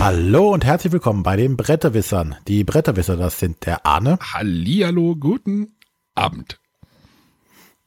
Hallo 0.00 0.50
und 0.54 0.64
herzlich 0.64 0.94
willkommen 0.94 1.22
bei 1.22 1.36
den 1.36 1.58
Bretterwissern. 1.58 2.34
Die 2.48 2.64
Bretterwisser, 2.64 3.18
das 3.18 3.38
sind 3.38 3.66
der 3.66 3.84
Arne, 3.84 4.18
Hallihallo, 4.32 5.14
guten 5.14 5.76
Abend. 6.14 6.58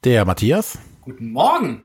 der 0.03 0.23
Matthias 0.23 0.77
Guten 1.01 1.31
Morgen. 1.31 1.83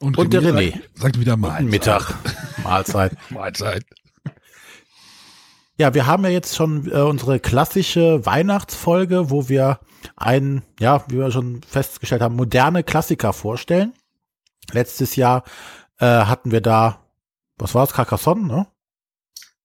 und 0.00 0.18
der 0.34 0.42
René. 0.42 0.72
Sagt, 0.72 0.98
sagt 0.98 1.18
wieder 1.18 1.38
Mahlzeit. 1.38 1.64
Mittag. 1.70 2.14
Mahlzeit. 2.62 3.16
Mahlzeit. 3.30 3.86
Ja, 5.78 5.94
wir 5.94 6.06
haben 6.06 6.24
ja 6.24 6.30
jetzt 6.30 6.56
schon 6.56 6.90
äh, 6.90 7.00
unsere 7.00 7.40
klassische 7.40 8.26
Weihnachtsfolge, 8.26 9.30
wo 9.30 9.48
wir 9.48 9.80
einen, 10.14 10.62
ja, 10.78 11.04
wie 11.08 11.16
wir 11.16 11.30
schon 11.30 11.62
festgestellt 11.62 12.20
haben, 12.20 12.36
moderne 12.36 12.84
Klassiker 12.84 13.32
vorstellen. 13.32 13.94
Letztes 14.72 15.16
Jahr 15.16 15.44
äh, 16.00 16.04
hatten 16.04 16.50
wir 16.50 16.60
da, 16.60 17.07
was 17.58 17.74
war 17.74 17.84
es, 17.84 17.92
Carcassonne, 17.92 18.46
ne? 18.46 18.66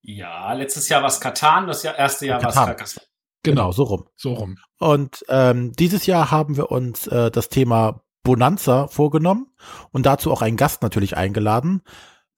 Ja, 0.01 0.51
letztes 0.53 0.89
Jahr 0.89 1.01
war 1.01 1.09
es 1.09 1.21
Katan, 1.21 1.67
das 1.67 1.83
Jahr, 1.83 1.97
erste 1.97 2.25
Jahr 2.25 2.41
war 2.41 2.49
es. 2.49 2.55
Carcassonne. 2.55 3.05
Genau, 3.43 3.71
so 3.71 3.83
rum. 3.83 4.07
So 4.15 4.33
rum. 4.33 4.57
Und 4.79 5.23
ähm, 5.29 5.73
dieses 5.73 6.05
Jahr 6.05 6.31
haben 6.31 6.57
wir 6.57 6.71
uns 6.71 7.07
äh, 7.07 7.29
das 7.29 7.49
Thema 7.49 8.01
Bonanza 8.23 8.87
vorgenommen 8.87 9.47
und 9.91 10.05
dazu 10.05 10.31
auch 10.31 10.41
einen 10.41 10.57
Gast 10.57 10.81
natürlich 10.81 11.17
eingeladen. 11.17 11.81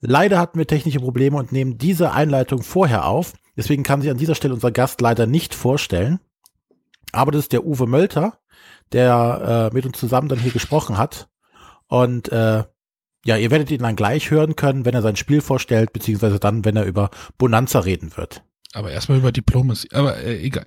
Leider 0.01 0.39
hatten 0.39 0.57
wir 0.57 0.67
technische 0.67 0.99
Probleme 0.99 1.37
und 1.37 1.51
nehmen 1.51 1.77
diese 1.77 2.11
Einleitung 2.11 2.63
vorher 2.63 3.05
auf. 3.05 3.33
Deswegen 3.55 3.83
kann 3.83 4.01
sich 4.01 4.11
an 4.11 4.17
dieser 4.17 4.35
Stelle 4.35 4.53
unser 4.53 4.71
Gast 4.71 4.99
leider 4.99 5.27
nicht 5.27 5.55
vorstellen. 5.55 6.19
Aber 7.11 7.31
das 7.31 7.43
ist 7.43 7.53
der 7.53 7.65
Uwe 7.65 7.87
Mölter, 7.87 8.39
der 8.91 9.69
äh, 9.71 9.73
mit 9.73 9.85
uns 9.85 9.97
zusammen 9.97 10.27
dann 10.27 10.39
hier 10.39 10.51
gesprochen 10.51 10.97
hat. 10.97 11.29
Und 11.87 12.31
äh, 12.31 12.63
ja, 13.25 13.37
ihr 13.37 13.51
werdet 13.51 13.71
ihn 13.71 13.81
dann 13.81 13.95
gleich 13.95 14.29
hören 14.29 14.55
können, 14.55 14.85
wenn 14.85 14.93
er 14.93 15.01
sein 15.01 15.15
Spiel 15.15 15.41
vorstellt, 15.41 15.91
beziehungsweise 15.93 16.39
dann, 16.39 16.63
wenn 16.63 16.77
er 16.77 16.85
über 16.85 17.09
Bonanza 17.37 17.79
reden 17.79 18.15
wird. 18.15 18.43
Aber 18.73 18.91
erstmal 18.91 19.17
über 19.17 19.31
Diplomacy. 19.31 19.89
Aber 19.93 20.17
äh, 20.17 20.41
egal. 20.43 20.65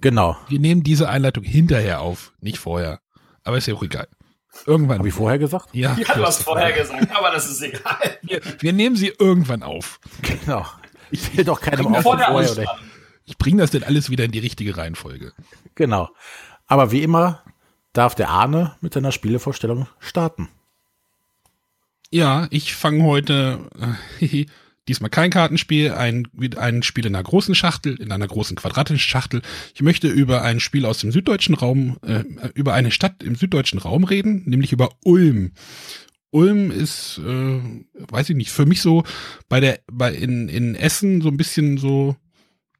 Genau. 0.00 0.36
Wir 0.48 0.60
nehmen 0.60 0.82
diese 0.82 1.08
Einleitung 1.08 1.44
hinterher 1.44 2.00
auf, 2.00 2.32
nicht 2.40 2.58
vorher. 2.58 3.00
Aber 3.42 3.56
ist 3.56 3.66
ja 3.66 3.74
auch 3.74 3.82
egal. 3.82 4.06
Irgendwann. 4.66 4.98
Habe 4.98 5.08
ich 5.08 5.14
vorher 5.14 5.38
gesagt? 5.38 5.70
Ja, 5.72 5.96
Ja, 5.98 6.14
du 6.14 6.24
hast 6.24 6.42
vorher 6.42 6.72
gesagt, 6.72 7.16
aber 7.16 7.30
das 7.30 7.50
ist 7.50 7.62
egal. 7.62 8.18
Wir, 8.22 8.40
wir 8.60 8.72
nehmen 8.72 8.96
sie 8.96 9.12
irgendwann 9.18 9.62
auf. 9.62 9.98
Genau. 10.22 10.66
Ich 11.10 11.36
will 11.36 11.44
doch 11.44 11.60
keinem 11.60 11.94
auf 11.94 12.02
vorher 12.02 12.34
oder. 12.34 12.78
Ich 13.24 13.38
bringe 13.38 13.62
das 13.62 13.70
denn 13.70 13.82
alles 13.82 14.10
wieder 14.10 14.24
in 14.24 14.32
die 14.32 14.38
richtige 14.38 14.76
Reihenfolge. 14.76 15.32
Genau. 15.74 16.10
Aber 16.66 16.92
wie 16.92 17.02
immer 17.02 17.42
darf 17.92 18.14
der 18.14 18.28
Arne 18.28 18.76
mit 18.80 18.94
seiner 18.94 19.12
Spielevorstellung 19.12 19.88
starten. 20.00 20.48
Ja, 22.12 22.46
ich 22.50 22.74
fange 22.74 23.04
heute 23.04 23.70
äh, 24.20 24.44
diesmal 24.88 25.08
kein 25.08 25.30
Kartenspiel, 25.30 25.92
ein, 25.92 26.28
ein 26.58 26.82
Spiel 26.82 27.06
in 27.06 27.14
einer 27.14 27.24
großen 27.24 27.54
Schachtel, 27.54 27.94
in 27.94 28.12
einer 28.12 28.28
großen 28.28 28.54
quadratischen 28.54 28.98
Schachtel. 28.98 29.40
Ich 29.74 29.80
möchte 29.80 30.08
über 30.08 30.42
ein 30.42 30.60
Spiel 30.60 30.84
aus 30.84 30.98
dem 30.98 31.10
süddeutschen 31.10 31.54
Raum, 31.54 31.96
äh, 32.02 32.24
über 32.54 32.74
eine 32.74 32.90
Stadt 32.90 33.22
im 33.22 33.34
süddeutschen 33.34 33.78
Raum 33.78 34.04
reden, 34.04 34.42
nämlich 34.44 34.72
über 34.72 34.90
Ulm. 35.04 35.52
Ulm 36.30 36.70
ist, 36.70 37.18
äh, 37.18 37.60
weiß 37.94 38.28
ich 38.28 38.36
nicht, 38.36 38.50
für 38.50 38.66
mich 38.66 38.82
so 38.82 39.04
bei 39.48 39.60
der, 39.60 39.80
bei 39.90 40.12
in, 40.12 40.50
in 40.50 40.74
Essen 40.74 41.22
so 41.22 41.28
ein 41.28 41.38
bisschen 41.38 41.78
so 41.78 42.16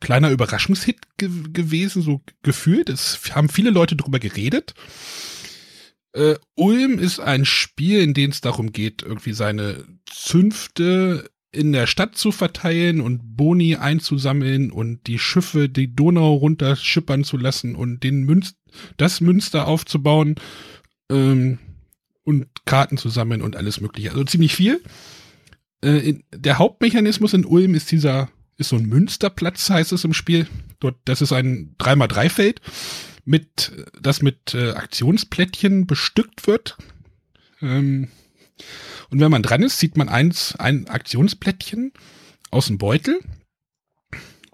kleiner 0.01 0.31
Überraschungshit 0.31 0.99
ge 1.17 1.31
gewesen, 1.53 2.03
so 2.03 2.21
gefühlt. 2.43 2.91
Es 2.91 3.19
haben 3.35 3.49
viele 3.49 3.71
Leute 3.71 3.97
drüber 3.97 4.19
geredet. 4.19 4.75
Äh, 6.13 6.35
Ulm 6.55 6.99
ist 6.99 7.21
ein 7.21 7.45
Spiel, 7.45 8.01
in 8.01 8.15
dem 8.15 8.31
es 8.31 8.41
darum 8.41 8.73
geht, 8.73 9.03
irgendwie 9.03 9.33
seine 9.33 9.85
Zünfte 10.07 11.31
in 11.53 11.73
der 11.73 11.87
Stadt 11.87 12.17
zu 12.17 12.33
verteilen 12.33 13.01
und 13.01 13.37
Boni 13.37 13.77
einzusammeln 13.77 14.71
und 14.71 15.07
die 15.07 15.19
Schiffe 15.19 15.69
die 15.69 15.95
Donau 15.95 16.35
runterschippern 16.35 17.25
zu 17.25 17.37
lassen 17.37 17.75
und 17.75 18.03
den 18.03 18.25
Münz 18.25 18.55
das 18.97 19.21
Münster 19.21 19.69
aufzubauen 19.69 20.37
ähm, 21.11 21.59
und 22.25 22.47
Karten 22.65 22.97
zu 22.97 23.11
sammeln 23.11 23.43
und 23.43 23.57
alles 23.57 23.81
mögliche. 23.81 24.11
Also 24.11 24.25
ziemlich 24.25 24.55
viel. 24.55 24.83
Äh, 25.85 26.09
in, 26.09 26.25
der 26.35 26.59
Hauptmechanismus 26.59 27.35
in 27.35 27.45
Ulm 27.45 27.75
ist 27.75 27.93
dieser, 27.93 28.31
ist 28.57 28.71
so 28.71 28.77
ein 28.77 28.87
Münsterplatz, 28.87 29.69
heißt 29.69 29.93
es 29.93 30.05
im 30.05 30.15
Spiel. 30.15 30.47
Dort, 30.81 30.97
das 31.05 31.21
ist 31.21 31.33
ein 31.33 31.75
3x3-Feld 31.79 32.61
mit, 33.25 33.73
das 34.01 34.23
mit 34.23 34.55
äh, 34.55 34.71
Aktionsplättchen 34.73 35.87
bestückt 35.87 36.47
wird. 36.47 36.77
Ähm, 37.61 38.09
und 39.11 39.21
wenn 39.21 39.31
man 39.31 39.43
dran 39.43 39.63
ist, 39.63 39.79
sieht 39.79 39.97
man 39.97 40.09
eins, 40.09 40.57
ein 40.57 40.89
Aktionsplättchen 40.89 41.93
aus 42.51 42.67
dem 42.67 42.79
Beutel. 42.79 43.21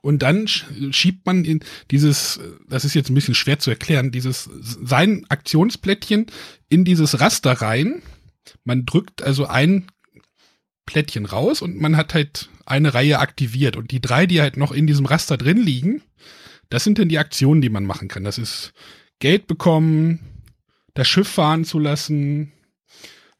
Und 0.00 0.22
dann 0.22 0.46
sch- 0.46 0.92
schiebt 0.92 1.26
man 1.26 1.44
in 1.44 1.60
dieses, 1.90 2.40
das 2.68 2.84
ist 2.84 2.94
jetzt 2.94 3.10
ein 3.10 3.14
bisschen 3.14 3.34
schwer 3.34 3.58
zu 3.58 3.70
erklären, 3.70 4.12
dieses, 4.12 4.48
sein 4.60 5.26
Aktionsplättchen 5.28 6.26
in 6.68 6.84
dieses 6.84 7.20
Raster 7.20 7.52
rein. 7.52 8.02
Man 8.64 8.86
drückt 8.86 9.22
also 9.22 9.46
ein 9.46 9.88
Plättchen 10.86 11.26
raus 11.26 11.62
und 11.62 11.80
man 11.80 11.96
hat 11.96 12.14
halt 12.14 12.48
eine 12.64 12.94
Reihe 12.94 13.18
aktiviert. 13.18 13.76
Und 13.76 13.90
die 13.90 14.00
drei, 14.00 14.26
die 14.26 14.40
halt 14.40 14.56
noch 14.56 14.72
in 14.72 14.86
diesem 14.86 15.04
Raster 15.04 15.36
drin 15.36 15.58
liegen, 15.58 16.02
das 16.70 16.84
sind 16.84 16.98
dann 16.98 17.08
die 17.08 17.18
Aktionen, 17.18 17.60
die 17.60 17.70
man 17.70 17.84
machen 17.84 18.08
kann. 18.08 18.24
Das 18.24 18.38
ist 18.38 18.72
Geld 19.20 19.46
bekommen, 19.46 20.20
das 20.94 21.08
Schiff 21.08 21.28
fahren 21.28 21.64
zu 21.64 21.78
lassen, 21.78 22.52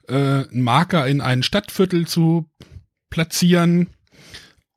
äh, 0.09 0.15
einen 0.15 0.63
Marker 0.63 1.07
in 1.07 1.21
ein 1.21 1.43
Stadtviertel 1.43 2.07
zu 2.07 2.49
platzieren. 3.11 3.89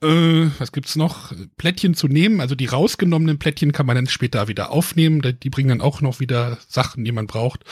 Äh, 0.03 0.47
was 0.57 0.71
gibt's 0.71 0.95
noch? 0.95 1.33
Plättchen 1.57 1.95
zu 1.95 2.07
nehmen. 2.07 2.41
Also 2.41 2.55
die 2.55 2.65
rausgenommenen 2.65 3.39
Plättchen 3.39 3.71
kann 3.71 3.85
man 3.85 3.95
dann 3.95 4.07
später 4.07 4.47
wieder 4.47 4.71
aufnehmen. 4.71 5.21
Die 5.21 5.49
bringen 5.49 5.69
dann 5.69 5.81
auch 5.81 6.01
noch 6.01 6.19
wieder 6.19 6.57
Sachen, 6.67 7.05
die 7.05 7.11
man 7.11 7.27
braucht. 7.27 7.63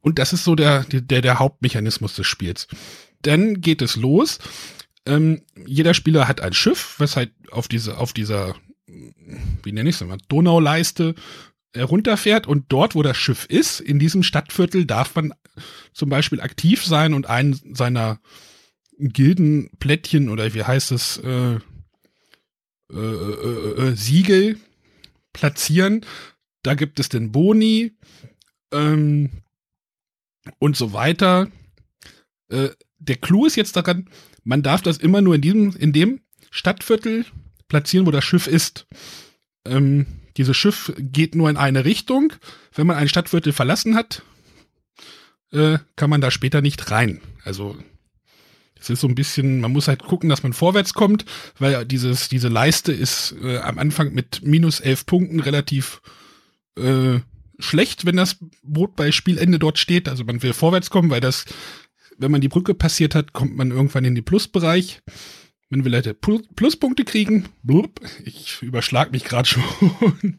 Und 0.00 0.18
das 0.18 0.32
ist 0.32 0.44
so 0.44 0.54
der, 0.54 0.84
der, 0.84 1.22
der 1.22 1.38
Hauptmechanismus 1.38 2.14
des 2.14 2.26
Spiels. 2.26 2.68
Dann 3.22 3.62
geht 3.62 3.80
es 3.80 3.96
los. 3.96 4.38
Ähm, 5.06 5.42
jeder 5.66 5.94
Spieler 5.94 6.28
hat 6.28 6.40
ein 6.40 6.52
Schiff, 6.52 6.96
was 6.98 7.16
halt 7.16 7.32
auf 7.50 7.68
diese, 7.68 7.96
auf 7.98 8.12
dieser, 8.12 8.54
wie 8.86 9.72
nenne 9.72 9.88
ich 9.88 9.96
es 9.96 10.06
mal, 10.06 10.18
Donauleiste 10.28 11.14
herunterfährt 11.72 12.46
und 12.46 12.66
dort, 12.68 12.94
wo 12.94 13.02
das 13.02 13.16
Schiff 13.16 13.46
ist, 13.46 13.80
in 13.80 13.98
diesem 13.98 14.22
Stadtviertel 14.22 14.86
darf 14.86 15.14
man 15.16 15.34
zum 15.92 16.08
Beispiel 16.08 16.40
aktiv 16.40 16.84
sein 16.84 17.14
und 17.14 17.26
einen 17.26 17.58
seiner 17.74 18.20
Gildenplättchen 18.98 20.28
oder 20.28 20.54
wie 20.54 20.62
heißt 20.62 20.92
es, 20.92 21.18
äh, 21.18 21.58
äh, 22.92 22.96
äh, 22.96 23.88
äh, 23.88 23.96
Siegel 23.96 24.58
platzieren. 25.32 26.06
Da 26.62 26.74
gibt 26.74 27.00
es 27.00 27.08
den 27.08 27.32
Boni 27.32 27.96
ähm, 28.72 29.30
und 30.58 30.76
so 30.76 30.92
weiter. 30.92 31.48
Äh, 32.48 32.68
der 32.98 33.16
Clou 33.16 33.46
ist 33.46 33.56
jetzt 33.56 33.76
daran, 33.76 34.08
man 34.44 34.62
darf 34.62 34.82
das 34.82 34.98
immer 34.98 35.22
nur 35.22 35.34
in 35.34 35.40
diesem, 35.40 35.76
in 35.76 35.92
dem 35.92 36.20
Stadtviertel 36.50 37.26
platzieren, 37.68 38.06
wo 38.06 38.10
das 38.10 38.24
Schiff 38.24 38.46
ist. 38.46 38.86
Ähm, 39.66 40.06
dieses 40.36 40.56
Schiff 40.56 40.92
geht 40.98 41.34
nur 41.34 41.48
in 41.48 41.56
eine 41.56 41.84
Richtung. 41.84 42.32
Wenn 42.74 42.86
man 42.86 42.96
ein 42.96 43.08
Stadtviertel 43.08 43.52
verlassen 43.52 43.94
hat, 43.94 44.22
äh, 45.52 45.78
kann 45.96 46.10
man 46.10 46.20
da 46.20 46.30
später 46.30 46.60
nicht 46.60 46.90
rein. 46.90 47.20
Also 47.44 47.76
es 48.78 48.90
ist 48.90 49.00
so 49.00 49.08
ein 49.08 49.14
bisschen, 49.14 49.60
man 49.60 49.72
muss 49.72 49.88
halt 49.88 50.02
gucken, 50.02 50.28
dass 50.28 50.42
man 50.42 50.52
vorwärts 50.52 50.92
kommt, 50.92 51.24
weil 51.58 51.86
dieses, 51.86 52.28
diese 52.28 52.48
Leiste 52.48 52.92
ist 52.92 53.34
äh, 53.42 53.58
am 53.58 53.78
Anfang 53.78 54.12
mit 54.12 54.42
minus 54.42 54.80
elf 54.80 55.06
Punkten 55.06 55.40
relativ 55.40 56.02
äh, 56.76 57.20
schlecht, 57.58 58.04
wenn 58.04 58.16
das 58.16 58.36
Boot 58.62 58.96
bei 58.96 59.12
Spielende 59.12 59.58
dort 59.58 59.78
steht. 59.78 60.08
Also 60.08 60.24
man 60.24 60.42
will 60.42 60.52
vorwärts 60.52 60.90
kommen, 60.90 61.10
weil 61.10 61.20
das, 61.20 61.46
wenn 62.18 62.30
man 62.30 62.40
die 62.40 62.48
Brücke 62.48 62.74
passiert 62.74 63.14
hat, 63.14 63.32
kommt 63.32 63.56
man 63.56 63.70
irgendwann 63.70 64.04
in 64.04 64.14
den 64.14 64.24
Plusbereich. 64.24 65.00
Will 65.70 65.92
halt 65.92 66.20
Plus 66.20 66.42
Pluspunkte 66.54 67.04
kriegen. 67.04 67.46
Blub, 67.62 68.00
ich 68.24 68.62
überschlag 68.62 69.10
mich 69.10 69.24
gerade 69.24 69.48
schon. 69.48 70.38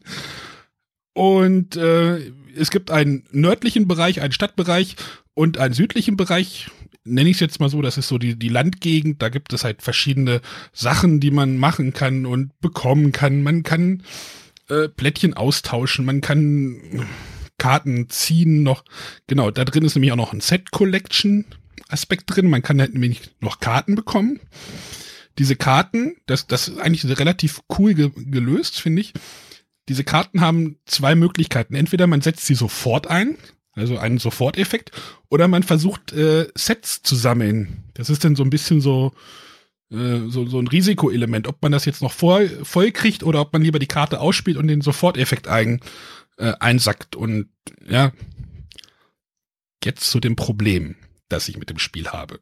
Und 1.12 1.76
äh, 1.76 2.32
es 2.56 2.70
gibt 2.70 2.90
einen 2.90 3.24
nördlichen 3.32 3.88
Bereich, 3.88 4.20
einen 4.20 4.32
Stadtbereich 4.32 4.96
und 5.34 5.58
einen 5.58 5.74
südlichen 5.74 6.16
Bereich. 6.16 6.70
Nenne 7.04 7.30
ich 7.30 7.36
es 7.36 7.40
jetzt 7.40 7.60
mal 7.60 7.68
so, 7.68 7.82
das 7.82 7.98
ist 7.98 8.08
so 8.08 8.18
die, 8.18 8.38
die 8.38 8.48
Landgegend. 8.48 9.22
Da 9.22 9.28
gibt 9.28 9.52
es 9.52 9.62
halt 9.62 9.82
verschiedene 9.82 10.40
Sachen, 10.72 11.20
die 11.20 11.30
man 11.30 11.56
machen 11.58 11.92
kann 11.92 12.26
und 12.26 12.58
bekommen 12.60 13.12
kann. 13.12 13.42
Man 13.42 13.62
kann 13.62 14.02
äh, 14.68 14.88
Plättchen 14.88 15.34
austauschen, 15.34 16.04
man 16.04 16.20
kann 16.20 17.06
Karten 17.58 18.08
ziehen 18.08 18.62
noch. 18.62 18.84
Genau, 19.26 19.50
da 19.50 19.64
drin 19.64 19.84
ist 19.84 19.94
nämlich 19.94 20.12
auch 20.12 20.16
noch 20.16 20.32
ein 20.32 20.40
Set-Collection-Aspekt 20.40 22.24
drin. 22.26 22.48
Man 22.48 22.62
kann 22.62 22.80
halt 22.80 22.92
nämlich 22.92 23.22
noch 23.40 23.60
Karten 23.60 23.94
bekommen. 23.94 24.40
Diese 25.38 25.56
Karten, 25.56 26.16
das, 26.26 26.46
das 26.46 26.68
ist 26.68 26.78
eigentlich 26.78 27.18
relativ 27.18 27.62
cool 27.78 27.94
ge 27.94 28.10
gelöst, 28.14 28.80
finde 28.80 29.02
ich. 29.02 29.12
Diese 29.88 30.04
Karten 30.04 30.40
haben 30.40 30.78
zwei 30.86 31.14
Möglichkeiten. 31.14 31.74
Entweder 31.74 32.06
man 32.06 32.22
setzt 32.22 32.46
sie 32.46 32.54
sofort 32.54 33.06
ein, 33.06 33.36
also 33.72 33.98
einen 33.98 34.18
Soforteffekt, 34.18 34.90
oder 35.28 35.48
man 35.48 35.62
versucht 35.62 36.12
äh, 36.12 36.48
Sets 36.54 37.02
zu 37.02 37.14
sammeln. 37.14 37.84
Das 37.94 38.10
ist 38.10 38.24
dann 38.24 38.36
so 38.36 38.42
ein 38.42 38.50
bisschen 38.50 38.80
so 38.80 39.12
äh, 39.90 40.28
so, 40.28 40.46
so 40.46 40.58
ein 40.58 40.66
Risikoelement, 40.66 41.46
ob 41.46 41.62
man 41.62 41.72
das 41.72 41.84
jetzt 41.84 42.02
noch 42.02 42.12
voll, 42.12 42.48
voll 42.64 42.90
kriegt 42.90 43.22
oder 43.22 43.40
ob 43.40 43.52
man 43.52 43.62
lieber 43.62 43.78
die 43.78 43.86
Karte 43.86 44.20
ausspielt 44.20 44.56
und 44.56 44.66
den 44.66 44.80
Soforteffekt 44.80 45.46
ein, 45.48 45.80
äh, 46.38 46.54
einsackt. 46.58 47.14
Und 47.14 47.48
ja, 47.88 48.12
jetzt 49.84 50.10
zu 50.10 50.18
dem 50.18 50.34
Problem, 50.34 50.96
das 51.28 51.48
ich 51.48 51.58
mit 51.58 51.70
dem 51.70 51.78
Spiel 51.78 52.08
habe. 52.08 52.40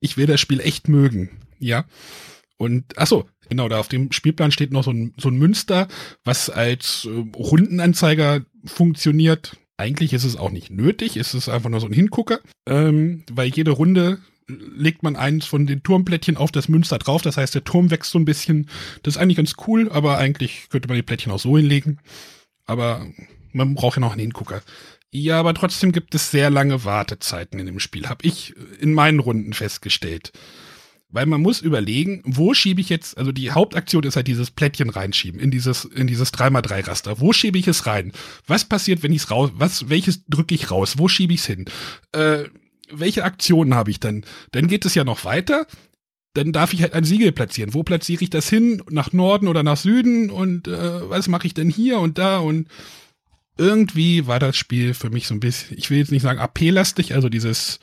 Ich 0.00 0.16
will 0.16 0.26
das 0.26 0.40
Spiel 0.40 0.60
echt 0.60 0.88
mögen, 0.88 1.30
ja. 1.58 1.84
Und 2.56 2.84
ach 2.96 3.06
so, 3.06 3.28
genau, 3.48 3.68
da 3.68 3.78
auf 3.78 3.88
dem 3.88 4.12
Spielplan 4.12 4.52
steht 4.52 4.72
noch 4.72 4.84
so 4.84 4.90
ein, 4.90 5.14
so 5.16 5.28
ein 5.28 5.36
Münster, 5.36 5.88
was 6.24 6.50
als 6.50 7.06
äh, 7.06 7.36
Rundenanzeiger 7.36 8.44
funktioniert. 8.64 9.56
Eigentlich 9.76 10.12
ist 10.12 10.24
es 10.24 10.36
auch 10.36 10.50
nicht 10.50 10.70
nötig, 10.70 11.16
es 11.16 11.34
ist 11.34 11.48
einfach 11.48 11.68
nur 11.68 11.80
so 11.80 11.86
ein 11.86 11.92
Hingucker, 11.92 12.38
ähm, 12.68 13.24
weil 13.30 13.48
jede 13.48 13.72
Runde 13.72 14.18
legt 14.48 15.02
man 15.02 15.16
eins 15.16 15.46
von 15.46 15.66
den 15.66 15.82
Turmplättchen 15.82 16.36
auf 16.36 16.52
das 16.52 16.68
Münster 16.68 16.98
drauf. 16.98 17.22
Das 17.22 17.36
heißt, 17.36 17.54
der 17.54 17.64
Turm 17.64 17.90
wächst 17.90 18.10
so 18.10 18.18
ein 18.18 18.24
bisschen. 18.24 18.68
Das 19.02 19.16
ist 19.16 19.20
eigentlich 19.20 19.38
ganz 19.38 19.54
cool, 19.66 19.90
aber 19.90 20.18
eigentlich 20.18 20.68
könnte 20.68 20.88
man 20.88 20.96
die 20.96 21.02
Plättchen 21.02 21.32
auch 21.32 21.38
so 21.38 21.56
hinlegen. 21.56 21.98
Aber 22.66 23.06
man 23.52 23.74
braucht 23.74 23.96
ja 23.96 24.00
noch 24.00 24.12
einen 24.12 24.20
Hingucker. 24.20 24.62
Ja, 25.10 25.38
aber 25.38 25.54
trotzdem 25.54 25.92
gibt 25.92 26.14
es 26.14 26.30
sehr 26.30 26.50
lange 26.50 26.84
Wartezeiten 26.84 27.60
in 27.60 27.66
dem 27.66 27.78
Spiel, 27.78 28.08
habe 28.08 28.26
ich 28.26 28.54
in 28.80 28.92
meinen 28.94 29.20
Runden 29.20 29.52
festgestellt. 29.52 30.32
Weil 31.14 31.26
man 31.26 31.40
muss 31.40 31.60
überlegen, 31.60 32.22
wo 32.24 32.54
schiebe 32.54 32.80
ich 32.80 32.88
jetzt, 32.88 33.16
also 33.16 33.30
die 33.30 33.52
Hauptaktion 33.52 34.02
ist 34.02 34.16
halt 34.16 34.26
dieses 34.26 34.50
Plättchen 34.50 34.90
reinschieben, 34.90 35.38
in 35.38 35.52
dieses, 35.52 35.84
in 35.84 36.08
dieses 36.08 36.34
3x3-Raster. 36.34 37.20
Wo 37.20 37.32
schiebe 37.32 37.56
ich 37.56 37.68
es 37.68 37.86
rein? 37.86 38.10
Was 38.48 38.64
passiert, 38.64 39.04
wenn 39.04 39.12
ich 39.12 39.22
es 39.22 39.30
raus, 39.30 39.52
was, 39.54 39.88
welches 39.88 40.26
drücke 40.26 40.56
ich 40.56 40.72
raus? 40.72 40.98
Wo 40.98 41.06
schiebe 41.06 41.32
ich 41.32 41.40
es 41.40 41.46
hin? 41.46 41.66
Äh, 42.10 42.46
welche 42.90 43.22
Aktionen 43.22 43.74
habe 43.74 43.92
ich 43.92 44.00
dann? 44.00 44.24
Dann 44.50 44.66
geht 44.66 44.84
es 44.86 44.96
ja 44.96 45.04
noch 45.04 45.24
weiter. 45.24 45.68
Dann 46.32 46.50
darf 46.50 46.72
ich 46.72 46.82
halt 46.82 46.94
ein 46.94 47.04
Siegel 47.04 47.30
platzieren. 47.30 47.74
Wo 47.74 47.84
platziere 47.84 48.24
ich 48.24 48.30
das 48.30 48.50
hin? 48.50 48.82
Nach 48.90 49.12
Norden 49.12 49.46
oder 49.46 49.62
nach 49.62 49.76
Süden? 49.76 50.30
Und 50.30 50.66
äh, 50.66 51.08
was 51.08 51.28
mache 51.28 51.46
ich 51.46 51.54
denn 51.54 51.70
hier 51.70 52.00
und 52.00 52.18
da? 52.18 52.38
Und 52.38 52.66
irgendwie 53.56 54.26
war 54.26 54.40
das 54.40 54.56
Spiel 54.56 54.94
für 54.94 55.10
mich 55.10 55.28
so 55.28 55.34
ein 55.34 55.40
bisschen, 55.40 55.78
ich 55.78 55.90
will 55.90 55.98
jetzt 55.98 56.10
nicht 56.10 56.22
sagen 56.22 56.40
AP-lastig, 56.40 57.14
also 57.14 57.28
dieses 57.28 57.78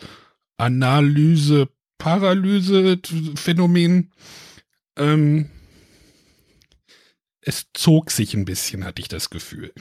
Analyse 0.57 1.69
Paralyse-Phänomen. 2.01 4.11
Ähm, 4.97 5.49
es 7.41 7.67
zog 7.73 8.09
sich 8.09 8.33
ein 8.33 8.45
bisschen, 8.45 8.85
hatte 8.85 9.03
ich 9.03 9.07
das 9.07 9.29
Gefühl. 9.29 9.71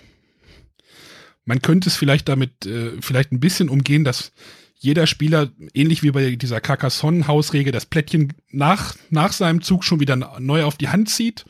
Man 1.46 1.62
könnte 1.62 1.88
es 1.88 1.96
vielleicht 1.96 2.28
damit 2.28 2.66
äh, 2.66 3.00
vielleicht 3.00 3.32
ein 3.32 3.40
bisschen 3.40 3.70
umgehen, 3.70 4.04
dass 4.04 4.32
jeder 4.74 5.06
Spieler, 5.06 5.50
ähnlich 5.72 6.02
wie 6.02 6.10
bei 6.10 6.36
dieser 6.36 6.60
Carcassonne-Hausregel, 6.60 7.72
das 7.72 7.86
Plättchen 7.86 8.34
nach, 8.50 8.96
nach 9.08 9.32
seinem 9.32 9.62
Zug 9.62 9.82
schon 9.82 10.00
wieder 10.00 10.16
neu 10.40 10.64
auf 10.64 10.76
die 10.76 10.88
Hand 10.88 11.08
zieht. 11.08 11.46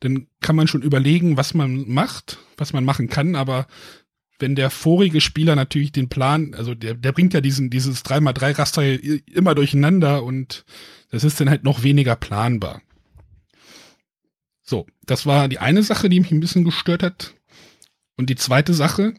Dann 0.00 0.26
kann 0.40 0.56
man 0.56 0.66
schon 0.66 0.82
überlegen, 0.82 1.36
was 1.36 1.54
man 1.54 1.88
macht, 1.88 2.38
was 2.56 2.72
man 2.72 2.84
machen 2.84 3.08
kann, 3.08 3.36
aber 3.36 3.68
wenn 4.38 4.54
der 4.54 4.70
vorige 4.70 5.20
Spieler 5.20 5.56
natürlich 5.56 5.92
den 5.92 6.08
Plan, 6.08 6.54
also 6.54 6.74
der, 6.74 6.94
der 6.94 7.12
bringt 7.12 7.34
ja 7.34 7.40
diesen, 7.40 7.70
dieses 7.70 8.04
3x3-Raster 8.04 8.82
immer 9.32 9.54
durcheinander 9.54 10.22
und 10.22 10.64
das 11.10 11.24
ist 11.24 11.40
dann 11.40 11.50
halt 11.50 11.64
noch 11.64 11.82
weniger 11.82 12.16
planbar. 12.16 12.82
So, 14.62 14.86
das 15.04 15.26
war 15.26 15.48
die 15.48 15.58
eine 15.58 15.82
Sache, 15.82 16.08
die 16.08 16.20
mich 16.20 16.32
ein 16.32 16.40
bisschen 16.40 16.64
gestört 16.64 17.02
hat. 17.02 17.34
Und 18.16 18.30
die 18.30 18.36
zweite 18.36 18.74
Sache, 18.74 19.14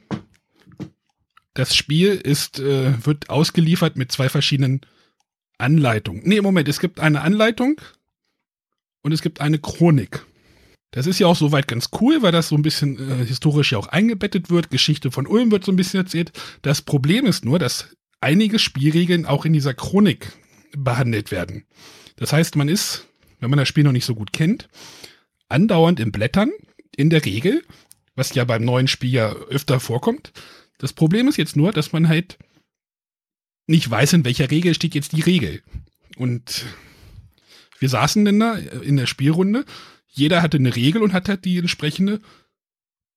das 1.53 1.75
Spiel 1.75 2.09
ist, 2.09 2.59
äh, 2.59 3.05
wird 3.05 3.29
ausgeliefert 3.29 3.95
mit 3.95 4.11
zwei 4.11 4.29
verschiedenen 4.29 4.81
Anleitungen. 5.57 6.21
Nee, 6.25 6.41
Moment, 6.41 6.67
es 6.67 6.79
gibt 6.79 6.99
eine 6.99 7.21
Anleitung 7.21 7.79
und 9.01 9.11
es 9.11 9.21
gibt 9.21 9.41
eine 9.41 9.57
Chronik. 9.57 10.25
Das 10.91 11.05
ist 11.05 11.19
ja 11.19 11.27
auch 11.27 11.35
soweit 11.35 11.67
ganz 11.67 11.89
cool, 11.99 12.21
weil 12.21 12.31
das 12.31 12.47
so 12.47 12.55
ein 12.55 12.61
bisschen 12.61 12.97
äh, 12.97 13.25
historisch 13.25 13.73
ja 13.73 13.77
auch 13.77 13.87
eingebettet 13.87 14.49
wird. 14.49 14.69
Geschichte 14.69 15.11
von 15.11 15.27
Ulm 15.27 15.51
wird 15.51 15.65
so 15.65 15.71
ein 15.71 15.75
bisschen 15.75 15.99
erzählt. 15.99 16.31
Das 16.61 16.81
Problem 16.81 17.25
ist 17.25 17.43
nur, 17.43 17.59
dass 17.59 17.95
einige 18.21 18.57
Spielregeln 18.57 19.25
auch 19.25 19.45
in 19.45 19.53
dieser 19.53 19.73
Chronik 19.73 20.31
behandelt 20.75 21.31
werden. 21.31 21.65
Das 22.15 22.33
heißt, 22.33 22.55
man 22.55 22.69
ist, 22.69 23.07
wenn 23.39 23.49
man 23.49 23.59
das 23.59 23.67
Spiel 23.67 23.83
noch 23.83 23.91
nicht 23.91 24.05
so 24.05 24.15
gut 24.15 24.33
kennt, 24.33 24.69
andauernd 25.49 25.99
im 25.99 26.11
Blättern, 26.11 26.51
in 26.95 27.09
der 27.09 27.23
Regel, 27.25 27.63
was 28.15 28.33
ja 28.33 28.43
beim 28.43 28.63
neuen 28.63 28.87
Spiel 28.87 29.11
ja 29.11 29.31
öfter 29.31 29.79
vorkommt. 29.79 30.31
Das 30.79 30.93
Problem 30.93 31.27
ist 31.27 31.37
jetzt 31.37 31.55
nur, 31.55 31.71
dass 31.71 31.93
man 31.93 32.07
halt 32.07 32.37
nicht 33.67 33.89
weiß, 33.89 34.13
in 34.13 34.25
welcher 34.25 34.49
Regel 34.49 34.73
steht 34.73 34.95
jetzt 34.95 35.11
die 35.11 35.21
Regel. 35.21 35.61
Und 36.15 36.65
wir 37.79 37.89
saßen 37.89 38.25
denn 38.25 38.39
da 38.39 38.55
in 38.55 38.97
der 38.97 39.05
Spielrunde 39.05 39.65
jeder 40.17 40.41
hatte 40.41 40.57
eine 40.57 40.75
Regel 40.75 41.01
und 41.01 41.13
hat 41.13 41.29
halt 41.29 41.45
die 41.45 41.57
entsprechende 41.57 42.21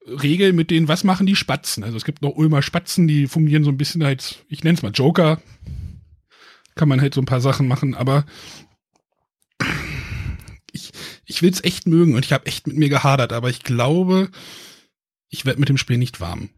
Regel 0.06 0.52
mit 0.52 0.70
denen, 0.70 0.88
was 0.88 1.05
machen 1.05 1.26
die 1.26 1.37
Spatzen. 1.37 1.85
Also 1.85 1.97
es 1.97 2.05
gibt 2.05 2.23
noch 2.23 2.37
Ulmer 2.37 2.62
Spatzen, 2.62 3.06
die 3.06 3.26
fungieren 3.26 3.64
so 3.64 3.70
ein 3.70 3.76
bisschen 3.76 4.02
als, 4.02 4.37
ich 4.49 4.64
nenne 4.64 4.76
es 4.76 4.82
mal 4.82 4.93
Joker. 4.93 5.41
Kann 6.75 6.88
man 6.88 7.00
halt 7.00 7.14
so 7.14 7.20
ein 7.20 7.26
paar 7.26 7.41
Sachen 7.41 7.69
machen, 7.69 7.94
aber 7.94 8.25
ich, 10.73 10.93
ich 11.25 11.43
will 11.43 11.50
es 11.50 11.62
echt 11.64 11.87
mögen 11.87 12.14
und 12.14 12.25
ich 12.25 12.32
habe 12.32 12.47
echt 12.47 12.67
mit 12.67 12.76
mir 12.76 12.88
gehadert, 12.88 13.32
aber 13.32 13.50
ich 13.50 13.62
glaube, 13.62 14.31
ich 15.29 15.44
werde 15.44 15.61
mit 15.61 15.69
dem 15.69 15.79
Spiel 15.79 15.99
nicht 15.99 16.20
warm. 16.20 16.50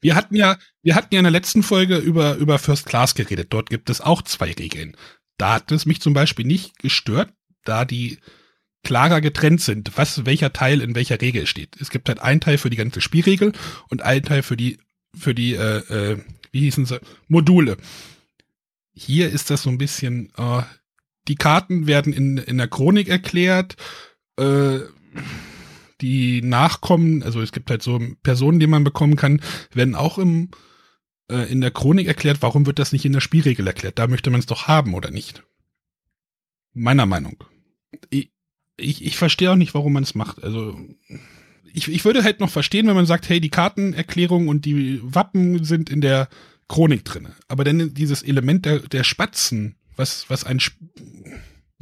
Wir 0.00 0.14
hatten 0.14 0.34
ja, 0.34 0.58
wir 0.82 0.94
hatten 0.94 1.14
ja 1.14 1.20
in 1.20 1.24
der 1.24 1.30
letzten 1.30 1.62
Folge 1.62 1.96
über, 1.96 2.36
über 2.36 2.58
First 2.58 2.86
Class 2.86 3.14
geredet. 3.14 3.48
Dort 3.50 3.70
gibt 3.70 3.90
es 3.90 4.00
auch 4.00 4.22
zwei 4.22 4.52
Regeln. 4.52 4.96
Da 5.38 5.54
hat 5.54 5.72
es 5.72 5.86
mich 5.86 6.00
zum 6.00 6.12
Beispiel 6.12 6.46
nicht 6.46 6.78
gestört, 6.78 7.32
da 7.64 7.84
die 7.84 8.18
klarer 8.82 9.20
getrennt 9.20 9.60
sind, 9.60 9.96
was 9.96 10.24
welcher 10.26 10.52
Teil 10.52 10.80
in 10.80 10.94
welcher 10.94 11.20
Regel 11.20 11.46
steht. 11.46 11.76
Es 11.80 11.90
gibt 11.90 12.08
halt 12.08 12.20
einen 12.20 12.40
Teil 12.40 12.58
für 12.58 12.70
die 12.70 12.76
ganze 12.76 13.00
Spielregel 13.00 13.52
und 13.88 14.02
einen 14.02 14.24
Teil 14.24 14.42
für 14.42 14.56
die 14.56 14.78
für 15.16 15.34
die 15.34 15.54
äh, 15.54 15.78
äh, 16.12 16.18
wie 16.52 16.60
hießen 16.60 16.86
sie 16.86 17.00
Module. 17.28 17.76
Hier 18.92 19.30
ist 19.30 19.50
das 19.50 19.62
so 19.62 19.70
ein 19.70 19.78
bisschen 19.78 20.32
äh, 20.36 20.62
die 21.28 21.36
Karten 21.36 21.86
werden 21.86 22.12
in 22.12 22.38
in 22.38 22.58
der 22.58 22.68
Chronik 22.68 23.08
erklärt. 23.08 23.76
Äh, 24.36 24.80
die 26.00 26.40
Nachkommen, 26.40 27.22
also 27.22 27.42
es 27.42 27.52
gibt 27.52 27.70
halt 27.70 27.82
so 27.82 28.00
Personen, 28.22 28.58
die 28.58 28.66
man 28.66 28.84
bekommen 28.84 29.16
kann, 29.16 29.42
werden 29.74 29.94
auch 29.94 30.16
im 30.16 30.48
äh, 31.30 31.50
in 31.50 31.60
der 31.60 31.70
Chronik 31.70 32.06
erklärt. 32.06 32.38
Warum 32.40 32.66
wird 32.66 32.78
das 32.78 32.92
nicht 32.92 33.04
in 33.04 33.12
der 33.12 33.20
Spielregel 33.20 33.66
erklärt? 33.66 33.98
Da 33.98 34.06
möchte 34.06 34.30
man 34.30 34.40
es 34.40 34.46
doch 34.46 34.66
haben 34.66 34.94
oder 34.94 35.10
nicht? 35.10 35.44
Meiner 36.72 37.06
Meinung. 37.06 37.44
Ich, 38.10 38.30
ich, 38.80 39.04
ich 39.04 39.16
verstehe 39.16 39.50
auch 39.50 39.56
nicht, 39.56 39.74
warum 39.74 39.92
man 39.92 40.02
es 40.02 40.14
macht. 40.14 40.42
Also 40.42 40.78
ich, 41.72 41.88
ich 41.88 42.04
würde 42.04 42.24
halt 42.24 42.40
noch 42.40 42.50
verstehen, 42.50 42.86
wenn 42.86 42.94
man 42.94 43.06
sagt, 43.06 43.28
hey, 43.28 43.40
die 43.40 43.50
Kartenerklärung 43.50 44.48
und 44.48 44.64
die 44.64 45.00
Wappen 45.02 45.64
sind 45.64 45.90
in 45.90 46.00
der 46.00 46.28
Chronik 46.68 47.04
drin. 47.04 47.28
Aber 47.48 47.64
dann 47.64 47.94
dieses 47.94 48.22
Element 48.22 48.64
der, 48.66 48.80
der 48.80 49.04
Spatzen, 49.04 49.76
was, 49.96 50.28
was 50.28 50.44
ein 50.44 50.58
sp 50.62 50.78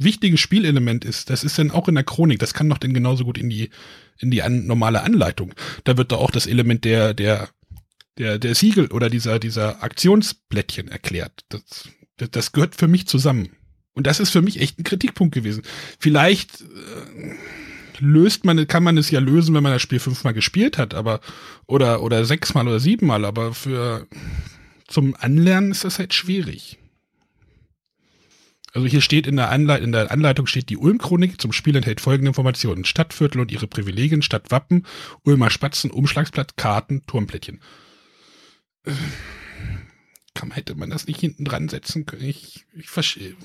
wichtiges 0.01 0.39
Spielelement 0.39 1.03
ist, 1.03 1.29
das 1.29 1.43
ist 1.43 1.59
dann 1.59 1.71
auch 1.71 1.89
in 1.89 1.95
der 1.95 2.05
Chronik. 2.05 2.39
Das 2.39 2.53
kann 2.53 2.69
doch 2.69 2.77
dann 2.77 2.93
genauso 2.93 3.25
gut 3.25 3.37
in 3.37 3.49
die, 3.49 3.69
in 4.17 4.31
die 4.31 4.41
an, 4.41 4.65
normale 4.65 5.03
Anleitung. 5.03 5.53
Da 5.83 5.97
wird 5.97 6.13
doch 6.13 6.21
auch 6.21 6.31
das 6.31 6.47
Element 6.47 6.85
der, 6.85 7.13
der, 7.13 7.49
der, 8.17 8.39
der 8.39 8.55
Siegel 8.55 8.87
oder 8.87 9.09
dieser, 9.09 9.39
dieser 9.39 9.83
Aktionsplättchen 9.83 10.87
erklärt. 10.87 11.43
Das, 11.49 11.89
das, 12.15 12.31
das 12.31 12.51
gehört 12.53 12.75
für 12.75 12.87
mich 12.87 13.07
zusammen. 13.07 13.49
Und 13.93 14.07
das 14.07 14.19
ist 14.19 14.29
für 14.29 14.41
mich 14.41 14.61
echt 14.61 14.79
ein 14.79 14.83
Kritikpunkt 14.83 15.33
gewesen. 15.33 15.63
Vielleicht 15.99 16.61
äh, 16.61 17.35
löst 17.99 18.45
man, 18.45 18.67
kann 18.67 18.83
man 18.83 18.97
es 18.97 19.11
ja 19.11 19.19
lösen, 19.19 19.53
wenn 19.55 19.63
man 19.63 19.73
das 19.73 19.81
Spiel 19.81 19.99
fünfmal 19.99 20.33
gespielt 20.33 20.77
hat, 20.77 20.93
aber 20.93 21.19
oder 21.65 22.01
oder 22.01 22.25
sechsmal 22.25 22.67
oder 22.67 22.79
siebenmal, 22.79 23.25
aber 23.25 23.53
für 23.53 24.07
zum 24.87 25.15
Anlernen 25.19 25.71
ist 25.71 25.83
das 25.83 25.99
halt 25.99 26.13
schwierig. 26.13 26.77
Also 28.73 28.87
hier 28.87 29.01
steht 29.01 29.25
in 29.25 29.35
der, 29.35 29.49
Anleit 29.49 29.81
in 29.81 29.91
der 29.91 30.11
Anleitung 30.11 30.45
steht 30.45 30.69
die 30.69 30.77
Ulm-Chronik 30.77 31.41
zum 31.41 31.51
Spiel 31.51 31.75
enthält 31.75 32.01
folgende 32.01 32.29
Informationen. 32.29 32.85
Stadtviertel 32.85 33.41
und 33.41 33.51
ihre 33.51 33.67
Privilegien, 33.67 34.21
Stadtwappen, 34.21 34.85
Ulmer 35.23 35.49
Spatzen, 35.49 35.89
Umschlagsblatt, 35.89 36.55
Karten, 36.55 37.03
Turmplättchen. 37.07 37.61
Äh, 38.85 38.91
kann, 40.35 40.51
hätte 40.51 40.75
man 40.75 40.91
das 40.91 41.07
nicht 41.07 41.19
hinten 41.19 41.45
dran 41.45 41.67
setzen 41.67 42.05
können? 42.05 42.25
Ich, 42.25 42.65
ich 42.73 42.89
verstehe 42.89 43.35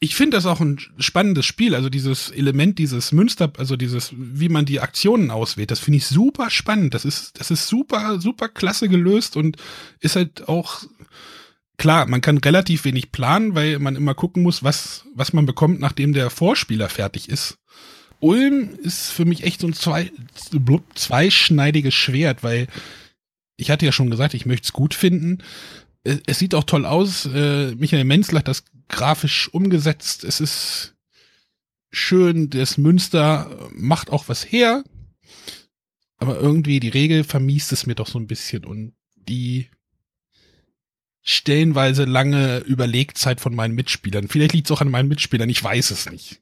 ich 0.00 0.14
finde 0.14 0.36
das 0.36 0.46
auch 0.46 0.60
ein 0.60 0.78
spannendes 0.98 1.46
Spiel. 1.46 1.74
Also 1.74 1.88
dieses 1.88 2.30
Element, 2.30 2.78
dieses 2.78 3.12
Münster, 3.12 3.52
also 3.58 3.76
dieses, 3.76 4.12
wie 4.16 4.48
man 4.48 4.64
die 4.64 4.80
Aktionen 4.80 5.30
auswählt, 5.30 5.70
das 5.70 5.80
finde 5.80 5.98
ich 5.98 6.06
super 6.06 6.50
spannend. 6.50 6.94
Das 6.94 7.04
ist, 7.04 7.40
das 7.40 7.50
ist 7.50 7.66
super, 7.66 8.20
super 8.20 8.48
klasse 8.48 8.88
gelöst 8.88 9.36
und 9.36 9.56
ist 10.00 10.16
halt 10.16 10.48
auch 10.48 10.84
klar, 11.78 12.06
man 12.06 12.20
kann 12.20 12.38
relativ 12.38 12.84
wenig 12.84 13.10
planen, 13.12 13.54
weil 13.54 13.78
man 13.78 13.96
immer 13.96 14.14
gucken 14.14 14.42
muss, 14.42 14.62
was, 14.62 15.04
was 15.14 15.32
man 15.32 15.46
bekommt, 15.46 15.80
nachdem 15.80 16.12
der 16.12 16.30
Vorspieler 16.30 16.88
fertig 16.88 17.28
ist. 17.28 17.58
Ulm 18.20 18.70
ist 18.82 19.10
für 19.10 19.24
mich 19.24 19.44
echt 19.44 19.60
so 19.60 19.68
ein 19.68 19.74
zwei, 19.74 20.10
zweischneidiges 20.94 21.94
Schwert, 21.94 22.42
weil 22.42 22.66
ich 23.56 23.70
hatte 23.70 23.86
ja 23.86 23.92
schon 23.92 24.10
gesagt, 24.10 24.34
ich 24.34 24.46
möchte 24.46 24.66
es 24.66 24.72
gut 24.72 24.94
finden. 24.94 25.38
Es 26.04 26.38
sieht 26.38 26.54
auch 26.54 26.64
toll 26.64 26.84
aus. 26.84 27.26
Äh, 27.26 27.74
Michael 27.76 28.04
Menzel 28.04 28.38
hat 28.38 28.48
das 28.48 28.64
grafisch 28.88 29.48
umgesetzt. 29.48 30.24
Es 30.24 30.40
ist 30.40 30.94
schön, 31.90 32.50
das 32.50 32.78
Münster 32.78 33.68
macht 33.72 34.10
auch 34.10 34.28
was 34.28 34.44
her. 34.44 34.84
Aber 36.16 36.38
irgendwie 36.38 36.80
die 36.80 36.88
Regel 36.88 37.22
vermiest 37.24 37.72
es 37.72 37.86
mir 37.86 37.94
doch 37.94 38.08
so 38.08 38.18
ein 38.18 38.26
bisschen 38.26 38.64
und 38.64 38.94
die 39.14 39.70
stellenweise 41.22 42.04
lange 42.04 42.58
Überlegzeit 42.60 43.40
von 43.40 43.54
meinen 43.54 43.74
Mitspielern. 43.74 44.28
Vielleicht 44.28 44.54
liegt 44.54 44.66
es 44.66 44.72
auch 44.72 44.80
an 44.80 44.90
meinen 44.90 45.08
Mitspielern, 45.08 45.48
ich 45.48 45.62
weiß 45.62 45.90
es 45.90 46.10
nicht. 46.10 46.40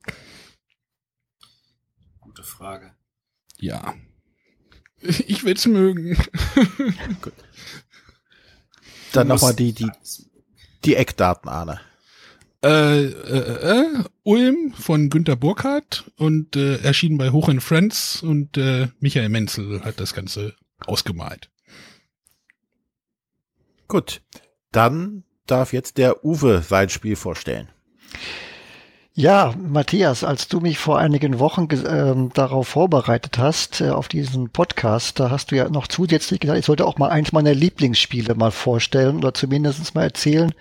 Gute 2.21 2.43
Frage. 2.43 2.95
Ja. 3.59 3.95
Ich 5.29 5.45
will's 5.45 5.67
mögen. 5.67 6.17
Gut. 7.21 7.35
Dann 9.13 9.29
nochmal 9.29 9.55
die, 9.55 9.75
die, 9.75 9.91
die 10.85 10.97
Eckdaten, 10.97 11.51
Arne. 11.51 11.81
Äh, 12.67 13.05
äh, 13.05 13.79
äh, 13.79 14.05
Ulm 14.25 14.73
von 14.73 15.09
Günter 15.09 15.37
Burkhardt 15.37 16.11
und 16.17 16.57
äh, 16.57 16.79
erschienen 16.79 17.17
bei 17.17 17.31
Hoch 17.31 17.49
in 17.49 17.61
Friends 17.61 18.25
und 18.25 18.57
äh, 18.57 18.89
Michael 18.99 19.29
Menzel 19.29 19.85
hat 19.85 20.01
das 20.01 20.15
Ganze 20.15 20.53
ausgemalt. 20.85 21.49
Gut, 23.87 24.21
dann 24.73 25.23
darf 25.47 25.73
jetzt 25.73 25.97
der 25.97 26.25
Uwe 26.25 26.61
sein 26.61 26.89
Spiel 26.89 27.15
vorstellen. 27.15 27.69
Ja, 29.19 29.55
Matthias, 29.59 30.25
als 30.25 30.47
du 30.47 30.61
mich 30.61 30.77
vor 30.77 30.99
einigen 30.99 31.39
Wochen 31.39 31.71
äh, 31.71 32.31
darauf 32.35 32.69
vorbereitet 32.69 33.39
hast, 33.39 33.81
äh, 33.81 33.89
auf 33.89 34.09
diesen 34.09 34.51
Podcast, 34.51 35.19
da 35.19 35.31
hast 35.31 35.51
du 35.51 35.57
ja 35.57 35.71
noch 35.71 35.87
zusätzlich 35.87 36.39
gesagt, 36.39 36.59
ich 36.59 36.67
sollte 36.67 36.85
auch 36.85 36.99
mal 36.99 37.09
eins 37.09 37.33
meiner 37.33 37.55
Lieblingsspiele 37.55 38.35
mal 38.35 38.51
vorstellen 38.51 39.17
oder 39.17 39.33
zumindest 39.33 39.95
mal 39.95 40.03
erzählen, 40.03 40.53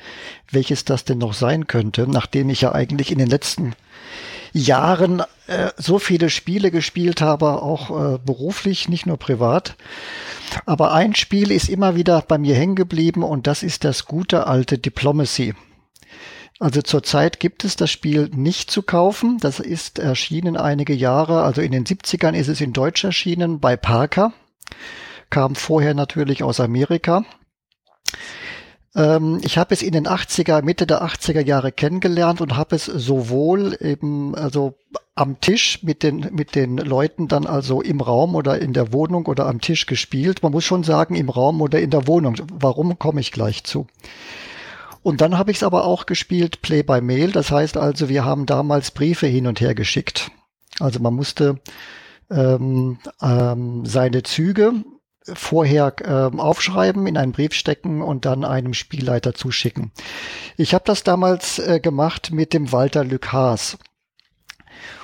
welches 0.50 0.85
das 0.85 1.03
denn 1.03 1.17
noch 1.17 1.33
sein 1.33 1.67
könnte, 1.67 2.09
nachdem 2.09 2.50
ich 2.50 2.62
ja 2.62 2.71
eigentlich 2.71 3.12
in 3.12 3.17
den 3.17 3.27
letzten 3.27 3.74
Jahren 4.53 5.19
äh, 5.47 5.71
so 5.75 6.00
viele 6.00 6.29
Spiele 6.29 6.71
gespielt 6.71 7.19
habe, 7.19 7.62
auch 7.62 7.89
äh, 7.89 8.19
beruflich, 8.19 8.88
nicht 8.88 9.05
nur 9.05 9.17
privat. 9.17 9.75
Aber 10.65 10.93
ein 10.93 11.13
Spiel 11.13 11.51
ist 11.51 11.67
immer 11.67 11.97
wieder 11.97 12.24
bei 12.25 12.38
mir 12.38 12.55
hängen 12.55 12.75
geblieben 12.75 13.21
und 13.21 13.47
das 13.47 13.63
ist 13.63 13.83
das 13.83 14.05
gute 14.05 14.47
alte 14.47 14.77
Diplomacy. 14.77 15.55
Also 16.59 16.81
zurzeit 16.81 17.39
gibt 17.39 17.65
es 17.65 17.75
das 17.75 17.91
Spiel 17.91 18.29
nicht 18.33 18.71
zu 18.71 18.81
kaufen. 18.81 19.39
Das 19.39 19.59
ist 19.59 20.00
erschienen 20.00 20.55
einige 20.55 20.93
Jahre, 20.93 21.43
also 21.43 21.62
in 21.62 21.71
den 21.71 21.85
70ern 21.85 22.33
ist 22.33 22.47
es 22.47 22.62
in 22.62 22.71
Deutsch 22.71 23.03
erschienen 23.03 23.59
bei 23.59 23.75
Parker. 23.75 24.31
Kam 25.29 25.55
vorher 25.55 25.93
natürlich 25.93 26.43
aus 26.43 26.62
Amerika. 26.62 27.25
Ähm, 28.95 29.41
ich 29.43 29.57
habe 29.57 29.74
es 29.74 29.81
in 29.81 29.91
den 29.91 30.07
80er, 30.07 30.62
Mitte 30.62 30.88
der 30.88 31.03
80er 31.03 31.41
Jahre 31.41 31.74
kennengelernt 31.74 32.39
und 32.39 32.55
habe 32.55 32.77
es 32.77 32.85
sowohl 32.85 33.77
eben, 33.81 34.33
also 34.35 34.75
am 35.13 35.41
Tisch 35.41 35.83
mit 35.83 36.03
den, 36.03 36.29
mit 36.31 36.55
den 36.55 36.77
Leuten 36.77 37.27
dann 37.27 37.45
also 37.45 37.81
im 37.81 38.00
Raum 38.00 38.35
oder 38.35 38.62
in 38.62 38.71
der 38.71 38.93
Wohnung 38.93 39.25
oder 39.25 39.47
am 39.47 39.59
Tisch 39.59 39.88
gespielt. 39.88 40.41
Man 40.41 40.53
muss 40.53 40.63
schon 40.63 40.83
sagen, 40.83 41.15
im 41.15 41.29
Raum 41.29 41.62
oder 41.62 41.81
in 41.81 41.89
der 41.89 42.07
Wohnung. 42.07 42.38
Warum 42.53 42.97
komme 42.97 43.19
ich 43.19 43.33
gleich 43.33 43.65
zu? 43.65 43.88
Und 45.05 45.21
dann 45.21 45.38
habe 45.38 45.51
ich 45.51 45.57
es 45.57 45.63
aber 45.63 45.85
auch 45.85 46.07
gespielt 46.07 46.63
Play 46.63 46.81
by 46.81 47.00
Mail. 47.00 47.31
Das 47.31 47.51
heißt 47.51 47.77
also, 47.77 48.09
wir 48.09 48.25
haben 48.25 48.47
damals 48.47 48.89
Briefe 48.89 49.27
hin 49.27 49.45
und 49.45 49.62
her 49.62 49.75
geschickt. 49.75 50.31
Also 50.79 51.00
man 51.00 51.13
musste 51.13 51.59
ähm, 52.31 52.97
ähm, 53.21 53.85
seine 53.85 54.24
Züge 54.24 54.74
vorher 55.31 55.93
ähm, 56.03 56.39
aufschreiben, 56.39 57.05
in 57.05 57.17
einen 57.17 57.33
Brief 57.33 57.53
stecken 57.53 58.01
und 58.01 58.25
dann 58.25 58.43
einem 58.43 58.74
Spielleiter 58.74 59.35
zuschicken. 59.35 59.91
Ich 60.57 60.74
habe 60.74 60.85
das 60.88 61.03
damals 61.03 61.59
äh, 61.59 61.79
gemacht 61.79 62.31
mit 62.31 62.51
dem 62.51 62.71
Walter 62.71 63.03
Lückhaas. 63.03 63.77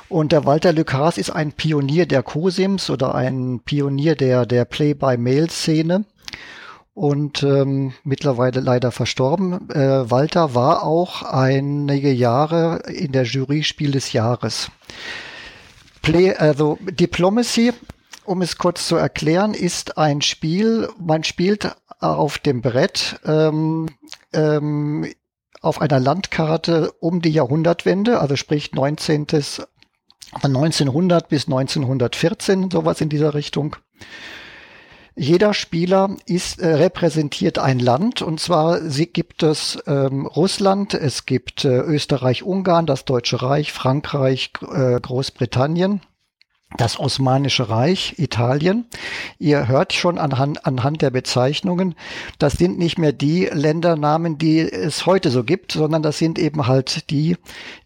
Und 0.10 0.32
der 0.32 0.46
Walter 0.48 0.74
Lückhaas 0.74 1.20
ist 1.20 1.30
ein 1.30 1.52
Pionier 1.52 2.08
der 2.08 2.24
COSIMs 2.24 2.90
oder 2.90 3.14
ein 3.14 3.60
Pionier 3.66 4.16
der, 4.16 4.48
der 4.48 4.66
Play-by-Mail-Szene 4.66 6.06
und 6.94 7.44
ähm, 7.44 7.94
mittlerweile 8.04 8.60
leider 8.60 8.92
verstorben. 8.92 9.70
Äh, 9.70 10.10
Walter 10.12 10.56
war 10.56 10.84
auch 10.84 11.24
einige 11.24 12.12
Jahre 12.12 12.84
in 12.88 13.12
der 13.12 13.24
Jury 13.24 13.64
Spiel 13.64 13.92
des 13.92 14.14
Jahres. 14.14 14.70
Play, 16.02 16.34
also 16.34 16.78
Diplomacy, 16.82 17.74
um 18.26 18.42
es 18.42 18.58
kurz 18.58 18.88
zu 18.88 18.96
erklären, 18.96 19.54
ist 19.54 19.98
ein 19.98 20.22
Spiel, 20.22 20.90
man 21.00 21.24
spielt 21.24 21.76
auf 22.00 22.40
dem 22.40 22.62
Brett 22.62 23.20
ähm, 23.26 23.88
ähm, 24.34 25.08
auf 25.62 25.80
einer 25.80 26.00
Landkarte 26.00 26.92
um 27.00 27.22
die 27.22 27.30
Jahrhundertwende, 27.30 28.20
also 28.20 28.36
sprich 28.36 28.74
19. 28.74 29.28
von 29.28 30.56
1900 30.56 31.30
bis 31.30 31.46
1914, 31.46 32.72
sowas 32.72 33.00
in 33.00 33.10
dieser 33.10 33.36
Richtung. 33.36 33.76
Jeder 35.16 35.54
Spieler 35.54 36.16
ist, 36.26 36.60
äh, 36.60 36.68
repräsentiert 36.68 37.60
ein 37.60 37.80
Land 37.80 38.22
und 38.22 38.40
zwar 38.40 38.82
sie, 38.82 39.08
gibt 39.08 39.44
es 39.44 39.78
ähm, 39.86 40.26
Russland, 40.26 40.94
es 40.94 41.26
gibt 41.26 41.66
äh, 41.66 41.80
Österreich, 41.80 42.44
Ungarn, 42.44 42.86
das 42.86 43.04
Deutsche 43.06 43.42
Reich, 43.42 43.74
Frankreich, 43.74 44.52
äh, 44.74 45.00
Großbritannien 45.00 46.02
das 46.78 47.00
Osmanische 47.00 47.70
Reich, 47.70 48.16
Italien. 48.18 48.86
Ihr 49.40 49.68
hört 49.68 49.94
schon 49.94 50.18
anhand, 50.18 50.66
anhand 50.66 51.02
der 51.02 51.10
Bezeichnungen, 51.10 51.96
das 52.40 52.54
sind 52.54 52.80
nicht 52.80 52.98
mehr 52.98 53.12
die 53.12 53.46
Ländernamen, 53.46 54.38
die 54.38 54.60
es 54.60 55.06
heute 55.06 55.32
so 55.32 55.44
gibt, 55.44 55.74
sondern 55.74 56.02
das 56.02 56.18
sind 56.18 56.40
eben 56.40 56.68
halt 56.68 57.10
die, 57.10 57.38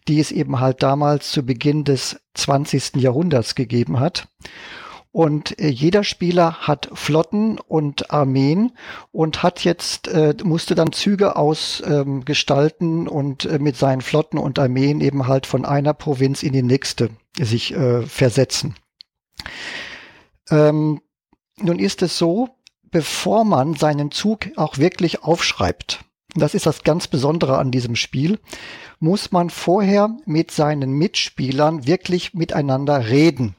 die 0.08 0.20
es 0.20 0.30
eben 0.30 0.60
halt 0.60 0.82
damals 0.82 1.32
zu 1.32 1.44
Beginn 1.44 1.84
des 1.84 2.20
20. 2.34 2.96
Jahrhunderts 2.96 3.54
gegeben 3.54 3.98
hat. 3.98 4.28
Und 5.16 5.58
äh, 5.58 5.68
jeder 5.68 6.04
Spieler 6.04 6.58
hat 6.68 6.90
Flotten 6.92 7.58
und 7.58 8.10
Armeen 8.10 8.72
und 9.12 9.42
hat 9.42 9.64
jetzt, 9.64 10.08
äh, 10.08 10.34
musste 10.44 10.74
dann 10.74 10.92
Züge 10.92 11.36
ausgestalten 11.36 13.06
ähm, 13.06 13.08
und 13.08 13.46
äh, 13.46 13.58
mit 13.58 13.78
seinen 13.78 14.02
Flotten 14.02 14.36
und 14.36 14.58
Armeen 14.58 15.00
eben 15.00 15.26
halt 15.26 15.46
von 15.46 15.64
einer 15.64 15.94
Provinz 15.94 16.42
in 16.42 16.52
die 16.52 16.62
nächste 16.62 17.08
sich 17.40 17.72
äh, 17.72 18.02
versetzen. 18.02 18.74
Ähm, 20.50 21.00
nun 21.62 21.78
ist 21.78 22.02
es 22.02 22.18
so, 22.18 22.50
bevor 22.82 23.46
man 23.46 23.72
seinen 23.72 24.10
Zug 24.10 24.48
auch 24.56 24.76
wirklich 24.76 25.22
aufschreibt, 25.22 26.04
das 26.34 26.52
ist 26.52 26.66
das 26.66 26.84
ganz 26.84 27.08
Besondere 27.08 27.56
an 27.56 27.70
diesem 27.70 27.96
Spiel, 27.96 28.38
muss 29.00 29.32
man 29.32 29.48
vorher 29.48 30.14
mit 30.26 30.50
seinen 30.50 30.92
Mitspielern 30.92 31.86
wirklich 31.86 32.34
miteinander 32.34 33.08
reden. 33.08 33.56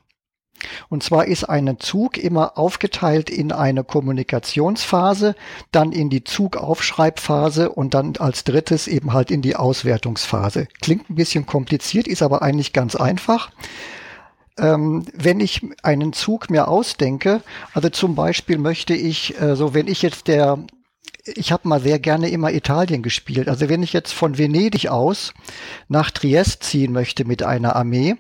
Und 0.89 1.03
zwar 1.03 1.25
ist 1.25 1.45
ein 1.45 1.79
Zug 1.79 2.17
immer 2.17 2.57
aufgeteilt 2.57 3.29
in 3.29 3.51
eine 3.51 3.83
Kommunikationsphase, 3.83 5.35
dann 5.71 5.91
in 5.91 6.09
die 6.09 6.23
Zugaufschreibphase 6.23 7.69
und 7.69 7.93
dann 7.93 8.13
als 8.17 8.43
drittes 8.43 8.87
eben 8.87 9.13
halt 9.13 9.31
in 9.31 9.41
die 9.41 9.55
Auswertungsphase. 9.55 10.67
Klingt 10.81 11.09
ein 11.09 11.15
bisschen 11.15 11.45
kompliziert, 11.45 12.07
ist 12.07 12.21
aber 12.21 12.41
eigentlich 12.41 12.73
ganz 12.73 12.95
einfach. 12.95 13.51
Ähm, 14.59 15.05
wenn 15.13 15.39
ich 15.39 15.61
einen 15.83 16.13
Zug 16.13 16.49
mir 16.49 16.67
ausdenke, 16.67 17.41
also 17.73 17.89
zum 17.89 18.15
Beispiel 18.15 18.57
möchte 18.57 18.95
ich, 18.95 19.39
äh, 19.39 19.55
so 19.55 19.73
wenn 19.73 19.87
ich 19.87 20.01
jetzt 20.01 20.27
der 20.27 20.57
ich 21.35 21.51
habe 21.51 21.67
mal 21.67 21.81
sehr 21.81 21.99
gerne 21.99 22.29
immer 22.29 22.53
Italien 22.53 23.03
gespielt. 23.03 23.49
Also 23.49 23.69
wenn 23.69 23.83
ich 23.83 23.93
jetzt 23.93 24.13
von 24.13 24.37
Venedig 24.37 24.89
aus 24.89 25.33
nach 25.87 26.11
Triest 26.11 26.63
ziehen 26.63 26.93
möchte 26.93 27.25
mit 27.25 27.43
einer 27.43 27.75
Armee, 27.75 28.15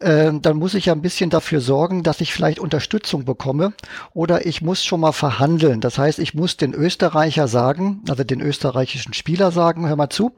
ähm, 0.00 0.42
dann 0.42 0.56
muss 0.58 0.74
ich 0.74 0.86
ja 0.86 0.92
ein 0.92 1.02
bisschen 1.02 1.28
dafür 1.30 1.60
sorgen, 1.60 2.02
dass 2.04 2.20
ich 2.20 2.32
vielleicht 2.32 2.60
Unterstützung 2.60 3.24
bekomme 3.24 3.72
oder 4.14 4.46
ich 4.46 4.62
muss 4.62 4.84
schon 4.84 5.00
mal 5.00 5.12
verhandeln. 5.12 5.80
Das 5.80 5.98
heißt, 5.98 6.20
ich 6.20 6.34
muss 6.34 6.56
den 6.56 6.72
Österreicher 6.72 7.48
sagen, 7.48 8.02
also 8.08 8.22
den 8.22 8.40
österreichischen 8.40 9.12
Spieler 9.12 9.50
sagen, 9.50 9.88
hör 9.88 9.96
mal 9.96 10.08
zu, 10.08 10.32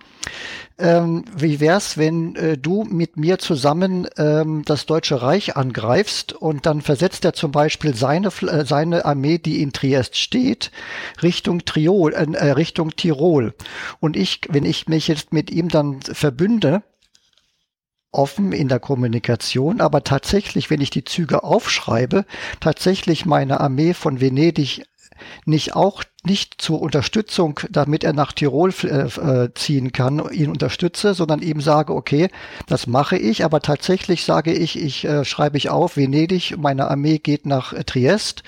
ähm, 0.79 1.25
wie 1.37 1.61
wär's, 1.61 1.99
wenn 1.99 2.37
äh, 2.37 2.57
du 2.57 2.85
mit 2.85 3.19
mir 3.19 3.39
zusammen 3.39 4.09
ähm, 4.17 4.63
das 4.65 4.87
Deutsche 4.87 5.21
Reich 5.21 5.57
angreifst 5.57 6.33
und 6.33 6.65
dann 6.65 6.81
versetzt 6.81 7.27
er 7.27 7.35
zum 7.35 7.53
Beispiel 7.53 7.95
seine, 7.95 8.29
äh, 8.29 8.65
seine 8.65 9.05
Armee, 9.05 9.37
die 9.37 9.61
in 9.61 9.75
Triest 9.75 10.17
steht, 10.17 10.71
Richtung 11.23 11.67
Triol, 11.67 12.15
äh, 12.15 12.33
äh, 12.33 12.53
Richtung 12.53 12.97
Tirol. 12.97 13.53
Und 14.01 14.17
ich, 14.17 14.41
wenn 14.49 14.65
ich 14.65 14.89
mich 14.89 15.09
jetzt 15.09 15.35
mit 15.35 15.51
ihm 15.51 15.69
dann 15.69 16.01
verbünde, 16.01 16.83
offen 18.13 18.53
in 18.53 18.69
der 18.69 18.81
Kommunikation, 18.81 19.81
aber 19.81 20.05
tatsächlich, 20.05 20.71
wenn 20.71 20.81
ich 20.81 20.91
die 20.91 21.05
Züge 21.05 21.45
aufschreibe, 21.45 22.25
tatsächlich 22.61 23.27
meine 23.27 23.61
Armee 23.61 23.95
von 23.95 24.21
Venedig 24.21 24.85
nicht 25.45 25.77
auch 25.77 26.03
nicht 26.25 26.61
zur 26.61 26.83
Unterstützung, 26.83 27.61
damit 27.71 28.05
er 28.05 28.13
nach 28.13 28.33
Tirol 28.33 28.73
äh, 28.83 28.87
äh, 28.87 29.55
ziehen 29.55 29.93
kann, 29.93 30.23
ihn 30.33 30.51
unterstütze, 30.51 31.15
sondern 31.15 31.41
ihm 31.41 31.61
sage, 31.61 31.95
okay, 31.95 32.29
das 32.67 32.87
mache 32.87 33.17
ich, 33.17 33.45
aber 33.45 33.61
tatsächlich 33.61 34.25
sage 34.25 34.53
ich, 34.53 34.79
ich 34.79 35.05
äh, 35.05 35.25
schreibe 35.25 35.57
ich 35.57 35.71
auf, 35.71 35.97
Venedig, 35.97 36.57
meine 36.59 36.91
Armee 36.91 37.19
geht 37.19 37.47
nach 37.47 37.73
Triest 37.85 38.43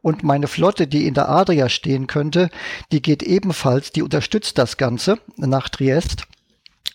und 0.00 0.24
meine 0.24 0.48
Flotte, 0.48 0.88
die 0.88 1.06
in 1.06 1.14
der 1.14 1.28
Adria 1.28 1.68
stehen 1.68 2.08
könnte, 2.08 2.50
die 2.90 3.02
geht 3.02 3.22
ebenfalls, 3.22 3.92
die 3.92 4.02
unterstützt 4.02 4.58
das 4.58 4.76
Ganze 4.76 5.18
nach 5.36 5.68
Triest 5.68 6.26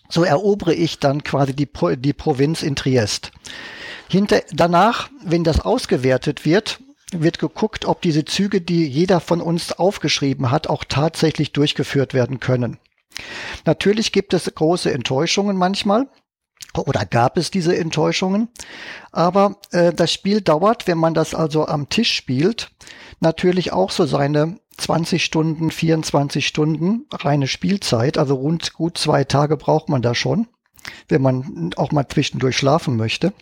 so 0.08 0.24
erobere 0.24 0.74
ich 0.74 0.98
dann 0.98 1.22
quasi 1.22 1.54
die, 1.54 1.68
die 1.96 2.12
Provinz 2.12 2.62
in 2.62 2.76
Triest. 2.76 3.32
Hinter, 4.08 4.42
danach, 4.52 5.10
wenn 5.22 5.44
das 5.44 5.60
ausgewertet 5.60 6.44
wird, 6.44 6.80
wird 7.12 7.38
geguckt, 7.38 7.84
ob 7.84 8.02
diese 8.02 8.24
Züge, 8.24 8.60
die 8.60 8.86
jeder 8.86 9.20
von 9.20 9.40
uns 9.40 9.72
aufgeschrieben 9.72 10.50
hat, 10.50 10.66
auch 10.66 10.84
tatsächlich 10.84 11.52
durchgeführt 11.52 12.14
werden 12.14 12.40
können. 12.40 12.78
Natürlich 13.64 14.12
gibt 14.12 14.34
es 14.34 14.52
große 14.54 14.92
Enttäuschungen 14.92 15.56
manchmal 15.56 16.08
oder 16.76 17.04
gab 17.06 17.36
es 17.36 17.50
diese 17.50 17.76
Enttäuschungen, 17.76 18.48
aber 19.10 19.56
äh, 19.72 19.92
das 19.92 20.12
Spiel 20.12 20.40
dauert, 20.40 20.86
wenn 20.86 20.98
man 20.98 21.14
das 21.14 21.34
also 21.34 21.66
am 21.66 21.88
Tisch 21.88 22.12
spielt, 22.12 22.70
natürlich 23.20 23.72
auch 23.72 23.90
so 23.90 24.06
seine 24.06 24.58
20 24.78 25.24
Stunden, 25.24 25.70
24 25.70 26.46
Stunden 26.46 27.06
reine 27.12 27.46
Spielzeit, 27.46 28.16
also 28.16 28.36
rund 28.36 28.72
gut 28.72 28.96
zwei 28.96 29.24
Tage 29.24 29.56
braucht 29.56 29.88
man 29.88 30.02
da 30.02 30.14
schon, 30.14 30.46
wenn 31.08 31.20
man 31.20 31.72
auch 31.76 31.92
mal 31.92 32.08
zwischendurch 32.08 32.56
schlafen 32.56 32.96
möchte. 32.96 33.32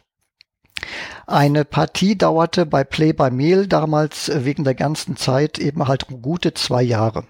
Eine 1.27 1.65
Partie 1.65 2.17
dauerte 2.17 2.67
bei 2.67 2.85
Play 2.85 3.13
by 3.13 3.31
Mail 3.31 3.67
damals 3.67 4.29
äh, 4.29 4.45
wegen 4.45 4.65
der 4.65 4.75
ganzen 4.75 5.17
Zeit 5.17 5.59
eben 5.59 5.89
halt 5.89 6.07
gute 6.23 6.55
zwei 6.55 6.83
Jahre. 6.83 7.25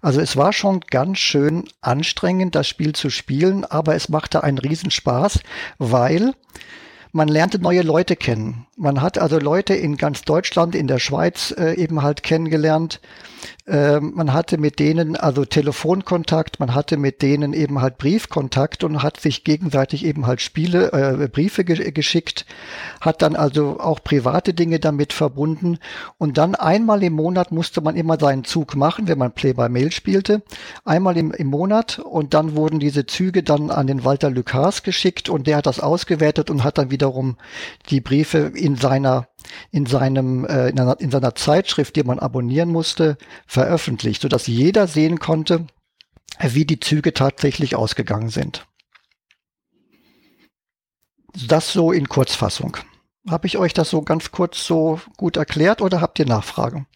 Also 0.00 0.20
es 0.20 0.36
war 0.36 0.52
schon 0.52 0.80
ganz 0.80 1.18
schön 1.18 1.64
anstrengend, 1.80 2.54
das 2.54 2.68
Spiel 2.68 2.94
zu 2.94 3.10
spielen, 3.10 3.64
aber 3.64 3.94
es 3.94 4.08
machte 4.08 4.42
einen 4.42 4.58
Riesenspaß, 4.58 5.40
weil 5.78 6.34
man 7.12 7.28
lernte 7.28 7.58
neue 7.58 7.82
Leute 7.82 8.16
kennen. 8.16 8.66
Man 8.82 9.00
hat 9.00 9.16
also 9.16 9.38
Leute 9.38 9.74
in 9.74 9.96
ganz 9.96 10.22
Deutschland, 10.22 10.74
in 10.74 10.88
der 10.88 10.98
Schweiz 10.98 11.54
äh, 11.56 11.74
eben 11.74 12.02
halt 12.02 12.24
kennengelernt. 12.24 13.00
Äh, 13.64 14.00
man 14.00 14.32
hatte 14.32 14.58
mit 14.58 14.80
denen 14.80 15.16
also 15.16 15.44
Telefonkontakt, 15.44 16.58
man 16.58 16.74
hatte 16.74 16.96
mit 16.96 17.22
denen 17.22 17.52
eben 17.52 17.80
halt 17.80 17.96
Briefkontakt 17.96 18.82
und 18.82 19.04
hat 19.04 19.20
sich 19.20 19.44
gegenseitig 19.44 20.04
eben 20.04 20.26
halt 20.26 20.40
Spiele, 20.40 20.92
äh, 20.92 21.28
Briefe 21.28 21.64
ge 21.64 21.92
geschickt, 21.92 22.44
hat 23.00 23.22
dann 23.22 23.36
also 23.36 23.78
auch 23.78 24.02
private 24.02 24.52
Dinge 24.52 24.80
damit 24.80 25.12
verbunden 25.12 25.78
und 26.18 26.38
dann 26.38 26.56
einmal 26.56 27.04
im 27.04 27.12
Monat 27.12 27.52
musste 27.52 27.80
man 27.82 27.94
immer 27.94 28.18
seinen 28.18 28.42
Zug 28.42 28.74
machen, 28.74 29.06
wenn 29.06 29.18
man 29.18 29.30
Play 29.30 29.52
by 29.52 29.68
Mail 29.68 29.92
spielte, 29.92 30.42
einmal 30.84 31.16
im, 31.16 31.30
im 31.30 31.46
Monat 31.46 32.00
und 32.00 32.34
dann 32.34 32.56
wurden 32.56 32.80
diese 32.80 33.06
Züge 33.06 33.44
dann 33.44 33.70
an 33.70 33.86
den 33.86 34.04
Walter 34.04 34.30
Lucas 34.30 34.82
geschickt 34.82 35.28
und 35.28 35.46
der 35.46 35.58
hat 35.58 35.66
das 35.66 35.78
ausgewertet 35.78 36.50
und 36.50 36.64
hat 36.64 36.78
dann 36.78 36.90
wiederum 36.90 37.36
die 37.90 38.00
Briefe 38.00 38.50
in 38.54 38.71
seiner 38.76 39.28
in 39.70 39.86
seinem 39.86 40.44
äh, 40.44 40.68
in, 40.68 40.78
einer, 40.78 41.00
in 41.00 41.10
seiner 41.10 41.34
Zeitschrift, 41.34 41.96
die 41.96 42.04
man 42.04 42.18
abonnieren 42.18 42.70
musste, 42.70 43.16
veröffentlicht, 43.46 44.22
sodass 44.22 44.46
jeder 44.46 44.86
sehen 44.86 45.18
konnte, 45.18 45.66
wie 46.40 46.64
die 46.64 46.80
Züge 46.80 47.12
tatsächlich 47.12 47.76
ausgegangen 47.76 48.28
sind. 48.28 48.66
Das 51.46 51.72
so 51.72 51.92
in 51.92 52.08
Kurzfassung. 52.08 52.76
Habe 53.28 53.46
ich 53.46 53.56
euch 53.56 53.72
das 53.72 53.90
so 53.90 54.02
ganz 54.02 54.32
kurz 54.32 54.64
so 54.64 55.00
gut 55.16 55.36
erklärt 55.36 55.80
oder 55.80 56.00
habt 56.00 56.18
ihr 56.18 56.26
Nachfragen? 56.26 56.86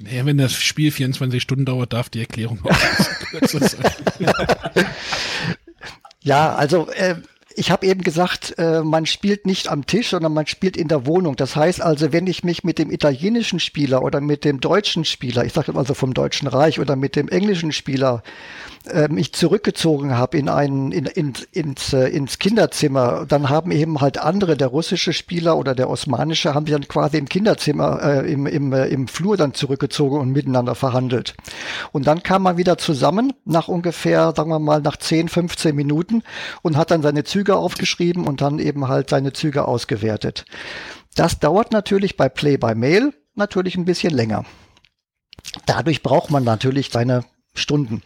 Ja, 0.00 0.26
wenn 0.26 0.38
das 0.38 0.54
Spiel 0.54 0.90
24 0.90 1.42
Stunden 1.42 1.64
dauert, 1.64 1.92
darf 1.92 2.08
die 2.10 2.20
Erklärung 2.20 2.60
auch 2.64 2.70
kürzer 3.30 3.68
sein. 3.68 3.92
ja, 6.22 6.54
also 6.54 6.90
äh, 6.90 7.16
ich 7.56 7.70
habe 7.70 7.86
eben 7.86 8.02
gesagt, 8.02 8.54
äh, 8.58 8.82
man 8.82 9.06
spielt 9.06 9.46
nicht 9.46 9.68
am 9.68 9.86
Tisch, 9.86 10.10
sondern 10.10 10.34
man 10.34 10.46
spielt 10.46 10.76
in 10.76 10.88
der 10.88 11.06
Wohnung. 11.06 11.36
Das 11.36 11.56
heißt 11.56 11.80
also, 11.80 12.12
wenn 12.12 12.26
ich 12.26 12.44
mich 12.44 12.64
mit 12.64 12.78
dem 12.78 12.90
italienischen 12.90 13.60
Spieler 13.60 14.02
oder 14.02 14.20
mit 14.20 14.44
dem 14.44 14.60
deutschen 14.60 15.04
Spieler, 15.04 15.44
ich 15.44 15.54
sage 15.54 15.74
also 15.74 15.94
vom 15.94 16.12
Deutschen 16.12 16.48
Reich 16.48 16.78
oder 16.78 16.96
mit 16.96 17.16
dem 17.16 17.28
englischen 17.28 17.72
Spieler 17.72 18.22
äh, 18.88 19.08
mich 19.08 19.32
zurückgezogen 19.32 20.16
habe 20.16 20.36
in 20.38 20.48
ein 20.48 20.92
in, 20.92 21.06
in, 21.06 21.32
ins, 21.52 21.92
äh, 21.92 22.08
ins 22.08 22.38
Kinderzimmer, 22.38 23.24
dann 23.26 23.48
haben 23.48 23.70
eben 23.70 24.00
halt 24.00 24.18
andere, 24.18 24.56
der 24.56 24.68
russische 24.68 25.12
Spieler 25.12 25.56
oder 25.56 25.74
der 25.74 25.88
osmanische, 25.88 26.54
haben 26.54 26.66
sich 26.66 26.74
dann 26.74 26.86
quasi 26.86 27.16
im 27.16 27.28
Kinderzimmer, 27.28 28.02
äh, 28.02 28.32
im, 28.32 28.46
im, 28.46 28.72
äh, 28.72 28.86
im 28.88 29.08
Flur 29.08 29.36
dann 29.36 29.54
zurückgezogen 29.54 30.20
und 30.20 30.30
miteinander 30.30 30.74
verhandelt. 30.74 31.34
Und 31.92 32.06
dann 32.06 32.22
kam 32.22 32.42
man 32.42 32.58
wieder 32.58 32.76
zusammen 32.78 33.32
nach 33.44 33.68
ungefähr, 33.68 34.32
sagen 34.36 34.50
wir 34.50 34.58
mal, 34.58 34.80
nach 34.80 34.96
10, 34.96 35.28
15 35.28 35.74
Minuten 35.74 36.22
und 36.62 36.76
hat 36.76 36.90
dann 36.90 37.02
seine 37.02 37.24
Züge 37.24 37.45
aufgeschrieben 37.54 38.26
und 38.26 38.40
dann 38.40 38.58
eben 38.58 38.88
halt 38.88 39.10
seine 39.10 39.32
Züge 39.32 39.68
ausgewertet. 39.68 40.44
Das 41.14 41.38
dauert 41.38 41.70
natürlich 41.70 42.16
bei 42.16 42.28
Play 42.28 42.56
by 42.56 42.74
Mail 42.74 43.14
natürlich 43.36 43.76
ein 43.76 43.84
bisschen 43.84 44.12
länger. 44.12 44.44
Dadurch 45.66 46.02
braucht 46.02 46.30
man 46.30 46.42
natürlich 46.42 46.90
seine 46.90 47.24
Stunden. 47.54 48.02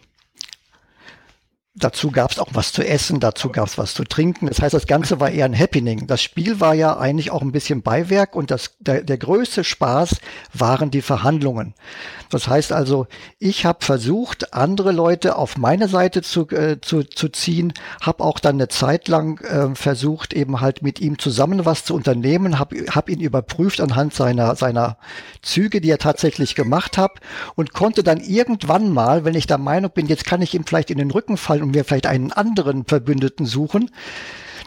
Dazu 1.74 2.10
gab 2.10 2.32
es 2.32 2.38
auch 2.38 2.50
was 2.52 2.72
zu 2.72 2.86
essen, 2.86 3.20
dazu 3.20 3.48
gab 3.48 3.68
es 3.68 3.78
was 3.78 3.94
zu 3.94 4.04
trinken. 4.04 4.48
Das 4.48 4.60
heißt, 4.60 4.74
das 4.74 4.86
Ganze 4.86 5.20
war 5.20 5.30
eher 5.30 5.44
ein 5.44 5.58
Happening. 5.58 6.06
Das 6.06 6.20
Spiel 6.20 6.60
war 6.60 6.74
ja 6.74 6.98
eigentlich 6.98 7.30
auch 7.30 7.42
ein 7.42 7.52
bisschen 7.52 7.82
Beiwerk 7.82 8.34
und 8.34 8.50
das, 8.50 8.76
der, 8.80 9.02
der 9.02 9.18
größte 9.18 9.64
Spaß 9.64 10.16
waren 10.52 10.90
die 10.90 11.00
Verhandlungen. 11.00 11.74
Das 12.30 12.46
heißt 12.46 12.72
also, 12.72 13.08
ich 13.40 13.66
habe 13.66 13.84
versucht, 13.84 14.54
andere 14.54 14.92
Leute 14.92 15.36
auf 15.36 15.58
meine 15.58 15.88
Seite 15.88 16.22
zu, 16.22 16.48
äh, 16.50 16.80
zu, 16.80 17.02
zu 17.02 17.28
ziehen, 17.28 17.72
habe 18.00 18.22
auch 18.22 18.38
dann 18.38 18.54
eine 18.54 18.68
Zeit 18.68 19.08
lang 19.08 19.40
äh, 19.40 19.74
versucht, 19.74 20.32
eben 20.32 20.60
halt 20.60 20.80
mit 20.80 21.00
ihm 21.00 21.18
zusammen 21.18 21.64
was 21.66 21.84
zu 21.84 21.94
unternehmen, 21.94 22.60
habe 22.60 22.86
hab 22.90 23.10
ihn 23.10 23.20
überprüft 23.20 23.80
anhand 23.80 24.14
seiner, 24.14 24.54
seiner 24.54 24.96
Züge, 25.42 25.80
die 25.80 25.90
er 25.90 25.98
tatsächlich 25.98 26.54
gemacht 26.54 26.98
hat 26.98 27.18
und 27.56 27.74
konnte 27.74 28.04
dann 28.04 28.20
irgendwann 28.20 28.92
mal, 28.92 29.24
wenn 29.24 29.34
ich 29.34 29.48
der 29.48 29.58
Meinung 29.58 29.90
bin, 29.90 30.06
jetzt 30.06 30.24
kann 30.24 30.40
ich 30.40 30.54
ihm 30.54 30.64
vielleicht 30.64 30.90
in 30.90 30.98
den 30.98 31.10
Rücken 31.10 31.36
fallen 31.36 31.62
und 31.64 31.72
mir 31.72 31.84
vielleicht 31.84 32.06
einen 32.06 32.32
anderen 32.32 32.84
Verbündeten 32.84 33.44
suchen, 33.44 33.90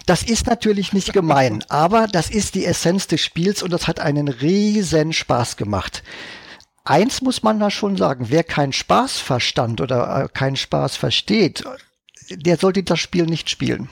das 0.05 0.21
ist 0.21 0.47
natürlich 0.47 0.91
nicht 0.91 1.13
gemein, 1.13 1.63
aber 1.69 2.07
das 2.07 2.29
ist 2.29 2.55
die 2.55 2.65
Essenz 2.65 3.07
des 3.07 3.21
Spiels 3.21 3.63
und 3.63 3.71
das 3.71 3.87
hat 3.87 4.01
einen 4.01 4.27
riesen 4.27 5.13
Spaß 5.13 5.55
gemacht 5.55 6.03
eins 6.83 7.21
muss 7.21 7.43
man 7.43 7.59
da 7.59 7.69
schon 7.71 7.97
sagen, 7.97 8.27
wer 8.29 8.43
keinen 8.43 8.73
Spaß 8.73 9.19
verstand 9.19 9.81
oder 9.81 10.23
äh, 10.23 10.27
keinen 10.27 10.55
Spaß 10.55 10.95
versteht, 10.95 11.63
der 12.29 12.57
sollte 12.57 12.83
das 12.83 12.99
Spiel 12.99 13.25
nicht 13.25 13.49
spielen. 13.49 13.89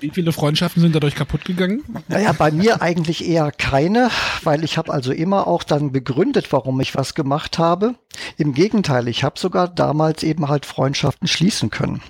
Wie 0.00 0.10
viele 0.10 0.32
Freundschaften 0.32 0.80
sind 0.80 0.94
dadurch 0.94 1.14
kaputt 1.14 1.44
gegangen? 1.44 1.84
Naja, 2.08 2.32
bei 2.32 2.50
mir 2.50 2.80
eigentlich 2.80 3.26
eher 3.26 3.52
keine, 3.52 4.10
weil 4.42 4.64
ich 4.64 4.78
habe 4.78 4.92
also 4.92 5.12
immer 5.12 5.46
auch 5.46 5.62
dann 5.62 5.92
begründet, 5.92 6.50
warum 6.52 6.80
ich 6.80 6.94
was 6.94 7.14
gemacht 7.14 7.58
habe. 7.58 7.94
Im 8.38 8.54
Gegenteil, 8.54 9.06
ich 9.06 9.22
habe 9.22 9.38
sogar 9.38 9.68
damals 9.68 10.22
eben 10.22 10.48
halt 10.48 10.64
Freundschaften 10.64 11.28
schließen 11.28 11.70
können. 11.70 12.00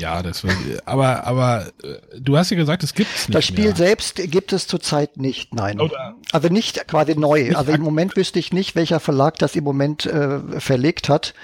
Ja, 0.00 0.22
das 0.22 0.44
war, 0.44 0.52
aber, 0.86 1.26
aber 1.26 1.66
äh, 1.82 1.98
du 2.18 2.38
hast 2.38 2.50
ja 2.50 2.56
gesagt, 2.56 2.82
es 2.82 2.94
gibt 2.94 3.14
es 3.14 3.28
nicht. 3.28 3.36
Das 3.36 3.44
Spiel 3.44 3.66
mehr. 3.66 3.76
selbst 3.76 4.16
gibt 4.16 4.54
es 4.54 4.66
zurzeit 4.66 5.18
nicht, 5.18 5.54
nein. 5.54 5.78
Oder 5.78 6.14
also 6.32 6.48
nicht 6.48 6.88
quasi 6.88 7.14
neu. 7.16 7.42
Nicht 7.44 7.56
also 7.56 7.72
im 7.72 7.82
Moment 7.82 8.16
wüsste 8.16 8.38
ich 8.38 8.50
nicht, 8.52 8.74
welcher 8.76 8.98
Verlag 8.98 9.38
das 9.38 9.56
im 9.56 9.64
Moment 9.64 10.06
äh, 10.06 10.40
verlegt 10.58 11.10
hat. 11.10 11.34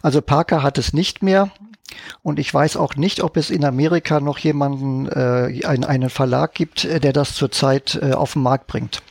Also 0.00 0.22
Parker 0.22 0.62
hat 0.62 0.78
es 0.78 0.92
nicht 0.92 1.22
mehr. 1.22 1.50
Und 2.22 2.38
ich 2.38 2.52
weiß 2.54 2.76
auch 2.76 2.94
nicht, 2.94 3.22
ob 3.22 3.36
es 3.36 3.50
in 3.50 3.64
Amerika 3.64 4.20
noch 4.20 4.38
jemanden, 4.38 5.06
äh, 5.08 5.66
einen, 5.66 5.84
einen 5.84 6.10
Verlag 6.10 6.54
gibt, 6.54 6.84
äh, 6.84 7.00
der 7.00 7.12
das 7.12 7.34
zurzeit 7.34 7.98
äh, 8.00 8.12
auf 8.12 8.34
den 8.34 8.42
Markt 8.42 8.68
bringt 8.68 9.02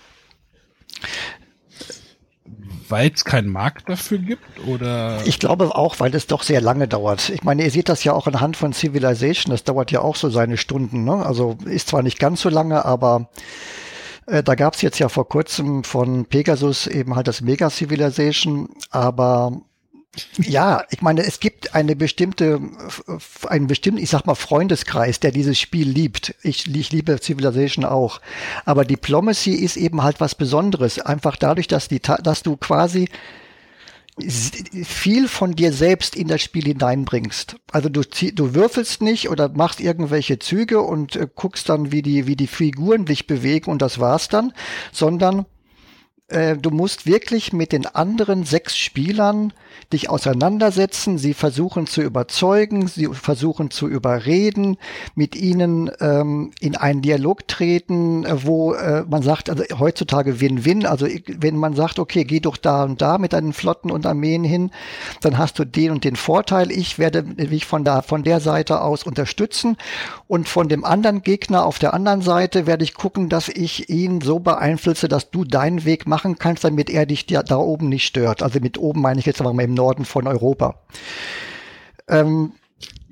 weil 2.89 3.11
es 3.13 3.25
keinen 3.25 3.49
Markt 3.49 3.89
dafür 3.89 4.17
gibt? 4.17 4.65
Oder? 4.67 5.21
Ich 5.25 5.39
glaube 5.39 5.75
auch, 5.75 5.99
weil 5.99 6.13
es 6.15 6.27
doch 6.27 6.43
sehr 6.43 6.61
lange 6.61 6.87
dauert. 6.87 7.29
Ich 7.29 7.43
meine, 7.43 7.63
ihr 7.63 7.71
seht 7.71 7.89
das 7.89 8.03
ja 8.03 8.13
auch 8.13 8.27
anhand 8.27 8.57
von 8.57 8.73
Civilization, 8.73 9.51
das 9.51 9.63
dauert 9.63 9.91
ja 9.91 10.01
auch 10.01 10.15
so 10.15 10.29
seine 10.29 10.57
Stunden. 10.57 11.03
Ne? 11.03 11.25
Also 11.25 11.57
ist 11.65 11.89
zwar 11.89 12.03
nicht 12.03 12.19
ganz 12.19 12.41
so 12.41 12.49
lange, 12.49 12.85
aber 12.85 13.29
äh, 14.27 14.43
da 14.43 14.55
gab 14.55 14.75
es 14.75 14.81
jetzt 14.81 14.99
ja 14.99 15.09
vor 15.09 15.27
kurzem 15.27 15.83
von 15.83 16.25
Pegasus 16.25 16.87
eben 16.87 17.15
halt 17.15 17.27
das 17.27 17.41
Mega 17.41 17.69
Civilization, 17.69 18.69
aber 18.89 19.61
ja, 20.37 20.83
ich 20.89 21.01
meine, 21.01 21.25
es 21.25 21.39
gibt 21.39 21.75
eine 21.75 21.95
bestimmte, 21.95 22.59
einen 23.47 23.67
bestimmten, 23.67 24.01
ich 24.01 24.09
sag 24.09 24.25
mal, 24.25 24.35
Freundeskreis, 24.35 25.19
der 25.19 25.31
dieses 25.31 25.59
Spiel 25.59 25.89
liebt. 25.89 26.35
Ich, 26.43 26.73
ich 26.73 26.91
liebe 26.91 27.19
Civilization 27.21 27.85
auch. 27.85 28.21
Aber 28.65 28.85
Diplomacy 28.85 29.51
ist 29.51 29.77
eben 29.77 30.03
halt 30.03 30.19
was 30.19 30.35
Besonderes. 30.35 30.99
Einfach 30.99 31.35
dadurch, 31.35 31.67
dass 31.67 31.87
die, 31.87 31.99
dass 31.99 32.43
du 32.43 32.57
quasi 32.57 33.09
viel 34.19 35.27
von 35.27 35.53
dir 35.53 35.71
selbst 35.71 36.15
in 36.15 36.27
das 36.27 36.41
Spiel 36.41 36.63
hineinbringst. 36.63 37.57
Also 37.71 37.89
du, 37.89 38.01
du 38.01 38.55
würfelst 38.55 39.01
nicht 39.01 39.29
oder 39.29 39.49
machst 39.49 39.79
irgendwelche 39.79 40.39
Züge 40.39 40.81
und 40.81 41.15
äh, 41.15 41.27
guckst 41.35 41.69
dann, 41.69 41.91
wie 41.91 42.01
die, 42.01 42.25
wie 42.25 42.35
die 42.35 42.47
Figuren 42.47 43.05
sich 43.05 43.27
bewegen 43.27 43.69
und 43.69 43.81
das 43.81 43.99
war's 43.99 44.27
dann, 44.27 44.53
sondern 44.91 45.45
äh, 46.29 46.57
du 46.57 46.71
musst 46.71 47.05
wirklich 47.05 47.53
mit 47.53 47.71
den 47.71 47.85
anderen 47.85 48.43
sechs 48.43 48.77
Spielern 48.77 49.53
dich 49.93 50.09
auseinandersetzen, 50.09 51.17
sie 51.17 51.33
versuchen 51.33 51.87
zu 51.87 52.01
überzeugen, 52.01 52.87
sie 52.87 53.07
versuchen 53.07 53.71
zu 53.71 53.87
überreden, 53.87 54.77
mit 55.15 55.35
ihnen 55.37 55.89
ähm, 56.01 56.51
in 56.59 56.75
einen 56.75 57.01
Dialog 57.01 57.47
treten, 57.47 58.25
äh, 58.25 58.45
wo 58.45 58.73
äh, 58.73 59.05
man 59.07 59.23
sagt, 59.23 59.49
also 59.49 59.63
heutzutage 59.79 60.41
Win-Win, 60.41 60.85
also 60.85 61.07
wenn 61.27 61.55
man 61.55 61.75
sagt, 61.75 61.99
okay, 61.99 62.25
geh 62.25 62.41
doch 62.41 62.57
da 62.57 62.83
und 62.83 63.01
da 63.01 63.17
mit 63.17 63.31
deinen 63.31 63.53
Flotten 63.53 63.89
und 63.89 64.05
Armeen 64.05 64.43
hin, 64.43 64.71
dann 65.21 65.37
hast 65.37 65.57
du 65.59 65.65
den 65.65 65.91
und 65.91 66.03
den 66.03 66.17
Vorteil, 66.17 66.71
ich 66.71 66.99
werde 66.99 67.23
mich 67.23 67.65
von 67.65 67.85
da, 67.85 68.01
von 68.01 68.23
der 68.23 68.41
Seite 68.41 68.81
aus 68.81 69.03
unterstützen 69.03 69.77
und 70.27 70.49
von 70.49 70.67
dem 70.67 70.83
anderen 70.83 71.21
Gegner 71.21 71.65
auf 71.65 71.79
der 71.79 71.93
anderen 71.93 72.21
Seite 72.21 72.67
werde 72.67 72.83
ich 72.83 72.93
gucken, 72.93 73.29
dass 73.29 73.47
ich 73.47 73.89
ihn 73.89 74.19
so 74.19 74.39
beeinflusse, 74.39 75.07
dass 75.07 75.31
du 75.31 75.45
deinen 75.45 75.85
Weg 75.85 76.05
machen 76.17 76.39
kannst, 76.39 76.63
damit 76.63 76.89
er 76.89 77.05
dich 77.05 77.27
da, 77.27 77.43
da 77.43 77.57
oben 77.57 77.89
nicht 77.89 78.07
stört. 78.07 78.41
Also 78.41 78.59
mit 78.59 78.79
oben 78.79 79.01
meine 79.01 79.19
ich 79.19 79.27
jetzt 79.27 79.39
aber 79.39 79.53
mal 79.53 79.61
im 79.61 79.75
Norden 79.75 80.03
von 80.03 80.25
Europa. 80.25 80.79
Ähm, 82.07 82.53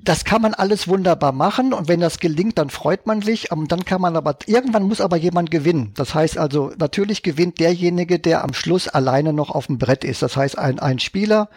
das 0.06 0.24
kann 0.24 0.40
man 0.40 0.54
alles 0.54 0.86
wunderbar 0.86 1.32
machen 1.32 1.72
und 1.72 1.88
wenn 1.88 1.98
das 1.98 2.20
gelingt, 2.20 2.58
dann 2.58 2.70
freut 2.70 3.06
man 3.06 3.22
sich. 3.22 3.50
Und 3.50 3.72
dann 3.72 3.84
kann 3.84 4.00
man 4.00 4.16
aber, 4.16 4.36
irgendwann 4.46 4.84
muss 4.84 5.00
aber 5.00 5.16
jemand 5.16 5.50
gewinnen. 5.50 5.92
Das 5.96 6.14
heißt 6.14 6.38
also, 6.38 6.70
natürlich 6.78 7.24
gewinnt 7.24 7.58
derjenige, 7.58 8.20
der 8.20 8.44
am 8.44 8.54
Schluss 8.54 8.86
alleine 8.86 9.32
noch 9.32 9.50
auf 9.50 9.66
dem 9.66 9.78
Brett 9.78 10.04
ist. 10.04 10.22
Das 10.22 10.36
heißt, 10.36 10.58
ein, 10.58 10.78
ein 10.78 11.00
Spieler, 11.00 11.48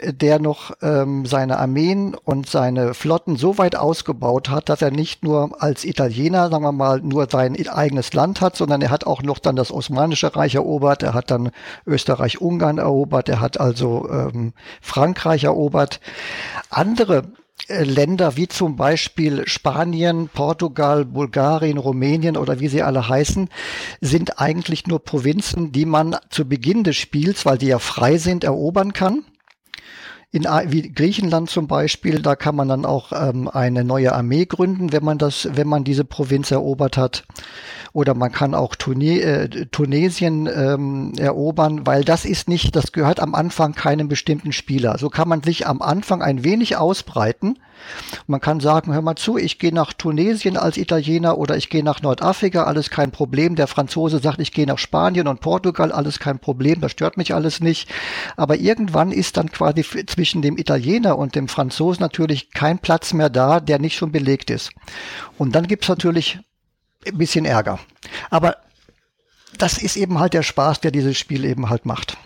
äh, 0.00 0.12
der 0.12 0.40
noch 0.40 0.72
ähm, 0.82 1.24
seine 1.24 1.60
Armeen 1.60 2.16
und 2.16 2.48
seine 2.48 2.94
Flotten 2.94 3.36
so 3.36 3.58
weit 3.58 3.76
ausgebaut 3.76 4.48
hat, 4.48 4.68
dass 4.68 4.82
er 4.82 4.90
nicht 4.90 5.22
nur 5.22 5.62
als 5.62 5.84
Italiener, 5.84 6.50
sagen 6.50 6.64
wir 6.64 6.72
mal, 6.72 7.00
nur 7.00 7.28
sein 7.30 7.54
eigenes 7.68 8.12
Land 8.12 8.40
hat, 8.40 8.56
sondern 8.56 8.82
er 8.82 8.90
hat 8.90 9.06
auch 9.06 9.22
noch 9.22 9.38
dann 9.38 9.54
das 9.54 9.70
Osmanische 9.70 10.34
Reich 10.34 10.56
erobert, 10.56 11.04
er 11.04 11.14
hat 11.14 11.30
dann 11.30 11.52
Österreich-Ungarn 11.86 12.78
erobert, 12.78 13.28
er 13.28 13.40
hat 13.40 13.60
also 13.60 14.08
ähm, 14.10 14.52
Frankreich 14.80 15.44
erobert. 15.44 16.00
Andere 16.70 17.22
Länder 17.68 18.36
wie 18.36 18.48
zum 18.48 18.76
Beispiel 18.76 19.46
Spanien, 19.46 20.28
Portugal, 20.28 21.04
Bulgarien, 21.04 21.78
Rumänien 21.78 22.36
oder 22.36 22.60
wie 22.60 22.68
sie 22.68 22.82
alle 22.82 23.08
heißen, 23.08 23.48
sind 24.00 24.38
eigentlich 24.38 24.86
nur 24.86 25.02
Provinzen, 25.02 25.72
die 25.72 25.86
man 25.86 26.16
zu 26.30 26.46
Beginn 26.46 26.84
des 26.84 26.96
Spiels, 26.96 27.46
weil 27.46 27.58
die 27.58 27.68
ja 27.68 27.78
frei 27.78 28.18
sind, 28.18 28.44
erobern 28.44 28.92
kann. 28.92 29.24
In 30.30 30.42
wie 30.42 30.92
Griechenland 30.92 31.48
zum 31.48 31.68
Beispiel, 31.68 32.20
da 32.20 32.34
kann 32.34 32.56
man 32.56 32.68
dann 32.68 32.84
auch 32.84 33.12
ähm, 33.12 33.48
eine 33.48 33.84
neue 33.84 34.12
Armee 34.12 34.46
gründen, 34.46 34.92
wenn 34.92 35.04
man 35.04 35.16
das, 35.16 35.48
wenn 35.52 35.68
man 35.68 35.84
diese 35.84 36.04
Provinz 36.04 36.50
erobert 36.50 36.96
hat 36.96 37.24
oder 37.94 38.14
man 38.14 38.32
kann 38.32 38.54
auch 38.54 38.74
Tune 38.74 39.20
äh, 39.20 39.66
Tunesien 39.66 40.48
ähm, 40.52 41.12
erobern, 41.16 41.86
weil 41.86 42.04
das 42.04 42.24
ist 42.24 42.48
nicht, 42.48 42.74
das 42.74 42.90
gehört 42.90 43.20
am 43.20 43.36
Anfang 43.36 43.72
keinem 43.72 44.08
bestimmten 44.08 44.52
Spieler. 44.52 44.98
So 44.98 45.08
kann 45.10 45.28
man 45.28 45.44
sich 45.44 45.68
am 45.68 45.80
Anfang 45.80 46.20
ein 46.20 46.42
wenig 46.42 46.76
ausbreiten. 46.76 47.56
Man 48.26 48.40
kann 48.40 48.58
sagen, 48.58 48.92
hör 48.92 49.00
mal 49.00 49.14
zu, 49.14 49.36
ich 49.36 49.60
gehe 49.60 49.72
nach 49.72 49.92
Tunesien 49.92 50.56
als 50.56 50.76
Italiener 50.76 51.38
oder 51.38 51.56
ich 51.56 51.70
gehe 51.70 51.84
nach 51.84 52.02
Nordafrika, 52.02 52.64
alles 52.64 52.90
kein 52.90 53.12
Problem. 53.12 53.54
Der 53.54 53.68
Franzose 53.68 54.18
sagt, 54.18 54.40
ich 54.40 54.50
gehe 54.50 54.66
nach 54.66 54.78
Spanien 54.78 55.28
und 55.28 55.40
Portugal, 55.40 55.92
alles 55.92 56.18
kein 56.18 56.40
Problem, 56.40 56.80
das 56.80 56.90
stört 56.90 57.16
mich 57.16 57.32
alles 57.32 57.60
nicht. 57.60 57.88
Aber 58.36 58.56
irgendwann 58.56 59.12
ist 59.12 59.36
dann 59.36 59.52
quasi 59.52 59.84
zwischen 59.84 60.42
dem 60.42 60.58
Italiener 60.58 61.16
und 61.16 61.36
dem 61.36 61.46
Franzosen 61.46 62.02
natürlich 62.02 62.50
kein 62.50 62.80
Platz 62.80 63.12
mehr 63.12 63.30
da, 63.30 63.60
der 63.60 63.78
nicht 63.78 63.96
schon 63.96 64.10
belegt 64.10 64.50
ist. 64.50 64.72
Und 65.38 65.54
dann 65.54 65.68
gibt's 65.68 65.88
natürlich 65.88 66.40
ein 67.06 67.18
bisschen 67.18 67.44
Ärger. 67.44 67.78
Aber 68.30 68.56
das 69.58 69.78
ist 69.78 69.96
eben 69.96 70.18
halt 70.18 70.34
der 70.34 70.42
Spaß, 70.42 70.80
der 70.80 70.90
dieses 70.90 71.18
Spiel 71.18 71.44
eben 71.44 71.70
halt 71.70 71.86
macht. 71.86 72.16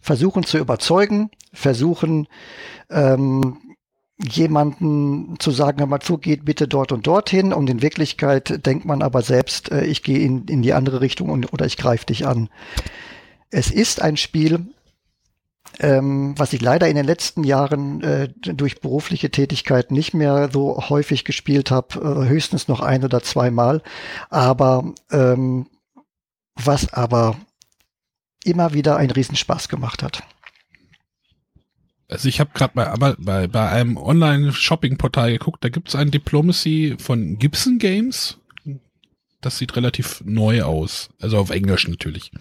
Versuchen 0.00 0.44
zu 0.44 0.58
überzeugen, 0.58 1.30
versuchen 1.52 2.26
ähm, 2.88 3.58
jemanden 4.18 5.36
zu 5.38 5.50
sagen, 5.50 5.78
hör 5.78 5.86
mal 5.86 6.00
zu, 6.00 6.18
geht 6.18 6.44
bitte 6.44 6.68
dort 6.68 6.92
und 6.92 7.06
dorthin 7.06 7.52
und 7.52 7.70
in 7.70 7.82
Wirklichkeit 7.82 8.66
denkt 8.66 8.84
man 8.84 9.02
aber 9.02 9.22
selbst, 9.22 9.70
äh, 9.70 9.84
ich 9.84 10.02
gehe 10.02 10.18
in, 10.18 10.46
in 10.46 10.62
die 10.62 10.72
andere 10.72 11.00
Richtung 11.00 11.30
und, 11.30 11.52
oder 11.52 11.66
ich 11.66 11.76
greife 11.76 12.06
dich 12.06 12.26
an. 12.26 12.48
Es 13.50 13.70
ist 13.70 14.02
ein 14.02 14.16
Spiel, 14.16 14.66
ähm, 15.78 16.34
was 16.36 16.52
ich 16.52 16.60
leider 16.60 16.88
in 16.88 16.96
den 16.96 17.06
letzten 17.06 17.44
Jahren 17.44 18.02
äh, 18.02 18.28
durch 18.28 18.80
berufliche 18.80 19.30
Tätigkeit 19.30 19.90
nicht 19.90 20.14
mehr 20.14 20.50
so 20.52 20.88
häufig 20.88 21.24
gespielt 21.24 21.70
habe, 21.70 22.00
äh, 22.00 22.28
höchstens 22.28 22.68
noch 22.68 22.80
ein 22.80 23.04
oder 23.04 23.22
zweimal, 23.22 23.82
aber 24.28 24.92
ähm, 25.10 25.66
was 26.54 26.92
aber 26.92 27.36
immer 28.44 28.72
wieder 28.74 28.96
einen 28.96 29.10
Riesenspaß 29.10 29.68
gemacht 29.68 30.02
hat. 30.02 30.22
Also 32.08 32.28
ich 32.28 32.40
habe 32.40 32.50
gerade 32.54 32.72
bei, 32.74 33.14
bei, 33.18 33.46
bei 33.46 33.68
einem 33.68 33.96
Online-Shopping-Portal 33.96 35.30
geguckt, 35.30 35.64
da 35.64 35.68
gibt 35.68 35.88
es 35.88 35.94
ein 35.94 36.10
Diplomacy 36.10 36.96
von 36.98 37.38
Gibson 37.38 37.78
Games. 37.78 38.38
Das 39.40 39.58
sieht 39.58 39.76
relativ 39.76 40.20
neu 40.24 40.62
aus. 40.62 41.10
Also 41.20 41.38
auf 41.38 41.50
Englisch 41.50 41.86
natürlich. 41.86 42.32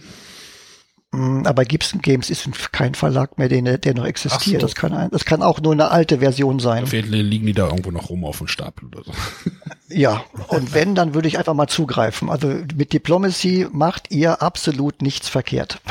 Mm, 1.12 1.46
aber 1.46 1.66
Gibson 1.66 2.02
Games 2.02 2.30
ist 2.30 2.48
kein 2.72 2.94
Verlag 2.94 3.38
mehr, 3.38 3.50
der, 3.50 3.78
der 3.80 3.94
noch 3.96 4.06
existiert. 4.06 4.62
So. 4.62 4.68
Das, 4.68 4.76
kann 4.76 4.94
ein, 4.94 5.10
das 5.10 5.26
kann 5.26 5.42
auch 5.42 5.60
nur 5.60 5.74
eine 5.74 5.90
alte 5.90 6.20
Version 6.20 6.60
sein. 6.60 6.86
Fall 6.86 7.00
liegen 7.00 7.48
die 7.48 7.54
da 7.54 7.68
irgendwo 7.68 7.90
noch 7.90 8.10
rum 8.10 8.26
auf 8.26 8.38
dem 8.38 8.48
Stapel 8.48 8.88
oder 8.88 9.04
so. 9.04 9.12
Ja, 9.92 10.24
und 10.50 10.76
wenn, 10.76 10.94
dann 10.94 11.16
würde 11.16 11.28
ich 11.28 11.40
einfach 11.40 11.56
mal 11.56 11.66
zugreifen. 11.66 12.30
Also 12.30 12.48
mit 12.76 12.94
Diplomacy 12.94 13.66
macht 13.72 14.12
ihr 14.12 14.44
absolut 14.44 15.02
nichts 15.02 15.28
verkehrt. 15.30 15.82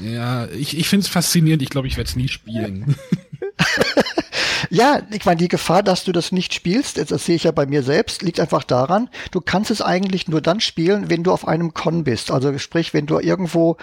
Ja, 0.00 0.46
ich, 0.46 0.78
ich 0.78 0.88
finde 0.88 1.02
es 1.04 1.10
faszinierend. 1.10 1.60
Ich 1.60 1.68
glaube, 1.68 1.88
ich 1.88 1.96
werde 1.96 2.08
es 2.08 2.14
nie 2.14 2.28
spielen. 2.28 2.94
Ja, 4.70 5.02
ich 5.10 5.24
meine, 5.24 5.38
die 5.38 5.48
Gefahr, 5.48 5.82
dass 5.82 6.04
du 6.04 6.12
das 6.12 6.30
nicht 6.30 6.54
spielst, 6.54 6.96
das 7.10 7.24
sehe 7.24 7.34
ich 7.34 7.44
ja 7.44 7.50
bei 7.50 7.66
mir 7.66 7.82
selbst, 7.82 8.22
liegt 8.22 8.38
einfach 8.38 8.62
daran, 8.62 9.10
du 9.32 9.40
kannst 9.40 9.70
es 9.72 9.82
eigentlich 9.82 10.28
nur 10.28 10.40
dann 10.40 10.60
spielen, 10.60 11.10
wenn 11.10 11.24
du 11.24 11.32
auf 11.32 11.46
einem 11.46 11.74
Con 11.74 12.04
bist. 12.04 12.30
Also 12.30 12.56
sprich, 12.58 12.94
wenn 12.94 13.06
du 13.06 13.18
irgendwo 13.18 13.76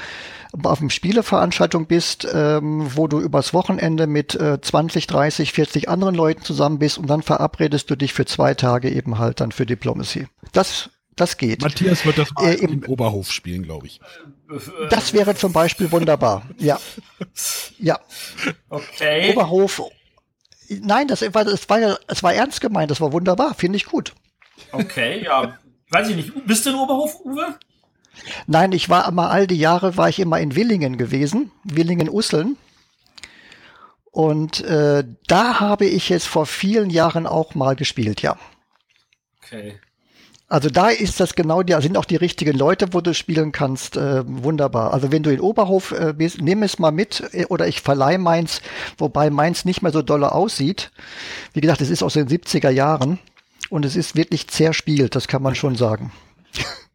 auf 0.63 0.81
einer 0.81 0.89
Spieleveranstaltung 0.89 1.87
bist, 1.87 2.25
ähm, 2.33 2.89
wo 2.95 3.07
du 3.07 3.19
übers 3.19 3.53
Wochenende 3.53 4.07
mit 4.07 4.35
äh, 4.35 4.61
20, 4.61 5.07
30, 5.07 5.51
40 5.51 5.89
anderen 5.89 6.15
Leuten 6.15 6.43
zusammen 6.43 6.79
bist 6.79 6.97
und 6.97 7.07
dann 7.07 7.21
verabredest 7.21 7.89
du 7.89 7.97
dich 7.97 8.13
für 8.13 8.25
zwei 8.25 8.53
Tage 8.53 8.89
eben 8.89 9.19
halt 9.19 9.41
dann 9.41 9.51
für 9.51 9.65
Diplomacy. 9.65 10.27
Das 10.53 10.89
das 11.17 11.37
geht. 11.37 11.63
Matthias 11.63 12.05
wird 12.05 12.19
das 12.19 12.29
äh, 12.39 12.53
im, 12.53 12.83
im 12.83 12.83
Oberhof 12.85 13.31
spielen, 13.31 13.63
glaube 13.63 13.87
ich. 13.87 13.99
Das 14.91 15.13
wäre 15.13 15.33
zum 15.33 15.51
Beispiel 15.51 15.91
wunderbar. 15.91 16.43
Ja. 16.59 16.79
Ja. 17.79 17.99
Okay. 18.69 19.31
Oberhof 19.31 19.81
Nein, 20.69 21.07
das 21.07 21.21
war, 21.33 21.45
das 21.45 21.69
war 21.69 21.79
ja, 21.79 21.97
es 22.07 22.23
war 22.23 22.33
ernst 22.33 22.61
gemeint, 22.61 22.91
das 22.91 23.01
war 23.01 23.13
wunderbar, 23.13 23.53
finde 23.53 23.77
ich 23.77 23.85
gut. 23.85 24.13
Okay, 24.71 25.23
ja. 25.23 25.57
Weiß 25.89 26.09
ich 26.09 26.15
nicht. 26.15 26.47
Bist 26.47 26.65
du 26.65 26.71
in 26.71 26.75
Oberhof, 26.75 27.19
Uwe? 27.23 27.57
Nein, 28.47 28.71
ich 28.71 28.89
war 28.89 29.07
immer 29.07 29.29
all 29.29 29.47
die 29.47 29.57
Jahre 29.57 29.95
war 29.95 30.09
ich 30.09 30.19
immer 30.19 30.39
in 30.39 30.55
Willingen 30.55 30.97
gewesen, 30.97 31.51
Willingen-Usseln. 31.63 32.57
Und 34.11 34.61
äh, 34.61 35.03
da 35.27 35.59
habe 35.59 35.85
ich 35.85 36.09
jetzt 36.09 36.27
vor 36.27 36.45
vielen 36.45 36.89
Jahren 36.89 37.27
auch 37.27 37.53
mal 37.53 37.75
gespielt, 37.75 38.21
ja. 38.21 38.37
Okay. 39.43 39.79
Also 40.49 40.69
da 40.69 40.89
ist 40.89 41.19
das 41.19 41.35
genau, 41.35 41.61
da 41.61 41.81
sind 41.81 41.97
auch 41.97 42.05
die 42.05 42.15
richtigen 42.15 42.57
Leute, 42.57 42.93
wo 42.93 43.01
du 43.01 43.13
spielen 43.13 43.51
kannst. 43.51 43.97
Äh, 43.97 44.23
wunderbar. 44.25 44.93
Also 44.93 45.11
wenn 45.11 45.21
du 45.21 45.31
in 45.31 45.41
Oberhof 45.41 45.91
äh, 45.91 46.13
bist, 46.13 46.41
nimm 46.41 46.63
es 46.63 46.79
mal 46.79 46.91
mit 46.91 47.21
äh, 47.33 47.45
oder 47.45 47.67
ich 47.67 47.81
verleih 47.81 48.17
meins, 48.17 48.61
wobei 48.97 49.29
meins 49.29 49.65
nicht 49.65 49.81
mehr 49.81 49.91
so 49.91 50.01
dolle 50.01 50.31
aussieht. 50.31 50.91
Wie 51.53 51.59
gesagt, 51.59 51.81
es 51.81 51.89
ist 51.89 52.01
aus 52.01 52.13
den 52.13 52.29
70er 52.29 52.69
Jahren 52.69 53.19
und 53.69 53.83
es 53.83 53.97
ist 53.97 54.15
wirklich 54.15 54.47
zerspielt, 54.47 55.15
das 55.15 55.27
kann 55.27 55.41
man 55.41 55.53
schon 55.53 55.75
sagen. 55.75 56.13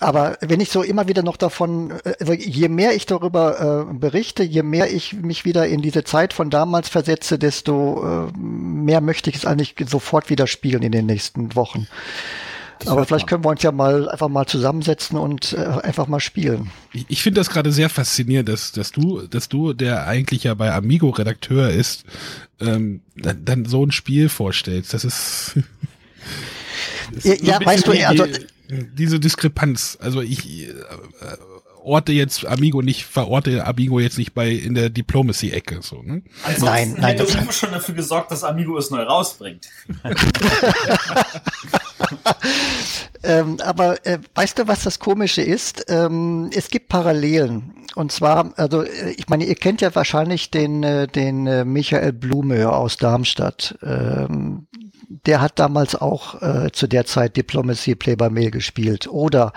Aber 0.00 0.38
wenn 0.40 0.60
ich 0.60 0.70
so 0.70 0.82
immer 0.82 1.08
wieder 1.08 1.22
noch 1.22 1.36
davon, 1.36 1.92
äh, 2.04 2.14
also 2.18 2.32
je 2.32 2.68
mehr 2.68 2.94
ich 2.94 3.06
darüber 3.06 3.86
äh, 3.90 3.94
berichte, 3.94 4.42
je 4.42 4.62
mehr 4.62 4.92
ich 4.92 5.12
mich 5.12 5.44
wieder 5.44 5.68
in 5.68 5.82
diese 5.82 6.04
Zeit 6.04 6.32
von 6.32 6.50
damals 6.50 6.88
versetze, 6.88 7.38
desto 7.38 8.28
äh, 8.28 8.38
mehr 8.38 9.02
möchte 9.02 9.30
ich 9.30 9.36
es 9.36 9.46
eigentlich 9.46 9.74
sofort 9.86 10.30
wieder 10.30 10.46
spielen 10.46 10.82
in 10.82 10.92
den 10.92 11.06
nächsten 11.06 11.54
Wochen. 11.54 11.86
Das 12.80 12.88
Aber 12.88 13.04
vielleicht 13.04 13.26
können 13.26 13.44
wir 13.44 13.50
uns 13.50 13.62
ja 13.62 13.72
mal 13.72 14.08
einfach 14.08 14.28
mal 14.28 14.46
zusammensetzen 14.46 15.18
und 15.18 15.52
äh, 15.52 15.58
einfach 15.58 16.06
mal 16.06 16.18
spielen. 16.18 16.70
Ich, 16.94 17.04
ich 17.08 17.22
finde 17.22 17.38
das 17.38 17.50
gerade 17.50 17.72
sehr 17.72 17.90
faszinierend, 17.90 18.48
dass, 18.48 18.72
dass 18.72 18.90
du, 18.90 19.26
dass 19.26 19.50
du, 19.50 19.74
der 19.74 20.06
eigentlich 20.06 20.44
ja 20.44 20.54
bei 20.54 20.72
Amigo 20.72 21.10
Redakteur 21.10 21.68
ist, 21.68 22.04
ähm, 22.58 23.02
dann, 23.16 23.44
dann 23.44 23.64
so 23.66 23.84
ein 23.84 23.92
Spiel 23.92 24.30
vorstellst. 24.30 24.94
Das 24.94 25.04
ist. 25.04 25.58
das 27.12 27.24
ja, 27.24 27.34
ja 27.42 27.58
weißt 27.62 27.86
du, 27.86 27.92
also 28.06 28.24
diese 28.70 29.20
Diskrepanz. 29.20 29.98
Also 30.00 30.20
ich 30.20 30.68
äh, 30.68 30.72
orte 31.82 32.12
jetzt 32.12 32.46
Amigo 32.46 32.82
nicht, 32.82 33.04
verorte 33.04 33.66
Amigo 33.66 34.00
jetzt 34.00 34.18
nicht 34.18 34.34
bei 34.34 34.50
in 34.50 34.74
der 34.74 34.90
Diplomacy-Ecke. 34.90 35.80
So, 35.82 36.02
ne? 36.02 36.22
Also 36.44 36.66
nein, 36.66 36.96
nein. 36.98 37.16
Das 37.16 37.36
hat 37.36 37.54
schon 37.54 37.72
dafür 37.72 37.94
gesorgt, 37.94 38.30
dass 38.30 38.44
Amigo 38.44 38.76
es 38.78 38.90
neu 38.90 39.02
rausbringt. 39.02 39.68
ähm, 43.22 43.58
aber 43.60 44.04
äh, 44.06 44.18
weißt 44.34 44.58
du, 44.58 44.68
was 44.68 44.82
das 44.82 44.98
Komische 44.98 45.42
ist? 45.42 45.86
Ähm, 45.88 46.50
es 46.54 46.68
gibt 46.68 46.88
Parallelen. 46.88 47.74
Und 47.94 48.12
zwar, 48.12 48.52
also 48.56 48.82
äh, 48.82 49.10
ich 49.16 49.28
meine, 49.28 49.44
ihr 49.44 49.54
kennt 49.54 49.80
ja 49.80 49.94
wahrscheinlich 49.94 50.50
den, 50.50 50.82
äh, 50.82 51.06
den 51.08 51.46
äh, 51.46 51.64
Michael 51.64 52.12
Blume 52.12 52.70
aus 52.70 52.96
Darmstadt. 52.96 53.78
Ähm, 53.82 54.66
der 55.10 55.40
hat 55.40 55.58
damals 55.58 55.96
auch 55.96 56.40
äh, 56.40 56.70
zu 56.72 56.86
der 56.86 57.04
Zeit 57.04 57.36
Diplomacy 57.36 57.96
Play 57.96 58.14
by 58.14 58.30
Mail 58.30 58.52
gespielt. 58.52 59.08
Oder 59.08 59.52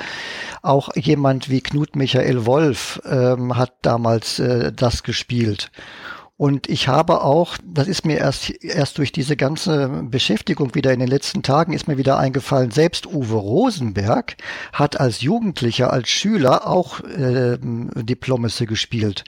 auch 0.64 0.90
jemand 0.96 1.50
wie 1.50 1.62
Knut 1.62 1.96
Michael 1.96 2.46
Wolf 2.46 3.00
ähm, 3.06 3.56
hat 3.56 3.74
damals 3.84 4.40
äh, 4.40 4.74
das 4.74 5.04
gespielt. 5.04 5.72
Und 6.36 6.68
ich 6.68 6.88
habe 6.88 7.22
auch, 7.22 7.58
das 7.64 7.88
ist 7.88 8.06
mir 8.06 8.18
erst, 8.18 8.50
erst 8.64 8.98
durch 8.98 9.12
diese 9.12 9.38
ganze 9.38 9.88
Beschäftigung 10.10 10.74
wieder 10.74 10.92
in 10.92 11.00
den 11.00 11.08
letzten 11.08 11.44
Tagen 11.44 11.74
ist 11.74 11.88
mir 11.88 12.00
wieder 12.00 12.18
eingefallen, 12.18 12.72
selbst 12.72 13.06
Uwe 13.06 13.36
Rosenberg 13.36 14.36
hat 14.74 15.00
als 15.00 15.22
Jugendlicher, 15.22 15.94
als 15.94 16.10
Schüler 16.10 16.68
auch 16.68 17.02
äh, 17.02 17.60
Diplomacy 17.62 18.66
gespielt. 18.66 19.24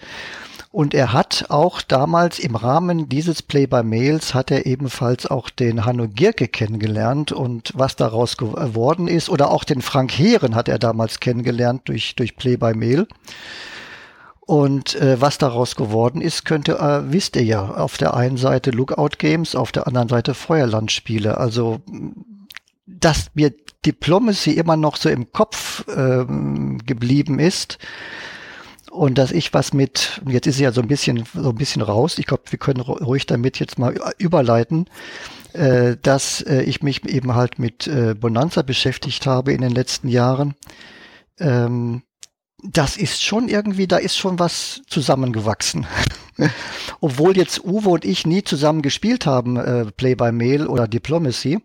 Und 0.75 0.93
er 0.93 1.13
hat 1.13 1.45
auch 1.47 1.81
damals 1.81 2.38
im 2.38 2.57
Rahmen 2.57 3.07
dieses 3.07 3.41
Play 3.41 3.65
by 3.65 3.81
Mails 3.81 4.33
hat 4.33 4.51
er 4.51 4.65
ebenfalls 4.65 5.25
auch 5.25 5.49
den 5.49 5.85
Hanno 5.85 6.09
Gierke 6.09 6.49
kennengelernt 6.49 7.31
und 7.31 7.71
was 7.75 7.95
daraus 7.95 8.35
geworden 8.35 9.07
ist 9.07 9.29
oder 9.29 9.51
auch 9.51 9.63
den 9.63 9.81
Frank 9.81 10.11
Heeren 10.11 10.53
hat 10.53 10.67
er 10.67 10.77
damals 10.77 11.21
kennengelernt 11.21 11.83
durch, 11.85 12.17
durch 12.17 12.35
Play 12.35 12.57
by 12.57 12.73
Mail. 12.73 13.07
Und 14.41 14.95
äh, 14.95 15.21
was 15.21 15.38
daraus 15.38 15.77
geworden 15.77 16.19
ist, 16.19 16.43
könnte, 16.43 16.73
äh, 16.73 17.09
wisst 17.09 17.38
ihr 17.38 17.45
ja, 17.45 17.63
auf 17.63 17.95
der 17.95 18.13
einen 18.13 18.35
Seite 18.35 18.71
Lookout 18.71 19.17
Games, 19.17 19.55
auf 19.55 19.71
der 19.71 19.88
anderen 19.88 20.09
Seite 20.09 20.33
Feuerlandspiele. 20.33 21.38
Also 21.38 21.79
dass 22.85 23.31
mir 23.33 23.53
Diplomacy 23.85 24.51
immer 24.51 24.75
noch 24.75 24.97
so 24.97 25.07
im 25.07 25.31
Kopf 25.31 25.85
ähm, 25.95 26.79
geblieben 26.85 27.39
ist, 27.39 27.77
und 28.95 29.17
dass 29.17 29.31
ich 29.31 29.53
was 29.53 29.73
mit, 29.73 30.21
jetzt 30.27 30.47
ist 30.47 30.58
sie 30.58 30.63
ja 30.63 30.71
so 30.71 30.81
ein 30.81 30.88
bisschen, 30.88 31.25
so 31.34 31.49
ein 31.49 31.55
bisschen 31.55 31.81
raus, 31.81 32.17
ich 32.17 32.25
glaube, 32.25 32.43
wir 32.49 32.60
können 32.60 32.79
ruhig 32.81 33.25
damit 33.25 33.60
jetzt 33.60 33.77
mal 33.77 33.95
überleiten, 34.17 34.88
äh, 35.53 35.97
dass 36.01 36.41
äh, 36.41 36.63
ich 36.63 36.81
mich 36.81 37.05
eben 37.08 37.36
halt 37.36 37.60
mit 37.60 37.88
äh, 37.88 38.15
Bonanza 38.15 38.62
beschäftigt 38.62 39.25
habe 39.27 39.53
in 39.53 39.62
den 39.62 39.71
letzten 39.71 40.08
Jahren. 40.08 40.55
Ähm, 41.39 42.03
das 42.63 42.97
ist 42.97 43.23
schon 43.23 43.47
irgendwie, 43.47 43.88
da 43.88 43.97
ist 43.97 44.17
schon 44.17 44.39
was 44.39 44.81
zusammengewachsen. 44.88 45.86
Obwohl 46.99 47.38
jetzt 47.38 47.63
Uwe 47.63 47.89
und 47.89 48.05
ich 48.05 48.25
nie 48.25 48.43
zusammen 48.43 48.81
gespielt 48.81 49.25
haben, 49.25 49.58
äh, 49.58 49.86
Play 49.91 50.15
by 50.15 50.31
Mail 50.31 50.67
oder 50.67 50.88
Diplomacy. 50.88 51.60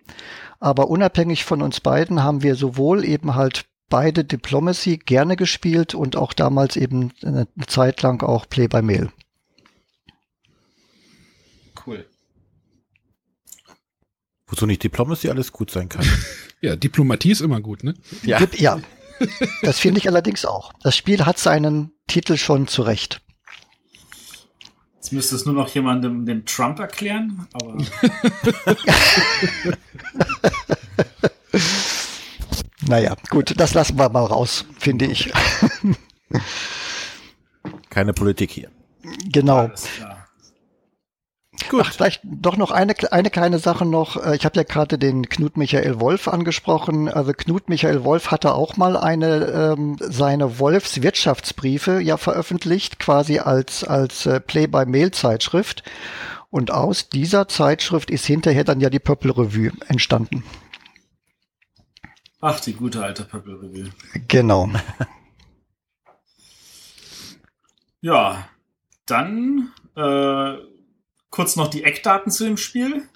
Aber 0.59 0.89
unabhängig 0.91 1.45
von 1.45 1.63
uns 1.63 1.81
beiden 1.81 2.23
haben 2.23 2.43
wir 2.43 2.55
sowohl 2.55 3.05
eben 3.05 3.35
halt 3.35 3.65
beide 3.91 4.25
Diplomacy 4.25 4.97
gerne 4.97 5.37
gespielt 5.37 5.95
und 5.95 6.17
auch 6.17 6.33
damals 6.33 6.77
eben 6.77 7.13
eine 7.23 7.47
Zeit 7.67 8.01
lang 8.01 8.23
auch 8.23 8.49
Play 8.49 8.69
by 8.69 8.81
Mail. 8.81 9.13
Cool. 11.85 12.07
Wozu 14.47 14.65
nicht 14.67 14.83
Diplomacy 14.83 15.29
alles 15.29 15.53
gut 15.53 15.71
sein 15.71 15.91
kann. 15.91 16.07
ja, 16.63 16.77
Diplomatie 16.77 17.33
ist 17.33 17.43
immer 17.43 17.61
gut, 17.61 17.85
ne? 17.85 17.95
Ja. 18.23 18.41
ja. 18.57 18.81
Das 19.63 19.79
finde 19.79 19.99
ich 19.99 20.09
allerdings 20.09 20.47
auch. 20.47 20.73
Das 20.83 20.97
Spiel 20.97 21.27
hat 21.27 21.39
seinen 21.39 21.93
Titel 22.07 22.39
schon 22.39 22.67
zurecht. 22.69 23.21
Jetzt 24.95 25.13
müsste 25.13 25.37
es 25.37 25.45
nur 25.45 25.55
noch 25.55 25.69
jemandem 25.75 26.25
den 26.25 26.47
Trump 26.47 26.79
erklären, 26.79 27.47
aber. 27.53 27.77
Naja, 32.91 33.15
gut, 33.31 33.55
das 33.57 33.73
lassen 33.73 34.01
wir 34.01 34.09
mal 34.09 34.25
raus, 34.25 34.65
finde 34.77 35.05
ich. 35.05 35.33
Keine 37.89 38.13
Politik 38.13 38.51
hier. 38.51 38.69
Genau. 39.31 39.71
Gut. 41.69 41.85
Ach, 41.87 41.93
vielleicht 41.93 42.23
doch 42.25 42.57
noch 42.57 42.73
eine, 42.73 42.95
eine 43.13 43.31
kleine 43.31 43.61
Sache 43.61 43.85
noch. 43.85 44.17
Äh, 44.17 44.35
ich 44.35 44.45
habe 44.45 44.57
ja 44.57 44.65
gerade 44.65 44.99
den 44.99 45.29
Knut 45.29 45.57
Michael 45.57 46.01
Wolf 46.01 46.27
angesprochen. 46.27 47.09
Also 47.09 47.33
Knut 47.33 47.69
Michael 47.69 48.03
Wolf 48.03 48.33
hatte 48.33 48.55
auch 48.55 48.77
mal 48.77 48.97
eine 48.97 49.77
ähm, 49.77 49.97
seine 50.01 50.59
Wolfs 50.59 51.01
Wirtschaftsbriefe 51.01 52.01
ja 52.01 52.17
veröffentlicht, 52.17 52.99
quasi 52.99 53.39
als 53.39 53.85
als 53.85 54.27
äh, 54.27 54.41
Play-by-Mail-Zeitschrift. 54.41 55.85
Und 56.51 56.73
aus 56.73 57.09
dieser 57.09 57.47
Zeitschrift 57.47 58.11
ist 58.11 58.27
hinterher 58.27 58.65
dann 58.65 58.81
ja 58.81 58.91
die 58.91 58.99
Purple 58.99 59.37
Revue 59.39 59.71
entstanden. 59.87 60.43
Ach, 62.41 62.59
die 62.61 62.73
gute 62.73 63.03
alte 63.03 63.25
Purple 63.25 63.61
Review. 63.61 63.89
Genau. 64.29 64.71
ja, 68.01 68.49
dann 69.07 69.73
äh, 69.95 70.55
kurz 71.31 71.57
noch 71.57 71.69
die 71.69 71.85
Eckdaten 71.85 72.33
zu 72.33 72.45
dem 72.45 72.57
Spiel. 72.57 73.09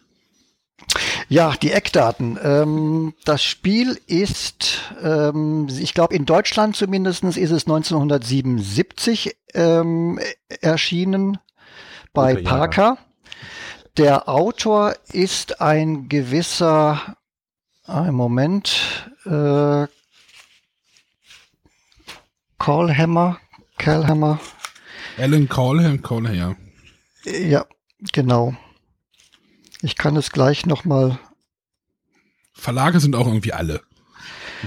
Ja, 1.28 1.54
die 1.62 1.72
Eckdaten. 1.72 2.38
Ähm, 2.42 3.14
das 3.24 3.42
Spiel 3.42 3.98
ist, 4.06 4.82
ähm, 5.02 5.68
ich 5.70 5.94
glaube, 5.94 6.14
in 6.14 6.26
Deutschland 6.26 6.76
zumindest 6.76 7.24
ist 7.24 7.50
es 7.50 7.64
1977 7.64 9.36
ähm, 9.54 10.20
erschienen 10.60 11.38
bei 12.12 12.36
Parker. 12.36 12.98
Der 13.96 14.28
Autor 14.28 14.94
ist 15.12 15.60
ein 15.60 16.08
gewisser, 16.08 17.16
ein 17.86 18.14
Moment, 18.14 19.08
äh, 19.26 19.86
Callhammer, 22.58 23.38
Callhammer. 23.78 24.40
Alan 25.18 25.48
Callhammer, 25.48 25.98
Callhammer, 25.98 26.32
ja. 26.32 26.56
Ja, 27.24 27.66
genau. 28.12 28.54
Ich 29.82 29.96
kann 29.96 30.16
es 30.16 30.30
gleich 30.30 30.66
noch 30.66 30.84
mal. 30.84 31.18
Verlage 32.52 33.00
sind 33.00 33.16
auch 33.16 33.26
irgendwie 33.26 33.52
alle. 33.52 33.82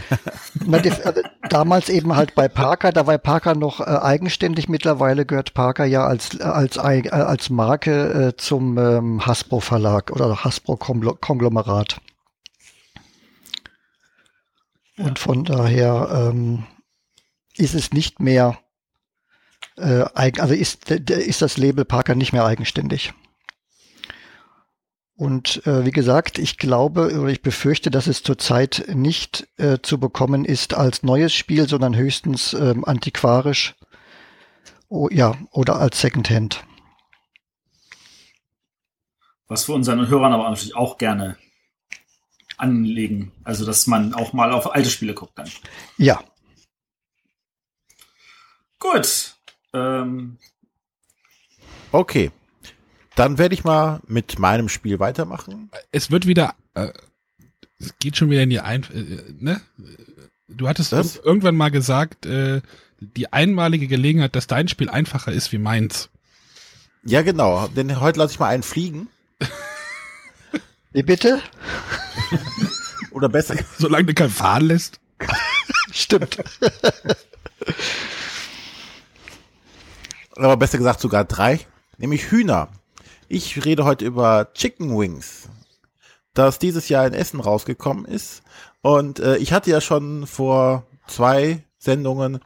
Na, 0.65 0.77
äh, 0.77 1.23
damals 1.49 1.89
eben 1.89 2.15
halt 2.15 2.35
bei 2.35 2.47
Parker, 2.47 2.91
da 2.91 3.07
war 3.07 3.17
Parker 3.17 3.55
noch 3.55 3.79
äh, 3.79 3.83
eigenständig. 3.83 4.69
Mittlerweile 4.69 5.25
gehört 5.25 5.53
Parker 5.53 5.85
ja 5.85 6.05
als 6.05 6.39
äh, 6.39 6.43
als 6.43 6.77
äh, 6.77 7.09
als 7.09 7.49
Marke 7.49 8.27
äh, 8.27 8.37
zum 8.37 8.77
ähm, 8.77 9.25
Hasbro 9.25 9.59
Verlag 9.59 10.11
oder 10.11 10.43
Hasbro 10.43 10.77
Konglomerat. 10.77 11.99
Und 14.97 15.19
von 15.19 15.43
daher 15.43 16.29
ähm, 16.31 16.65
ist 17.55 17.75
es 17.75 17.91
nicht 17.91 18.19
mehr, 18.19 18.57
äh, 19.77 20.05
also 20.13 20.53
ist, 20.53 20.89
ist 20.89 21.41
das 21.41 21.57
Label 21.57 21.85
Parker 21.85 22.15
nicht 22.15 22.33
mehr 22.33 22.45
eigenständig. 22.45 23.13
Und 25.15 25.65
äh, 25.65 25.83
wie 25.83 25.91
gesagt, 25.91 26.37
ich 26.37 26.57
glaube 26.59 27.19
oder 27.19 27.31
ich 27.31 27.41
befürchte, 27.41 27.89
dass 27.89 28.05
es 28.05 28.21
zurzeit 28.21 28.85
nicht 28.93 29.47
äh, 29.57 29.79
zu 29.81 29.99
bekommen 29.99 30.45
ist 30.45 30.75
als 30.75 31.01
neues 31.01 31.33
Spiel, 31.33 31.67
sondern 31.67 31.95
höchstens 31.95 32.53
ähm, 32.53 32.85
antiquarisch 32.85 33.75
oh, 34.89 35.09
ja, 35.11 35.35
oder 35.51 35.79
als 35.79 36.01
Secondhand. 36.01 36.63
Was 39.47 39.67
wir 39.67 39.73
unseren 39.73 40.07
Hörern 40.07 40.33
aber 40.33 40.49
natürlich 40.49 40.75
auch 40.75 40.99
gerne 40.99 41.37
anlegen. 42.57 43.31
Also, 43.43 43.65
dass 43.65 43.87
man 43.87 44.13
auch 44.13 44.33
mal 44.33 44.51
auf 44.51 44.73
alte 44.73 44.89
Spiele 44.89 45.13
guckt 45.13 45.37
dann. 45.37 45.49
Ja. 45.97 46.23
Gut. 48.79 49.35
Ähm. 49.73 50.37
Okay. 51.91 52.31
Dann 53.15 53.37
werde 53.37 53.55
ich 53.55 53.63
mal 53.63 53.99
mit 54.07 54.37
meinem 54.37 54.69
Spiel 54.69 54.99
weitermachen. 54.99 55.71
Es 55.91 56.11
wird 56.11 56.27
wieder, 56.27 56.53
äh, 56.75 56.91
es 57.79 57.97
geht 57.99 58.17
schon 58.17 58.29
wieder 58.29 58.43
in 58.43 58.51
die 58.51 58.59
Ein, 58.59 58.83
äh, 58.93 59.33
ne? 59.39 59.61
Du 60.47 60.67
hattest 60.67 60.91
das? 60.91 61.17
irgendwann 61.17 61.55
mal 61.55 61.71
gesagt, 61.71 62.25
äh, 62.25 62.61
die 62.99 63.31
einmalige 63.33 63.87
Gelegenheit, 63.87 64.35
dass 64.35 64.47
dein 64.47 64.67
Spiel 64.67 64.89
einfacher 64.89 65.31
ist 65.31 65.51
wie 65.51 65.57
meins. 65.57 66.09
Ja, 67.03 67.21
genau. 67.21 67.67
Denn 67.69 67.99
heute 67.99 68.19
lasse 68.19 68.33
ich 68.33 68.39
mal 68.39 68.49
einen 68.49 68.63
fliegen. 68.63 69.07
Wie 70.97 71.03
bitte? 71.03 71.39
Oder 73.11 73.29
besser. 73.29 73.53
Solange 73.77 74.05
du 74.05 74.15
kein 74.15 74.31
fahren 74.31 74.63
lässt. 74.63 74.99
Stimmt. 75.91 76.43
Aber 80.35 80.57
besser 80.57 80.79
gesagt 80.79 80.99
sogar 80.99 81.23
drei, 81.23 81.59
nämlich 81.99 82.31
Hühner. 82.31 82.69
Ich 83.27 83.63
rede 83.63 83.85
heute 83.85 84.05
über 84.05 84.51
Chicken 84.55 84.97
Wings, 84.97 85.49
das 86.33 86.57
dieses 86.57 86.89
Jahr 86.89 87.05
in 87.05 87.13
Essen 87.13 87.41
rausgekommen 87.41 88.05
ist. 88.05 88.41
Und 88.81 89.19
äh, 89.19 89.37
ich 89.37 89.53
hatte 89.53 89.69
ja 89.69 89.81
schon 89.81 90.25
vor 90.25 90.87
zwei 91.05 91.63
Sendungen 91.77 92.39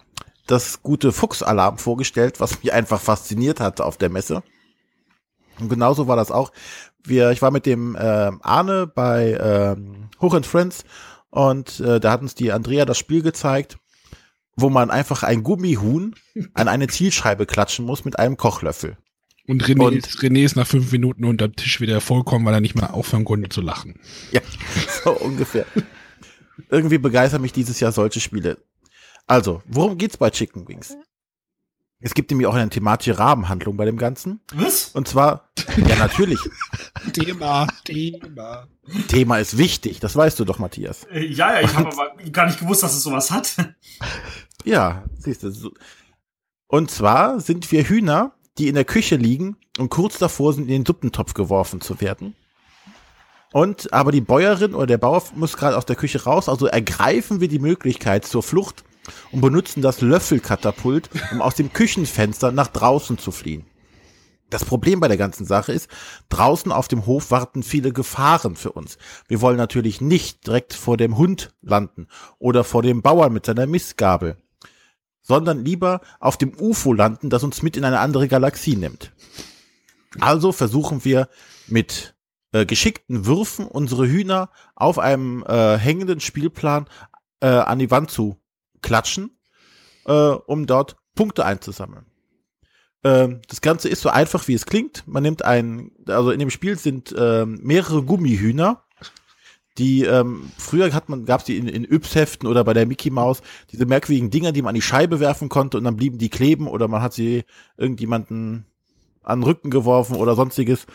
das 0.45 0.83
gute 0.83 1.13
Fuchsalarm 1.13 1.77
vorgestellt, 1.77 2.41
was 2.41 2.61
mich 2.61 2.73
einfach 2.73 2.99
fasziniert 2.99 3.61
hat 3.61 3.79
auf 3.79 3.95
der 3.95 4.09
Messe. 4.09 4.43
Und 5.61 5.69
genauso 5.69 6.07
war 6.07 6.15
das 6.15 6.31
auch 6.31 6.51
wir, 7.03 7.31
ich 7.31 7.41
war 7.41 7.51
mit 7.51 7.65
dem 7.65 7.95
äh, 7.95 8.31
Arne 8.41 8.87
bei 8.87 9.37
ähm, 9.41 10.09
Hoch 10.21 10.33
and 10.33 10.45
Friends 10.45 10.83
Und 11.29 11.79
äh, 11.79 11.99
da 11.99 12.11
hat 12.11 12.21
uns 12.21 12.35
die 12.35 12.51
Andrea 12.51 12.85
das 12.85 12.97
Spiel 12.97 13.21
gezeigt, 13.21 13.77
wo 14.55 14.69
man 14.69 14.91
einfach 14.91 15.23
ein 15.23 15.43
Gummihuhn 15.43 16.15
an 16.53 16.67
eine 16.67 16.87
Zielscheibe 16.87 17.45
klatschen 17.45 17.85
muss 17.85 18.05
mit 18.05 18.19
einem 18.19 18.37
Kochlöffel. 18.37 18.97
Und 19.47 19.63
René, 19.63 19.83
Und- 19.87 19.95
ist, 19.95 20.19
René 20.19 20.43
ist 20.45 20.55
nach 20.55 20.67
fünf 20.67 20.91
Minuten 20.91 21.25
unterm 21.25 21.55
Tisch 21.55 21.81
wieder 21.81 21.99
vollkommen, 22.01 22.45
weil 22.45 22.53
er 22.53 22.61
nicht 22.61 22.75
mehr 22.75 22.93
aufhören 22.93 23.25
konnte 23.25 23.49
zu 23.49 23.61
lachen. 23.61 23.99
Ja, 24.31 24.41
so 25.03 25.11
ungefähr. 25.11 25.65
Irgendwie 26.69 26.99
begeistern 26.99 27.41
mich 27.41 27.53
dieses 27.53 27.79
Jahr 27.79 27.91
solche 27.91 28.19
Spiele. 28.19 28.57
Also, 29.25 29.63
worum 29.65 29.97
geht's 29.97 30.17
bei 30.17 30.29
Chicken 30.29 30.67
Wings? 30.67 30.95
Es 32.01 32.15
gibt 32.15 32.31
nämlich 32.31 32.47
auch 32.47 32.55
eine 32.55 32.69
thematische 32.69 33.19
Rahmenhandlung 33.19 33.77
bei 33.77 33.85
dem 33.85 33.97
Ganzen. 33.97 34.41
Was? 34.53 34.87
Und 34.93 35.07
zwar, 35.07 35.51
ja 35.77 35.95
natürlich, 35.97 36.39
Thema, 37.13 37.67
Thema. 37.85 38.67
Thema 39.07 39.37
ist 39.37 39.57
wichtig, 39.57 39.99
das 39.99 40.15
weißt 40.15 40.39
du 40.39 40.45
doch, 40.45 40.57
Matthias. 40.57 41.05
Äh, 41.11 41.25
Ja, 41.27 41.53
ja, 41.53 41.61
ich 41.61 41.75
habe 41.75 41.91
aber 41.91 42.11
gar 42.31 42.47
nicht 42.47 42.59
gewusst, 42.59 42.81
dass 42.83 42.93
es 42.93 43.03
sowas 43.03 43.29
hat. 43.29 43.55
Ja, 44.65 45.03
siehst 45.19 45.43
du. 45.43 45.51
So. 45.51 45.71
Und 46.67 46.89
zwar 46.89 47.39
sind 47.39 47.71
wir 47.71 47.83
Hühner, 47.83 48.33
die 48.57 48.67
in 48.67 48.75
der 48.75 48.85
Küche 48.85 49.15
liegen 49.15 49.57
und 49.77 49.89
kurz 49.89 50.17
davor 50.17 50.53
sind, 50.53 50.63
in 50.63 50.69
den 50.69 50.85
Suppentopf 50.85 51.33
geworfen 51.33 51.81
zu 51.81 52.01
werden. 52.01 52.35
Und 53.53 53.91
aber 53.93 54.11
die 54.11 54.21
Bäuerin 54.21 54.73
oder 54.73 54.87
der 54.87 54.97
Bauer 54.97 55.23
muss 55.35 55.57
gerade 55.57 55.77
aus 55.77 55.85
der 55.85 55.95
Küche 55.95 56.23
raus, 56.23 56.47
also 56.47 56.67
ergreifen 56.67 57.41
wir 57.41 57.47
die 57.47 57.59
Möglichkeit 57.59 58.25
zur 58.25 58.43
Flucht 58.43 58.83
und 59.31 59.41
benutzen 59.41 59.81
das 59.81 60.01
Löffelkatapult, 60.01 61.09
um 61.31 61.41
aus 61.41 61.55
dem 61.55 61.73
Küchenfenster 61.73 62.51
nach 62.51 62.67
draußen 62.67 63.17
zu 63.17 63.31
fliehen. 63.31 63.65
Das 64.51 64.65
Problem 64.65 64.99
bei 64.99 65.07
der 65.07 65.17
ganzen 65.17 65.45
Sache 65.45 65.71
ist, 65.71 65.89
draußen 66.29 66.71
auf 66.73 66.89
dem 66.89 67.05
Hof 67.05 67.31
warten 67.31 67.63
viele 67.63 67.93
Gefahren 67.93 68.57
für 68.57 68.73
uns. 68.73 68.97
Wir 69.29 69.39
wollen 69.39 69.57
natürlich 69.57 70.01
nicht 70.01 70.45
direkt 70.45 70.73
vor 70.73 70.97
dem 70.97 71.17
Hund 71.17 71.53
landen 71.61 72.07
oder 72.37 72.65
vor 72.65 72.83
dem 72.83 73.01
Bauern 73.01 73.31
mit 73.31 73.45
seiner 73.45 73.65
Mistgabel, 73.65 74.35
sondern 75.21 75.63
lieber 75.63 76.01
auf 76.19 76.35
dem 76.35 76.53
UFO 76.59 76.91
landen, 76.91 77.29
das 77.29 77.43
uns 77.43 77.61
mit 77.61 77.77
in 77.77 77.85
eine 77.85 77.99
andere 77.99 78.27
Galaxie 78.27 78.75
nimmt. 78.75 79.13
Also 80.19 80.51
versuchen 80.51 81.05
wir 81.05 81.29
mit 81.67 82.13
äh, 82.51 82.65
geschickten 82.65 83.25
Würfen 83.25 83.65
unsere 83.65 84.05
Hühner 84.05 84.49
auf 84.75 84.99
einem 84.99 85.45
äh, 85.47 85.77
hängenden 85.77 86.19
Spielplan 86.19 86.87
äh, 87.39 87.47
an 87.47 87.79
die 87.79 87.89
Wand 87.89 88.11
zu 88.11 88.40
klatschen, 88.81 89.37
äh, 90.05 90.13
um 90.13 90.67
dort 90.67 90.97
Punkte 91.15 91.45
einzusammeln. 91.45 92.05
Ähm, 93.03 93.41
das 93.47 93.61
Ganze 93.61 93.89
ist 93.89 94.01
so 94.01 94.09
einfach, 94.09 94.47
wie 94.47 94.53
es 94.53 94.65
klingt. 94.65 95.03
Man 95.07 95.23
nimmt 95.23 95.43
ein, 95.43 95.91
also 96.07 96.31
in 96.31 96.39
dem 96.39 96.49
Spiel 96.49 96.77
sind 96.77 97.13
ähm, 97.17 97.59
mehrere 97.63 98.03
Gummihühner, 98.03 98.83
die 99.77 100.03
ähm, 100.03 100.51
früher 100.57 100.93
hat 100.93 101.09
man 101.09 101.25
gab 101.25 101.39
es 101.39 101.45
die 101.45 101.57
in, 101.57 101.67
in 101.67 101.85
Yps-Heften 101.85 102.47
oder 102.47 102.63
bei 102.63 102.73
der 102.73 102.85
Mickey 102.85 103.09
Maus 103.09 103.41
diese 103.71 103.85
merkwürdigen 103.85 104.29
Dinger, 104.29 104.51
die 104.51 104.61
man 104.61 104.69
an 104.69 104.75
die 104.75 104.81
Scheibe 104.81 105.19
werfen 105.19 105.49
konnte 105.49 105.77
und 105.77 105.85
dann 105.85 105.95
blieben 105.95 106.17
die 106.17 106.29
kleben 106.29 106.67
oder 106.67 106.87
man 106.87 107.01
hat 107.01 107.13
sie 107.13 107.45
irgendjemanden 107.77 108.65
an 109.23 109.39
den 109.39 109.45
Rücken 109.45 109.69
geworfen 109.69 110.15
oder 110.17 110.35
sonstiges. 110.35 110.85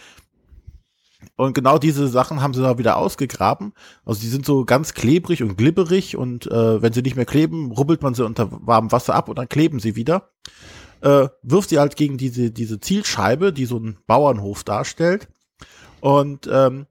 Und 1.36 1.54
genau 1.54 1.78
diese 1.78 2.08
Sachen 2.08 2.42
haben 2.42 2.54
sie 2.54 2.62
da 2.62 2.78
wieder 2.78 2.96
ausgegraben. 2.96 3.72
Also 4.04 4.20
die 4.20 4.28
sind 4.28 4.46
so 4.46 4.64
ganz 4.64 4.94
klebrig 4.94 5.42
und 5.42 5.56
glibberig 5.56 6.16
und 6.16 6.46
äh, 6.46 6.82
wenn 6.82 6.92
sie 6.92 7.02
nicht 7.02 7.16
mehr 7.16 7.24
kleben, 7.24 7.72
rubbelt 7.72 8.02
man 8.02 8.14
sie 8.14 8.24
unter 8.24 8.48
warmem 8.50 8.92
Wasser 8.92 9.14
ab 9.14 9.28
und 9.28 9.38
dann 9.38 9.48
kleben 9.48 9.80
sie 9.80 9.96
wieder. 9.96 10.30
Äh, 11.00 11.28
wirft 11.42 11.70
sie 11.70 11.78
halt 11.78 11.96
gegen 11.96 12.16
diese, 12.18 12.50
diese 12.50 12.80
Zielscheibe, 12.80 13.52
die 13.52 13.66
so 13.66 13.76
einen 13.76 13.98
Bauernhof 14.06 14.64
darstellt. 14.64 15.28
Und 16.00 16.48
ähm, 16.50 16.86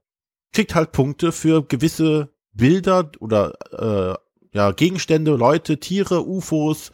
kriegt 0.52 0.74
halt 0.74 0.92
Punkte 0.92 1.32
für 1.32 1.62
gewisse 1.62 2.30
Bilder 2.52 3.10
oder 3.20 3.52
äh, 3.72 4.14
ja, 4.56 4.72
Gegenstände, 4.72 5.36
Leute, 5.36 5.78
Tiere, 5.78 6.26
UFOs, 6.26 6.92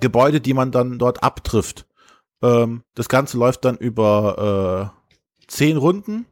Gebäude, 0.00 0.40
die 0.40 0.54
man 0.54 0.72
dann 0.72 0.98
dort 0.98 1.22
abtrifft. 1.22 1.86
Ähm, 2.42 2.82
das 2.94 3.08
Ganze 3.08 3.38
läuft 3.38 3.64
dann 3.64 3.76
über 3.76 4.92
äh, 4.92 4.95
zehn 5.46 5.76
Runden. 5.76 6.26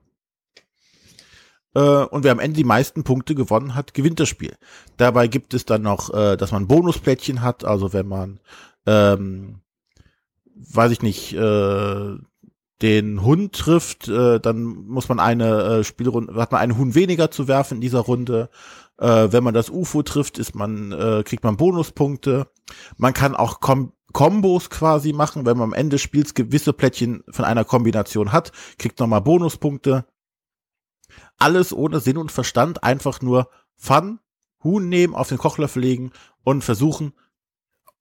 Äh, 1.75 1.81
und 1.81 2.25
wer 2.25 2.33
am 2.33 2.39
Ende 2.39 2.57
die 2.57 2.65
meisten 2.65 3.05
Punkte 3.05 3.35
gewonnen 3.35 3.75
hat, 3.75 3.95
gewinnt 3.95 4.21
das 4.21 4.29
Spiel. 4.29 4.55
Dabei 4.97 5.27
gibt 5.27 5.55
es 5.55 5.65
dann 5.65 5.83
noch, 5.83 6.13
äh, 6.13 6.37
dass 6.37 6.53
man 6.53 6.69
Bonusplättchen 6.69 7.43
hat, 7.43 7.65
also 7.65 7.93
wenn 7.93 8.07
man, 8.07 8.41
ähm, 8.87 9.61
weiß 10.55 10.93
ich 10.93 11.03
nicht, 11.03 11.35
äh, 11.35 12.17
den 12.83 13.23
Hund 13.23 13.55
trifft, 13.55 14.09
äh, 14.09 14.39
dann 14.41 14.65
muss 14.65 15.09
man 15.09 15.19
eine 15.19 15.63
äh, 15.63 15.85
Spielrunde, 15.85 16.35
hat 16.35 16.53
man 16.53 16.61
einen 16.61 16.77
Huhn 16.77 16.95
weniger 16.95 17.31
zu 17.31 17.49
werfen 17.49 17.77
in 17.77 17.81
dieser 17.81 18.01
Runde. 18.01 18.51
Äh, 18.99 19.29
wenn 19.31 19.43
man 19.43 19.55
das 19.55 19.71
UFO 19.71 20.03
trifft, 20.03 20.39
ist 20.39 20.55
man, 20.55 20.93
äh, 20.93 21.23
kriegt 21.25 21.45
man 21.45 21.57
Bonuspunkte. 21.57 22.47
Man 22.97 23.15
kann 23.15 23.35
auch 23.35 23.61
Kom 23.61 23.94
Kombos 24.15 24.71
quasi 24.71 25.13
machen, 25.13 25.45
wenn 25.45 25.59
man 25.59 25.71
am 25.71 25.75
Ende 25.75 25.97
des 25.97 26.03
Spiels 26.03 26.35
gewisse 26.35 26.73
Plättchen 26.73 27.25
von 27.29 27.45
einer 27.45 27.65
Kombination 27.65 28.33
hat, 28.33 28.53
kriegt 28.79 29.01
nochmal 29.01 29.21
Bonuspunkte. 29.21 30.07
Alles 31.37 31.73
ohne 31.73 32.01
Sinn 32.01 32.17
und 32.17 32.33
Verstand, 32.33 32.85
einfach 32.85 33.21
nur 33.21 33.51
Fun, 33.77 34.21
Huhn 34.63 34.89
nehmen, 34.89 35.15
auf 35.15 35.29
den 35.29 35.39
Kochlöffel 35.39 35.83
legen 35.83 36.13
und 36.45 36.63
versuchen, 36.63 37.13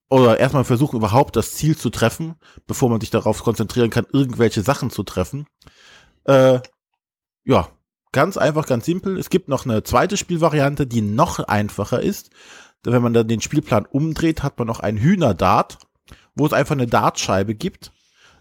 oder 0.08 0.38
erstmal 0.38 0.64
versuchen 0.64 0.96
überhaupt 0.96 1.34
das 1.34 1.54
Ziel 1.54 1.76
zu 1.76 1.90
treffen, 1.90 2.36
bevor 2.68 2.88
man 2.90 3.00
sich 3.00 3.10
darauf 3.10 3.42
konzentrieren 3.42 3.90
kann, 3.90 4.06
irgendwelche 4.12 4.62
Sachen 4.62 4.90
zu 4.90 5.02
treffen. 5.02 5.46
Äh, 6.24 6.60
ja, 7.44 7.68
ganz 8.12 8.36
einfach, 8.36 8.66
ganz 8.66 8.84
simpel. 8.86 9.18
Es 9.18 9.30
gibt 9.30 9.48
noch 9.48 9.64
eine 9.64 9.82
zweite 9.82 10.16
Spielvariante, 10.16 10.86
die 10.86 11.02
noch 11.02 11.40
einfacher 11.40 12.00
ist. 12.00 12.30
Wenn 12.84 13.02
man 13.02 13.14
dann 13.14 13.26
den 13.26 13.40
Spielplan 13.40 13.86
umdreht, 13.86 14.44
hat 14.44 14.58
man 14.58 14.68
noch 14.68 14.78
ein 14.78 14.96
Hühnerdart, 14.96 15.78
wo 16.34 16.46
es 16.46 16.52
einfach 16.52 16.74
eine 16.74 16.86
Dartscheibe 16.86 17.54
gibt, 17.54 17.92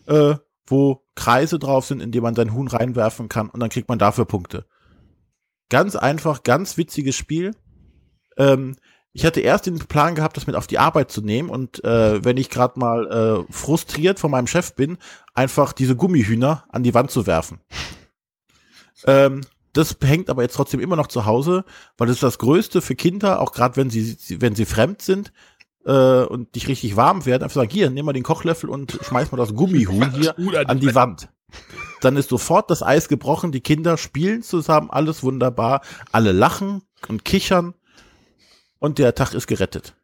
äh, 0.07 0.35
wo 0.65 1.03
Kreise 1.15 1.59
drauf 1.59 1.85
sind, 1.85 2.01
in 2.01 2.11
die 2.11 2.21
man 2.21 2.35
sein 2.35 2.53
Huhn 2.53 2.67
reinwerfen 2.67 3.29
kann 3.29 3.49
und 3.49 3.59
dann 3.59 3.69
kriegt 3.69 3.89
man 3.89 3.99
dafür 3.99 4.25
Punkte. 4.25 4.65
Ganz 5.69 5.95
einfach, 5.95 6.43
ganz 6.43 6.77
witziges 6.77 7.15
Spiel. 7.15 7.55
Ähm, 8.37 8.75
ich 9.11 9.25
hatte 9.25 9.41
erst 9.41 9.67
den 9.67 9.77
Plan 9.77 10.15
gehabt, 10.15 10.37
das 10.37 10.47
mit 10.47 10.55
auf 10.55 10.65
die 10.65 10.79
Arbeit 10.79 11.11
zu 11.11 11.21
nehmen 11.21 11.49
und 11.49 11.83
äh, 11.83 12.23
wenn 12.25 12.37
ich 12.37 12.49
gerade 12.49 12.79
mal 12.79 13.45
äh, 13.47 13.53
frustriert 13.53 14.19
von 14.19 14.31
meinem 14.31 14.47
Chef 14.47 14.73
bin, 14.73 14.97
einfach 15.35 15.73
diese 15.73 15.95
Gummihühner 15.95 16.65
an 16.69 16.81
die 16.83 16.95
Wand 16.95 17.11
zu 17.11 17.27
werfen. 17.27 17.59
ähm, 19.05 19.41
das 19.73 19.97
hängt 20.03 20.29
aber 20.29 20.43
jetzt 20.43 20.55
trotzdem 20.55 20.79
immer 20.79 20.95
noch 20.95 21.07
zu 21.07 21.25
Hause, 21.25 21.65
weil 21.97 22.07
das 22.07 22.17
ist 22.17 22.23
das 22.23 22.37
Größte 22.37 22.81
für 22.81 22.95
Kinder, 22.95 23.41
auch 23.41 23.51
gerade 23.51 23.75
wenn 23.75 23.89
sie, 23.89 24.15
wenn 24.39 24.55
sie 24.55 24.65
fremd 24.65 25.01
sind 25.01 25.33
äh, 25.85 26.23
und 26.23 26.55
nicht 26.55 26.67
richtig 26.67 26.95
warm 26.95 27.25
werden, 27.25 27.43
einfach 27.43 27.55
sagen, 27.55 27.71
hier, 27.71 27.89
nimm 27.89 28.05
mal 28.05 28.13
den 28.13 28.23
Kochlöffel 28.23 28.69
und 28.69 28.99
schmeiß 29.01 29.31
mal 29.31 29.37
das 29.37 29.53
Gummihuhn 29.53 30.11
hier 30.13 30.35
an 30.69 30.79
die 30.79 30.95
Wand. 30.95 31.29
Dann 32.01 32.17
ist 32.17 32.29
sofort 32.29 32.69
das 32.69 32.83
Eis 32.83 33.07
gebrochen, 33.07 33.51
die 33.51 33.61
Kinder 33.61 33.97
spielen 33.97 34.43
zusammen, 34.43 34.89
alles 34.89 35.23
wunderbar, 35.23 35.81
alle 36.11 36.31
lachen 36.31 36.81
und 37.07 37.23
kichern 37.23 37.73
und 38.79 38.99
der 38.99 39.15
Tag 39.15 39.33
ist 39.33 39.47
gerettet. 39.47 39.95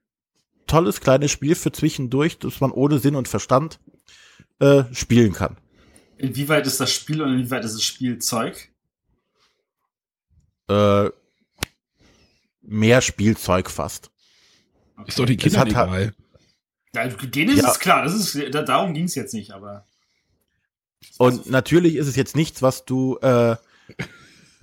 Tolles 0.68 1.02
kleines 1.02 1.32
Spiel 1.32 1.56
für 1.56 1.72
zwischendurch, 1.72 2.38
das 2.38 2.62
man 2.62 2.72
ohne 2.72 3.00
Sinn 3.00 3.16
und 3.16 3.28
Verstand 3.28 3.80
äh, 4.60 4.84
spielen 4.94 5.34
kann. 5.34 5.58
Inwieweit 6.18 6.68
ist 6.68 6.80
das 6.80 6.92
Spiel 6.92 7.22
und 7.22 7.34
inwieweit 7.34 7.66
ist 7.66 7.76
das 7.76 7.84
Spielzeug? 7.84 8.70
Äh, 10.68 11.10
mehr 12.62 13.02
Spielzeug 13.02 13.70
fast. 13.70 14.12
Okay. 15.00 15.10
Ist 15.10 15.20
doch 15.20 15.26
die 15.26 15.38
Kinder 15.38 15.60
hat 15.60 15.70
egal. 15.70 16.14
Ja, 16.94 17.08
denen 17.08 17.52
ist 17.56 17.64
Ja. 17.64 17.72
es 17.72 17.80
klar, 17.80 18.04
das 18.04 18.14
ist, 18.14 18.54
da, 18.54 18.64
darum 18.64 18.94
ging 18.94 19.06
es 19.06 19.16
jetzt 19.16 19.34
nicht, 19.34 19.52
aber. 19.52 19.86
Und 21.18 21.50
natürlich 21.50 21.96
ist 21.96 22.08
es 22.08 22.16
jetzt 22.16 22.36
nichts, 22.36 22.62
was 22.62 22.84
du 22.86 23.18
äh, 23.22 23.56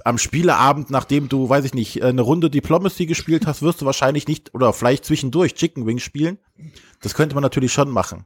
am 0.05 0.19
Spieleabend, 0.19 0.91
nachdem 0.91 1.29
du, 1.29 1.49
weiß 1.49 1.65
ich 1.65 1.75
nicht, 1.75 2.03
eine 2.03 2.23
Runde 2.23 2.51
Diplomacy 2.51 3.07
gespielt 3.07 3.47
hast, 3.47 3.63
wirst 3.63 3.81
du 3.81 3.87
wahrscheinlich 3.87 4.29
nicht 4.29 4.55
oder 4.55 4.73
vielleicht 4.73 5.05
zwischendurch 5.05 5.55
Chicken 5.55 5.87
Wing 5.87 5.99
spielen. 5.99 6.39
Das 7.01 7.15
könnte 7.15 7.35
man 7.35 7.43
natürlich 7.43 7.73
schon 7.73 7.91
machen. 7.91 8.25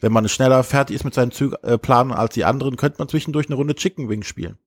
Wenn 0.00 0.12
man 0.12 0.28
schneller 0.28 0.64
fertig 0.64 0.96
ist 0.96 1.04
mit 1.04 1.14
seinen 1.14 1.30
Züg 1.30 1.54
äh, 1.62 1.78
Planen 1.78 2.12
als 2.12 2.34
die 2.34 2.44
anderen, 2.44 2.76
könnte 2.76 2.98
man 2.98 3.08
zwischendurch 3.08 3.46
eine 3.46 3.54
Runde 3.54 3.74
Chicken 3.74 4.08
Wing 4.08 4.22
spielen. 4.22 4.58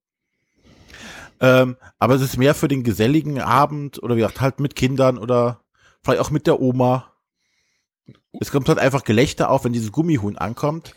Ähm, 1.39 1.77
aber 1.99 2.15
es 2.15 2.21
ist 2.21 2.37
mehr 2.37 2.55
für 2.55 2.67
den 2.67 2.83
geselligen 2.83 3.39
Abend 3.39 4.01
oder 4.01 4.15
wie 4.15 4.21
gesagt, 4.21 4.41
halt 4.41 4.59
mit 4.59 4.75
Kindern 4.75 5.17
oder 5.19 5.61
vielleicht 6.07 6.25
auch 6.25 6.31
mit 6.31 6.47
der 6.47 6.59
Oma. 6.61 7.13
Es 8.39 8.51
kommt 8.51 8.69
halt 8.69 8.79
einfach 8.79 9.03
Gelächter 9.03 9.49
auf, 9.49 9.65
wenn 9.65 9.73
dieses 9.73 9.91
Gummihuhn 9.91 10.37
ankommt. 10.37 10.95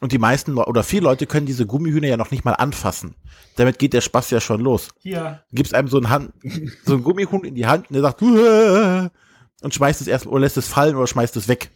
Und 0.00 0.12
die 0.12 0.18
meisten 0.18 0.56
oder 0.56 0.84
viele 0.84 1.02
Leute 1.02 1.26
können 1.26 1.46
diese 1.46 1.66
Gummihühner 1.66 2.06
ja 2.06 2.16
noch 2.16 2.30
nicht 2.30 2.44
mal 2.44 2.52
anfassen. 2.52 3.16
Damit 3.56 3.78
geht 3.80 3.92
der 3.92 4.00
Spaß 4.00 4.30
ja 4.30 4.40
schon 4.40 4.60
los. 4.60 4.90
Du 5.50 5.56
gibst 5.56 5.74
einem 5.74 5.88
so 5.88 5.98
ein, 5.98 6.08
Hand, 6.08 6.32
so 6.84 6.94
ein 6.94 7.02
Gummihuhn 7.02 7.44
in 7.44 7.56
die 7.56 7.66
Hand 7.66 7.88
und 7.90 7.94
der 7.94 8.02
sagt 8.02 8.22
"Uah", 8.22 9.10
und 9.60 9.74
schmeißt 9.74 10.00
es 10.00 10.06
erst 10.06 10.26
oder 10.26 10.40
lässt 10.40 10.56
es 10.56 10.68
fallen 10.68 10.94
oder 10.94 11.08
schmeißt 11.08 11.36
es 11.36 11.48
weg. 11.48 11.70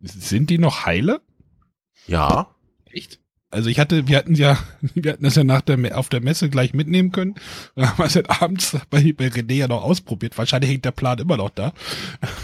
Sind 0.00 0.48
die 0.48 0.58
noch 0.58 0.86
heile? 0.86 1.20
Ja, 2.06 2.54
Echt? 2.86 3.20
Also 3.50 3.70
ich 3.70 3.78
hatte, 3.78 4.06
wir 4.08 4.18
hatten 4.18 4.34
ja, 4.34 4.58
wir 4.94 5.12
hatten 5.12 5.24
das 5.24 5.34
ja 5.36 5.42
nach 5.44 5.62
der, 5.62 5.96
auf 5.98 6.08
der 6.10 6.20
Messe 6.20 6.50
gleich 6.50 6.74
mitnehmen 6.74 7.12
können. 7.12 7.34
Da 7.76 7.88
haben 7.90 7.98
wir 7.98 8.04
es 8.04 8.14
halt 8.14 8.28
abends 8.42 8.76
bei, 8.90 9.12
bei 9.16 9.28
René 9.28 9.54
ja 9.54 9.68
noch 9.68 9.82
ausprobiert. 9.82 10.36
Wahrscheinlich 10.36 10.70
hängt 10.70 10.84
der 10.84 10.90
Plan 10.90 11.18
immer 11.18 11.36
noch 11.38 11.50
da. 11.50 11.72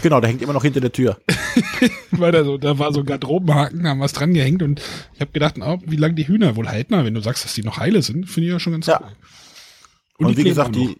Genau, 0.01 0.19
der 0.19 0.29
hängt 0.31 0.41
immer 0.41 0.53
noch 0.53 0.63
hinter 0.63 0.81
der 0.81 0.91
Tür. 0.91 1.19
Weil 2.11 2.31
da 2.31 2.43
so, 2.43 2.57
da 2.57 2.79
war 2.79 2.91
so 2.91 3.01
ein 3.01 3.05
Garderobenhaken, 3.05 3.87
haben 3.87 3.99
wir 3.99 4.05
es 4.05 4.13
dran 4.13 4.33
gehängt 4.33 4.63
und 4.63 4.81
ich 5.13 5.21
habe 5.21 5.31
gedacht, 5.31 5.55
oh, 5.61 5.77
wie 5.85 5.95
lange 5.97 6.15
die 6.15 6.27
Hühner 6.27 6.55
wohl 6.55 6.67
halten. 6.67 6.93
Aber 6.95 7.05
wenn 7.05 7.13
du 7.13 7.21
sagst, 7.21 7.45
dass 7.45 7.53
die 7.53 7.63
noch 7.63 7.77
heile 7.77 8.01
sind, 8.01 8.27
finde 8.29 8.47
ich 8.47 8.53
ja 8.53 8.59
schon 8.59 8.73
ganz 8.73 8.87
Ja. 8.87 8.99
cool. 9.01 10.27
Und, 10.27 10.31
die 10.31 10.37
wie 10.37 10.43
gesagt, 10.49 10.75
die, 10.75 10.97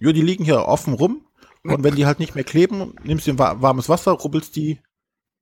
ja, 0.00 0.12
die 0.12 0.20
liegen 0.22 0.44
hier 0.44 0.62
offen 0.66 0.92
rum. 0.94 1.22
Und 1.64 1.84
wenn 1.84 1.94
die 1.96 2.06
halt 2.06 2.18
nicht 2.18 2.34
mehr 2.34 2.44
kleben, 2.44 2.94
nimmst 3.04 3.26
du 3.26 3.38
wa- 3.38 3.56
warmes 3.60 3.88
Wasser, 3.88 4.12
rubbelst 4.12 4.56
die 4.56 4.78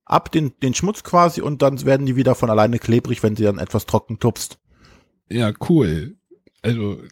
ab, 0.06 0.32
den, 0.32 0.58
den 0.60 0.72
Schmutz 0.74 1.02
quasi, 1.04 1.42
und 1.42 1.60
dann 1.62 1.84
werden 1.84 2.06
die 2.06 2.16
wieder 2.16 2.34
von 2.34 2.48
alleine 2.48 2.78
klebrig, 2.78 3.22
wenn 3.22 3.36
sie 3.36 3.44
dann 3.44 3.58
etwas 3.58 3.84
trocken 3.86 4.18
tupst. 4.18 4.58
Ja, 5.28 5.52
cool. 5.68 6.16
Also, 6.62 7.02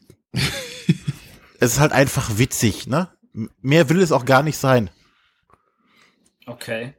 Es 1.61 1.73
ist 1.75 1.81
halt 1.81 1.93
einfach 1.93 2.39
witzig, 2.39 2.87
ne? 2.87 3.09
Mehr 3.61 3.89
will 3.89 4.01
es 4.01 4.13
auch 4.13 4.25
gar 4.25 4.43
nicht 4.43 4.57
sein. 4.59 4.91
Okay. 6.47 6.95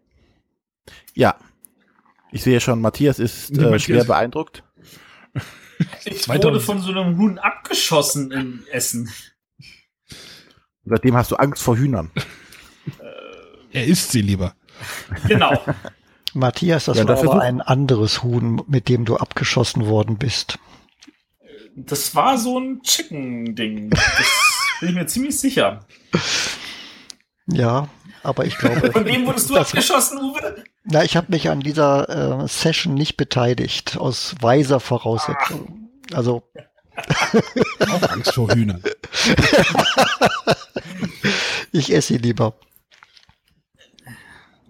Ja. 1.13 1.35
Ich 2.31 2.43
sehe 2.43 2.59
schon, 2.59 2.81
Matthias 2.81 3.19
ist 3.19 3.51
äh, 3.51 3.61
Matthias- 3.61 3.83
schwer 3.83 4.03
beeindruckt. 4.03 4.63
Ich 6.05 6.23
2000. 6.23 6.43
wurde 6.43 6.59
von 6.61 6.81
so 6.81 6.91
einem 6.91 7.17
Huhn 7.17 7.37
abgeschossen 7.37 8.31
in 8.31 8.63
Essen. 8.71 9.09
Seitdem 10.85 11.15
hast 11.15 11.31
du 11.31 11.35
Angst 11.35 11.61
vor 11.63 11.77
Hühnern. 11.77 12.11
er 13.71 13.85
isst 13.85 14.11
sie 14.11 14.21
lieber. 14.21 14.55
Genau. 15.27 15.61
Matthias, 16.33 16.85
das 16.85 16.97
Ja, 16.97 17.07
war 17.07 17.17
aber 17.17 17.41
ein 17.41 17.61
anderes 17.61 18.21
Huhn, 18.23 18.61
mit 18.67 18.89
dem 18.89 19.05
du 19.05 19.15
abgeschossen 19.17 19.87
worden 19.87 20.17
bist. 20.17 20.59
Das 21.75 22.13
war 22.15 22.37
so 22.37 22.59
ein 22.59 22.81
Chicken-Ding. 22.83 23.89
Das 23.91 24.01
bin 24.81 24.89
ich 24.89 24.95
mir 24.95 25.05
ziemlich 25.07 25.39
sicher. 25.39 25.85
Ja, 27.47 27.87
aber 28.23 28.45
ich 28.45 28.57
glaube, 28.57 28.91
Von 28.93 29.05
wem 29.05 29.25
wurdest 29.25 29.49
du 29.49 29.55
abgeschossen, 29.55 30.17
Uwe? 30.17 30.63
na, 30.83 31.03
ich 31.03 31.15
habe 31.15 31.31
mich 31.31 31.49
an 31.49 31.61
dieser 31.61 32.43
äh, 32.43 32.47
Session 32.47 32.93
nicht 32.95 33.15
beteiligt, 33.17 33.97
aus 33.97 34.35
weiser 34.41 34.79
Voraussetzung. 34.79 35.89
Also, 36.13 36.43
Auch 37.89 38.09
Angst 38.09 38.33
vor 38.33 38.51
Hühnern. 38.53 38.81
ich 41.71 41.93
esse 41.93 42.13
sie 42.13 42.17
lieber. 42.19 42.53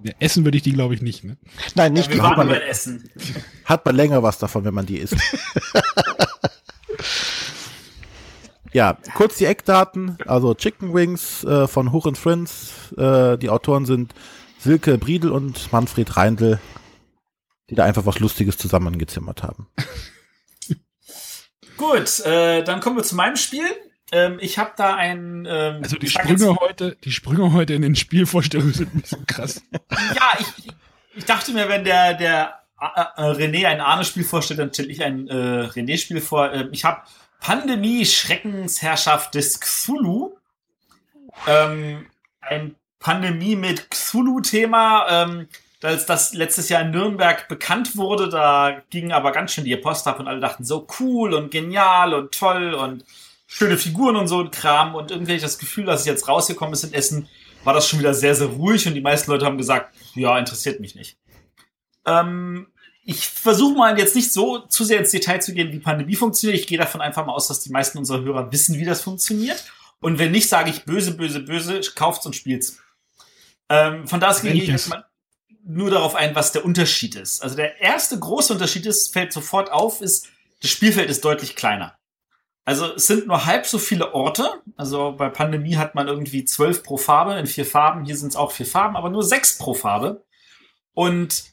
Ja, 0.05 0.11
essen 0.19 0.45
würde 0.45 0.57
ich 0.57 0.63
die, 0.63 0.73
glaube 0.73 0.93
ich, 0.93 1.01
nicht. 1.01 1.23
Ne? 1.23 1.35
Nein, 1.73 1.93
nicht 1.93 2.05
Ja, 2.05 2.11
wir 2.11 2.15
die 2.17 2.21
waren 2.21 2.47
man- 2.47 2.61
Essen. 2.61 3.09
Hat 3.65 3.83
man 3.85 3.95
länger 3.95 4.21
was 4.21 4.37
davon, 4.37 4.63
wenn 4.63 4.73
man 4.75 4.85
die 4.85 4.99
isst. 4.99 5.15
ja, 8.71 8.99
kurz 9.15 9.37
die 9.37 9.45
Eckdaten. 9.45 10.17
Also 10.27 10.53
Chicken 10.53 10.93
Wings 10.93 11.43
äh, 11.43 11.67
von 11.67 11.91
Huch 11.91 12.05
and 12.05 12.19
Friends. 12.19 12.93
Äh, 12.97 13.37
die 13.39 13.49
Autoren 13.49 13.85
sind 13.85 14.13
Silke 14.59 14.99
Briedel 14.99 15.31
und 15.31 15.71
Manfred 15.71 16.15
Reindl, 16.17 16.59
die 17.71 17.75
da 17.75 17.83
einfach 17.85 18.05
was 18.05 18.19
Lustiges 18.19 18.59
zusammengezimmert 18.59 19.41
haben. 19.41 19.67
Gut, 21.77 22.19
äh, 22.25 22.63
dann 22.63 22.79
kommen 22.79 22.95
wir 22.97 23.03
zu 23.03 23.15
meinem 23.15 23.37
Spiel. 23.37 23.65
Ähm, 24.11 24.37
ich 24.39 24.57
habe 24.57 24.71
da 24.77 24.95
ein. 24.95 25.47
Ähm, 25.49 25.79
Also 25.83 25.97
die 25.97 26.07
Sprünge 26.07 26.55
heute, 26.59 26.95
die 27.03 27.11
Sprünge 27.11 27.53
heute 27.53 27.73
in 27.73 27.81
den 27.81 27.95
Spielvorstellungen 27.95 28.73
sind 28.73 28.93
ein 28.93 29.01
bisschen 29.01 29.25
krass. 29.25 29.61
Ja, 30.15 30.39
ich, 30.39 30.73
ich 31.15 31.25
dachte 31.25 31.51
mir, 31.53 31.69
wenn 31.69 31.83
der, 31.83 32.13
der 32.13 32.59
äh, 32.79 32.85
äh, 32.85 33.31
René 33.31 33.67
ein 33.67 33.81
Arne-Spiel 33.81 34.23
vorstellt, 34.23 34.59
dann 34.59 34.73
stelle 34.73 34.89
ich 34.89 35.03
ein 35.03 35.27
äh, 35.27 35.33
René-Spiel 35.33 36.21
vor. 36.21 36.53
Ähm, 36.53 36.69
ich 36.71 36.85
habe 36.85 37.01
Pandemie, 37.39 38.05
Schreckensherrschaft 38.05 39.35
des 39.35 39.59
Cthulhu. 39.59 40.35
Ähm, 41.47 42.05
ein 42.41 42.75
Pandemie 42.99 43.55
mit 43.55 43.89
Cthulhu-Thema. 43.89 45.07
Ähm, 45.09 45.47
als 45.83 46.05
das 46.05 46.33
letztes 46.33 46.69
Jahr 46.69 46.81
in 46.81 46.91
Nürnberg 46.91 47.47
bekannt 47.47 47.95
wurde, 47.95 48.29
da 48.29 48.81
ging 48.89 49.11
aber 49.11 49.31
ganz 49.31 49.53
schön 49.53 49.65
die 49.65 49.75
Post 49.75 50.07
ab 50.07 50.19
und 50.19 50.27
alle 50.27 50.39
dachten 50.39 50.63
so 50.63 50.87
cool 50.99 51.33
und 51.33 51.51
genial 51.51 52.13
und 52.13 52.31
toll 52.31 52.73
und 52.73 53.05
schöne 53.55 53.77
Figuren 53.77 54.17
und 54.17 54.27
so 54.27 54.41
ein 54.41 54.51
Kram. 54.51 54.95
Und 54.95 55.11
irgendwie 55.11 55.37
das 55.37 55.57
Gefühl, 55.57 55.85
dass 55.85 56.01
es 56.01 56.05
jetzt 56.05 56.27
rausgekommen 56.27 56.73
ist 56.73 56.83
in 56.83 56.93
Essen, 56.93 57.29
war 57.63 57.73
das 57.73 57.87
schon 57.87 57.99
wieder 57.99 58.13
sehr, 58.13 58.35
sehr 58.35 58.47
ruhig 58.47 58.85
und 58.87 58.93
die 58.93 59.01
meisten 59.01 59.31
Leute 59.31 59.45
haben 59.45 59.57
gesagt, 59.57 59.95
ja, 60.13 60.37
interessiert 60.37 60.79
mich 60.81 60.93
nicht. 60.93 61.17
Ähm, 62.05 62.67
ich 63.03 63.27
versuche 63.27 63.77
mal 63.77 63.97
jetzt 63.97 64.15
nicht 64.15 64.33
so 64.33 64.59
zu 64.59 64.83
sehr 64.83 64.99
ins 64.99 65.11
Detail 65.11 65.39
zu 65.39 65.53
gehen, 65.53 65.71
wie 65.71 65.79
Pandemie 65.79 66.15
funktioniert. 66.15 66.59
Ich 66.59 66.67
gehe 66.67 66.77
davon 66.77 67.01
einfach 67.01 67.25
mal 67.25 67.33
aus, 67.33 67.47
dass 67.47 67.61
die 67.61 67.71
meisten 67.71 67.97
unserer 67.97 68.21
Hörer 68.21 68.51
wissen, 68.51 68.77
wie 68.77 68.85
das 68.85 69.01
funktioniert. 69.01 69.63
Und 70.01 70.19
wenn 70.19 70.31
nicht, 70.31 70.49
sage 70.49 70.69
ich 70.69 70.83
böse, 70.83 71.15
böse, 71.15 71.39
böse, 71.39 71.79
kauft's 71.95 72.25
und 72.25 72.35
spielt's. 72.35 72.77
Ähm, 73.69 74.07
von 74.07 74.19
da 74.19 74.29
aus 74.29 74.41
gehe 74.41 74.51
ich 74.51 74.67
Welches? 74.67 74.81
erstmal 74.81 75.05
nur 75.63 75.89
darauf 75.89 76.13
ein, 76.13 76.35
was 76.35 76.51
der 76.51 76.65
Unterschied 76.65 77.15
ist. 77.15 77.41
Also 77.41 77.55
der 77.55 77.81
erste 77.81 78.19
große 78.19 78.53
Unterschied 78.53 78.85
ist, 78.85 79.13
fällt 79.13 79.33
sofort 79.33 79.71
auf, 79.71 80.01
ist, 80.01 80.27
das 80.61 80.69
Spielfeld 80.69 81.09
ist 81.09 81.23
deutlich 81.25 81.55
kleiner. 81.55 81.97
Also 82.65 82.95
es 82.95 83.05
sind 83.05 83.27
nur 83.27 83.45
halb 83.45 83.67
so 83.67 83.77
viele 83.77 84.15
Orte. 84.15 84.49
Also 84.75 85.11
bei 85.11 85.29
Pandemie 85.29 85.77
hat 85.77 85.93
man 85.93 86.07
irgendwie 86.07 86.45
zwölf 86.45 86.83
pro 86.83 86.97
Farbe 86.97 87.35
in 87.35 87.45
vier 87.45 87.65
Farben. 87.65 88.05
Hier 88.05 88.17
sind 88.17 88.29
es 88.29 88.35
auch 88.35 88.51
vier 88.51 88.65
Farben, 88.65 88.95
aber 88.95 89.11
nur 89.11 89.23
sechs 89.23 89.57
pro 89.59 89.75
Farbe. 89.75 90.25
Und 90.93 91.43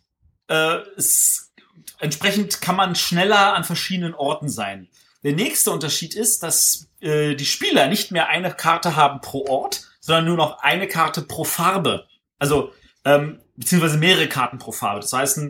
äh, 0.48 0.78
es, 0.96 1.52
entsprechend 1.98 2.62
kann 2.62 2.76
man 2.76 2.94
schneller 2.94 3.54
an 3.54 3.64
verschiedenen 3.64 4.14
Orten 4.14 4.48
sein. 4.48 4.88
Der 5.22 5.34
nächste 5.34 5.70
Unterschied 5.70 6.14
ist, 6.14 6.42
dass 6.42 6.88
äh, 7.00 7.34
die 7.34 7.44
Spieler 7.44 7.88
nicht 7.88 8.10
mehr 8.10 8.28
eine 8.28 8.52
Karte 8.52 8.96
haben 8.96 9.20
pro 9.20 9.46
Ort, 9.46 9.86
sondern 10.00 10.24
nur 10.24 10.36
noch 10.36 10.60
eine 10.60 10.88
Karte 10.88 11.22
pro 11.22 11.44
Farbe. 11.44 12.06
Also 12.38 12.72
ähm, 13.04 13.38
beziehungsweise 13.56 13.98
mehrere 13.98 14.28
Karten 14.28 14.58
pro 14.58 14.72
Farbe. 14.72 15.00
Das 15.00 15.12
heißt, 15.12 15.40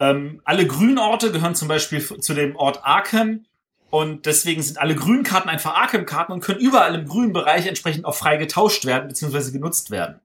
ähm, 0.00 0.40
alle 0.44 0.66
grünen 0.66 0.98
Orte 0.98 1.32
gehören 1.32 1.56
zum 1.56 1.66
Beispiel 1.66 2.00
zu 2.20 2.34
dem 2.34 2.54
Ort 2.54 2.84
Arkham 2.84 3.46
und 3.90 4.26
deswegen 4.26 4.62
sind 4.62 4.78
alle 4.78 4.94
grünen 4.94 5.22
Karten 5.22 5.48
einfach 5.48 5.74
Arkham-Karten 5.74 6.32
und 6.32 6.40
können 6.40 6.60
überall 6.60 6.94
im 6.94 7.06
grünen 7.06 7.32
Bereich 7.32 7.66
entsprechend 7.66 8.04
auch 8.04 8.14
frei 8.14 8.36
getauscht 8.36 8.84
werden 8.84 9.08
beziehungsweise 9.08 9.52
genutzt 9.52 9.90
werden. 9.90 10.20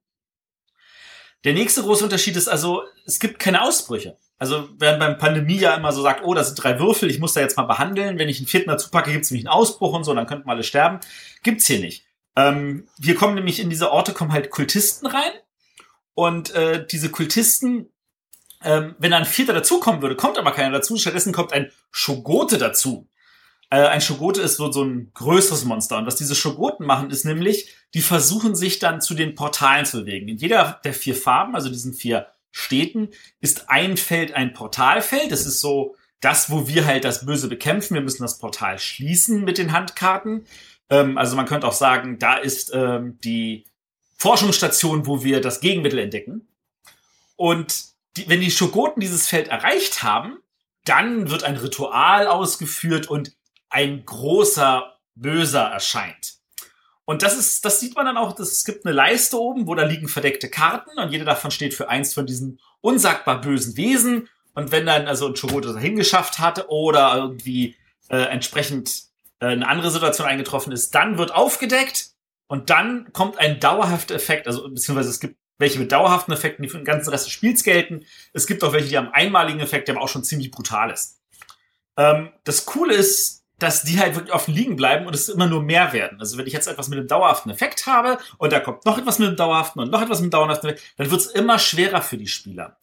Der 1.43 1.53
nächste 1.53 1.81
große 1.81 2.03
Unterschied 2.03 2.35
ist 2.37 2.47
also, 2.47 2.83
es 3.05 3.19
gibt 3.19 3.39
keine 3.39 3.61
Ausbrüche. 3.61 4.17
Also 4.37 4.69
während 4.77 4.99
beim 4.99 5.17
Pandemie 5.17 5.57
ja 5.57 5.75
immer 5.75 5.91
so 5.91 6.01
sagt, 6.01 6.23
oh, 6.23 6.33
das 6.33 6.47
sind 6.47 6.63
drei 6.63 6.79
Würfel, 6.79 7.09
ich 7.09 7.19
muss 7.19 7.33
da 7.33 7.41
jetzt 7.41 7.57
mal 7.57 7.63
behandeln. 7.63 8.17
Wenn 8.17 8.29
ich 8.29 8.37
einen 8.37 8.47
vierten 8.47 8.69
dazu 8.69 8.89
packe, 8.89 9.11
gibt 9.11 9.25
es 9.25 9.31
nämlich 9.31 9.47
einen 9.47 9.55
Ausbruch 9.55 9.93
und 9.93 10.03
so, 10.03 10.13
dann 10.13 10.27
könnten 10.27 10.47
wir 10.47 10.51
alle 10.51 10.63
sterben. 10.63 10.99
Gibt's 11.43 11.67
hier 11.67 11.79
nicht. 11.79 12.05
Ähm, 12.35 12.87
wir 12.97 13.15
kommen 13.15 13.35
nämlich 13.35 13.59
in 13.59 13.69
diese 13.69 13.91
Orte, 13.91 14.13
kommen 14.13 14.33
halt 14.33 14.49
Kultisten 14.49 15.07
rein. 15.07 15.31
Und 16.13 16.51
äh, 16.51 16.85
diese 16.85 17.09
Kultisten, 17.09 17.89
ähm, 18.63 18.95
wenn 18.99 19.11
da 19.11 19.17
ein 19.17 19.25
Vierter 19.25 19.53
dazukommen 19.53 20.01
würde, 20.01 20.15
kommt 20.15 20.37
aber 20.37 20.51
keiner 20.51 20.71
dazu. 20.71 20.97
Stattdessen 20.97 21.33
kommt 21.33 21.53
ein 21.53 21.71
Schogote 21.91 22.57
dazu. 22.57 23.07
Äh, 23.73 23.87
ein 23.87 24.01
Schogote 24.01 24.39
ist 24.39 24.57
so, 24.57 24.71
so 24.71 24.83
ein 24.83 25.09
größeres 25.15 25.65
Monster. 25.65 25.97
Und 25.97 26.05
was 26.05 26.15
diese 26.15 26.35
Schogoten 26.35 26.85
machen, 26.85 27.09
ist 27.09 27.25
nämlich, 27.25 27.73
die 27.95 28.01
versuchen 28.01 28.55
sich 28.55 28.77
dann 28.77 29.01
zu 29.01 29.15
den 29.15 29.33
Portalen 29.33 29.87
zu 29.87 30.01
bewegen. 30.01 30.27
In 30.27 30.37
jeder 30.37 30.79
der 30.83 30.93
vier 30.93 31.15
Farben, 31.15 31.55
also 31.55 31.69
diesen 31.69 31.95
vier 31.95 32.27
Städten, 32.51 33.09
ist 33.41 33.71
ein 33.71 33.97
Feld 33.97 34.35
ein 34.35 34.53
Portalfeld. 34.53 35.31
Das 35.31 35.47
ist 35.47 35.59
so 35.59 35.95
das, 36.19 36.51
wo 36.51 36.67
wir 36.67 36.85
halt 36.85 37.03
das 37.03 37.25
Böse 37.25 37.47
bekämpfen. 37.47 37.95
Wir 37.95 38.01
müssen 38.01 38.21
das 38.21 38.37
Portal 38.37 38.77
schließen 38.77 39.43
mit 39.43 39.57
den 39.57 39.71
Handkarten. 39.71 40.45
Ähm, 40.91 41.17
also 41.17 41.35
man 41.35 41.47
könnte 41.47 41.65
auch 41.65 41.73
sagen, 41.73 42.19
da 42.19 42.37
ist 42.37 42.69
ähm, 42.75 43.17
die 43.23 43.65
Forschungsstation, 44.17 45.07
wo 45.07 45.23
wir 45.23 45.41
das 45.41 45.61
Gegenmittel 45.61 45.97
entdecken. 45.97 46.47
Und 47.37 47.85
die, 48.17 48.29
wenn 48.29 48.39
die 48.39 48.51
Schogoten 48.51 49.01
dieses 49.01 49.25
Feld 49.27 49.47
erreicht 49.47 50.03
haben, 50.03 50.37
dann 50.85 51.31
wird 51.31 51.43
ein 51.43 51.57
Ritual 51.57 52.27
ausgeführt 52.27 53.07
und 53.07 53.33
ein 53.73 54.05
großer 54.05 54.97
Böser 55.15 55.63
erscheint. 55.63 56.35
Und 57.05 57.21
das 57.21 57.37
ist, 57.37 57.65
das 57.65 57.79
sieht 57.79 57.95
man 57.95 58.05
dann 58.05 58.17
auch, 58.17 58.33
dass 58.33 58.51
es 58.51 58.63
gibt 58.63 58.85
eine 58.85 58.95
Leiste 58.95 59.37
oben, 59.37 59.67
wo 59.67 59.75
da 59.75 59.83
liegen 59.83 60.07
verdeckte 60.07 60.49
Karten 60.49 60.97
und 60.97 61.11
jede 61.11 61.25
davon 61.25 61.51
steht 61.51 61.73
für 61.73 61.89
eins 61.89 62.13
von 62.13 62.25
diesen 62.25 62.59
unsagbar 62.79 63.41
bösen 63.41 63.75
Wesen. 63.75 64.29
Und 64.53 64.71
wenn 64.71 64.85
dann 64.85 65.07
also 65.07 65.27
ein 65.27 65.35
Schogote 65.35 65.73
dahin 65.73 65.97
geschafft 65.97 66.39
hatte 66.39 66.69
oder 66.69 67.15
irgendwie 67.17 67.75
äh, 68.09 68.17
entsprechend 68.17 69.03
äh, 69.39 69.47
eine 69.47 69.67
andere 69.67 69.91
Situation 69.91 70.27
eingetroffen 70.27 70.71
ist, 70.71 70.95
dann 70.95 71.17
wird 71.17 71.33
aufgedeckt 71.33 72.11
und 72.47 72.69
dann 72.69 73.11
kommt 73.11 73.37
ein 73.37 73.59
dauerhafter 73.59 74.15
Effekt, 74.15 74.47
also 74.47 74.69
beziehungsweise 74.69 75.09
es 75.09 75.19
gibt 75.19 75.35
welche 75.59 75.79
mit 75.79 75.91
dauerhaften 75.91 76.33
Effekten, 76.33 76.63
die 76.63 76.69
für 76.69 76.77
den 76.77 76.85
ganzen 76.85 77.09
Rest 77.09 77.25
des 77.25 77.33
Spiels 77.33 77.63
gelten. 77.63 78.05
Es 78.33 78.47
gibt 78.47 78.63
auch 78.63 78.73
welche, 78.73 78.89
die 78.89 78.97
haben 78.97 79.09
einmaligen 79.09 79.59
Effekt, 79.59 79.87
der 79.87 79.95
aber 79.95 80.03
auch 80.03 80.09
schon 80.09 80.23
ziemlich 80.23 80.51
brutal 80.51 80.89
ist. 80.89 81.19
Ähm, 81.97 82.31
das 82.43 82.65
Coole 82.65 82.95
ist, 82.95 83.42
dass 83.63 83.83
die 83.83 83.99
halt 83.99 84.15
wirklich 84.15 84.33
offen 84.33 84.53
liegen 84.53 84.75
bleiben 84.75 85.07
und 85.07 85.15
es 85.15 85.29
immer 85.29 85.47
nur 85.47 85.63
mehr 85.63 85.93
werden. 85.93 86.19
Also 86.19 86.37
wenn 86.37 86.45
ich 86.45 86.53
jetzt 86.53 86.67
etwas 86.67 86.89
mit 86.89 86.99
einem 86.99 87.07
dauerhaften 87.07 87.49
Effekt 87.49 87.87
habe 87.87 88.17
und 88.37 88.51
da 88.51 88.59
kommt 88.59 88.85
noch 88.85 88.97
etwas 88.97 89.19
mit 89.19 89.29
einem 89.29 89.37
dauerhaften 89.37 89.81
und 89.81 89.89
noch 89.89 90.01
etwas 90.01 90.19
mit 90.19 90.25
einem 90.25 90.31
dauerhaften 90.31 90.69
Effekt, 90.69 90.93
dann 90.97 91.09
wird 91.09 91.21
es 91.21 91.27
immer 91.27 91.57
schwerer 91.59 92.01
für 92.01 92.17
die 92.17 92.27
Spieler. 92.27 92.77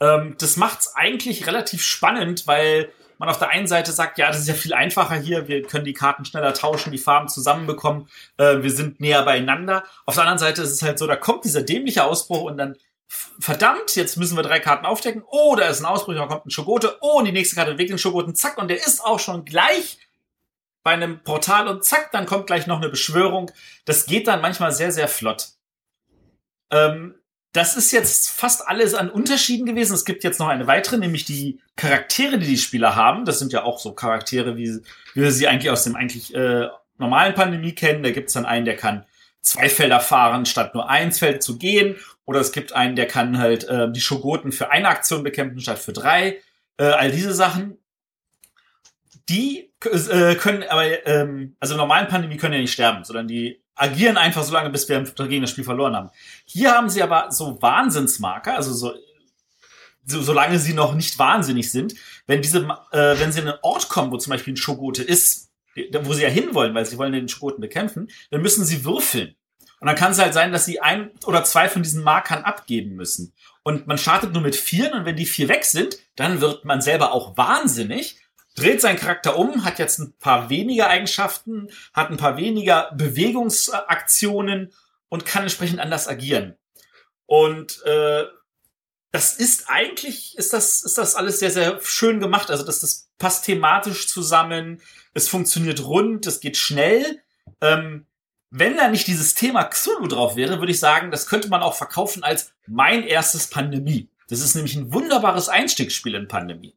Ähm, 0.00 0.34
das 0.38 0.56
macht 0.56 0.80
es 0.80 0.94
eigentlich 0.96 1.46
relativ 1.46 1.82
spannend, 1.82 2.46
weil 2.46 2.90
man 3.18 3.28
auf 3.28 3.38
der 3.38 3.50
einen 3.50 3.68
Seite 3.68 3.92
sagt, 3.92 4.18
ja, 4.18 4.26
das 4.26 4.40
ist 4.40 4.48
ja 4.48 4.54
viel 4.54 4.74
einfacher 4.74 5.14
hier, 5.14 5.46
wir 5.46 5.62
können 5.62 5.84
die 5.84 5.92
Karten 5.92 6.24
schneller 6.24 6.52
tauschen, 6.52 6.90
die 6.90 6.98
Farben 6.98 7.28
zusammenbekommen, 7.28 8.08
äh, 8.38 8.62
wir 8.62 8.70
sind 8.72 9.00
näher 9.00 9.22
beieinander. 9.22 9.84
Auf 10.04 10.14
der 10.14 10.24
anderen 10.24 10.40
Seite 10.40 10.62
ist 10.62 10.72
es 10.72 10.82
halt 10.82 10.98
so, 10.98 11.06
da 11.06 11.14
kommt 11.14 11.44
dieser 11.44 11.62
dämliche 11.62 12.02
Ausbruch 12.02 12.42
und 12.42 12.58
dann 12.58 12.76
verdammt, 13.08 13.96
jetzt 13.96 14.16
müssen 14.16 14.36
wir 14.36 14.42
drei 14.42 14.60
Karten 14.60 14.86
aufdecken. 14.86 15.22
Oh, 15.26 15.56
da 15.56 15.68
ist 15.68 15.80
ein 15.80 15.86
Ausbruch, 15.86 16.14
da 16.14 16.26
kommt 16.26 16.46
ein 16.46 16.50
Schogote. 16.50 16.96
Oh, 17.00 17.18
und 17.18 17.26
die 17.26 17.32
nächste 17.32 17.56
Karte 17.56 17.72
bewegt 17.72 17.90
den 17.90 17.98
Schogoten. 17.98 18.34
Zack, 18.34 18.58
und 18.58 18.68
der 18.68 18.78
ist 18.78 19.04
auch 19.04 19.20
schon 19.20 19.44
gleich 19.44 19.98
bei 20.82 20.92
einem 20.92 21.22
Portal 21.24 21.66
und 21.66 21.82
zack, 21.82 22.12
dann 22.12 22.26
kommt 22.26 22.46
gleich 22.46 22.66
noch 22.66 22.76
eine 22.76 22.90
Beschwörung. 22.90 23.50
Das 23.86 24.06
geht 24.06 24.28
dann 24.28 24.42
manchmal 24.42 24.70
sehr, 24.70 24.92
sehr 24.92 25.08
flott. 25.08 25.48
Ähm, 26.70 27.14
das 27.52 27.76
ist 27.76 27.92
jetzt 27.92 28.30
fast 28.30 28.66
alles 28.66 28.94
an 28.94 29.08
Unterschieden 29.08 29.64
gewesen. 29.64 29.94
Es 29.94 30.04
gibt 30.04 30.24
jetzt 30.24 30.40
noch 30.40 30.48
eine 30.48 30.66
weitere, 30.66 30.98
nämlich 30.98 31.24
die 31.24 31.60
Charaktere, 31.76 32.38
die 32.38 32.48
die 32.48 32.58
Spieler 32.58 32.96
haben. 32.96 33.24
Das 33.24 33.38
sind 33.38 33.52
ja 33.52 33.62
auch 33.62 33.78
so 33.78 33.92
Charaktere, 33.92 34.56
wie, 34.56 34.80
wie 35.14 35.22
wir 35.22 35.30
sie 35.30 35.48
eigentlich 35.48 35.70
aus 35.70 35.84
dem 35.84 35.96
eigentlich 35.96 36.34
äh, 36.34 36.68
normalen 36.98 37.34
Pandemie 37.34 37.72
kennen. 37.72 38.02
Da 38.02 38.10
gibt 38.10 38.28
es 38.28 38.34
dann 38.34 38.44
einen, 38.44 38.64
der 38.64 38.76
kann 38.76 39.06
zwei 39.40 39.68
Felder 39.68 40.00
fahren, 40.00 40.46
statt 40.46 40.74
nur 40.74 40.90
eins 40.90 41.20
Feld 41.20 41.42
zu 41.42 41.56
gehen. 41.56 41.96
Oder 42.26 42.40
es 42.40 42.52
gibt 42.52 42.72
einen, 42.72 42.96
der 42.96 43.06
kann 43.06 43.38
halt 43.38 43.64
äh, 43.64 43.90
die 43.92 44.00
Schogoten 44.00 44.52
für 44.52 44.70
eine 44.70 44.88
Aktion 44.88 45.22
bekämpfen, 45.22 45.60
statt 45.60 45.78
für 45.78 45.92
drei. 45.92 46.40
Äh, 46.76 46.84
all 46.84 47.10
diese 47.10 47.34
Sachen. 47.34 47.78
Die 49.28 49.72
äh, 49.84 50.34
können 50.34 50.64
aber, 50.64 51.06
ähm, 51.06 51.56
also 51.60 51.74
in 51.74 51.78
normalen 51.78 52.08
Pandemie 52.08 52.36
können 52.36 52.54
ja 52.54 52.60
nicht 52.60 52.72
sterben, 52.72 53.04
sondern 53.04 53.28
die 53.28 53.62
agieren 53.74 54.16
einfach 54.16 54.42
so 54.42 54.52
lange, 54.52 54.70
bis 54.70 54.88
wir 54.88 55.00
dagegen 55.00 55.42
das 55.42 55.50
Spiel 55.50 55.64
verloren 55.64 55.96
haben. 55.96 56.10
Hier 56.44 56.72
haben 56.72 56.88
sie 56.88 57.02
aber 57.02 57.30
so 57.30 57.60
Wahnsinnsmarker, 57.60 58.54
also 58.54 58.72
so, 58.72 58.94
so 60.04 60.22
solange 60.22 60.58
sie 60.58 60.74
noch 60.74 60.94
nicht 60.94 61.18
wahnsinnig 61.18 61.70
sind, 61.70 61.94
wenn 62.26 62.42
diese, 62.42 62.60
äh, 62.92 63.18
wenn 63.18 63.32
sie 63.32 63.40
in 63.40 63.48
einen 63.48 63.58
Ort 63.62 63.88
kommen, 63.88 64.12
wo 64.12 64.18
zum 64.18 64.30
Beispiel 64.30 64.54
ein 64.54 64.58
Schogote 64.58 65.02
ist, 65.02 65.50
wo 66.02 66.12
sie 66.12 66.22
ja 66.22 66.28
hinwollen, 66.28 66.74
weil 66.74 66.86
sie 66.86 66.98
wollen 66.98 67.12
den 67.12 67.28
Schogoten 67.28 67.60
bekämpfen, 67.60 68.08
dann 68.30 68.42
müssen 68.42 68.64
sie 68.64 68.84
würfeln. 68.84 69.34
Und 69.80 69.86
dann 69.88 69.96
kann 69.96 70.12
es 70.12 70.18
halt 70.18 70.34
sein, 70.34 70.52
dass 70.52 70.64
sie 70.64 70.80
ein 70.80 71.10
oder 71.26 71.44
zwei 71.44 71.68
von 71.68 71.82
diesen 71.82 72.02
Markern 72.02 72.44
abgeben 72.44 72.94
müssen. 72.94 73.32
Und 73.62 73.86
man 73.86 73.98
startet 73.98 74.32
nur 74.32 74.42
mit 74.42 74.56
vier 74.56 74.92
und 74.92 75.04
wenn 75.04 75.16
die 75.16 75.26
vier 75.26 75.48
weg 75.48 75.64
sind, 75.64 75.98
dann 76.16 76.40
wird 76.40 76.64
man 76.64 76.80
selber 76.80 77.12
auch 77.12 77.36
wahnsinnig, 77.36 78.18
dreht 78.54 78.80
seinen 78.80 78.98
Charakter 78.98 79.36
um, 79.36 79.64
hat 79.64 79.78
jetzt 79.78 79.98
ein 79.98 80.14
paar 80.18 80.50
weniger 80.50 80.88
Eigenschaften, 80.88 81.68
hat 81.92 82.10
ein 82.10 82.16
paar 82.16 82.36
weniger 82.36 82.92
Bewegungsaktionen 82.94 84.72
und 85.08 85.26
kann 85.26 85.42
entsprechend 85.42 85.80
anders 85.80 86.08
agieren. 86.08 86.56
Und 87.26 87.82
äh, 87.84 88.24
das 89.12 89.34
ist 89.34 89.68
eigentlich, 89.68 90.36
ist 90.36 90.52
das, 90.52 90.82
ist 90.82 90.98
das 90.98 91.14
alles 91.14 91.38
sehr, 91.38 91.50
sehr 91.50 91.80
schön 91.82 92.20
gemacht. 92.20 92.50
Also 92.50 92.64
das, 92.64 92.80
das 92.80 93.10
passt 93.16 93.44
thematisch 93.44 94.08
zusammen, 94.08 94.82
es 95.14 95.28
funktioniert 95.28 95.84
rund, 95.84 96.26
es 96.26 96.40
geht 96.40 96.56
schnell. 96.56 97.22
Ähm, 97.60 98.06
wenn 98.56 98.76
da 98.76 98.86
nicht 98.86 99.08
dieses 99.08 99.34
Thema 99.34 99.64
Xulu 99.64 100.06
drauf 100.06 100.36
wäre, 100.36 100.60
würde 100.60 100.70
ich 100.70 100.78
sagen, 100.78 101.10
das 101.10 101.26
könnte 101.26 101.48
man 101.48 101.60
auch 101.60 101.74
verkaufen 101.74 102.22
als 102.22 102.52
mein 102.68 103.02
erstes 103.02 103.48
Pandemie. 103.48 104.08
Das 104.28 104.40
ist 104.40 104.54
nämlich 104.54 104.76
ein 104.76 104.92
wunderbares 104.92 105.48
Einstiegsspiel 105.48 106.14
in 106.14 106.28
Pandemie. 106.28 106.76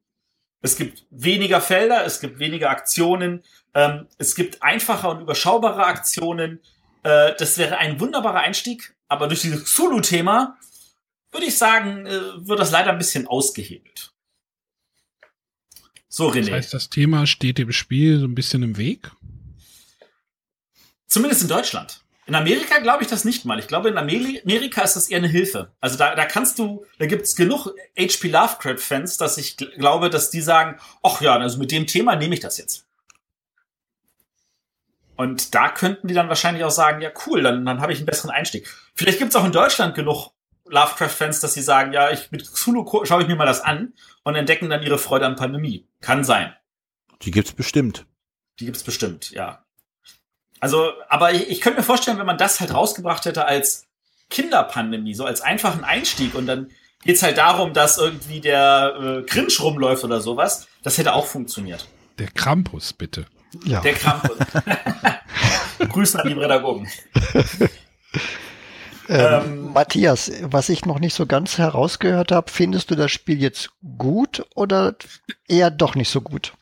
Es 0.61 0.75
gibt 0.75 1.05
weniger 1.11 1.61
Felder, 1.61 2.03
es 2.03 2.19
gibt 2.19 2.39
weniger 2.39 2.71
Aktionen, 2.71 3.43
ähm, 3.75 4.07
es 4.17 4.34
gibt 4.34 4.63
einfache 4.63 5.07
und 5.07 5.21
überschaubare 5.21 5.86
Aktionen. 5.86 6.61
Äh, 7.03 7.34
das 7.38 7.59
wäre 7.59 7.78
ein 7.78 7.99
wunderbarer 7.99 8.39
Einstieg, 8.39 8.95
aber 9.07 9.28
durch 9.28 9.41
dieses 9.41 9.65
Xulu-Thema 9.65 10.57
würde 11.32 11.45
ich 11.45 11.59
sagen, 11.59 12.07
äh, 12.07 12.19
wird 12.38 12.59
das 12.59 12.71
leider 12.71 12.89
ein 12.89 12.97
bisschen 12.97 13.28
ausgehebelt. 13.28 14.13
So, 16.07 16.30
René. 16.30 16.45
Das 16.45 16.51
heißt, 16.51 16.73
das 16.73 16.89
Thema 16.89 17.28
steht 17.28 17.59
dem 17.59 17.71
Spiel 17.71 18.17
so 18.19 18.25
ein 18.25 18.34
bisschen 18.34 18.63
im 18.63 18.78
Weg? 18.78 19.11
Zumindest 21.08 21.41
in 21.41 21.47
Deutschland. 21.47 22.01
In 22.28 22.36
Amerika 22.36 22.80
glaube 22.80 23.03
ich 23.03 23.10
das 23.10 23.24
nicht 23.24 23.45
mal. 23.45 23.58
Ich 23.58 23.68
glaube, 23.68 23.88
in 23.88 23.97
Amerika 23.97 24.82
ist 24.82 24.97
das 24.97 25.10
eher 25.10 25.20
eine 25.20 25.30
Hilfe. 25.30 25.72
Also 25.80 25.97
da, 25.97 26.14
da 26.14 26.26
kannst 26.26 26.60
du, 26.60 26.86
da 26.99 27.05
gibt's 27.05 27.38
genug 27.38 27.74
HP 27.97 28.28
Lovecraft-Fans, 28.28 29.16
dass 29.16 29.38
ich 29.38 29.55
glaube, 29.55 30.10
dass 30.10 30.30
die 30.30 30.41
sagen, 30.41 30.78
ach 31.01 31.22
ja, 31.22 31.38
also 31.38 31.58
mit 31.58 31.72
dem 31.72 31.88
Thema 31.88 32.18
nehme 32.18 32.34
ich 32.34 32.41
das 32.41 32.58
jetzt. 32.58 32.86
Und 35.16 35.55
da 35.55 35.70
könnten 35.70 36.10
die 36.10 36.14
dann 36.14 36.28
wahrscheinlich 36.28 36.66
auch 36.66 36.72
sagen, 36.72 37.01
ja 37.01 37.12
cool, 37.26 37.41
dann, 37.41 37.66
dann 37.66 37.80
habe 37.80 37.93
ich 37.93 37.99
einen 37.99 38.05
besseren 38.05 38.32
Einstieg. 38.32 38.68
Vielleicht 38.93 39.20
gibt's 39.20 39.36
auch 39.38 39.45
in 39.45 39.53
Deutschland 39.53 39.95
genug 39.95 40.32
Lovecraft-Fans, 40.66 41.39
dass 41.39 41.53
sie 41.53 41.62
sagen, 41.62 41.93
ja, 41.93 42.12
ich 42.12 42.30
mit 42.32 42.45
Cthulhu 42.45 43.05
schaue 43.05 43.22
ich 43.22 43.28
mir 43.30 43.38
mal 43.38 43.45
das 43.45 43.62
an 43.62 43.93
und 44.24 44.36
entdecken 44.36 44.70
dann 44.70 44.84
ihre 44.84 44.97
Freude 44.97 45.26
an 45.26 45.38
Pandemie. 45.38 45.88
Kann 46.01 46.26
sein. 46.26 46.53
Die 47.22 47.32
gibt's 47.32 47.53
bestimmt. 47.53 48.05
Die 48.60 48.66
gibt's 48.66 48.84
bestimmt, 48.84 49.32
ja. 49.32 49.66
Also, 50.60 50.91
aber 51.10 51.34
ich, 51.34 51.49
ich 51.49 51.62
könnte 51.62 51.80
mir 51.80 51.84
vorstellen, 51.84 52.18
wenn 52.18 52.26
man 52.26 52.38
das 52.38 52.60
halt 52.60 52.74
rausgebracht 52.74 53.26
hätte 53.26 53.45
als 53.45 53.86
Kinderpandemie, 54.30 55.14
so 55.14 55.26
als 55.26 55.41
einfachen 55.41 55.84
Einstieg 55.84 56.36
und 56.36 56.47
dann 56.47 56.72
geht's 57.03 57.24
halt 57.24 57.38
darum, 57.38 57.74
dass 57.74 57.97
irgendwie 57.97 58.41
der 58.41 58.95
äh, 58.99 59.22
Grinch 59.24 59.62
rumläuft 59.62 60.03
oder 60.03 60.20
sowas, 60.20 60.68
das 60.84 60.97
hätte 60.97 61.14
auch 61.14 61.26
funktioniert. 61.26 61.88
Der 62.20 62.28
Krampus, 62.28 62.93
bitte. 62.93 63.26
Ja. 63.64 63.82
Der 63.82 63.93
Krampus. 63.93 64.38
Grüße 65.89 66.20
an 66.20 66.30
die 66.30 66.36
Pädagogen. 66.36 66.88
Ähm, 69.10 69.43
ähm, 69.43 69.74
Matthias, 69.74 70.32
was 70.41 70.68
ich 70.70 70.86
noch 70.86 70.99
nicht 70.99 71.14
so 71.14 71.26
ganz 71.26 71.58
herausgehört 71.58 72.32
habe, 72.32 72.51
findest 72.51 72.91
du 72.91 72.95
das 72.95 73.12
Spiel 73.12 73.41
jetzt 73.41 73.70
gut 73.97 74.45
oder 74.53 74.95
eher 75.47 75.72
doch 75.72 75.95
nicht 75.95 76.10
so 76.10 76.20
gut? 76.20 76.53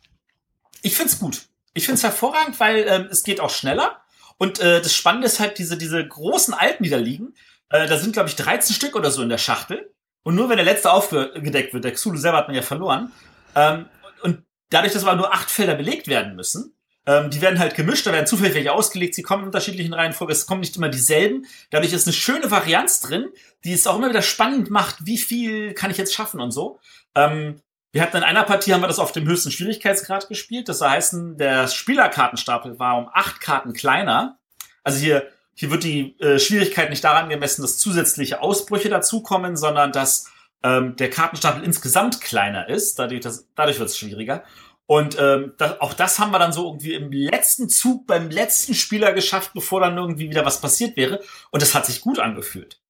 Ich 0.84 0.96
find's 0.96 1.18
gut. 1.18 1.48
Ich 1.76 1.86
finde 1.86 1.98
es 1.98 2.04
hervorragend, 2.04 2.60
weil 2.60 2.86
ähm, 2.88 3.08
es 3.12 3.24
geht 3.24 3.40
auch 3.40 3.50
schneller. 3.52 4.02
Und 4.38 4.60
äh, 4.60 4.82
das 4.82 4.96
Spannende 4.96 5.28
ist 5.28 5.40
halt 5.40 5.60
diese, 5.60 5.78
diese 5.78 6.06
großen 6.06 6.54
Alten, 6.54 6.84
die 6.84 6.90
da 6.90 6.98
liegen. 6.98 7.36
Äh, 7.70 7.88
da 7.88 7.98
sind, 7.98 8.14
glaube 8.14 8.30
ich, 8.30 8.36
13 8.36 8.74
Stück 8.74 8.96
oder 8.96 9.12
so 9.12 9.22
in 9.22 9.30
der 9.30 9.38
Schachtel. 9.38 9.94
Und 10.24 10.36
nur 10.36 10.50
wenn 10.50 10.58
der 10.58 10.66
letzte 10.66 10.92
aufgedeckt 10.92 11.74
wird, 11.74 11.84
der 11.84 11.94
Xulu 11.94 12.18
selber 12.18 12.38
hat 12.38 12.48
man 12.48 12.56
ja 12.56 12.62
verloren. 12.62 13.12
Ähm, 13.56 13.86
und 14.24 14.44
dadurch, 14.70 14.94
dass 14.94 15.04
aber 15.04 15.16
nur 15.16 15.34
acht 15.34 15.52
Felder 15.52 15.76
belegt 15.76 16.08
werden 16.08 16.36
müssen, 16.36 16.74
ähm, 17.06 17.30
die 17.30 17.42
werden 17.42 17.60
halt 17.60 17.76
gemischt, 17.76 18.08
da 18.08 18.14
werden 18.14 18.26
zufällig 18.26 18.56
welche 18.56 18.72
ausgelegt, 18.72 19.14
sie 19.14 19.22
kommen 19.22 19.44
in 19.44 19.48
unterschiedlichen 19.48 19.94
Reihenfolge, 19.94 20.34
es 20.34 20.48
kommen 20.48 20.62
nicht 20.62 20.76
immer 20.76 20.90
dieselben. 20.90 21.46
Dadurch 21.70 21.94
ist 21.94 22.08
eine 22.08 22.14
schöne 22.14 22.50
Varianz 22.50 23.02
drin, 23.02 23.28
die 23.64 23.74
es 23.74 23.86
auch 23.86 23.98
immer 23.98 24.10
wieder 24.10 24.24
spannend 24.24 24.72
macht, 24.72 25.06
wie 25.06 25.18
viel 25.18 25.74
kann 25.74 25.92
ich 25.92 25.98
jetzt 25.98 26.16
schaffen 26.16 26.40
und 26.40 26.52
so. 26.52 26.80
Ähm, 27.14 27.62
wir 27.96 28.02
hatten 28.02 28.18
in 28.18 28.24
einer 28.24 28.44
Partie 28.44 28.74
haben 28.74 28.82
wir 28.82 28.90
das 28.90 29.00
auf 29.00 29.14
dem 29.14 29.26
höchsten 29.26 29.52
Schwierigkeitsgrad 29.52 30.28
gespielt. 30.28 30.68
Das 30.68 30.82
heißt, 30.82 31.16
der 31.40 31.70
Spielerkartenstapel 31.70 32.78
war 32.78 32.98
um 32.98 33.10
acht 33.14 33.40
Karten 33.40 33.72
kleiner. 33.72 34.38
Also 34.84 35.00
hier, 35.00 35.30
hier 35.54 35.72
wird 35.72 35.86
die 35.86 36.20
äh, 36.20 36.38
Schwierigkeit 36.38 36.90
nicht 36.90 37.06
daran 37.06 37.30
gemessen, 37.30 37.62
dass 37.62 37.78
zusätzliche 37.78 38.42
Ausbrüche 38.42 38.90
dazukommen, 38.90 39.56
sondern 39.56 39.94
dass 39.94 40.30
ähm, 40.62 40.98
der 40.98 41.10
Kartenstapel 41.10 41.64
insgesamt 41.64 42.20
kleiner 42.20 42.68
ist. 42.68 43.00
Dadurch, 43.00 43.26
dadurch 43.56 43.80
wird 43.80 43.88
es 43.90 43.98
schwieriger. 43.98 44.44
Und 44.88 45.16
ähm, 45.18 45.54
das, 45.58 45.80
auch 45.80 45.94
das 45.94 46.20
haben 46.20 46.32
wir 46.32 46.40
dann 46.40 46.52
so 46.52 46.66
irgendwie 46.66 46.96
im 46.96 47.14
letzten 47.14 47.70
Zug 47.70 48.08
beim 48.08 48.30
letzten 48.30 48.74
Spieler 48.74 49.14
geschafft, 49.14 49.52
bevor 49.54 49.80
dann 49.80 49.98
irgendwie 49.98 50.30
wieder 50.30 50.44
was 50.44 50.60
passiert 50.60 50.98
wäre. 50.98 51.22
Und 51.50 51.62
das 51.62 51.74
hat 51.74 51.86
sich 51.86 52.02
gut 52.02 52.20
angefühlt. 52.20 52.82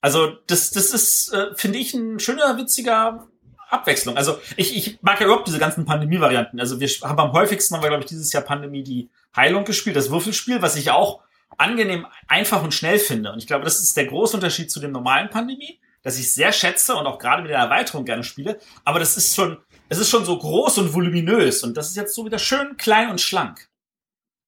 Also 0.00 0.28
das, 0.46 0.70
das 0.70 0.94
ist, 0.94 1.30
äh, 1.34 1.54
finde 1.56 1.78
ich, 1.78 1.92
ein 1.92 2.18
schöner, 2.20 2.56
witziger 2.56 3.28
Abwechslung. 3.74 4.16
Also 4.16 4.38
ich, 4.56 4.76
ich 4.76 4.98
mag 5.02 5.20
ja 5.20 5.26
überhaupt 5.26 5.46
diese 5.46 5.58
ganzen 5.58 5.84
Pandemie-Varianten. 5.84 6.60
Also 6.60 6.80
wir 6.80 6.88
haben 6.88 7.18
am 7.18 7.32
häufigsten, 7.32 7.74
haben 7.74 7.82
wir, 7.82 7.88
glaube 7.88 8.02
ich, 8.02 8.08
dieses 8.08 8.32
Jahr 8.32 8.42
Pandemie 8.42 8.82
die 8.82 9.10
Heilung 9.36 9.64
gespielt, 9.64 9.96
das 9.96 10.10
Würfelspiel, 10.10 10.62
was 10.62 10.76
ich 10.76 10.90
auch 10.90 11.20
angenehm, 11.58 12.06
einfach 12.28 12.62
und 12.62 12.74
schnell 12.74 12.98
finde. 12.98 13.32
Und 13.32 13.38
ich 13.38 13.46
glaube, 13.46 13.64
das 13.64 13.80
ist 13.80 13.96
der 13.96 14.06
große 14.06 14.36
Unterschied 14.36 14.70
zu 14.70 14.80
dem 14.80 14.92
normalen 14.92 15.30
Pandemie, 15.30 15.80
dass 16.02 16.18
ich 16.18 16.32
sehr 16.32 16.52
schätze 16.52 16.94
und 16.96 17.06
auch 17.06 17.18
gerade 17.18 17.42
mit 17.42 17.50
der 17.50 17.58
Erweiterung 17.58 18.04
gerne 18.04 18.24
spiele. 18.24 18.58
Aber 18.84 18.98
das 18.98 19.16
ist 19.16 19.34
schon, 19.34 19.58
es 19.88 19.98
ist 19.98 20.10
schon 20.10 20.24
so 20.24 20.38
groß 20.38 20.78
und 20.78 20.94
voluminös 20.94 21.62
und 21.62 21.76
das 21.76 21.88
ist 21.88 21.96
jetzt 21.96 22.14
so 22.14 22.24
wieder 22.24 22.38
schön 22.38 22.76
klein 22.76 23.10
und 23.10 23.20
schlank. 23.20 23.68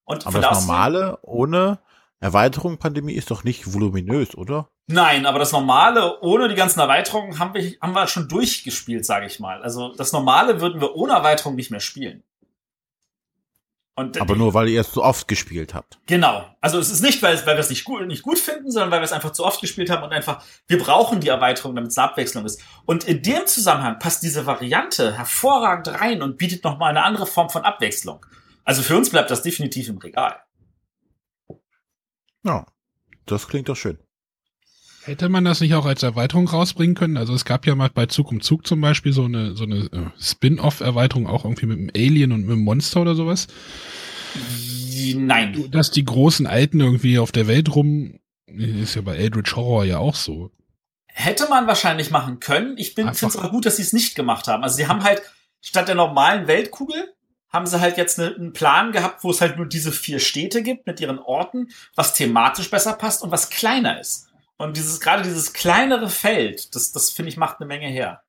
Und 0.05 0.27
Aber 0.27 0.41
das 0.41 0.67
normale 0.67 1.19
ohne 1.23 1.79
Erweiterung 2.21 2.79
Pandemie 2.79 3.13
ist 3.13 3.31
doch 3.31 3.45
nicht 3.45 3.73
voluminös, 3.75 4.37
oder? 4.37 4.71
Nein, 4.87 5.27
aber 5.27 5.39
das 5.39 5.53
Normale 5.53 6.21
ohne 6.21 6.49
die 6.49 6.55
ganzen 6.55 6.81
Erweiterungen 6.81 7.39
haben 7.39 7.55
wir, 7.55 7.75
haben 7.81 7.93
wir 7.93 8.07
schon 8.07 8.29
durchgespielt, 8.29 9.05
sage 9.05 9.27
ich 9.27 9.41
mal. 9.41 9.63
Also 9.63 9.95
das 9.95 10.13
Normale 10.13 10.61
würden 10.61 10.81
wir 10.81 10.95
ohne 10.95 11.13
Erweiterung 11.13 11.57
nicht 11.57 11.71
mehr 11.71 11.81
spielen. 11.81 12.23
Und 13.99 14.21
aber 14.21 14.37
nur, 14.37 14.53
weil 14.53 14.69
ihr 14.69 14.83
es 14.83 14.93
zu 14.93 15.03
oft 15.03 15.27
gespielt 15.27 15.73
habt. 15.73 15.99
Genau. 16.05 16.45
Also 16.61 16.79
es 16.79 16.91
ist 16.91 17.01
nicht, 17.01 17.23
weil, 17.23 17.35
weil 17.47 17.57
wir 17.57 17.61
es 17.61 17.71
nicht 17.71 17.85
gut, 17.85 18.07
nicht 18.07 18.23
gut 18.23 18.39
finden, 18.39 18.71
sondern 18.71 18.91
weil 18.91 19.01
wir 19.01 19.07
es 19.07 19.13
einfach 19.13 19.33
zu 19.33 19.43
oft 19.43 19.59
gespielt 19.63 19.89
haben 19.89 20.03
und 20.03 20.13
einfach, 20.13 20.45
wir 20.67 20.79
brauchen 20.79 21.21
die 21.21 21.29
Erweiterung, 21.29 21.75
damit 21.75 21.93
es 21.93 21.99
eine 21.99 22.11
Abwechslung 22.11 22.45
ist. 22.45 22.63
Und 22.85 23.05
in 23.05 23.23
dem 23.23 23.47
Zusammenhang 23.47 23.99
passt 23.99 24.23
diese 24.23 24.45
Variante 24.45 25.17
hervorragend 25.17 25.89
rein 25.89 26.21
und 26.21 26.37
bietet 26.37 26.63
nochmal 26.63 26.91
eine 26.91 27.05
andere 27.05 27.27
Form 27.27 27.49
von 27.49 27.63
Abwechslung. 27.63 28.25
Also 28.65 28.83
für 28.83 28.99
uns 28.99 29.09
bleibt 29.09 29.31
das 29.31 29.43
definitiv 29.43 29.89
im 29.89 29.97
Regal. 29.97 30.43
Ja, 32.47 32.65
das 33.27 33.49
klingt 33.49 33.69
doch 33.69 33.77
schön. 33.77 33.99
Hätte 35.03 35.29
man 35.29 35.45
das 35.45 35.61
nicht 35.61 35.75
auch 35.75 35.85
als 35.85 36.03
Erweiterung 36.03 36.49
rausbringen 36.49 36.97
können? 36.97 37.17
Also 37.17 37.33
es 37.35 37.45
gab 37.45 37.67
ja 37.67 37.75
mal 37.75 37.91
bei 37.93 38.07
Zug 38.07 38.31
um 38.33 38.41
Zug 38.41 38.67
zum 38.67 38.81
Beispiel 38.81 39.13
so 39.13 39.25
eine, 39.25 39.55
so 39.55 39.65
eine 39.65 39.85
äh, 39.93 40.11
Spin-off-Erweiterung 40.21 41.27
auch 41.27 41.45
irgendwie 41.45 41.67
mit 41.67 41.79
einem 41.79 41.91
Alien 41.95 42.33
und 42.33 42.43
mit 42.43 42.53
einem 42.53 42.65
Monster 42.65 43.03
oder 43.03 43.15
sowas. 43.15 43.47
Nein. 45.15 45.71
Dass 45.71 45.91
die 45.91 46.05
großen 46.05 46.47
Alten 46.47 46.81
irgendwie 46.81 47.19
auf 47.19 47.31
der 47.31 47.47
Welt 47.47 47.75
rum, 47.75 48.19
ist 48.47 48.97
ja 48.97 49.03
bei 49.03 49.17
Eldritch 49.17 49.55
Horror 49.55 49.85
ja 49.85 49.99
auch 49.99 50.17
so. 50.17 50.51
Hätte 51.07 51.49
man 51.49 51.67
wahrscheinlich 51.67 52.11
machen 52.11 52.41
können. 52.41 52.77
Ich 52.77 52.95
finde 52.95 53.13
es 53.13 53.37
aber 53.37 53.51
gut, 53.51 53.65
dass 53.65 53.77
sie 53.77 53.83
es 53.83 53.93
nicht 53.93 54.17
gemacht 54.17 54.49
haben. 54.49 54.63
Also 54.63 54.77
sie 54.77 54.89
haben 54.89 55.05
halt 55.05 55.23
statt 55.61 55.89
der 55.89 55.95
normalen 55.95 56.47
Weltkugel 56.47 57.15
haben 57.57 57.67
sie 57.67 57.81
halt 57.81 57.97
jetzt 57.97 58.19
ne, 58.19 58.35
einen 58.37 58.53
Plan 58.53 58.93
gehabt, 58.93 59.25
wo 59.25 59.31
es 59.31 59.41
halt 59.41 59.57
nur 59.57 59.67
diese 59.67 59.91
vier 59.91 60.21
Städte 60.21 60.63
gibt 60.63 60.87
mit 60.87 61.01
ihren 61.01 61.19
Orten, 61.19 61.69
was 61.95 62.13
thematisch 62.13 62.71
besser 62.71 62.93
passt 62.93 63.23
und 63.23 63.31
was 63.31 63.51
kleiner 63.51 63.99
ist. 63.99 64.29
Und 64.59 64.77
dieses, 64.77 65.01
gerade 65.01 65.23
dieses 65.23 65.53
kleinere 65.53 66.09
Feld, 66.09 66.75
das, 66.75 66.93
das 66.93 67.11
finde 67.11 67.31
ich 67.31 67.37
macht 67.37 67.61
eine 67.61 67.67
Menge 67.67 67.89
her. 67.89 68.23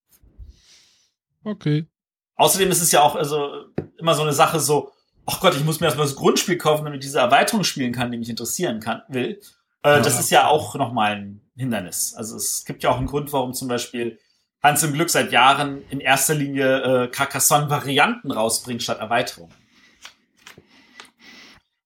Okay. 1.43 1.87
Außerdem 2.35 2.71
ist 2.71 2.81
es 2.81 2.91
ja 2.91 3.01
auch 3.01 3.15
also 3.15 3.65
immer 3.97 4.15
so 4.15 4.23
eine 4.23 4.33
Sache 4.33 4.59
so, 4.59 4.91
ach 5.25 5.39
Gott, 5.39 5.55
ich 5.55 5.63
muss 5.63 5.79
mir 5.79 5.87
erstmal 5.87 6.07
das 6.07 6.15
Grundspiel 6.15 6.57
kaufen, 6.57 6.85
damit 6.85 6.99
ich 6.99 7.07
diese 7.07 7.19
Erweiterung 7.19 7.63
spielen 7.63 7.93
kann, 7.93 8.11
die 8.11 8.17
mich 8.17 8.29
interessieren 8.29 8.79
kann, 8.79 9.01
will. 9.07 9.41
Äh, 9.83 9.89
ja. 9.89 9.99
Das 9.99 10.19
ist 10.19 10.29
ja 10.29 10.47
auch 10.47 10.75
nochmal 10.75 11.15
ein 11.15 11.41
Hindernis. 11.55 12.13
Also 12.15 12.35
es 12.35 12.65
gibt 12.65 12.83
ja 12.83 12.91
auch 12.91 12.97
einen 12.97 13.07
Grund, 13.07 13.31
warum 13.33 13.53
zum 13.53 13.67
Beispiel 13.67 14.19
Hans 14.63 14.83
im 14.83 14.93
Glück 14.93 15.09
seit 15.09 15.31
Jahren 15.31 15.87
in 15.89 15.99
erster 15.99 16.33
Linie 16.33 17.03
äh, 17.03 17.07
Carcassonne-Varianten 17.09 18.31
rausbringt 18.31 18.81
statt 18.83 18.99
Erweiterungen. 18.99 19.53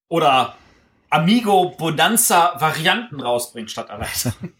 Oder 0.08 0.56
Amigo 1.10 1.70
Bonanza 1.76 2.54
Varianten 2.58 3.20
rausbringt 3.20 3.70
statt 3.70 3.90
Erweiterungen. 3.90 4.54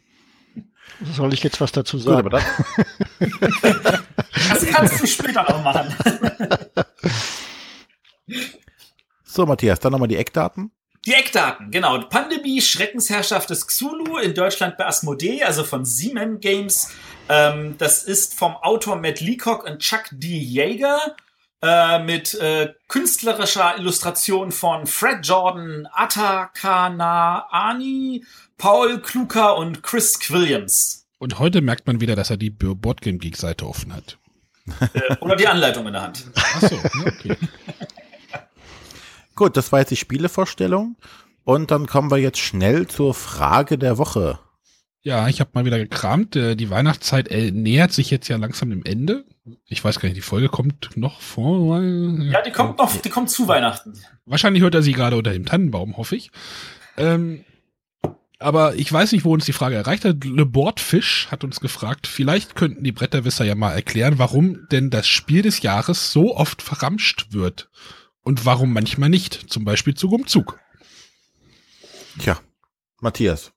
Soll 1.15 1.33
ich 1.33 1.43
jetzt 1.43 1.61
was 1.61 1.73
dazu 1.73 1.99
sagen? 1.99 2.31
Gut, 2.31 2.33
das, 2.35 2.45
das 4.49 4.67
kannst 4.67 5.03
du 5.03 5.07
später 5.07 5.43
noch 5.43 5.63
machen. 5.65 5.95
so, 9.25 9.47
Matthias, 9.47 9.81
dann 9.81 9.93
nochmal 9.93 10.09
die 10.09 10.17
Eckdaten. 10.17 10.71
Die 11.05 11.15
Eckdaten, 11.15 11.73
genau. 11.73 11.99
Pandemie, 12.03 12.61
Schreckensherrschaft 12.61 13.51
des 13.51 13.67
Xulu 13.67 14.19
in 14.19 14.35
Deutschland 14.35 14.77
bei 14.77 14.87
Asmodee, 14.87 15.43
also 15.43 15.65
von 15.65 15.85
Siemens 15.85 16.41
Games. 16.41 16.91
Ähm, 17.29 17.77
das 17.79 18.05
ist 18.05 18.39
vom 18.39 18.55
Autor 18.57 18.97
Matt 18.97 19.21
Leacock 19.21 19.65
und 19.65 19.81
Chuck 19.81 20.05
D. 20.13 20.29
Yeager 20.29 21.17
äh, 21.61 21.99
mit 22.05 22.35
äh, 22.35 22.73
künstlerischer 22.87 23.79
Illustration 23.79 24.53
von 24.53 24.87
Fred 24.87 25.27
Jordan, 25.27 25.89
Atakana 25.93 27.49
Ani, 27.51 28.25
Paul 28.57 29.01
Kluka 29.01 29.51
und 29.51 29.83
Chris 29.83 30.19
Williams. 30.31 31.05
Und 31.19 31.41
heute 31.41 31.63
merkt 31.63 31.89
man 31.89 32.01
wieder, 32.01 32.15
dass 32.15 32.31
er 32.31 32.37
die 32.37 32.51
Boardgame 32.51 33.19
Geek 33.19 33.37
Seite 33.37 33.67
offen 33.67 33.93
hat. 33.93 34.19
Äh, 34.95 35.17
oder 35.21 35.35
die 35.35 35.49
Anleitung 35.49 35.89
in 35.89 35.95
der 35.95 36.03
Hand. 36.03 36.25
Ach 36.37 36.61
so, 36.61 36.77
okay. 37.07 37.37
Gut, 39.35 39.57
das 39.57 39.73
war 39.73 39.81
jetzt 39.81 39.91
die 39.91 39.97
Spielevorstellung. 39.97 40.97
Und 41.45 41.71
dann 41.71 41.87
kommen 41.87 42.11
wir 42.11 42.19
jetzt 42.19 42.39
schnell 42.39 42.87
zur 42.87 43.15
Frage 43.15 43.79
der 43.79 43.99
Woche. 43.99 44.39
Ja, 45.05 45.27
ich 45.27 45.41
habe 45.41 45.51
mal 45.55 45.65
wieder 45.65 45.79
gekramt. 45.79 46.37
Äh, 46.37 46.55
die 46.55 46.71
Weihnachtszeit 46.71 47.29
äh, 47.29 47.51
nähert 47.51 47.93
sich 47.93 48.11
jetzt 48.11 48.29
ja 48.29 48.37
langsam 48.37 48.71
dem 48.71 48.85
Ende. 48.85 49.25
Ich 49.67 49.85
weiß 49.85 49.99
gar 49.99 50.09
nicht, 50.09 50.17
die 50.17 50.23
Folge 50.23 50.49
kommt 50.49 50.97
noch 50.97 51.21
vor. 51.21 51.83
Ja, 51.83 52.43
die 52.43 52.53
kommt 52.53 52.79
noch, 52.79 52.95
die 52.97 53.11
kommt 53.11 53.29
zu 53.29 53.49
Weihnachten. 53.49 53.95
Wahrscheinlich 54.25 54.63
hört 54.63 54.77
er 54.77 54.83
sie 54.83 54.93
gerade 54.93 55.17
unter 55.17 55.33
dem 55.33 55.45
Tannenbaum, 55.45 55.97
hoffe 55.97 56.15
ich. 56.15 56.31
Ähm, 56.97 57.45
aber 58.39 58.77
ich 58.77 58.93
weiß 58.93 59.11
nicht, 59.13 59.25
wo 59.25 59.33
uns 59.33 59.45
die 59.45 59.53
Frage 59.53 59.75
erreicht 59.75 60.05
hat. 60.05 60.25
Le 60.25 60.47
Bordfisch 60.47 61.27
hat 61.31 61.43
uns 61.43 61.59
gefragt, 61.59 62.07
vielleicht 62.07 62.55
könnten 62.55 62.85
die 62.85 62.93
Bretterwisser 62.93 63.45
ja 63.45 63.57
mal 63.57 63.73
erklären, 63.73 64.19
warum 64.19 64.69
denn 64.71 64.91
das 64.91 65.09
Spiel 65.09 65.43
des 65.43 65.63
Jahres 65.63 66.13
so 66.13 66.37
oft 66.37 66.63
verramscht 66.63 67.33
wird. 67.33 67.69
Und 68.23 68.47
warum 68.47 68.73
manchmal 68.73 69.09
nicht? 69.09 69.51
Zum 69.51 69.65
Beispiel 69.65 69.95
Zug 69.95 70.13
um 70.13 70.27
Zug. 70.27 70.59
Tja, 72.19 72.39
Matthias. 73.01 73.53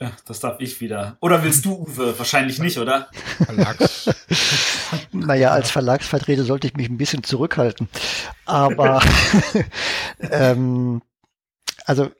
Ja, 0.00 0.12
das 0.26 0.40
darf 0.40 0.60
ich 0.60 0.80
wieder. 0.80 1.16
Oder 1.20 1.44
willst 1.44 1.64
du, 1.64 1.74
Uwe? 1.74 2.18
Wahrscheinlich 2.18 2.58
nicht, 2.58 2.76
oder? 2.76 3.08
Verlags. 3.44 4.10
naja, 5.12 5.52
als 5.52 5.70
Verlagsvertreter 5.70 6.42
sollte 6.42 6.66
ich 6.66 6.74
mich 6.74 6.88
ein 6.88 6.98
bisschen 6.98 7.22
zurückhalten. 7.22 7.88
Aber 8.44 9.00
ähm, 10.18 11.02
also 11.84 12.10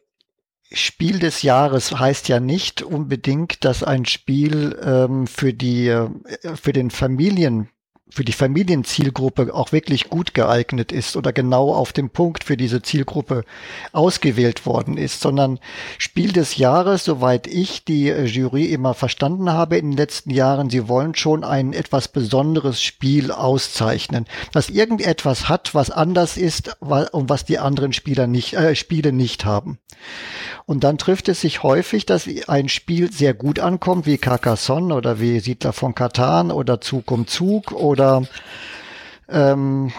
Spiel 0.71 1.19
des 1.19 1.43
Jahres 1.43 1.99
heißt 1.99 2.29
ja 2.29 2.41
nicht 2.41 2.83
unbedingt, 2.83 3.65
dass 3.65 3.83
ein 3.83 4.07
Spiel 4.07 4.79
ähm, 4.83 5.27
für 5.27 5.53
die 5.53 5.89
äh, 5.89 6.09
für 6.55 6.73
den 6.73 6.91
Familien 6.91 7.69
für 8.13 8.25
die 8.25 8.33
Familienzielgruppe 8.33 9.55
auch 9.55 9.73
wirklich 9.73 10.09
gut 10.11 10.35
geeignet 10.35 10.93
ist 10.93 11.17
oder 11.17 11.33
genau 11.33 11.75
auf 11.75 11.93
dem 11.93 12.11
Punkt 12.11 12.45
für 12.45 12.57
diese 12.57 12.83
Zielgruppe 12.83 13.45
ausgewählt 13.93 14.67
worden 14.67 14.97
ist, 14.97 15.21
sondern 15.21 15.59
Spiel 15.99 16.33
des 16.33 16.57
Jahres, 16.57 17.05
soweit 17.05 17.47
ich 17.47 17.85
die 17.85 18.09
äh, 18.09 18.25
Jury 18.25 18.67
immer 18.67 18.95
verstanden 18.95 19.51
habe 19.51 19.79
in 19.79 19.91
den 19.91 19.97
letzten 19.97 20.31
Jahren, 20.31 20.71
sie 20.71 20.89
wollen 20.89 21.15
schon 21.15 21.45
ein 21.45 21.73
etwas 21.73 22.09
besonderes 22.09 22.83
Spiel 22.83 23.33
auszeichnen, 23.33 24.27
das 24.53 24.69
irgendetwas 24.69 25.49
hat, 25.49 25.75
was 25.75 25.91
anders 25.91 26.37
ist 26.37 26.77
und 26.81 27.29
was 27.29 27.45
die 27.45 27.59
anderen 27.59 27.93
Spieler 27.93 28.27
nicht, 28.27 28.55
äh, 28.55 28.77
Spiele 28.77 29.13
nicht 29.13 29.45
haben. 29.45 29.79
Und 30.65 30.85
dann 30.85 30.99
trifft 30.99 31.29
es 31.29 31.41
sich 31.41 31.63
häufig, 31.63 32.07
dass 32.07 32.29
ein 32.47 32.69
Spiel 32.69 33.13
sehr 33.13 33.35
gut 33.35 33.59
ankommt, 33.59 34.07
wie 34.07 34.19
Carcassonne 34.19 34.95
oder 34.95 35.21
wie 35.21 35.41
Siedler 35.41 35.73
von 35.73 35.95
Katan 35.95 36.51
oder 36.51 36.81
Zug 36.81 37.11
um 37.11 37.27
Zug 37.27 37.73
oder 37.73 38.23
ähm, 39.29 39.93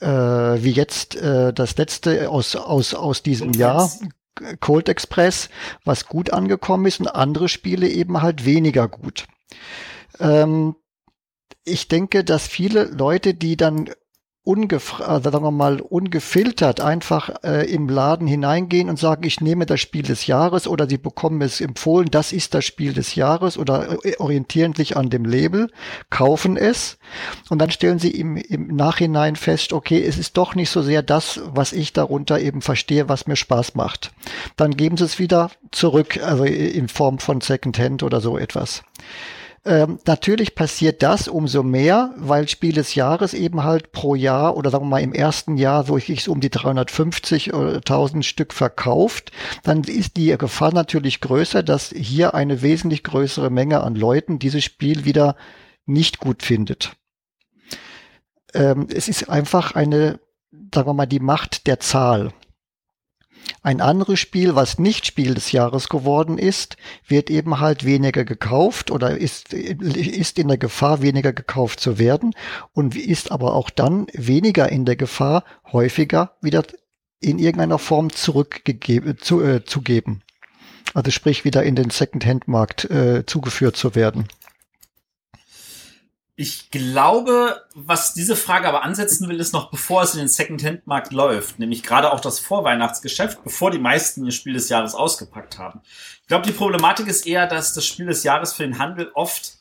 äh, 0.00 0.06
wie 0.06 0.70
jetzt 0.70 1.16
äh, 1.16 1.52
das 1.52 1.76
letzte 1.76 2.30
aus, 2.30 2.56
aus, 2.56 2.94
aus 2.94 3.22
diesem 3.22 3.52
Jahr, 3.52 3.90
Cold 4.60 4.88
Express, 4.88 5.50
was 5.84 6.06
gut 6.06 6.32
angekommen 6.32 6.86
ist 6.86 7.00
und 7.00 7.08
andere 7.08 7.48
Spiele 7.48 7.88
eben 7.88 8.22
halt 8.22 8.44
weniger 8.44 8.88
gut. 8.88 9.26
Ähm, 10.18 10.76
ich 11.64 11.88
denke, 11.88 12.24
dass 12.24 12.46
viele 12.46 12.84
Leute, 12.84 13.34
die 13.34 13.56
dann 13.56 13.90
ungefragt, 14.50 15.26
äh, 15.26 15.30
sagen 15.30 15.44
wir 15.44 15.52
mal, 15.52 15.80
ungefiltert 15.80 16.80
einfach 16.80 17.30
äh, 17.44 17.72
im 17.72 17.88
Laden 17.88 18.26
hineingehen 18.26 18.88
und 18.88 18.98
sagen, 18.98 19.22
ich 19.24 19.40
nehme 19.40 19.64
das 19.64 19.78
Spiel 19.80 20.02
des 20.02 20.26
Jahres 20.26 20.66
oder 20.66 20.88
sie 20.88 20.98
bekommen 20.98 21.40
es 21.42 21.60
empfohlen, 21.60 22.10
das 22.10 22.32
ist 22.32 22.52
das 22.54 22.64
Spiel 22.64 22.92
des 22.92 23.14
Jahres 23.14 23.56
oder 23.56 24.04
äh, 24.04 24.16
orientieren 24.18 24.74
sich 24.74 24.96
an 24.96 25.08
dem 25.08 25.24
Label, 25.24 25.70
kaufen 26.10 26.56
es 26.56 26.98
und 27.48 27.60
dann 27.60 27.70
stellen 27.70 28.00
sie 28.00 28.10
im, 28.10 28.36
im 28.36 28.74
Nachhinein 28.74 29.36
fest, 29.36 29.72
okay, 29.72 30.02
es 30.02 30.18
ist 30.18 30.36
doch 30.36 30.56
nicht 30.56 30.70
so 30.70 30.82
sehr 30.82 31.02
das, 31.02 31.40
was 31.46 31.72
ich 31.72 31.92
darunter 31.92 32.40
eben 32.40 32.60
verstehe, 32.60 33.08
was 33.08 33.28
mir 33.28 33.36
Spaß 33.36 33.76
macht. 33.76 34.10
Dann 34.56 34.76
geben 34.76 34.96
sie 34.96 35.04
es 35.04 35.20
wieder 35.20 35.52
zurück, 35.70 36.18
also 36.24 36.42
in 36.42 36.88
Form 36.88 37.20
von 37.20 37.40
Secondhand 37.40 38.02
oder 38.02 38.20
so 38.20 38.36
etwas. 38.36 38.82
Ähm, 39.62 39.98
natürlich 40.06 40.54
passiert 40.54 41.02
das 41.02 41.28
umso 41.28 41.62
mehr, 41.62 42.14
weil 42.16 42.48
Spiel 42.48 42.72
des 42.72 42.94
Jahres 42.94 43.34
eben 43.34 43.62
halt 43.62 43.92
pro 43.92 44.14
Jahr 44.14 44.56
oder 44.56 44.70
sagen 44.70 44.84
wir 44.84 44.90
mal 44.90 45.02
im 45.02 45.12
ersten 45.12 45.58
Jahr, 45.58 45.88
wo 45.88 45.98
ich 45.98 46.08
es 46.08 46.28
um 46.28 46.40
die 46.40 46.48
350 46.48 47.52
oder 47.52 47.76
1000 47.76 48.24
Stück 48.24 48.54
verkauft, 48.54 49.32
dann 49.62 49.84
ist 49.84 50.16
die 50.16 50.36
Gefahr 50.38 50.72
natürlich 50.72 51.20
größer, 51.20 51.62
dass 51.62 51.90
hier 51.90 52.34
eine 52.34 52.62
wesentlich 52.62 53.02
größere 53.02 53.50
Menge 53.50 53.82
an 53.82 53.94
Leuten 53.94 54.38
dieses 54.38 54.64
Spiel 54.64 55.04
wieder 55.04 55.36
nicht 55.84 56.20
gut 56.20 56.42
findet. 56.42 56.92
Ähm, 58.54 58.86
es 58.90 59.08
ist 59.08 59.28
einfach 59.28 59.74
eine, 59.74 60.20
sagen 60.74 60.88
wir 60.88 60.94
mal, 60.94 61.06
die 61.06 61.20
Macht 61.20 61.66
der 61.66 61.80
Zahl. 61.80 62.32
Ein 63.62 63.82
anderes 63.82 64.18
Spiel, 64.18 64.54
was 64.54 64.78
nicht 64.78 65.06
Spiel 65.06 65.34
des 65.34 65.52
Jahres 65.52 65.90
geworden 65.90 66.38
ist, 66.38 66.78
wird 67.06 67.28
eben 67.28 67.60
halt 67.60 67.84
weniger 67.84 68.24
gekauft 68.24 68.90
oder 68.90 69.18
ist, 69.18 69.52
ist 69.52 70.38
in 70.38 70.48
der 70.48 70.56
Gefahr, 70.56 71.02
weniger 71.02 71.34
gekauft 71.34 71.80
zu 71.80 71.98
werden 71.98 72.34
und 72.72 72.96
ist 72.96 73.30
aber 73.30 73.54
auch 73.54 73.68
dann 73.68 74.06
weniger 74.14 74.70
in 74.70 74.86
der 74.86 74.96
Gefahr, 74.96 75.44
häufiger 75.72 76.36
wieder 76.40 76.64
in 77.20 77.38
irgendeiner 77.38 77.78
Form 77.78 78.10
zurückgegeben 78.10 79.18
zu, 79.18 79.42
äh, 79.42 79.62
zu 79.62 79.82
geben. 79.82 80.22
Also 80.94 81.10
sprich 81.10 81.44
wieder 81.44 81.62
in 81.62 81.76
den 81.76 81.90
Second-Hand-Markt 81.90 82.90
äh, 82.90 83.24
zugeführt 83.26 83.76
zu 83.76 83.94
werden. 83.94 84.26
Ich 86.42 86.70
glaube, 86.70 87.66
was 87.74 88.14
diese 88.14 88.34
Frage 88.34 88.66
aber 88.66 88.82
ansetzen 88.82 89.28
will, 89.28 89.38
ist 89.40 89.52
noch 89.52 89.70
bevor 89.70 90.04
es 90.04 90.14
in 90.14 90.20
den 90.20 90.28
Second-Hand-Markt 90.28 91.12
läuft, 91.12 91.58
nämlich 91.58 91.82
gerade 91.82 92.10
auch 92.10 92.20
das 92.20 92.40
Vorweihnachtsgeschäft, 92.40 93.44
bevor 93.44 93.70
die 93.70 93.78
meisten 93.78 94.24
ihr 94.24 94.32
Spiel 94.32 94.54
des 94.54 94.70
Jahres 94.70 94.94
ausgepackt 94.94 95.58
haben. 95.58 95.82
Ich 96.22 96.28
glaube, 96.28 96.46
die 96.46 96.54
Problematik 96.54 97.08
ist 97.08 97.26
eher, 97.26 97.46
dass 97.46 97.74
das 97.74 97.84
Spiel 97.84 98.06
des 98.06 98.22
Jahres 98.22 98.54
für 98.54 98.62
den 98.62 98.78
Handel 98.78 99.10
oft 99.12 99.58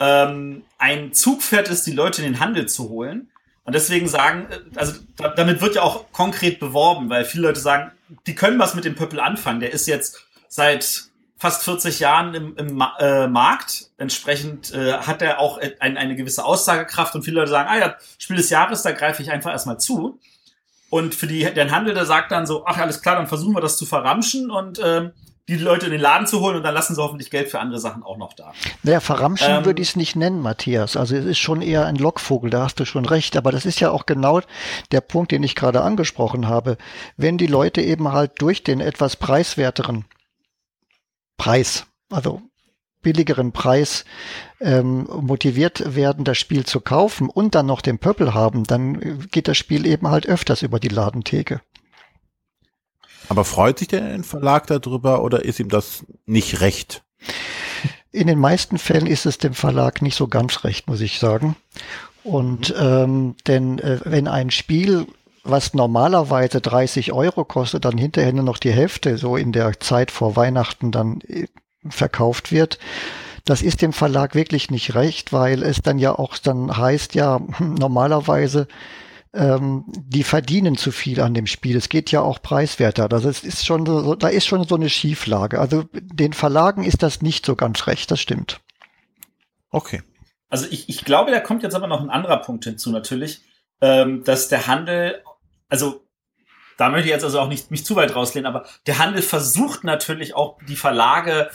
ähm, 0.00 0.64
ein 0.76 1.14
Zugpferd 1.14 1.70
ist, 1.70 1.86
die 1.86 1.92
Leute 1.92 2.20
in 2.20 2.32
den 2.34 2.40
Handel 2.40 2.66
zu 2.66 2.90
holen. 2.90 3.30
Und 3.64 3.74
deswegen 3.74 4.06
sagen, 4.06 4.48
äh, 4.50 4.78
also 4.78 5.00
damit 5.34 5.62
wird 5.62 5.76
ja 5.76 5.82
auch 5.82 6.12
konkret 6.12 6.60
beworben, 6.60 7.08
weil 7.08 7.24
viele 7.24 7.44
Leute 7.46 7.60
sagen, 7.60 7.92
die 8.26 8.34
können 8.34 8.58
was 8.58 8.74
mit 8.74 8.84
dem 8.84 8.96
Pöppel 8.96 9.18
anfangen. 9.18 9.60
Der 9.60 9.72
ist 9.72 9.86
jetzt 9.86 10.26
seit 10.48 11.07
fast 11.38 11.62
40 11.62 12.00
Jahren 12.00 12.34
im, 12.34 12.56
im 12.56 12.84
äh, 12.98 13.28
Markt. 13.28 13.90
Entsprechend 13.96 14.74
äh, 14.74 14.94
hat 14.94 15.22
er 15.22 15.38
auch 15.38 15.58
ein, 15.80 15.96
eine 15.96 16.16
gewisse 16.16 16.44
Aussagekraft 16.44 17.14
und 17.14 17.22
viele 17.22 17.36
Leute 17.40 17.50
sagen, 17.50 17.68
ah 17.70 17.78
ja, 17.78 17.94
Spiel 18.18 18.36
des 18.36 18.50
Jahres, 18.50 18.82
da 18.82 18.92
greife 18.92 19.22
ich 19.22 19.30
einfach 19.30 19.52
erstmal 19.52 19.78
zu. 19.78 20.18
Und 20.90 21.14
für 21.14 21.26
die, 21.26 21.44
den 21.44 21.70
Handel, 21.70 21.94
der 21.94 22.06
sagt 22.06 22.32
dann 22.32 22.46
so, 22.46 22.64
ach 22.66 22.78
alles 22.78 23.02
klar, 23.02 23.16
dann 23.16 23.26
versuchen 23.26 23.54
wir 23.54 23.60
das 23.60 23.76
zu 23.76 23.86
verramschen 23.86 24.50
und 24.50 24.80
ähm, 24.82 25.12
die 25.48 25.56
Leute 25.56 25.86
in 25.86 25.92
den 25.92 26.00
Laden 26.00 26.26
zu 26.26 26.40
holen 26.40 26.56
und 26.56 26.62
dann 26.62 26.74
lassen 26.74 26.94
sie 26.94 27.02
hoffentlich 27.02 27.30
Geld 27.30 27.48
für 27.48 27.58
andere 27.58 27.80
Sachen 27.80 28.02
auch 28.02 28.18
noch 28.18 28.34
da. 28.34 28.52
Naja, 28.82 29.00
verramschen 29.00 29.50
ähm, 29.50 29.64
würde 29.64 29.80
ich 29.80 29.90
es 29.90 29.96
nicht 29.96 30.16
nennen, 30.16 30.40
Matthias. 30.40 30.96
Also 30.96 31.16
es 31.16 31.24
ist 31.24 31.38
schon 31.38 31.62
eher 31.62 31.86
ein 31.86 31.96
Lockvogel, 31.96 32.50
da 32.50 32.64
hast 32.64 32.80
du 32.80 32.84
schon 32.84 33.06
recht. 33.06 33.36
Aber 33.36 33.50
das 33.50 33.64
ist 33.64 33.80
ja 33.80 33.90
auch 33.90 34.06
genau 34.06 34.40
der 34.92 35.00
Punkt, 35.00 35.32
den 35.32 35.42
ich 35.42 35.54
gerade 35.54 35.82
angesprochen 35.82 36.48
habe. 36.48 36.76
Wenn 37.16 37.38
die 37.38 37.46
Leute 37.46 37.80
eben 37.80 38.12
halt 38.12 38.32
durch 38.38 38.62
den 38.62 38.80
etwas 38.80 39.16
preiswerteren 39.16 40.04
Preis, 41.38 41.86
also 42.10 42.42
billigeren 43.00 43.52
Preis 43.52 44.04
ähm, 44.60 45.04
motiviert 45.04 45.94
werden, 45.94 46.24
das 46.24 46.36
Spiel 46.36 46.66
zu 46.66 46.80
kaufen 46.80 47.30
und 47.30 47.54
dann 47.54 47.66
noch 47.66 47.80
den 47.80 47.98
Pöppel 47.98 48.34
haben, 48.34 48.64
dann 48.64 49.28
geht 49.30 49.48
das 49.48 49.56
Spiel 49.56 49.86
eben 49.86 50.08
halt 50.08 50.26
öfters 50.26 50.62
über 50.62 50.78
die 50.78 50.88
Ladentheke. 50.88 51.62
Aber 53.28 53.44
freut 53.44 53.78
sich 53.78 53.88
der 53.88 54.22
Verlag 54.24 54.66
darüber 54.66 55.22
oder 55.22 55.44
ist 55.44 55.60
ihm 55.60 55.68
das 55.68 56.04
nicht 56.26 56.60
recht? 56.60 57.02
In 58.10 58.26
den 58.26 58.38
meisten 58.38 58.78
Fällen 58.78 59.06
ist 59.06 59.26
es 59.26 59.38
dem 59.38 59.54
Verlag 59.54 60.02
nicht 60.02 60.16
so 60.16 60.28
ganz 60.28 60.64
recht, 60.64 60.88
muss 60.88 61.00
ich 61.00 61.18
sagen. 61.18 61.56
Und 62.24 62.74
ähm, 62.78 63.36
denn 63.46 63.78
äh, 63.78 64.00
wenn 64.04 64.28
ein 64.28 64.50
Spiel, 64.50 65.06
was 65.48 65.74
normalerweise 65.74 66.60
30 66.60 67.12
Euro 67.12 67.44
kostet, 67.44 67.84
dann 67.84 67.98
hinterher 67.98 68.32
nur 68.32 68.44
noch 68.44 68.58
die 68.58 68.72
Hälfte 68.72 69.18
so 69.18 69.36
in 69.36 69.52
der 69.52 69.80
Zeit 69.80 70.10
vor 70.10 70.36
Weihnachten 70.36 70.90
dann 70.90 71.20
äh, 71.22 71.46
verkauft 71.88 72.52
wird, 72.52 72.78
das 73.48 73.62
ist 73.62 73.80
dem 73.80 73.94
Verlag 73.94 74.34
wirklich 74.34 74.70
nicht 74.70 74.94
recht, 74.94 75.32
weil 75.32 75.62
es 75.62 75.80
dann 75.80 75.98
ja 75.98 76.12
auch 76.12 76.36
dann 76.36 76.76
heißt, 76.76 77.14
ja, 77.14 77.40
normalerweise 77.60 78.68
ähm, 79.32 79.84
die 79.88 80.22
verdienen 80.22 80.76
zu 80.76 80.92
viel 80.92 81.20
an 81.20 81.32
dem 81.32 81.46
Spiel. 81.46 81.76
Es 81.76 81.88
geht 81.88 82.10
ja 82.10 82.20
auch 82.20 82.42
preiswerter. 82.42 83.08
Das 83.08 83.24
ist, 83.24 83.44
ist 83.44 83.64
schon 83.64 83.86
so, 83.86 84.14
da 84.14 84.28
ist 84.28 84.46
schon 84.46 84.64
so 84.64 84.74
eine 84.74 84.90
Schieflage. 84.90 85.60
Also 85.60 85.84
den 85.92 86.34
Verlagen 86.34 86.84
ist 86.84 87.02
das 87.02 87.22
nicht 87.22 87.46
so 87.46 87.56
ganz 87.56 87.86
recht, 87.86 88.10
das 88.10 88.20
stimmt. 88.20 88.60
Okay. 89.70 90.02
Also 90.50 90.66
ich, 90.70 90.88
ich 90.88 91.04
glaube, 91.04 91.30
da 91.30 91.40
kommt 91.40 91.62
jetzt 91.62 91.74
aber 91.74 91.86
noch 91.86 92.00
ein 92.00 92.10
anderer 92.10 92.38
Punkt 92.38 92.64
hinzu 92.64 92.90
natürlich, 92.90 93.42
ähm, 93.80 94.24
dass 94.24 94.48
der 94.48 94.66
Handel, 94.66 95.22
also 95.68 96.04
da 96.76 96.88
möchte 96.88 97.08
ich 97.08 97.12
jetzt 97.12 97.24
also 97.24 97.40
auch 97.40 97.48
nicht 97.48 97.70
mich 97.70 97.84
zu 97.84 97.96
weit 97.96 98.14
rauslehnen, 98.14 98.46
aber 98.46 98.66
der 98.86 98.98
Handel 98.98 99.22
versucht 99.22 99.84
natürlich 99.84 100.34
auch 100.34 100.58
die 100.68 100.76
Verlage, 100.76 101.50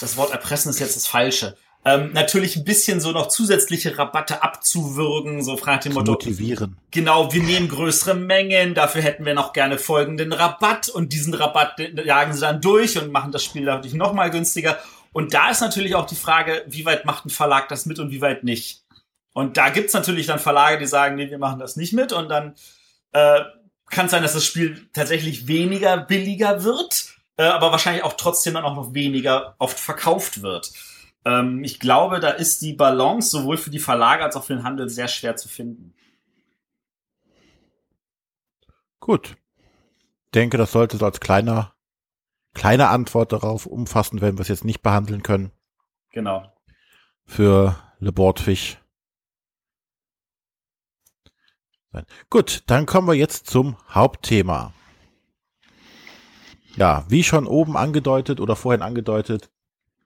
das 0.00 0.16
Wort 0.16 0.32
erpressen 0.32 0.70
ist 0.70 0.80
jetzt 0.80 0.96
das 0.96 1.06
Falsche, 1.06 1.56
ähm, 1.84 2.12
natürlich 2.12 2.56
ein 2.56 2.64
bisschen 2.64 3.00
so 3.00 3.10
noch 3.10 3.26
zusätzliche 3.26 3.98
Rabatte 3.98 4.42
abzuwürgen, 4.42 5.42
so 5.42 5.56
fragt 5.56 5.84
dem 5.84 5.94
Motto. 5.94 6.12
Motivieren. 6.12 6.76
Genau, 6.92 7.32
wir 7.32 7.42
nehmen 7.42 7.68
größere 7.68 8.14
Mengen, 8.14 8.74
dafür 8.74 9.02
hätten 9.02 9.24
wir 9.24 9.34
noch 9.34 9.52
gerne 9.52 9.78
folgenden 9.78 10.32
Rabatt 10.32 10.88
und 10.88 11.12
diesen 11.12 11.34
Rabatt 11.34 11.80
jagen 12.04 12.34
sie 12.34 12.40
dann 12.40 12.60
durch 12.60 12.98
und 12.98 13.10
machen 13.10 13.32
das 13.32 13.42
Spiel 13.42 13.64
dadurch 13.64 13.94
noch 13.94 14.12
mal 14.12 14.30
günstiger. 14.30 14.78
Und 15.12 15.34
da 15.34 15.50
ist 15.50 15.60
natürlich 15.60 15.94
auch 15.96 16.06
die 16.06 16.14
Frage, 16.14 16.64
wie 16.68 16.84
weit 16.84 17.04
macht 17.04 17.26
ein 17.26 17.30
Verlag 17.30 17.68
das 17.68 17.84
mit 17.84 17.98
und 17.98 18.10
wie 18.12 18.20
weit 18.20 18.44
nicht. 18.44 18.84
Und 19.34 19.56
da 19.56 19.70
gibt's 19.70 19.92
natürlich 19.92 20.26
dann 20.26 20.38
Verlage, 20.38 20.78
die 20.78 20.86
sagen, 20.86 21.16
nee, 21.16 21.30
wir 21.30 21.38
machen 21.38 21.58
das 21.58 21.76
nicht 21.76 21.92
mit 21.92 22.12
und 22.12 22.28
dann 22.28 22.54
äh, 23.12 23.42
kann 23.90 24.06
es 24.06 24.12
sein, 24.12 24.22
dass 24.22 24.32
das 24.32 24.44
Spiel 24.44 24.88
tatsächlich 24.92 25.46
weniger 25.46 25.98
billiger 25.98 26.64
wird, 26.64 27.16
äh, 27.36 27.44
aber 27.44 27.70
wahrscheinlich 27.70 28.04
auch 28.04 28.14
trotzdem 28.14 28.54
dann 28.54 28.64
auch 28.64 28.74
noch 28.74 28.94
weniger 28.94 29.54
oft 29.58 29.78
verkauft 29.78 30.42
wird. 30.42 30.72
Ähm, 31.24 31.62
ich 31.62 31.78
glaube, 31.78 32.20
da 32.20 32.30
ist 32.30 32.62
die 32.62 32.72
Balance 32.72 33.30
sowohl 33.30 33.56
für 33.56 33.70
die 33.70 33.78
Verlage 33.78 34.24
als 34.24 34.36
auch 34.36 34.44
für 34.44 34.54
den 34.54 34.64
Handel 34.64 34.88
sehr 34.88 35.08
schwer 35.08 35.36
zu 35.36 35.48
finden. 35.48 35.94
Gut. 39.00 39.36
Denke, 40.34 40.56
das 40.56 40.72
sollte 40.72 40.96
so 40.96 41.04
als 41.04 41.20
kleiner, 41.20 41.74
kleine 42.54 42.88
Antwort 42.88 43.32
darauf 43.32 43.66
umfassen, 43.66 44.20
wenn 44.20 44.38
wir 44.38 44.42
es 44.42 44.48
jetzt 44.48 44.64
nicht 44.64 44.82
behandeln 44.82 45.22
können. 45.22 45.52
Genau. 46.10 46.50
Für 47.26 47.76
Le 47.98 48.12
Bordfisch. 48.12 48.78
Gut, 52.30 52.62
dann 52.66 52.86
kommen 52.86 53.08
wir 53.08 53.14
jetzt 53.14 53.48
zum 53.48 53.76
Hauptthema. 53.90 54.72
Ja, 56.76 57.04
wie 57.08 57.22
schon 57.22 57.46
oben 57.46 57.76
angedeutet 57.76 58.40
oder 58.40 58.56
vorhin 58.56 58.82
angedeutet, 58.82 59.50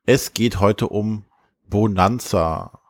es 0.04 0.34
geht 0.34 0.58
heute 0.60 0.88
um 0.88 1.24
Bonanza. 1.68 2.80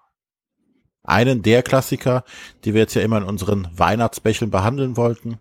Einen 1.03 1.43
der 1.43 1.63
Klassiker, 1.63 2.25
die 2.65 2.75
wir 2.75 2.81
jetzt 2.81 2.95
ja 2.95 3.03
immer 3.03 3.19
in 3.19 3.25
unseren 3.25 3.69
Weihnachtsbächeln 3.73 4.51
behandeln 4.51 4.97
wollten. 4.97 5.39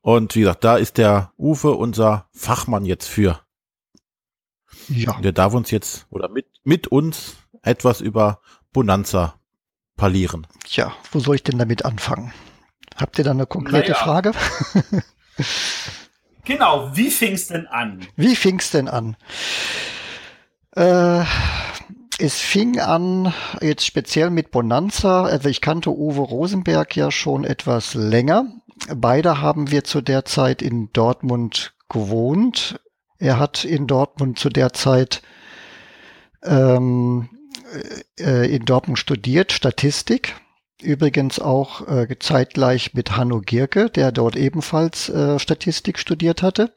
Und 0.00 0.34
wie 0.34 0.40
gesagt, 0.40 0.64
da 0.64 0.76
ist 0.76 0.98
der 0.98 1.32
Uwe 1.38 1.72
unser 1.72 2.28
Fachmann 2.32 2.84
jetzt 2.84 3.06
für. 3.08 3.40
Ja. 4.88 5.20
Der 5.20 5.32
darf 5.32 5.54
uns 5.54 5.70
jetzt 5.70 6.06
oder 6.10 6.28
mit, 6.28 6.46
mit 6.64 6.88
uns 6.88 7.36
etwas 7.62 8.00
über 8.00 8.40
Bonanza 8.72 9.35
parlieren. 9.96 10.46
Tja, 10.64 10.92
wo 11.12 11.20
soll 11.20 11.36
ich 11.36 11.42
denn 11.42 11.58
damit 11.58 11.84
anfangen? 11.84 12.32
Habt 12.96 13.18
ihr 13.18 13.24
da 13.24 13.32
eine 13.32 13.46
konkrete 13.46 13.92
naja. 13.92 14.02
Frage? 14.02 14.32
genau, 16.44 16.90
wie 16.94 17.10
fing's 17.10 17.48
denn 17.48 17.66
an? 17.66 18.06
Wie 18.16 18.36
fing's 18.36 18.70
denn 18.70 18.88
an? 18.88 19.16
Äh, 20.74 21.24
es 22.18 22.38
fing 22.40 22.80
an, 22.80 23.34
jetzt 23.60 23.84
speziell 23.84 24.30
mit 24.30 24.50
Bonanza. 24.50 25.24
Also 25.24 25.48
ich 25.48 25.60
kannte 25.60 25.90
Uwe 25.90 26.20
Rosenberg 26.20 26.96
ja 26.96 27.10
schon 27.10 27.44
etwas 27.44 27.94
länger. 27.94 28.46
Beide 28.94 29.40
haben 29.40 29.70
wir 29.70 29.84
zu 29.84 30.00
der 30.00 30.24
Zeit 30.24 30.62
in 30.62 30.90
Dortmund 30.92 31.74
gewohnt. 31.88 32.80
Er 33.18 33.38
hat 33.38 33.64
in 33.64 33.86
Dortmund 33.86 34.38
zu 34.38 34.48
der 34.48 34.72
Zeit 34.72 35.22
ähm, 36.42 37.28
äh, 38.18 38.54
in 38.54 38.64
Dortmund 38.64 38.98
studiert, 38.98 39.52
Statistik. 39.52 40.36
Übrigens 40.82 41.38
auch 41.38 41.86
äh, 41.88 42.06
zeitgleich 42.18 42.92
mit 42.94 43.16
Hanno 43.16 43.40
Gierke, 43.40 43.88
der 43.88 44.12
dort 44.12 44.36
ebenfalls 44.36 45.08
äh, 45.08 45.38
Statistik 45.38 45.98
studiert 45.98 46.42
hatte. 46.42 46.74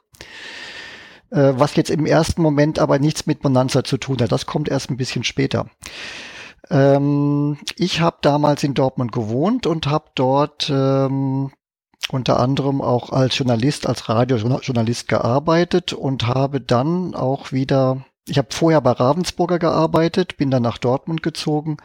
Äh, 1.32 1.54
was 1.56 1.76
jetzt 1.76 1.90
im 1.90 2.06
ersten 2.06 2.42
Moment 2.42 2.80
aber 2.80 2.98
nichts 2.98 3.26
mit 3.26 3.42
Bonanza 3.42 3.84
zu 3.84 3.98
tun 3.98 4.18
hat. 4.22 4.32
Das 4.32 4.46
kommt 4.46 4.70
erst 4.70 4.90
ein 4.90 4.98
bisschen 4.98 5.24
später. 5.24 5.68
Ähm, 6.70 7.58
ich 7.76 8.02
habe 8.02 8.18
damals 8.22 8.64
in 8.64 8.74
Dortmund 8.74 9.12
gewohnt 9.12 9.68
und 9.68 9.88
habe 9.88 10.06
dort 10.16 10.70
ähm, 10.70 11.52
unter 12.10 12.40
anderem 12.40 12.82
auch 12.82 13.12
als 13.12 13.38
Journalist, 13.38 13.86
als 13.86 14.10
Radiojournalist 14.10 15.08
gearbeitet 15.08 15.94
und 15.94 16.28
habe 16.28 16.60
dann 16.62 17.14
auch 17.14 17.52
wieder, 17.52 18.06
ich 18.30 18.38
habe 18.38 18.50
vorher 18.52 18.82
bei 18.82 18.92
Ravensburger 18.92 19.60
gearbeitet, 19.60 20.38
bin 20.38 20.52
dann 20.52 20.64
nach 20.64 20.78
Dortmund 20.78 21.24
gezogen 21.24 21.78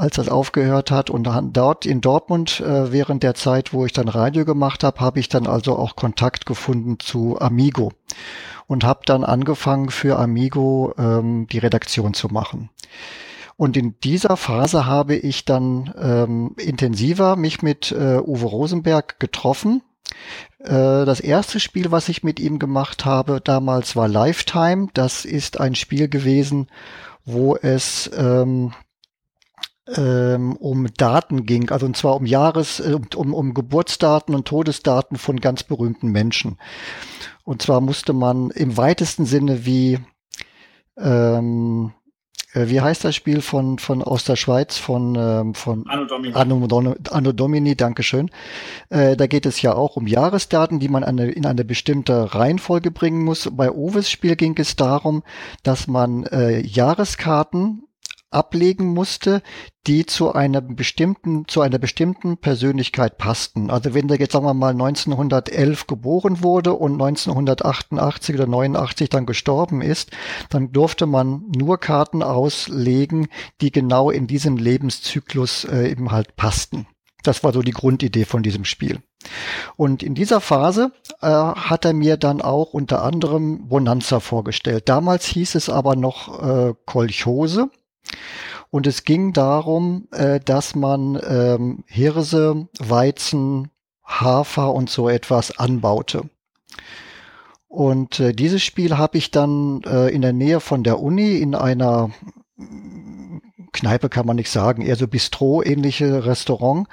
als 0.00 0.16
das 0.16 0.28
aufgehört 0.28 0.90
hat. 0.90 1.10
Und 1.10 1.28
dort 1.52 1.84
in 1.84 2.00
Dortmund, 2.00 2.60
äh, 2.60 2.90
während 2.90 3.22
der 3.22 3.34
Zeit, 3.34 3.72
wo 3.72 3.84
ich 3.84 3.92
dann 3.92 4.08
Radio 4.08 4.44
gemacht 4.44 4.82
habe, 4.82 5.00
habe 5.00 5.20
ich 5.20 5.28
dann 5.28 5.46
also 5.46 5.76
auch 5.76 5.94
Kontakt 5.94 6.46
gefunden 6.46 6.98
zu 6.98 7.38
Amigo 7.38 7.92
und 8.66 8.84
habe 8.84 9.00
dann 9.04 9.24
angefangen 9.24 9.90
für 9.90 10.18
Amigo 10.18 10.94
ähm, 10.96 11.46
die 11.48 11.58
Redaktion 11.58 12.14
zu 12.14 12.28
machen. 12.28 12.70
Und 13.56 13.76
in 13.76 13.96
dieser 14.02 14.38
Phase 14.38 14.86
habe 14.86 15.16
ich 15.16 15.44
dann 15.44 15.92
ähm, 16.00 16.54
intensiver 16.56 17.36
mich 17.36 17.60
mit 17.60 17.92
äh, 17.92 18.18
Uwe 18.18 18.46
Rosenberg 18.46 19.20
getroffen. 19.20 19.82
Äh, 20.58 21.04
das 21.04 21.20
erste 21.20 21.60
Spiel, 21.60 21.90
was 21.90 22.08
ich 22.08 22.22
mit 22.22 22.40
ihm 22.40 22.58
gemacht 22.58 23.04
habe 23.04 23.40
damals, 23.40 23.96
war 23.96 24.08
Lifetime. 24.08 24.88
Das 24.94 25.24
ist 25.24 25.60
ein 25.60 25.74
Spiel 25.74 26.08
gewesen, 26.08 26.68
wo 27.24 27.56
es 27.56 28.10
ähm, 28.14 28.72
ähm, 29.96 30.56
um 30.56 30.86
Daten 30.96 31.46
ging, 31.46 31.70
also 31.70 31.86
und 31.86 31.96
zwar 31.96 32.16
um 32.16 32.26
Jahres, 32.26 32.80
äh, 32.80 32.96
um, 33.16 33.34
um 33.34 33.54
Geburtsdaten 33.54 34.34
und 34.34 34.46
Todesdaten 34.46 35.16
von 35.16 35.40
ganz 35.40 35.62
berühmten 35.62 36.08
Menschen. 36.08 36.58
Und 37.44 37.62
zwar 37.62 37.80
musste 37.80 38.12
man 38.12 38.50
im 38.50 38.76
weitesten 38.76 39.24
Sinne 39.26 39.64
wie 39.66 39.98
ähm, 40.96 41.92
äh, 41.92 41.99
wie 42.54 42.80
heißt 42.80 43.04
das 43.04 43.14
Spiel 43.14 43.42
von, 43.42 43.78
von 43.78 44.02
aus 44.02 44.24
der 44.24 44.36
Schweiz 44.36 44.76
von, 44.76 45.14
ähm, 45.16 45.54
von 45.54 45.84
Anno 45.88 46.04
Domini. 46.04 46.34
Anno, 46.34 46.94
Anno 47.10 47.32
Domini, 47.32 47.76
Dankeschön. 47.76 48.30
Äh, 48.88 49.16
da 49.16 49.26
geht 49.26 49.46
es 49.46 49.62
ja 49.62 49.74
auch 49.74 49.96
um 49.96 50.06
Jahresdaten, 50.06 50.80
die 50.80 50.88
man 50.88 51.04
eine, 51.04 51.30
in 51.30 51.46
eine 51.46 51.64
bestimmte 51.64 52.34
Reihenfolge 52.34 52.90
bringen 52.90 53.24
muss. 53.24 53.48
Bei 53.52 53.70
Oves 53.70 54.10
Spiel 54.10 54.36
ging 54.36 54.54
es 54.58 54.76
darum, 54.76 55.22
dass 55.62 55.86
man 55.86 56.24
äh, 56.24 56.60
Jahreskarten 56.60 57.84
ablegen 58.30 58.86
musste, 58.86 59.42
die 59.86 60.06
zu 60.06 60.32
einer 60.32 60.60
bestimmten, 60.60 61.48
zu 61.48 61.62
einer 61.62 61.78
bestimmten 61.78 62.36
Persönlichkeit 62.36 63.18
passten. 63.18 63.70
Also 63.70 63.94
wenn 63.94 64.08
der 64.08 64.18
jetzt, 64.18 64.32
sagen 64.32 64.44
wir 64.44 64.54
mal, 64.54 64.72
1911 64.72 65.86
geboren 65.86 66.42
wurde 66.42 66.74
und 66.74 66.92
1988 66.92 68.34
oder 68.34 68.46
89 68.46 69.08
dann 69.08 69.26
gestorben 69.26 69.82
ist, 69.82 70.10
dann 70.50 70.72
durfte 70.72 71.06
man 71.06 71.44
nur 71.56 71.78
Karten 71.78 72.22
auslegen, 72.22 73.28
die 73.60 73.72
genau 73.72 74.10
in 74.10 74.26
diesem 74.26 74.56
Lebenszyklus 74.56 75.64
äh, 75.64 75.90
eben 75.90 76.12
halt 76.12 76.36
passten. 76.36 76.86
Das 77.22 77.44
war 77.44 77.52
so 77.52 77.62
die 77.62 77.72
Grundidee 77.72 78.24
von 78.24 78.42
diesem 78.42 78.64
Spiel. 78.64 79.00
Und 79.76 80.02
in 80.02 80.14
dieser 80.14 80.40
Phase 80.40 80.92
äh, 81.20 81.26
hat 81.26 81.84
er 81.84 81.92
mir 81.92 82.16
dann 82.16 82.40
auch 82.40 82.72
unter 82.72 83.02
anderem 83.02 83.68
Bonanza 83.68 84.20
vorgestellt. 84.20 84.88
Damals 84.88 85.26
hieß 85.26 85.54
es 85.54 85.68
aber 85.68 85.96
noch 85.96 86.42
äh, 86.42 86.74
Kolchose. 86.86 87.70
Und 88.70 88.86
es 88.86 89.04
ging 89.04 89.32
darum, 89.32 90.08
äh, 90.12 90.40
dass 90.40 90.74
man 90.74 91.20
ähm, 91.26 91.84
Hirse, 91.86 92.68
Weizen, 92.78 93.70
Hafer 94.04 94.74
und 94.74 94.90
so 94.90 95.08
etwas 95.08 95.58
anbaute. 95.58 96.28
Und 97.68 98.18
äh, 98.18 98.32
dieses 98.32 98.62
Spiel 98.62 98.98
habe 98.98 99.18
ich 99.18 99.30
dann 99.30 99.82
äh, 99.84 100.08
in 100.08 100.22
der 100.22 100.32
Nähe 100.32 100.60
von 100.60 100.82
der 100.82 101.00
Uni 101.00 101.36
in 101.36 101.54
einer 101.54 102.10
Kneipe 103.72 104.08
kann 104.08 104.26
man 104.26 104.36
nicht 104.36 104.50
sagen, 104.50 104.82
eher 104.82 104.96
so 104.96 105.06
Bistro-ähnliche 105.06 106.24
Restaurant, 106.26 106.88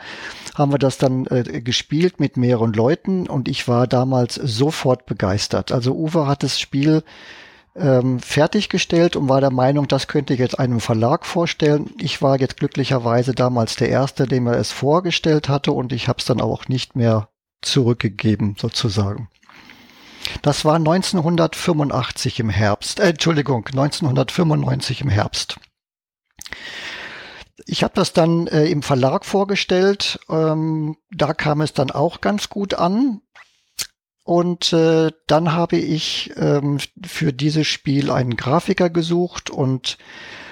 haben 0.55 0.71
wir 0.71 0.79
das 0.79 0.97
dann 0.97 1.25
äh, 1.27 1.61
gespielt 1.61 2.19
mit 2.19 2.37
mehreren 2.37 2.73
Leuten 2.73 3.27
und 3.27 3.47
ich 3.47 3.67
war 3.67 3.87
damals 3.87 4.35
sofort 4.35 5.05
begeistert. 5.05 5.71
Also 5.71 5.95
Uwe 5.95 6.27
hat 6.27 6.43
das 6.43 6.59
Spiel 6.59 7.03
ähm, 7.77 8.19
fertiggestellt 8.19 9.15
und 9.15 9.29
war 9.29 9.41
der 9.41 9.51
Meinung, 9.51 9.87
das 9.87 10.07
könnte 10.07 10.33
ich 10.33 10.39
jetzt 10.39 10.59
einem 10.59 10.79
Verlag 10.79 11.25
vorstellen. 11.25 11.91
Ich 11.99 12.21
war 12.21 12.39
jetzt 12.39 12.57
glücklicherweise 12.57 13.33
damals 13.33 13.75
der 13.75 13.89
Erste, 13.89 14.25
dem 14.25 14.47
er 14.47 14.57
es 14.57 14.71
vorgestellt 14.71 15.49
hatte 15.49 15.71
und 15.71 15.93
ich 15.93 16.07
habe 16.07 16.19
es 16.19 16.25
dann 16.25 16.41
auch 16.41 16.67
nicht 16.67 16.95
mehr 16.95 17.29
zurückgegeben, 17.61 18.55
sozusagen. 18.59 19.29
Das 20.41 20.65
war 20.65 20.75
1985 20.75 22.39
im 22.39 22.49
Herbst, 22.49 22.99
äh, 22.99 23.09
Entschuldigung, 23.09 23.65
1995 23.67 25.01
im 25.01 25.09
Herbst. 25.09 25.57
Ich 27.65 27.83
habe 27.83 27.93
das 27.95 28.13
dann 28.13 28.47
äh, 28.47 28.65
im 28.65 28.81
Verlag 28.81 29.25
vorgestellt. 29.25 30.19
Ähm, 30.29 30.97
da 31.11 31.33
kam 31.33 31.61
es 31.61 31.73
dann 31.73 31.91
auch 31.91 32.21
ganz 32.21 32.49
gut 32.49 32.73
an. 32.73 33.21
Und 34.27 34.73
äh, 34.73 35.11
dann 35.27 35.53
habe 35.53 35.77
ich 35.77 36.33
ähm, 36.35 36.79
für 37.01 37.31
dieses 37.31 37.65
Spiel 37.65 38.11
einen 38.11 38.35
Grafiker 38.35 38.89
gesucht 38.89 39.49
und 39.49 39.97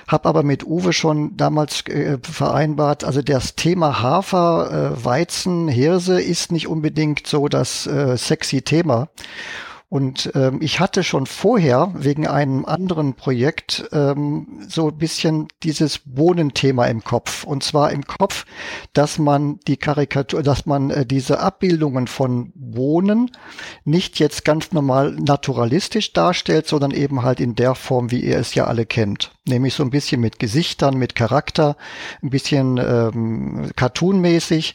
habe 0.07 0.29
aber 0.29 0.43
mit 0.43 0.65
Uwe 0.65 0.93
schon 0.93 1.35
damals 1.35 1.85
äh, 1.87 2.17
vereinbart, 2.21 3.03
also 3.03 3.21
das 3.21 3.55
Thema 3.55 4.01
Hafer, 4.01 4.93
äh, 4.93 5.03
Weizen, 5.03 5.67
Hirse 5.67 6.21
ist 6.21 6.53
nicht 6.53 6.69
unbedingt 6.69 7.27
so 7.27 7.49
das 7.49 7.85
äh, 7.85 8.15
sexy 8.15 8.61
Thema. 8.61 9.09
Und 9.95 10.29
ähm, 10.35 10.57
ich 10.61 10.81
hatte 10.81 11.05
schon 11.05 11.25
vorher 11.25 11.93
wegen 11.95 12.27
einem 12.27 12.65
anderen 12.65 13.13
Projekt 13.13 13.87
ähm, 13.93 14.59
so 14.67 14.89
ein 14.89 14.97
bisschen 14.97 15.47
dieses 15.63 15.99
Bohnenthema 15.99 16.87
im 16.87 17.01
Kopf. 17.01 17.45
Und 17.45 17.63
zwar 17.63 17.93
im 17.93 18.05
Kopf, 18.05 18.45
dass 18.91 19.19
man 19.19 19.57
die 19.69 19.77
Karikatur, 19.77 20.43
dass 20.43 20.65
man 20.65 20.89
äh, 20.89 21.05
diese 21.05 21.39
Abbildungen 21.39 22.07
von 22.07 22.51
Bohnen 22.55 23.31
nicht 23.85 24.19
jetzt 24.19 24.43
ganz 24.43 24.73
normal 24.73 25.11
naturalistisch 25.13 26.11
darstellt, 26.11 26.67
sondern 26.67 26.91
eben 26.91 27.23
halt 27.23 27.39
in 27.39 27.55
der 27.55 27.73
Form, 27.73 28.11
wie 28.11 28.19
ihr 28.19 28.37
es 28.37 28.53
ja 28.53 28.65
alle 28.65 28.85
kennt. 28.85 29.31
Nämlich 29.47 29.75
so 29.75 29.83
ein 29.83 29.91
bisschen 29.91 30.21
mit 30.21 30.39
Gesichtern, 30.39 30.97
mit 30.97 31.13
Charakter, 31.13 31.77
ein 32.23 32.31
bisschen 32.31 32.77
ähm, 32.77 33.69
cartoonmäßig. 33.75 34.73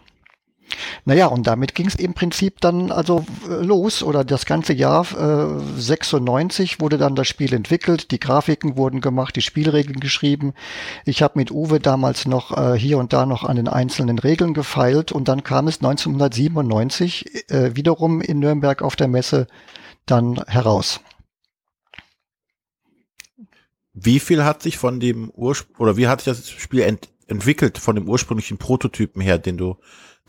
Naja, 1.06 1.28
und 1.28 1.48
damit 1.48 1.76
ging 1.76 1.88
es 1.88 1.96
im 1.96 2.14
Prinzip 2.14 2.62
dann 2.62 2.92
also 2.92 3.26
äh, 3.50 3.64
los 3.64 4.04
oder 4.04 4.24
das 4.24 4.46
ganze 4.46 4.74
Jahr 4.74 5.06
äh, 5.12 5.80
96 5.80 6.80
wurde 6.80 6.98
dann 6.98 7.16
das 7.16 7.28
Spiel 7.28 7.54
entwickelt, 7.54 8.12
die 8.12 8.20
Grafiken 8.20 8.78
wurden 8.78 9.02
gemacht, 9.02 9.36
die 9.36 9.42
Spielregeln 9.42 10.00
geschrieben. 10.00 10.54
Ich 11.06 11.22
habe 11.22 11.40
mit 11.40 11.52
Uwe 11.52 11.80
damals 11.80 12.26
noch 12.26 12.56
äh, 12.58 12.78
hier 12.78 12.98
und 12.98 13.14
da 13.14 13.26
noch 13.26 13.44
an 13.44 13.56
den 13.56 13.68
einzelnen 13.68 14.20
Regeln 14.20 14.54
gefeilt 14.54 15.12
und 15.12 15.28
dann 15.28 15.44
kam 15.44 15.68
es 15.68 15.78
1997 15.78 17.50
äh, 17.50 17.76
wiederum 17.76 18.22
in 18.22 18.40
Nürnberg 18.40 18.82
auf 18.82 18.96
der 18.96 19.08
Messe 19.08 19.48
dann 20.06 20.42
heraus. 20.48 21.02
Wie 23.94 24.20
viel 24.20 24.44
hat 24.44 24.62
sich 24.64 24.78
von 24.78 25.00
dem 25.00 25.30
Ursprung 25.32 25.76
oder 25.78 25.98
wie 25.98 26.08
hat 26.08 26.22
sich 26.22 26.34
das 26.34 26.50
Spiel 26.50 26.82
ent 26.82 27.10
entwickelt 27.28 27.78
von 27.78 27.96
dem 27.96 28.10
ursprünglichen 28.10 28.58
Prototypen 28.58 29.22
her, 29.22 29.38
den 29.38 29.58
du 29.58 29.78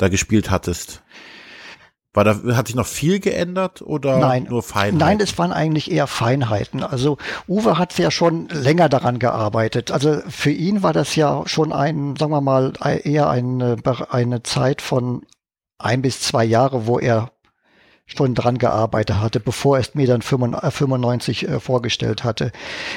da 0.03 0.09
gespielt 0.09 0.51
hattest? 0.51 1.03
War 2.15 2.25
da, 2.25 2.37
hat 2.57 2.67
sich 2.67 2.77
noch 2.77 2.87
viel 2.87 3.21
geändert 3.21 3.81
oder 3.81 4.19
Nein, 4.19 4.45
nur 4.51 4.63
Feinheiten? 4.63 4.99
Nein, 4.99 5.21
es 5.21 5.39
waren 5.39 5.53
eigentlich 5.53 5.91
eher 5.91 6.07
Feinheiten. 6.07 6.83
Also 6.83 7.17
Uwe 7.49 7.79
hat 7.79 7.97
ja 7.97 8.11
schon 8.11 8.49
länger 8.49 8.91
daran 8.91 9.19
gearbeitet. 9.19 9.91
Also 9.91 10.21
für 10.29 10.51
ihn 10.51 10.83
war 10.83 10.93
das 10.93 11.17
ja 11.17 11.45
schon 11.47 11.73
ein, 11.73 12.17
sagen 12.17 12.33
wir 12.33 12.43
mal, 12.43 12.75
eher 12.83 13.31
eine, 13.31 13.77
eine 14.11 14.43
Zeit 14.43 14.83
von 14.83 15.23
ein 15.79 16.03
bis 16.03 16.21
zwei 16.21 16.45
Jahre, 16.45 16.87
wo 16.87 16.99
er 16.99 17.31
schon 18.05 18.35
dran 18.35 18.59
gearbeitet 18.59 19.17
hatte, 19.17 19.41
bevor 19.41 19.79
er 19.79 19.81
es 19.81 19.95
mir 19.95 20.07
dann 20.07 20.21
95 20.21 21.49
äh, 21.49 21.61
vorgestellt 21.61 22.25
hatte. 22.25 22.53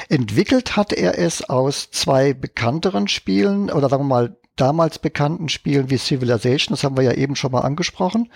Entwickelt 0.10 0.76
hat 0.76 0.92
er 0.92 1.18
es 1.18 1.50
aus 1.50 1.90
zwei 1.92 2.34
bekannteren 2.34 3.08
Spielen 3.08 3.72
oder 3.72 3.88
sagen 3.88 4.04
wir 4.04 4.10
mal 4.10 4.38
damals 4.56 5.00
bekannten 5.00 5.50
Spielen 5.50 5.90
wie 5.90 5.98
Civilization, 5.98 6.74
das 6.74 6.84
haben 6.84 6.98
wir 6.98 7.04
ja 7.04 7.14
eben 7.14 7.36
schon 7.36 7.52
mal 7.52 7.62
angesprochen. 7.62 8.30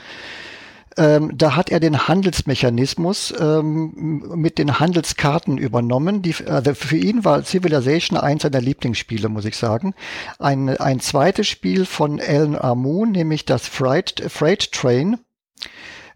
Ähm, 0.97 1.31
da 1.37 1.55
hat 1.55 1.69
er 1.69 1.79
den 1.79 2.07
Handelsmechanismus 2.07 3.33
ähm, 3.39 4.23
mit 4.35 4.57
den 4.57 4.79
Handelskarten 4.79 5.57
übernommen. 5.57 6.21
Die, 6.21 6.35
also 6.45 6.73
für 6.73 6.97
ihn 6.97 7.23
war 7.23 7.43
Civilization 7.43 8.17
eins 8.17 8.41
seiner 8.41 8.59
Lieblingsspiele, 8.59 9.29
muss 9.29 9.45
ich 9.45 9.55
sagen. 9.55 9.93
Ein, 10.39 10.69
ein 10.69 10.99
zweites 10.99 11.47
Spiel 11.47 11.85
von 11.85 12.19
Alan 12.19 12.55
Armoon, 12.55 13.11
nämlich 13.11 13.45
das 13.45 13.67
Freight, 13.67 14.23
Freight 14.27 14.71
Train. 14.71 15.19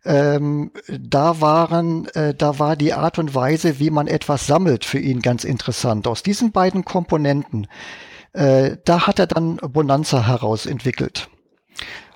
Ähm, 0.06 0.72
da 0.88 1.40
waren, 1.40 2.08
äh, 2.08 2.34
da 2.34 2.60
war 2.60 2.76
die 2.76 2.94
Art 2.94 3.20
und 3.20 3.34
Weise, 3.36 3.80
wie 3.80 3.90
man 3.90 4.08
etwas 4.08 4.48
sammelt, 4.48 4.84
für 4.84 5.00
ihn 5.00 5.22
ganz 5.22 5.46
interessant. 5.46 6.08
Aus 6.08 6.24
diesen 6.24 6.52
beiden 6.52 6.84
Komponenten 6.84 7.68
äh, 8.34 8.78
da 8.84 9.08
hat 9.08 9.20
er 9.20 9.28
dann 9.28 9.58
Bonanza 9.58 10.26
herausentwickelt. 10.26 11.30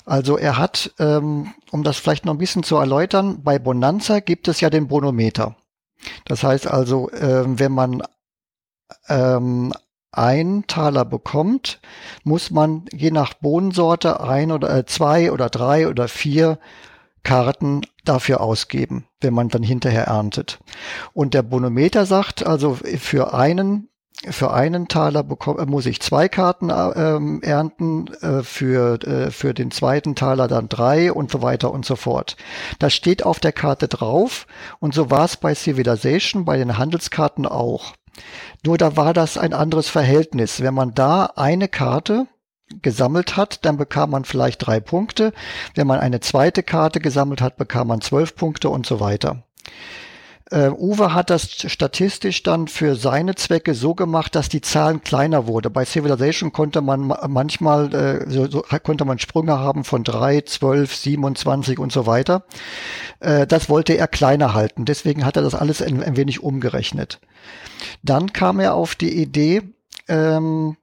Also 0.06 0.38
er 0.38 0.58
hat, 0.58 0.94
ähm, 1.00 1.54
um 1.72 1.84
das 1.84 1.98
vielleicht 1.98 2.26
noch 2.26 2.34
ein 2.34 2.40
bisschen 2.40 2.64
zu 2.64 2.78
erläutern, 2.78 3.44
bei 3.44 3.60
Bonanza 3.60 4.20
gibt 4.20 4.48
es 4.48 4.62
ja 4.62 4.70
den 4.70 4.88
Bonometer. 4.88 5.58
Das 6.26 6.44
heißt 6.44 6.68
also, 6.68 7.10
äh, 7.10 7.44
wenn 7.60 7.72
man 7.72 8.04
ähm, 9.10 9.74
ein 10.12 10.64
Taler 10.68 11.06
bekommt, 11.06 11.82
muss 12.24 12.52
man 12.52 12.86
je 12.94 13.12
nach 13.12 13.34
Bohnensorte 13.34 14.22
ein 14.22 14.52
oder 14.52 14.76
äh, 14.76 14.86
zwei 14.86 15.32
oder 15.32 15.50
drei 15.50 15.90
oder 15.90 16.08
vier 16.08 16.58
Karten 17.24 17.82
dafür 18.06 18.40
ausgeben, 18.40 19.08
wenn 19.20 19.34
man 19.34 19.50
dann 19.50 19.64
hinterher 19.64 20.06
erntet. 20.06 20.60
Und 21.14 21.34
der 21.34 21.44
Bonometer 21.44 22.06
sagt 22.06 22.46
also 22.46 22.76
für 22.76 23.34
einen 23.34 23.90
für 24.30 24.54
einen 24.54 24.88
Taler 24.88 25.24
bekomme, 25.24 25.66
muss 25.66 25.86
ich 25.86 26.02
zwei 26.02 26.28
Karten 26.28 26.70
ähm, 26.72 27.42
ernten, 27.44 28.08
äh, 28.22 28.42
für, 28.42 29.02
äh, 29.04 29.32
für 29.32 29.54
den 29.54 29.72
zweiten 29.72 30.16
Taler 30.16 30.48
dann 30.48 30.70
drei 30.70 31.12
und 31.14 31.32
so 31.32 31.42
weiter 31.42 31.72
und 31.72 31.86
so 31.86 31.96
fort. 31.96 32.36
Das 32.80 32.94
steht 32.94 33.24
auf 33.24 33.40
der 33.40 33.52
Karte 33.52 33.88
drauf 33.88 34.48
und 34.80 34.94
so 34.94 35.12
war 35.12 35.26
es 35.26 35.38
bei 35.38 35.54
Civilization, 35.54 36.46
bei 36.46 36.58
den 36.58 36.78
Handelskarten 36.78 37.46
auch. 37.46 37.94
Nur 38.66 38.78
da 38.78 38.98
war 38.98 39.14
das 39.14 39.38
ein 39.38 39.54
anderes 39.54 39.90
Verhältnis. 39.90 40.62
Wenn 40.62 40.74
man 40.74 40.96
da 40.96 41.26
eine 41.36 41.68
Karte 41.68 42.26
gesammelt 42.82 43.38
hat, 43.38 43.64
dann 43.66 43.78
bekam 43.78 44.10
man 44.10 44.26
vielleicht 44.26 44.66
drei 44.66 44.80
Punkte. 44.80 45.32
Wenn 45.76 45.88
man 45.88 46.00
eine 46.00 46.20
zweite 46.20 46.64
Karte 46.64 47.00
gesammelt 47.00 47.42
hat, 47.42 47.58
bekam 47.58 47.88
man 47.88 48.02
zwölf 48.02 48.36
Punkte 48.36 48.70
und 48.70 48.86
so 48.86 49.00
weiter. 49.00 49.44
Äh, 50.50 50.70
Uwe 50.70 51.14
hat 51.14 51.30
das 51.30 51.52
statistisch 51.52 52.42
dann 52.42 52.68
für 52.68 52.96
seine 52.96 53.36
Zwecke 53.36 53.74
so 53.74 53.96
gemacht, 53.96 54.34
dass 54.34 54.48
die 54.48 54.62
Zahlen 54.62 55.02
kleiner 55.02 55.46
wurde. 55.46 55.70
Bei 55.70 55.84
Civilization 55.84 56.54
konnte 56.54 56.82
man 56.82 57.14
manchmal 57.28 57.94
äh, 57.94 58.30
so, 58.30 58.50
so, 58.50 58.64
konnte 58.84 59.04
man 59.04 59.20
Sprünge 59.20 59.60
haben 59.60 59.84
von 59.84 60.04
drei, 60.04 60.42
zwölf, 60.42 60.96
27 60.96 61.80
und 61.80 61.92
so 61.92 62.06
weiter. 62.06 62.46
Äh, 63.20 63.46
das 63.46 63.70
wollte 63.70 63.94
er 63.94 64.08
kleiner 64.08 64.54
halten. 64.54 64.86
Deswegen 64.86 65.26
hat 65.26 65.36
er 65.36 65.44
das 65.44 65.54
alles 65.54 65.82
ein, 65.82 66.02
ein 66.02 66.16
wenig 66.16 66.42
umgerechnet. 66.42 67.20
Dann 68.02 68.32
kam 68.32 68.62
er 68.62 68.74
auf 68.74 68.96
die 68.96 69.22
Idee, 69.22 69.64
ähm, 70.08 70.78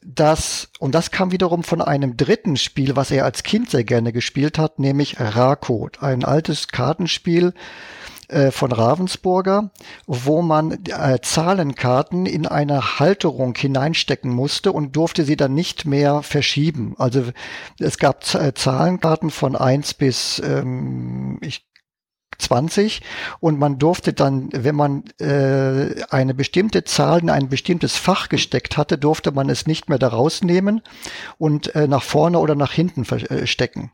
dass, 0.00 0.68
und 0.78 0.94
das 0.94 1.10
kam 1.10 1.32
wiederum 1.32 1.64
von 1.64 1.82
einem 1.82 2.16
dritten 2.16 2.56
Spiel, 2.56 2.94
was 2.94 3.10
er 3.10 3.24
als 3.24 3.42
Kind 3.42 3.70
sehr 3.70 3.82
gerne 3.82 4.12
gespielt 4.12 4.58
hat, 4.58 4.78
nämlich 4.78 5.18
Rako, 5.18 5.90
ein 6.00 6.24
altes 6.24 6.68
Kartenspiel, 6.68 7.52
äh, 8.28 8.50
von 8.50 8.72
Ravensburger, 8.72 9.70
wo 10.06 10.42
man 10.42 10.84
äh, 10.86 11.18
Zahlenkarten 11.22 12.26
in 12.26 12.46
eine 12.46 12.98
Halterung 12.98 13.54
hineinstecken 13.56 14.30
musste 14.30 14.72
und 14.72 14.96
durfte 14.96 15.24
sie 15.24 15.36
dann 15.36 15.54
nicht 15.54 15.86
mehr 15.86 16.22
verschieben. 16.22 16.94
Also 16.98 17.24
es 17.78 17.98
gab 17.98 18.22
äh, 18.34 18.54
Zahlenkarten 18.54 19.30
von 19.30 19.56
eins 19.56 19.94
bis 19.94 20.40
ähm, 20.44 21.38
ich 21.40 21.68
20 22.38 23.02
und 23.40 23.58
man 23.58 23.78
durfte 23.78 24.12
dann, 24.12 24.50
wenn 24.52 24.76
man 24.76 25.04
äh, 25.20 26.02
eine 26.10 26.34
bestimmte 26.34 26.84
Zahl 26.84 27.20
in 27.20 27.30
ein 27.30 27.48
bestimmtes 27.48 27.96
Fach 27.96 28.28
gesteckt 28.28 28.76
hatte, 28.76 28.96
durfte 28.96 29.32
man 29.32 29.50
es 29.50 29.66
nicht 29.66 29.88
mehr 29.88 29.98
da 29.98 30.08
rausnehmen 30.08 30.82
und 31.36 31.74
äh, 31.74 31.88
nach 31.88 32.02
vorne 32.02 32.38
oder 32.38 32.54
nach 32.54 32.72
hinten 32.72 33.04
verstecken. 33.04 33.90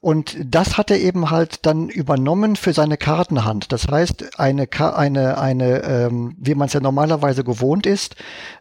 Und 0.00 0.36
das 0.44 0.78
hat 0.78 0.90
er 0.92 1.00
eben 1.00 1.30
halt 1.30 1.66
dann 1.66 1.88
übernommen 1.88 2.54
für 2.54 2.72
seine 2.72 2.96
Kartenhand. 2.96 3.72
Das 3.72 3.88
heißt, 3.88 4.38
eine, 4.38 4.68
eine, 4.78 5.38
eine 5.38 5.82
ähm, 5.82 6.36
wie 6.38 6.54
man 6.54 6.68
es 6.68 6.72
ja 6.72 6.80
normalerweise 6.80 7.42
gewohnt 7.42 7.84
ist, 7.84 8.14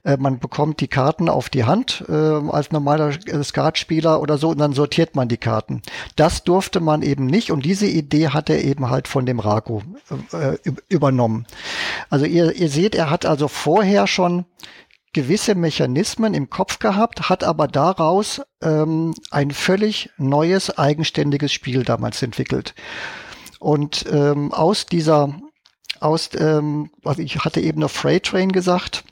äh, 0.04 0.18
man 0.18 0.40
bekommt 0.40 0.82
die 0.82 0.88
Karten 0.88 1.30
auf 1.30 1.50
die 1.50 1.66
Hand 1.66 2.04
äh, 2.10 2.14
als 2.14 2.72
normaler 2.72 3.12
Skatspieler 3.44 4.20
oder 4.20 4.40
so 4.40 4.50
und 4.50 4.58
dann 4.58 4.74
sortiert 4.74 5.16
man 5.16 5.28
die 5.28 5.38
Karten. 5.38 5.84
Das 6.16 6.44
durfte 6.44 6.80
man 6.80 7.04
eben 7.04 7.28
nicht 7.28 7.52
und 7.52 7.66
diese 7.66 7.88
Idee 7.88 8.30
hat 8.30 8.50
er 8.50 8.64
eben 8.64 8.90
halt 8.90 9.08
von 9.08 9.28
dem 9.28 9.40
Rako 9.40 9.84
äh, 10.32 10.58
übernommen. 10.90 11.46
Also 12.10 12.26
ihr, 12.26 12.56
ihr 12.56 12.70
seht, 12.70 12.96
er 12.96 13.12
hat 13.12 13.28
also 13.28 13.48
vorher 13.48 14.08
schon 14.08 14.46
gewisse 15.18 15.56
Mechanismen 15.56 16.36
im 16.36 16.52
Kopf 16.52 16.78
gehabt, 16.78 17.28
hat 17.28 17.44
aber 17.44 17.68
daraus 17.68 18.40
ähm, 18.62 19.16
ein 19.32 19.50
völlig 19.50 20.12
neues, 20.20 20.78
eigenständiges 20.78 21.52
Spiel 21.52 21.84
damals 21.84 22.22
entwickelt. 22.22 22.76
Und 23.60 24.06
ähm, 24.12 24.54
aus 24.54 24.86
dieser, 24.86 25.34
aus, 26.00 26.30
ähm, 26.38 26.92
also 27.04 27.24
ich 27.24 27.40
hatte 27.40 27.62
eben 27.62 27.80
noch 27.80 27.90
Freight 27.90 28.28
Train 28.28 28.52
gesagt, 28.52 29.06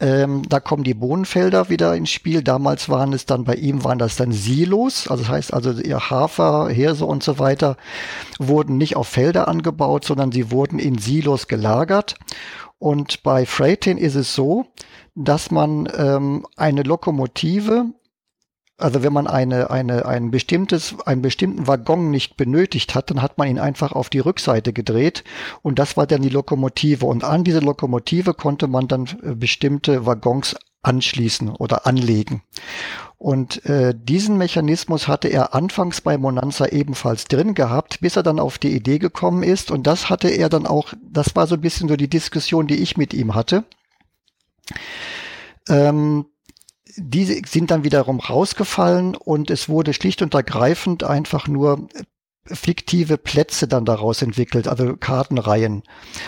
ähm, 0.00 0.42
da 0.48 0.58
kommen 0.58 0.82
die 0.82 0.94
Bohnenfelder 0.94 1.68
wieder 1.68 1.94
ins 1.94 2.10
Spiel. 2.10 2.42
Damals 2.42 2.88
waren 2.88 3.12
es 3.12 3.24
dann 3.24 3.44
bei 3.44 3.54
ihm 3.54 3.84
waren 3.84 4.00
das 4.00 4.16
dann 4.16 4.32
Silos, 4.32 5.06
also 5.06 5.22
das 5.22 5.30
heißt 5.30 5.54
also 5.54 5.70
ihr 5.80 6.10
Hafer, 6.10 6.70
Hirse 6.70 7.06
und 7.06 7.22
so 7.22 7.38
weiter 7.38 7.76
wurden 8.40 8.78
nicht 8.78 8.96
auf 8.96 9.06
Felder 9.06 9.46
angebaut, 9.46 10.04
sondern 10.04 10.32
sie 10.32 10.50
wurden 10.50 10.80
in 10.80 10.98
Silos 10.98 11.46
gelagert. 11.46 12.16
Und 12.78 13.22
bei 13.22 13.46
Freightin 13.46 13.96
ist 13.96 14.14
es 14.14 14.34
so, 14.34 14.66
dass 15.14 15.50
man 15.50 15.88
ähm, 15.96 16.46
eine 16.56 16.82
Lokomotive, 16.82 17.86
also 18.76 19.02
wenn 19.02 19.12
man 19.12 19.26
eine, 19.26 19.70
eine, 19.70 20.06
ein 20.06 20.30
bestimmtes, 20.30 20.96
einen 21.06 21.22
bestimmten 21.22 21.66
Waggon 21.66 22.10
nicht 22.10 22.36
benötigt 22.36 22.94
hat, 22.94 23.10
dann 23.10 23.22
hat 23.22 23.38
man 23.38 23.48
ihn 23.48 23.60
einfach 23.60 23.92
auf 23.92 24.10
die 24.10 24.18
Rückseite 24.18 24.72
gedreht 24.72 25.22
und 25.62 25.78
das 25.78 25.96
war 25.96 26.06
dann 26.06 26.22
die 26.22 26.28
Lokomotive. 26.28 27.06
Und 27.06 27.22
an 27.22 27.44
diese 27.44 27.60
Lokomotive 27.60 28.34
konnte 28.34 28.66
man 28.66 28.88
dann 28.88 29.06
äh, 29.22 29.34
bestimmte 29.34 30.06
Waggons 30.06 30.56
anschließen 30.82 31.48
oder 31.50 31.86
anlegen. 31.86 32.42
Und 33.16 33.64
äh, 33.64 33.94
diesen 33.96 34.36
Mechanismus 34.36 35.08
hatte 35.08 35.28
er 35.28 35.54
anfangs 35.54 36.02
bei 36.02 36.18
Monanza 36.18 36.66
ebenfalls 36.66 37.24
drin 37.24 37.54
gehabt, 37.54 38.00
bis 38.00 38.16
er 38.16 38.22
dann 38.22 38.38
auf 38.38 38.58
die 38.58 38.74
Idee 38.74 38.98
gekommen 38.98 39.42
ist. 39.42 39.70
Und 39.70 39.86
das 39.86 40.10
hatte 40.10 40.28
er 40.28 40.50
dann 40.50 40.66
auch, 40.66 40.92
das 41.10 41.34
war 41.34 41.46
so 41.46 41.54
ein 41.54 41.62
bisschen 41.62 41.88
so 41.88 41.96
die 41.96 42.10
Diskussion, 42.10 42.66
die 42.66 42.82
ich 42.82 42.98
mit 42.98 43.14
ihm 43.14 43.34
hatte. 43.34 43.64
Ähm, 45.68 46.26
diese 46.96 47.40
sind 47.46 47.70
dann 47.70 47.84
wiederum 47.84 48.20
rausgefallen 48.20 49.16
und 49.16 49.50
es 49.50 49.68
wurde 49.68 49.94
schlicht 49.94 50.22
und 50.22 50.34
ergreifend 50.34 51.02
einfach 51.02 51.48
nur 51.48 51.88
fiktive 52.46 53.16
Plätze 53.16 53.66
dann 53.66 53.84
daraus 53.84 54.20
entwickelt, 54.20 54.68
also 54.68 54.96
Kartenreihen. 54.96 55.82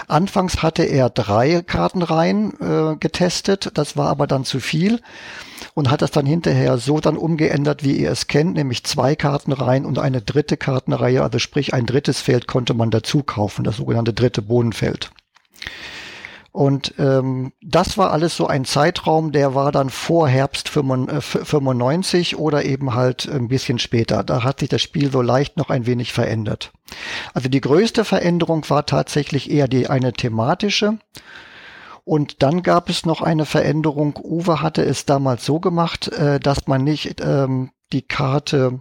Anfangs 0.09 0.63
hatte 0.63 0.83
er 0.83 1.11
drei 1.11 1.61
Kartenreihen 1.61 2.55
äh, 2.59 2.97
getestet, 2.97 3.73
das 3.75 3.97
war 3.97 4.09
aber 4.09 4.27
dann 4.27 4.45
zu 4.45 4.59
viel 4.59 5.03
und 5.75 5.91
hat 5.91 6.01
das 6.01 6.11
dann 6.11 6.25
hinterher 6.25 6.79
so 6.79 7.01
dann 7.01 7.19
umgeändert, 7.19 7.85
wie 7.85 7.99
ihr 7.99 8.11
es 8.11 8.29
kennt, 8.29 8.55
nämlich 8.55 8.83
zwei 8.85 9.15
Kartenreihen 9.15 9.85
und 9.85 9.99
eine 9.99 10.23
dritte 10.23 10.57
Kartenreihe, 10.57 11.23
also 11.23 11.39
sprich 11.39 11.75
ein 11.75 11.85
drittes 11.85 12.21
Feld 12.21 12.47
konnte 12.47 12.73
man 12.73 12.91
dazu 12.91 13.23
kaufen, 13.23 13.63
das 13.63 13.77
sogenannte 13.77 14.15
dritte 14.15 14.41
Bodenfeld. 14.41 15.11
Und 16.57 16.95
ähm, 16.99 17.53
das 17.61 17.99
war 17.99 18.13
alles 18.13 18.35
so 18.35 18.47
ein 18.47 18.65
Zeitraum, 18.65 19.31
der 19.31 19.55
war 19.55 19.73
dann 19.73 19.91
vor 19.91 20.27
Herbst 20.27 20.71
95 20.71 22.33
äh, 22.33 22.37
oder 22.37 22.65
eben 22.65 22.95
halt 22.95 23.29
ein 23.29 23.49
bisschen 23.49 23.79
später. 23.79 24.25
Da 24.25 24.43
hat 24.43 24.61
sich 24.61 24.71
das 24.71 24.81
Spiel 24.81 25.13
so 25.13 25.21
leicht 25.21 25.59
noch 25.59 25.69
ein 25.69 25.85
wenig 25.85 26.15
verändert. 26.15 26.73
Also 27.35 27.51
die 27.51 27.61
größte 27.61 28.07
Veränderung 28.07 28.65
war 28.71 28.87
tatsächlich 28.87 29.51
eher 29.51 29.69
die 29.69 29.91
eine 29.91 30.15
thematische. 30.15 30.97
Und 32.05 32.43
dann 32.43 32.63
gab 32.63 32.89
es 32.89 33.05
noch 33.05 33.21
eine 33.21 33.45
Veränderung. 33.45 34.19
Uwe 34.19 34.63
hatte 34.63 34.83
es 34.83 35.05
damals 35.05 35.45
so 35.45 35.61
gemacht, 35.61 36.09
äh, 36.09 36.41
dass 36.41 36.67
man 36.69 36.83
nicht 36.85 37.21
ähm, 37.21 37.73
die 37.93 38.01
Karte 38.01 38.81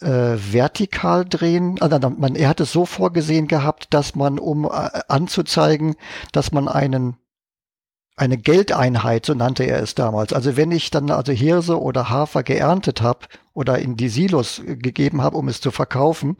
äh, 0.00 0.36
vertikal 0.36 1.24
drehen. 1.24 1.80
Also 1.80 1.98
man, 2.10 2.34
er 2.34 2.48
hat 2.48 2.60
es 2.60 2.72
so 2.72 2.86
vorgesehen 2.86 3.48
gehabt, 3.48 3.92
dass 3.94 4.14
man, 4.14 4.38
um 4.38 4.64
äh, 4.64 5.00
anzuzeigen, 5.08 5.96
dass 6.32 6.52
man 6.52 6.68
einen 6.68 7.16
eine 8.16 8.36
Geldeinheit, 8.36 9.24
so 9.24 9.32
nannte 9.32 9.64
er 9.64 9.82
es 9.82 9.94
damals. 9.94 10.34
Also 10.34 10.54
wenn 10.54 10.72
ich 10.72 10.90
dann 10.90 11.10
also 11.10 11.32
Hirse 11.32 11.80
oder 11.80 12.10
Hafer 12.10 12.42
geerntet 12.42 13.00
habe 13.00 13.20
oder 13.54 13.78
in 13.78 13.96
die 13.96 14.10
Silos 14.10 14.60
gegeben 14.66 15.22
habe, 15.22 15.38
um 15.38 15.48
es 15.48 15.62
zu 15.62 15.70
verkaufen, 15.70 16.36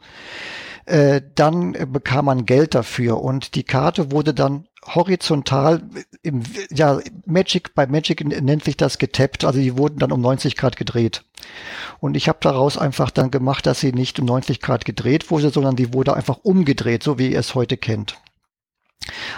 äh, 0.85 1.21
dann 1.33 1.71
bekam 1.91 2.25
man 2.25 2.45
Geld 2.45 2.75
dafür 2.75 3.21
und 3.21 3.55
die 3.55 3.63
Karte 3.63 4.11
wurde 4.11 4.35
dann 4.35 4.67
horizontal 4.85 5.83
im, 6.23 6.43
ja, 6.71 6.99
Magic, 7.25 7.75
bei 7.75 7.85
Magic 7.87 8.25
nennt 8.25 8.63
sich 8.63 8.77
das 8.77 8.97
getappt, 8.97 9.45
also 9.45 9.59
die 9.59 9.77
wurden 9.77 9.99
dann 9.99 10.11
um 10.11 10.21
90 10.21 10.55
Grad 10.55 10.75
gedreht. 10.75 11.23
Und 11.99 12.15
ich 12.17 12.27
habe 12.27 12.39
daraus 12.41 12.77
einfach 12.77 13.11
dann 13.11 13.31
gemacht, 13.31 13.65
dass 13.65 13.79
sie 13.79 13.93
nicht 13.93 14.19
um 14.19 14.25
90 14.25 14.59
Grad 14.59 14.85
gedreht 14.85 15.29
wurde, 15.29 15.49
sondern 15.49 15.75
die 15.75 15.93
wurde 15.93 16.15
einfach 16.15 16.39
umgedreht, 16.43 17.03
so 17.03 17.19
wie 17.19 17.31
ihr 17.31 17.39
es 17.39 17.55
heute 17.55 17.77
kennt. 17.77 18.17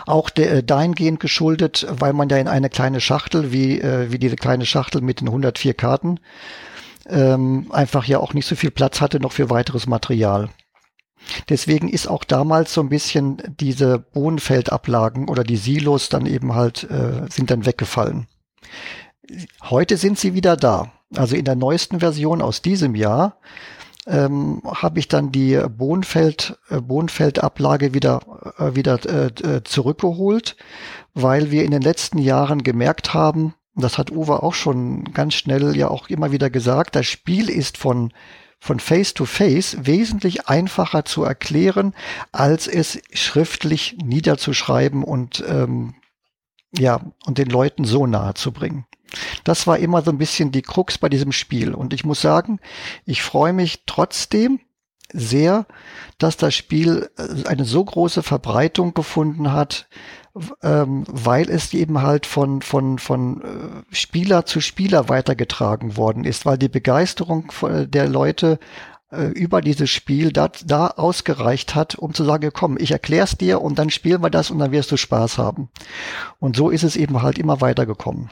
Auch 0.06 0.30
der, 0.30 0.52
äh, 0.52 0.64
dahingehend 0.64 1.20
geschuldet, 1.20 1.88
weil 1.90 2.14
man 2.14 2.30
ja 2.30 2.38
in 2.38 2.48
eine 2.48 2.70
kleine 2.70 3.00
Schachtel, 3.00 3.52
wie, 3.52 3.80
äh, 3.80 4.12
wie 4.12 4.20
diese 4.20 4.36
kleine 4.36 4.66
Schachtel 4.66 5.02
mit 5.02 5.22
den 5.22 5.30
104 5.30 5.74
Karten, 5.74 6.20
ähm, 7.08 7.68
einfach 7.72 8.06
ja 8.06 8.20
auch 8.20 8.34
nicht 8.34 8.46
so 8.46 8.56
viel 8.56 8.72
Platz 8.72 9.02
hatte 9.02 9.20
noch 9.20 9.32
für 9.32 9.50
weiteres 9.50 9.88
Material. 9.88 10.50
Deswegen 11.50 11.90
ist 11.90 12.08
auch 12.08 12.24
damals 12.24 12.74
so 12.74 12.82
ein 12.82 12.90
bisschen 12.90 13.42
diese 13.60 14.00
Bohnenfeldablagen 14.00 15.30
oder 15.30 15.44
die 15.44 15.58
Silos 15.58 16.10
dann 16.10 16.26
eben 16.26 16.54
halt, 16.54 16.84
äh, 16.84 17.30
sind 17.30 17.50
dann 17.50 17.66
weggefallen. 17.66 18.28
Heute 19.64 19.98
sind 19.98 20.20
sie 20.20 20.34
wieder 20.34 20.58
da. 20.58 20.92
Also 21.16 21.36
in 21.36 21.46
der 21.46 21.56
neuesten 21.56 22.00
Version 22.00 22.42
aus 22.42 22.62
diesem 22.62 22.96
Jahr 22.96 23.38
ähm, 24.06 24.62
habe 24.66 25.00
ich 25.00 25.08
dann 25.08 25.32
die 25.32 25.60
Bohnenfeld, 25.70 26.58
äh, 26.70 26.82
Bohnenfeldablage 26.82 27.94
wieder, 27.94 28.20
äh, 28.58 28.76
wieder 28.76 29.00
äh, 29.06 29.28
äh, 29.28 29.64
zurückgeholt, 29.64 30.58
weil 31.14 31.52
wir 31.52 31.64
in 31.64 31.72
den 31.72 31.82
letzten 31.82 32.18
Jahren 32.18 32.64
gemerkt 32.64 33.14
haben, 33.14 33.54
das 33.76 33.98
hat 33.98 34.12
Uwe 34.12 34.44
auch 34.44 34.54
schon 34.54 35.06
ganz 35.14 35.34
schnell 35.34 35.76
ja 35.76 35.88
auch 35.88 36.10
immer 36.10 36.32
wieder 36.32 36.50
gesagt, 36.50 36.96
das 36.96 37.08
Spiel 37.08 37.50
ist 37.50 37.78
von 37.78 38.12
von 38.64 38.80
Face 38.80 39.14
to 39.14 39.26
Face 39.26 39.76
wesentlich 39.82 40.48
einfacher 40.48 41.04
zu 41.04 41.26
erklären, 41.26 41.94
als 42.32 42.66
es 42.68 43.02
schriftlich 43.12 43.98
niederzuschreiben 44.02 45.04
und 45.04 45.44
ähm, 45.46 45.96
ja 46.72 47.02
und 47.26 47.40
den 47.40 47.50
Leuten 47.50 47.84
so 47.84 48.08
nahe 48.08 48.36
zu 48.36 48.54
bringen. 48.54 48.86
Das 49.44 49.68
war 49.68 49.80
immer 49.80 50.02
so 50.02 50.12
ein 50.12 50.18
bisschen 50.18 50.54
die 50.54 50.62
Krux 50.62 50.98
bei 50.98 51.10
diesem 51.10 51.34
Spiel. 51.34 51.74
Und 51.74 51.94
ich 51.94 52.06
muss 52.06 52.22
sagen, 52.22 52.62
ich 53.06 53.22
freue 53.22 53.52
mich 53.52 53.84
trotzdem 53.86 54.62
sehr, 55.14 55.66
dass 56.18 56.38
das 56.38 56.54
Spiel 56.54 57.10
äh, 57.18 57.48
eine 57.48 57.66
so 57.66 57.84
große 57.84 58.24
Verbreitung 58.24 58.94
gefunden 58.94 59.54
hat, 59.54 59.88
ähm, 60.62 61.06
weil 61.08 61.50
es 61.50 61.74
eben 61.74 62.02
halt 62.02 62.26
von, 62.26 62.62
von, 62.62 63.00
von 63.00 63.42
äh, 63.42 63.96
Spieler 63.96 64.46
zu 64.46 64.62
Spieler 64.62 65.10
weitergetragen 65.10 65.96
worden 65.96 66.26
ist, 66.26 66.46
weil 66.46 66.58
die 66.58 66.70
Begeisterung 66.70 67.52
der 67.62 68.08
Leute 68.08 68.60
äh, 69.14 69.28
über 69.28 69.62
dieses 69.62 69.92
Spiel 69.92 70.32
da, 70.32 70.50
da 70.66 70.88
ausgereicht 70.88 71.76
hat, 71.76 71.96
um 71.96 72.16
zu 72.16 72.24
sagen, 72.24 72.50
komm, 72.52 72.78
ich 72.80 72.92
erklär's 72.92 73.38
dir 73.38 73.62
und 73.62 73.78
dann 73.78 73.92
spielen 73.92 74.24
wir 74.24 74.32
das 74.32 74.50
und 74.50 74.58
dann 74.58 74.72
wirst 74.72 74.92
du 74.92 74.98
Spaß 74.98 75.38
haben. 75.38 75.70
Und 76.40 76.56
so 76.56 76.72
ist 76.72 76.84
es 76.84 76.96
eben 76.96 77.22
halt 77.22 77.38
immer 77.38 77.62
weitergekommen. 77.62 78.32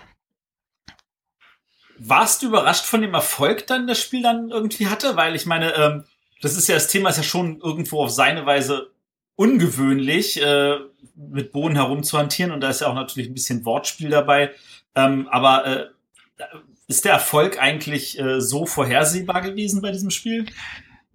Warst 1.99 2.41
du 2.41 2.47
überrascht 2.47 2.85
von 2.85 3.01
dem 3.01 3.13
Erfolg 3.13 3.67
dann 3.67 3.85
das 3.85 4.01
Spiel 4.01 4.23
dann 4.23 4.49
irgendwie 4.49 4.87
hatte? 4.87 5.15
Weil 5.15 5.35
ich 5.35 5.45
meine, 5.45 5.75
ähm, 5.75 6.03
das 6.41 6.57
ist 6.57 6.67
ja 6.67 6.75
das 6.75 6.87
Thema 6.87 7.09
ist 7.09 7.17
ja 7.17 7.23
schon 7.23 7.59
irgendwo 7.61 8.03
auf 8.03 8.11
seine 8.11 8.45
Weise 8.45 8.91
ungewöhnlich, 9.35 10.41
äh, 10.41 10.77
mit 11.15 11.51
Bohnen 11.51 11.75
herumzuhantieren 11.75 12.51
und 12.51 12.61
da 12.61 12.69
ist 12.69 12.81
ja 12.81 12.87
auch 12.87 12.95
natürlich 12.95 13.29
ein 13.29 13.33
bisschen 13.33 13.65
Wortspiel 13.65 14.09
dabei. 14.09 14.51
Ähm, 14.95 15.27
aber 15.29 15.65
äh, 15.65 15.85
ist 16.87 17.05
der 17.05 17.13
Erfolg 17.13 17.61
eigentlich 17.61 18.19
äh, 18.19 18.41
so 18.41 18.65
vorhersehbar 18.65 19.41
gewesen 19.41 19.81
bei 19.81 19.91
diesem 19.91 20.09
Spiel? 20.09 20.45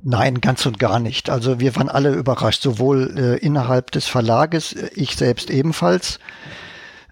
Nein, 0.03 0.41
ganz 0.41 0.64
und 0.66 0.79
gar 0.79 0.99
nicht. 0.99 1.31
Also 1.31 1.61
wir 1.61 1.74
waren 1.77 1.89
alle 1.89 2.14
überrascht, 2.14 2.62
sowohl 2.62 3.14
äh, 3.18 3.45
innerhalb 3.45 3.91
des 3.91 4.07
Verlages, 4.07 4.72
äh, 4.72 4.91
ich 4.95 5.16
selbst 5.16 5.51
ebenfalls. 5.51 6.18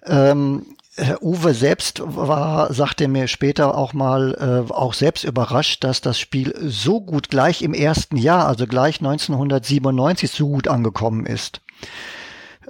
Ähm, 0.05 0.74
Herr 0.97 1.21
Uwe 1.21 1.53
selbst 1.53 2.01
war, 2.05 2.73
sagte 2.73 3.07
mir 3.09 3.27
später 3.27 3.77
auch 3.77 3.93
mal, 3.93 4.65
äh, 4.69 4.71
auch 4.71 4.93
selbst 4.93 5.25
überrascht, 5.25 5.83
dass 5.83 5.99
das 5.99 6.17
Spiel 6.17 6.55
so 6.61 7.01
gut 7.01 7.29
gleich 7.29 7.61
im 7.61 7.73
ersten 7.73 8.15
Jahr, 8.15 8.47
also 8.47 8.65
gleich 8.65 9.01
1997, 9.01 10.31
so 10.31 10.47
gut 10.47 10.67
angekommen 10.69 11.25
ist. 11.25 11.61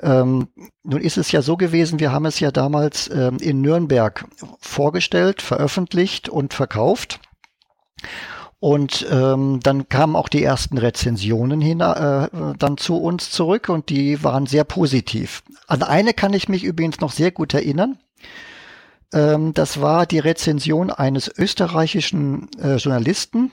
Ähm, 0.01 0.47
nun 0.83 1.01
ist 1.01 1.17
es 1.17 1.31
ja 1.31 1.41
so 1.41 1.55
gewesen, 1.55 1.99
wir 1.99 2.11
haben 2.11 2.25
es 2.25 2.39
ja 2.39 2.51
damals 2.51 3.09
ähm, 3.09 3.37
in 3.39 3.61
Nürnberg 3.61 4.25
vorgestellt, 4.59 5.41
veröffentlicht 5.41 6.27
und 6.27 6.53
verkauft. 6.53 7.19
Und 8.59 9.05
ähm, 9.11 9.59
dann 9.61 9.87
kamen 9.89 10.15
auch 10.15 10.29
die 10.29 10.43
ersten 10.43 10.79
Rezensionen 10.79 11.61
hin, 11.61 11.81
äh, 11.81 12.29
dann 12.57 12.77
zu 12.77 12.97
uns 12.97 13.29
zurück 13.29 13.69
und 13.69 13.89
die 13.89 14.23
waren 14.23 14.47
sehr 14.47 14.63
positiv. 14.63 15.43
An 15.67 15.83
eine 15.83 16.13
kann 16.13 16.33
ich 16.33 16.49
mich 16.49 16.63
übrigens 16.63 16.99
noch 16.99 17.11
sehr 17.11 17.31
gut 17.31 17.53
erinnern. 17.53 17.99
Ähm, 19.13 19.53
das 19.53 19.81
war 19.81 20.05
die 20.05 20.19
Rezension 20.19 20.91
eines 20.91 21.27
österreichischen 21.27 22.49
äh, 22.61 22.75
Journalisten. 22.75 23.51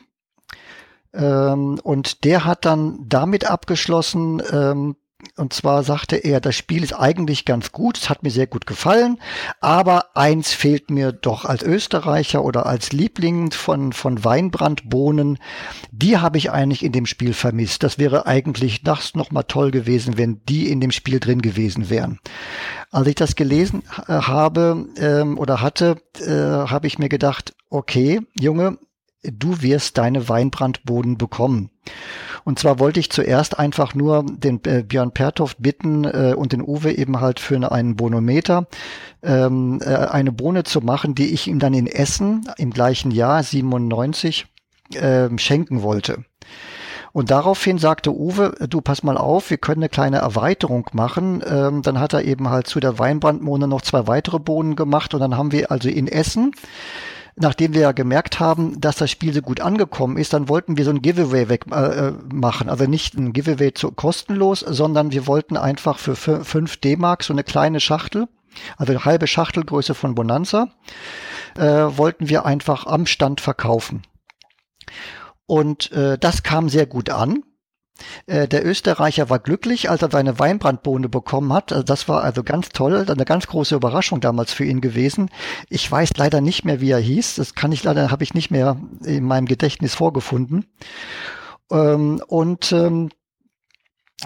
Ähm, 1.15 1.79
und 1.83 2.25
der 2.25 2.45
hat 2.45 2.65
dann 2.65 2.99
damit 3.09 3.49
abgeschlossen, 3.49 4.43
ähm, 4.51 4.97
und 5.37 5.55
zwar 5.55 5.83
sagte 5.83 6.17
er, 6.17 6.41
das 6.41 6.57
Spiel 6.57 6.83
ist 6.83 6.93
eigentlich 6.93 7.47
ganz 7.47 7.73
gut, 7.73 7.97
es 7.97 8.11
hat 8.11 8.23
mir 8.23 8.31
sehr 8.31 8.47
gut 8.47 8.67
gefallen, 8.67 9.19
aber 9.61 10.15
eins 10.15 10.53
fehlt 10.53 10.91
mir 10.91 11.13
doch 11.13 11.47
als 11.47 11.63
Österreicher 11.63 12.45
oder 12.45 12.67
als 12.67 12.93
Liebling 12.93 13.51
von, 13.51 13.95
von 13.95 14.25
Weinbrandbohnen. 14.25 15.39
Die 15.91 16.19
habe 16.19 16.37
ich 16.37 16.51
eigentlich 16.51 16.85
in 16.85 16.93
dem 16.93 17.07
Spiel 17.07 17.33
vermisst. 17.33 17.83
Das 17.83 17.99
wäre 17.99 18.27
eigentlich 18.27 18.83
das 18.83 19.15
nochmal 19.15 19.45
toll 19.45 19.71
gewesen, 19.71 20.19
wenn 20.19 20.43
die 20.45 20.71
in 20.71 20.81
dem 20.81 20.91
Spiel 20.91 21.19
drin 21.19 21.41
gewesen 21.41 21.89
wären. 21.89 22.19
Als 22.91 23.09
ich 23.09 23.15
das 23.15 23.35
gelesen 23.35 23.85
äh, 24.07 24.13
habe 24.13 24.87
ähm, 24.99 25.39
oder 25.39 25.63
hatte, 25.63 25.97
äh, 26.21 26.31
habe 26.69 26.87
ich 26.87 26.99
mir 26.99 27.09
gedacht, 27.09 27.55
okay, 27.71 28.21
Junge, 28.39 28.77
du 29.23 29.63
wirst 29.63 29.99
deine 29.99 30.29
Weinbrandboden 30.29 31.17
bekommen. 31.17 31.71
Und 32.45 32.59
zwar 32.59 32.79
wollte 32.79 33.01
ich 33.01 33.11
zuerst 33.11 33.59
einfach 33.59 33.95
nur 33.95 34.25
den 34.25 34.61
äh, 34.65 34.83
Björn 34.83 35.13
Pertoft 35.13 35.59
bitten 35.61 36.05
äh, 36.05 36.35
und 36.37 36.53
den 36.53 36.63
Uwe 36.63 36.93
eben 36.93 37.21
halt 37.21 37.41
für 37.41 37.71
einen 37.71 37.97
Bonometer 37.97 38.67
ähm, 39.23 39.81
äh, 39.85 39.95
eine 39.95 40.33
Bohne 40.33 40.65
zu 40.65 40.81
machen, 40.81 41.15
die 41.15 41.33
ich 41.33 41.47
ihm 41.47 41.59
dann 41.59 41.75
in 41.75 41.87
Essen 41.87 42.49
im 42.59 42.71
gleichen 42.71 43.11
Jahr 43.11 43.43
97 43.43 44.47
äh, 44.95 45.29
schenken 45.39 45.83
wollte. 45.83 46.25
Und 47.13 47.31
daraufhin 47.31 47.77
sagte 47.77 48.11
Uwe, 48.11 48.55
du 48.69 48.81
pass 48.81 49.03
mal 49.03 49.19
auf, 49.19 49.51
wir 49.51 49.59
können 49.59 49.83
eine 49.83 49.91
kleine 49.91 50.19
Erweiterung 50.19 50.89
machen. 50.93 51.43
Ähm, 51.47 51.83
dann 51.83 52.01
hat 52.01 52.15
er 52.15 52.25
eben 52.25 52.49
halt 52.49 52.67
zu 52.67 52.81
der 52.81 52.99
Weinbrandbohne 52.99 53.69
noch 53.69 53.83
zwei 53.83 54.07
weitere 54.07 54.39
Bohnen 54.39 54.77
gemacht 54.77 55.13
und 55.13 55.21
dann 55.21 55.37
haben 55.37 55.53
wir 55.53 55.71
also 55.71 55.89
in 55.91 56.09
Essen 56.09 56.53
nachdem 57.37 57.75
wir 57.75 57.81
ja 57.83 57.93
gemerkt 57.93 58.41
haben, 58.41 58.81
dass 58.81 58.97
das 58.97 59.11
Spiel 59.11 59.33
so 59.33 59.43
gut 59.43 59.61
angekommen 59.61 60.17
ist, 60.17 60.33
dann 60.33 60.49
wollten 60.49 60.77
wir 60.77 60.85
so 60.85 60.91
ein 60.91 61.03
Giveaway 61.03 61.49
weg, 61.49 61.65
äh, 61.71 62.09
äh 62.09 62.13
machen. 62.33 62.69
Also 62.69 62.87
nicht 62.87 63.15
ein 63.15 63.33
Giveaway 63.33 63.73
zu, 63.75 63.91
kostenlos, 63.91 64.61
sondern 64.61 65.13
wir 65.13 65.27
wollten 65.27 65.57
einfach 65.57 65.99
für 65.99 66.17
5 66.17 66.77
D-Mark 66.79 67.23
so 67.23 67.33
eine 67.33 67.45
kleine 67.45 67.81
Schachtel, 67.81 68.29
also 68.77 68.93
eine 68.93 69.05
halbe 69.05 69.27
Schachtelgröße 69.27 69.95
von 69.95 70.15
Bonanza, 70.15 70.69
äh, 71.57 71.63
wollten 71.63 72.29
wir 72.29 72.45
einfach 72.45 72.87
am 72.87 73.07
Stand 73.07 73.41
verkaufen. 73.41 74.03
Und 75.47 75.93
äh, 75.93 76.19
das 76.19 76.43
kam 76.43 76.69
sehr 76.69 76.87
gut 76.87 77.11
an. 77.11 77.43
Äh, 78.27 78.49
der 78.49 78.65
Österreicher 78.65 79.31
war 79.31 79.39
glücklich, 79.39 79.91
als 79.91 80.03
er 80.03 80.11
seine 80.11 80.39
Weinbrandbohne 80.39 81.09
bekommen 81.09 81.53
hat. 81.53 81.73
Also 81.73 81.85
das 81.85 82.09
war 82.09 82.23
also 82.23 82.43
ganz 82.43 82.71
toll, 82.71 83.07
eine 83.09 83.25
ganz 83.25 83.47
große 83.47 83.75
Überraschung 83.75 84.21
damals 84.21 84.53
für 84.53 84.65
ihn 84.65 84.81
gewesen. 84.81 85.31
Ich 85.69 85.91
weiß 85.91 86.17
leider 86.17 86.41
nicht 86.41 86.65
mehr, 86.65 86.81
wie 86.81 86.91
er 86.91 86.99
hieß. 86.99 87.37
Das 87.37 87.55
kann 87.55 87.73
ich 87.73 87.83
leider, 87.85 88.11
habe 88.11 88.25
ich 88.25 88.35
nicht 88.35 88.51
mehr 88.51 88.77
in 89.05 89.25
meinem 89.25 89.47
Gedächtnis 89.47 89.95
vorgefunden. 89.95 90.67
Ähm, 91.71 92.23
und 92.27 92.73
ähm, 92.73 93.11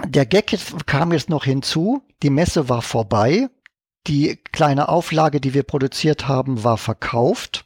der 0.05 0.27
Gag 0.27 0.57
kam 0.87 1.13
jetzt 1.13 1.31
noch 1.31 1.45
hinzu. 1.45 2.03
Die 2.23 2.31
Messe 2.31 2.69
war 2.69 2.83
vorbei. 2.83 3.49
Die 4.07 4.37
kleine 4.53 4.89
Auflage, 4.89 5.41
die 5.41 5.55
wir 5.55 5.63
produziert 5.63 6.29
haben, 6.29 6.63
war 6.63 6.79
verkauft. 6.79 7.65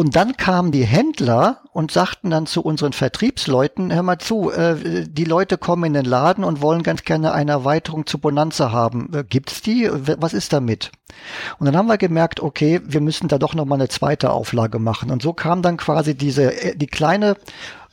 Und 0.00 0.16
dann 0.16 0.38
kamen 0.38 0.72
die 0.72 0.86
Händler 0.86 1.60
und 1.74 1.90
sagten 1.90 2.30
dann 2.30 2.46
zu 2.46 2.62
unseren 2.62 2.94
Vertriebsleuten, 2.94 3.92
hör 3.92 4.02
mal 4.02 4.16
zu, 4.16 4.50
äh, 4.50 5.04
die 5.06 5.24
Leute 5.24 5.58
kommen 5.58 5.84
in 5.84 5.92
den 5.92 6.06
Laden 6.06 6.42
und 6.42 6.62
wollen 6.62 6.82
ganz 6.82 7.04
gerne 7.04 7.32
eine 7.32 7.50
Erweiterung 7.50 8.06
zu 8.06 8.16
Bonanza 8.16 8.72
haben. 8.72 9.10
Äh, 9.12 9.24
gibt's 9.24 9.60
die? 9.60 9.90
Was 9.92 10.32
ist 10.32 10.54
damit? 10.54 10.90
Und 11.58 11.66
dann 11.66 11.76
haben 11.76 11.88
wir 11.88 11.98
gemerkt, 11.98 12.40
okay, 12.40 12.80
wir 12.82 13.02
müssen 13.02 13.28
da 13.28 13.36
doch 13.36 13.54
nochmal 13.54 13.76
eine 13.78 13.90
zweite 13.90 14.30
Auflage 14.30 14.78
machen. 14.78 15.10
Und 15.10 15.20
so 15.20 15.34
kam 15.34 15.60
dann 15.60 15.76
quasi 15.76 16.14
diese, 16.14 16.50
äh, 16.50 16.74
die 16.74 16.86
kleine 16.86 17.36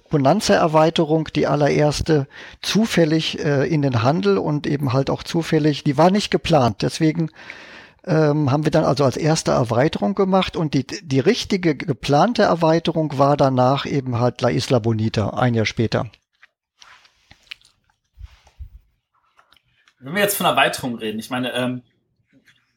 Bonanza-Erweiterung, 0.10 1.28
die 1.36 1.46
allererste, 1.46 2.28
zufällig 2.62 3.44
äh, 3.44 3.68
in 3.68 3.82
den 3.82 4.02
Handel 4.02 4.38
und 4.38 4.66
eben 4.66 4.94
halt 4.94 5.10
auch 5.10 5.24
zufällig, 5.24 5.84
die 5.84 5.98
war 5.98 6.10
nicht 6.10 6.32
geplant. 6.32 6.84
Deswegen 6.84 7.32
ähm, 8.08 8.52
haben 8.52 8.64
wir 8.64 8.72
dann 8.72 8.86
also 8.86 9.04
als 9.04 9.18
erste 9.18 9.52
Erweiterung 9.52 10.16
gemacht 10.16 10.56
und 10.56 10.74
die, 10.74 10.88
die 10.88 11.20
richtige 11.20 11.76
geplante 11.76 12.44
Erweiterung 12.44 13.18
war 13.18 13.36
danach 13.36 13.86
eben 13.86 14.20
halt 14.20 14.42
La 14.42 14.50
Isla 14.50 14.80
Bonita, 14.80 15.32
ein 15.32 15.54
Jahr 15.54 15.66
später. 15.66 16.10
Wenn 20.00 20.16
wir 20.16 20.22
jetzt 20.22 20.38
von 20.38 20.46
Erweiterung 20.46 20.96
reden, 20.96 21.20
ich 21.20 21.30
meine, 21.30 21.52
ähm, 21.54 21.82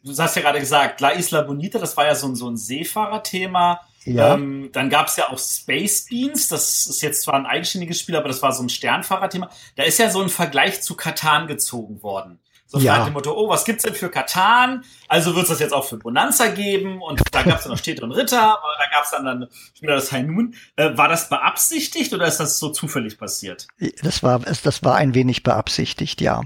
du 0.02 0.16
hast 0.16 0.34
ja 0.34 0.42
gerade 0.42 0.58
gesagt, 0.58 1.00
La 1.00 1.10
Isla 1.10 1.42
Bonita, 1.42 1.78
das 1.78 1.96
war 1.96 2.06
ja 2.06 2.14
so, 2.16 2.26
ein 2.26 2.34
so 2.34 2.50
ein 2.50 2.56
Seefahrerthema. 2.56 3.80
Ja. 4.04 4.34
Ähm, 4.34 4.70
dann 4.72 4.88
gab 4.88 5.08
es 5.08 5.16
ja 5.16 5.28
auch 5.28 5.38
Space 5.38 6.06
Beans, 6.06 6.48
das 6.48 6.86
ist 6.86 7.02
jetzt 7.02 7.22
zwar 7.22 7.34
ein 7.34 7.46
eigenständiges 7.46 8.00
Spiel, 8.00 8.16
aber 8.16 8.28
das 8.28 8.42
war 8.42 8.52
so 8.52 8.62
ein 8.62 8.70
Sternfahrerthema. 8.70 9.50
Da 9.76 9.82
ist 9.84 9.98
ja 9.98 10.10
so 10.10 10.22
ein 10.22 10.30
Vergleich 10.30 10.82
zu 10.82 10.96
Katan 10.96 11.46
gezogen 11.46 12.02
worden. 12.02 12.40
So 12.70 12.78
ja. 12.78 12.98
nach 12.98 13.06
dem 13.06 13.14
Motto, 13.14 13.32
oh, 13.32 13.48
was 13.48 13.64
gibt's 13.64 13.82
denn 13.82 13.94
für 13.94 14.10
Katan? 14.10 14.84
Also 15.08 15.34
wird's 15.34 15.48
das 15.48 15.58
jetzt 15.58 15.72
auch 15.72 15.84
für 15.84 15.96
Bonanza 15.96 16.46
geben. 16.46 17.02
Und 17.02 17.20
da 17.32 17.42
gab's 17.42 17.64
dann 17.64 17.72
noch 17.72 17.78
Städte 17.78 18.04
und 18.04 18.12
Ritter, 18.12 18.40
aber 18.40 18.74
da 18.78 18.84
gab's 18.96 19.10
dann, 19.10 19.24
dann 19.24 19.48
wieder 19.80 19.96
das 19.96 20.12
High 20.12 20.24
Noon. 20.26 20.54
Äh, 20.76 20.96
war 20.96 21.08
das 21.08 21.28
beabsichtigt 21.28 22.14
oder 22.14 22.28
ist 22.28 22.38
das 22.38 22.60
so 22.60 22.68
zufällig 22.68 23.18
passiert? 23.18 23.66
Das 24.04 24.22
war, 24.22 24.38
das 24.38 24.84
war 24.84 24.94
ein 24.94 25.14
wenig 25.14 25.42
beabsichtigt, 25.42 26.20
ja. 26.20 26.42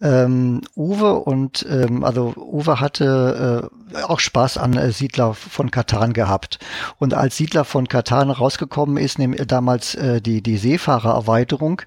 Ähm, 0.00 0.60
Uwe 0.76 1.14
und 1.14 1.66
ähm, 1.68 2.04
also 2.04 2.34
Uwe 2.36 2.78
hatte 2.78 3.68
äh, 3.92 4.02
auch 4.02 4.20
Spaß 4.20 4.58
an 4.58 4.76
äh, 4.76 4.92
Siedler 4.92 5.34
von 5.34 5.72
Katan 5.72 6.12
gehabt. 6.12 6.60
Und 6.98 7.14
als 7.14 7.36
Siedler 7.36 7.64
von 7.64 7.88
Katan 7.88 8.30
rausgekommen 8.30 8.96
ist, 8.96 9.18
nämlich 9.18 9.44
damals 9.48 9.96
äh, 9.96 10.20
die, 10.20 10.40
die 10.40 10.56
Seefahrererweiterung, 10.56 11.82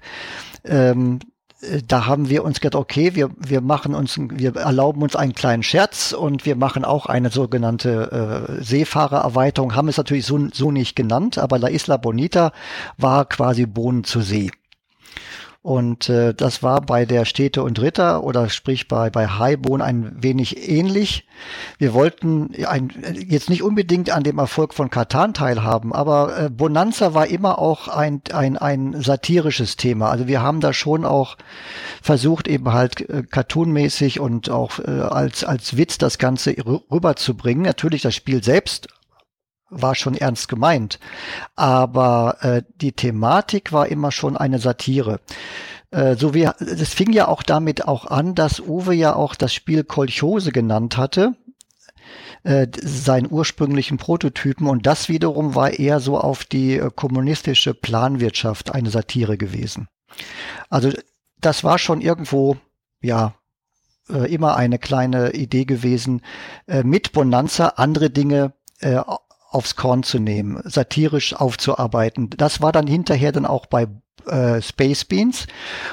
ähm, 0.64 1.20
äh, 1.20 1.31
da 1.86 2.06
haben 2.06 2.28
wir 2.28 2.42
uns 2.44 2.60
gedacht, 2.60 2.80
okay, 2.80 3.14
wir, 3.14 3.30
wir 3.38 3.60
machen 3.60 3.94
uns, 3.94 4.18
wir 4.18 4.56
erlauben 4.56 5.00
uns 5.02 5.14
einen 5.14 5.32
kleinen 5.34 5.62
Scherz 5.62 6.12
und 6.12 6.44
wir 6.44 6.56
machen 6.56 6.84
auch 6.84 7.06
eine 7.06 7.30
sogenannte 7.30 8.58
äh, 8.58 8.62
Seefahrererweiterung, 8.62 9.76
haben 9.76 9.88
es 9.88 9.96
natürlich 9.96 10.26
so, 10.26 10.48
so 10.52 10.72
nicht 10.72 10.96
genannt, 10.96 11.38
aber 11.38 11.58
La 11.58 11.68
Isla 11.68 11.98
Bonita 11.98 12.52
war 12.96 13.26
quasi 13.26 13.66
Bohnen 13.66 14.02
zur 14.02 14.22
See. 14.22 14.50
Und 15.62 16.08
äh, 16.08 16.34
das 16.34 16.64
war 16.64 16.80
bei 16.80 17.04
der 17.04 17.24
Städte 17.24 17.62
und 17.62 17.80
Ritter 17.80 18.24
oder 18.24 18.48
sprich 18.48 18.88
bei, 18.88 19.10
bei 19.10 19.28
Highbone 19.28 19.84
ein 19.84 20.20
wenig 20.20 20.68
ähnlich. 20.68 21.24
Wir 21.78 21.94
wollten 21.94 22.50
ein, 22.66 22.92
jetzt 23.28 23.48
nicht 23.48 23.62
unbedingt 23.62 24.10
an 24.10 24.24
dem 24.24 24.38
Erfolg 24.38 24.74
von 24.74 24.90
Katan 24.90 25.34
teilhaben, 25.34 25.92
aber 25.92 26.36
äh, 26.36 26.50
Bonanza 26.50 27.14
war 27.14 27.28
immer 27.28 27.60
auch 27.60 27.86
ein, 27.86 28.22
ein, 28.32 28.58
ein 28.58 29.00
satirisches 29.00 29.76
Thema. 29.76 30.10
Also 30.10 30.26
wir 30.26 30.42
haben 30.42 30.58
da 30.58 30.72
schon 30.72 31.04
auch 31.04 31.36
versucht, 32.02 32.48
eben 32.48 32.72
halt 32.72 33.08
äh, 33.08 33.22
cartoonmäßig 33.22 34.18
und 34.18 34.50
auch 34.50 34.80
äh, 34.80 34.90
als, 34.90 35.44
als 35.44 35.76
Witz 35.76 35.96
das 35.96 36.18
Ganze 36.18 36.56
rüberzubringen. 36.56 37.62
Natürlich 37.62 38.02
das 38.02 38.16
Spiel 38.16 38.42
selbst 38.42 38.88
war 39.72 39.94
schon 39.94 40.14
ernst 40.14 40.48
gemeint. 40.48 41.00
Aber 41.56 42.36
äh, 42.40 42.62
die 42.76 42.92
Thematik 42.92 43.72
war 43.72 43.88
immer 43.88 44.12
schon 44.12 44.36
eine 44.36 44.58
Satire. 44.58 45.20
Äh, 45.90 46.16
so 46.16 46.34
wie 46.34 46.44
es 46.44 46.94
fing 46.94 47.12
ja 47.12 47.28
auch 47.28 47.42
damit 47.42 47.88
auch 47.88 48.06
an, 48.06 48.34
dass 48.34 48.60
Uwe 48.60 48.94
ja 48.94 49.14
auch 49.16 49.34
das 49.34 49.52
Spiel 49.52 49.84
Kolchose 49.84 50.52
genannt 50.52 50.96
hatte 50.96 51.34
äh, 52.44 52.66
seinen 52.82 53.30
ursprünglichen 53.30 53.98
Prototypen 53.98 54.66
und 54.66 54.84
das 54.84 55.08
wiederum 55.08 55.54
war 55.54 55.78
eher 55.78 56.00
so 56.00 56.18
auf 56.18 56.44
die 56.44 56.76
äh, 56.76 56.90
kommunistische 56.92 57.72
Planwirtschaft 57.72 58.74
eine 58.74 58.90
Satire 58.90 59.38
gewesen. 59.38 59.86
Also 60.68 60.90
das 61.40 61.62
war 61.62 61.78
schon 61.78 62.00
irgendwo 62.00 62.56
ja 63.00 63.34
äh, 64.08 64.32
immer 64.32 64.56
eine 64.56 64.80
kleine 64.80 65.34
Idee 65.34 65.64
gewesen, 65.64 66.22
mit 66.66 67.12
Bonanza 67.12 67.74
andere 67.76 68.10
Dinge 68.10 68.54
aufs 69.52 69.76
Korn 69.76 70.02
zu 70.02 70.18
nehmen, 70.18 70.60
satirisch 70.64 71.34
aufzuarbeiten. 71.34 72.30
Das 72.30 72.60
war 72.60 72.72
dann 72.72 72.86
hinterher 72.86 73.32
dann 73.32 73.46
auch 73.46 73.66
bei 73.66 73.88
äh, 74.26 74.62
Space 74.62 75.04
Beans, 75.04 75.46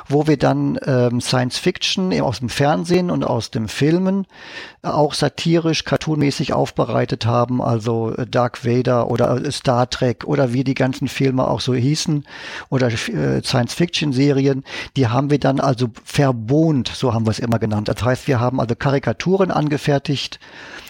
wo 0.08 0.28
wir 0.28 0.38
dann 0.38 0.78
ähm, 0.86 1.22
Science 1.22 1.58
Fiction 1.58 2.20
aus 2.22 2.40
dem 2.40 2.50
Fernsehen 2.50 3.10
und 3.10 3.24
aus 3.24 3.50
dem 3.52 3.68
Filmen 3.68 4.28
äh, 4.84 4.88
auch 4.88 5.14
satirisch, 5.14 5.84
cartoonmäßig 5.84 6.54
aufbereitet 6.54 7.26
haben, 7.26 7.62
also 7.62 8.14
äh, 8.14 8.28
Dark 8.28 8.66
Vader 8.66 9.10
oder 9.10 9.44
äh, 9.44 9.52
Star 9.52 9.90
Trek 9.90 10.26
oder 10.26 10.54
wie 10.54 10.64
die 10.64 10.76
ganzen 10.76 11.08
Filme 11.08 11.48
auch 11.48 11.62
so 11.62 11.74
hießen 11.74 12.26
oder 12.70 12.88
äh, 12.88 13.42
Science 13.44 13.74
Fiction 13.74 14.14
Serien, 14.14 14.64
die 14.96 15.08
haben 15.08 15.30
wir 15.30 15.40
dann 15.40 15.60
also 15.60 15.88
verbohnt, 16.04 16.90
so 16.94 17.14
haben 17.14 17.26
wir 17.26 17.32
es 17.32 17.40
immer 17.40 17.60
genannt. 17.60 17.88
Das 17.88 18.04
heißt, 18.04 18.28
wir 18.28 18.40
haben 18.40 18.60
also 18.60 18.76
Karikaturen 18.76 19.52
angefertigt 19.52 20.40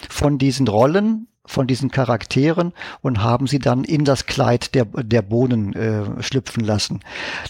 von 0.08 0.38
diesen 0.38 0.68
Rollen, 0.68 1.26
von 1.50 1.66
diesen 1.66 1.90
Charakteren 1.90 2.72
und 3.02 3.22
haben 3.22 3.46
sie 3.46 3.58
dann 3.58 3.84
in 3.84 4.04
das 4.04 4.26
Kleid 4.26 4.74
der, 4.74 4.84
der 4.84 5.22
Bohnen 5.22 5.74
äh, 5.74 6.22
schlüpfen 6.22 6.64
lassen. 6.64 7.00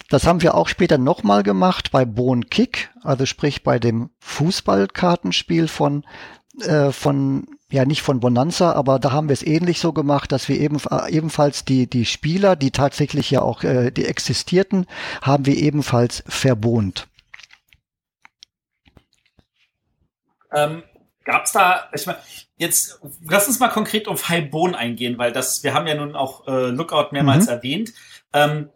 Das 0.08 0.26
haben 0.26 0.42
wir 0.42 0.54
auch 0.54 0.68
später 0.68 0.98
nochmal 0.98 1.42
gemacht 1.42 1.90
bei 1.92 2.04
Bohn 2.04 2.48
Kick, 2.48 2.90
also 3.02 3.26
sprich 3.26 3.62
bei 3.62 3.78
dem 3.78 4.10
Fußballkartenspiel 4.20 5.68
von 5.68 6.04
äh, 6.62 6.90
von 6.90 7.46
ja 7.70 7.84
nicht 7.84 8.02
von 8.02 8.18
Bonanza, 8.18 8.72
aber 8.72 8.98
da 8.98 9.12
haben 9.12 9.28
wir 9.28 9.34
es 9.34 9.46
ähnlich 9.46 9.80
so 9.80 9.92
gemacht, 9.92 10.32
dass 10.32 10.48
wir 10.48 10.58
eben, 10.58 10.78
äh, 10.90 11.10
ebenfalls 11.10 11.64
die 11.64 11.86
die 11.86 12.04
Spieler, 12.04 12.56
die 12.56 12.72
tatsächlich 12.72 13.30
ja 13.30 13.42
auch 13.42 13.62
äh, 13.62 13.90
die 13.90 14.06
existierten, 14.06 14.86
haben 15.22 15.46
wir 15.46 15.56
ebenfalls 15.56 16.24
verbohnt. 16.26 17.06
Ähm, 20.52 20.82
Gab 21.24 21.44
es 21.44 21.52
da, 21.52 21.88
ich 21.94 22.06
meine, 22.06 22.18
jetzt 22.56 23.00
lass 23.28 23.46
uns 23.46 23.58
mal 23.58 23.68
konkret 23.68 24.08
auf 24.08 24.28
Highbone 24.28 24.76
eingehen, 24.76 25.18
weil 25.18 25.32
das, 25.32 25.62
wir 25.62 25.74
haben 25.74 25.86
ja 25.86 25.94
nun 25.94 26.14
auch 26.14 26.46
äh, 26.46 26.68
Lookout 26.68 27.08
mehrmals 27.12 27.44
mhm. 27.44 27.52
erwähnt. 27.52 27.92
Ähm, 28.32 28.70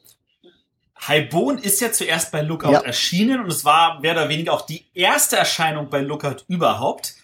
Highbone 1.06 1.60
ist 1.60 1.80
ja 1.80 1.92
zuerst 1.92 2.32
bei 2.32 2.40
Lookout 2.40 2.72
ja. 2.72 2.80
erschienen 2.80 3.40
und 3.40 3.50
es 3.50 3.64
war 3.64 4.00
mehr 4.00 4.12
oder 4.12 4.28
weniger 4.28 4.52
auch 4.52 4.62
die 4.62 4.86
erste 4.94 5.36
Erscheinung 5.36 5.90
bei 5.90 6.00
Lookout 6.00 6.44
überhaupt. 6.48 7.14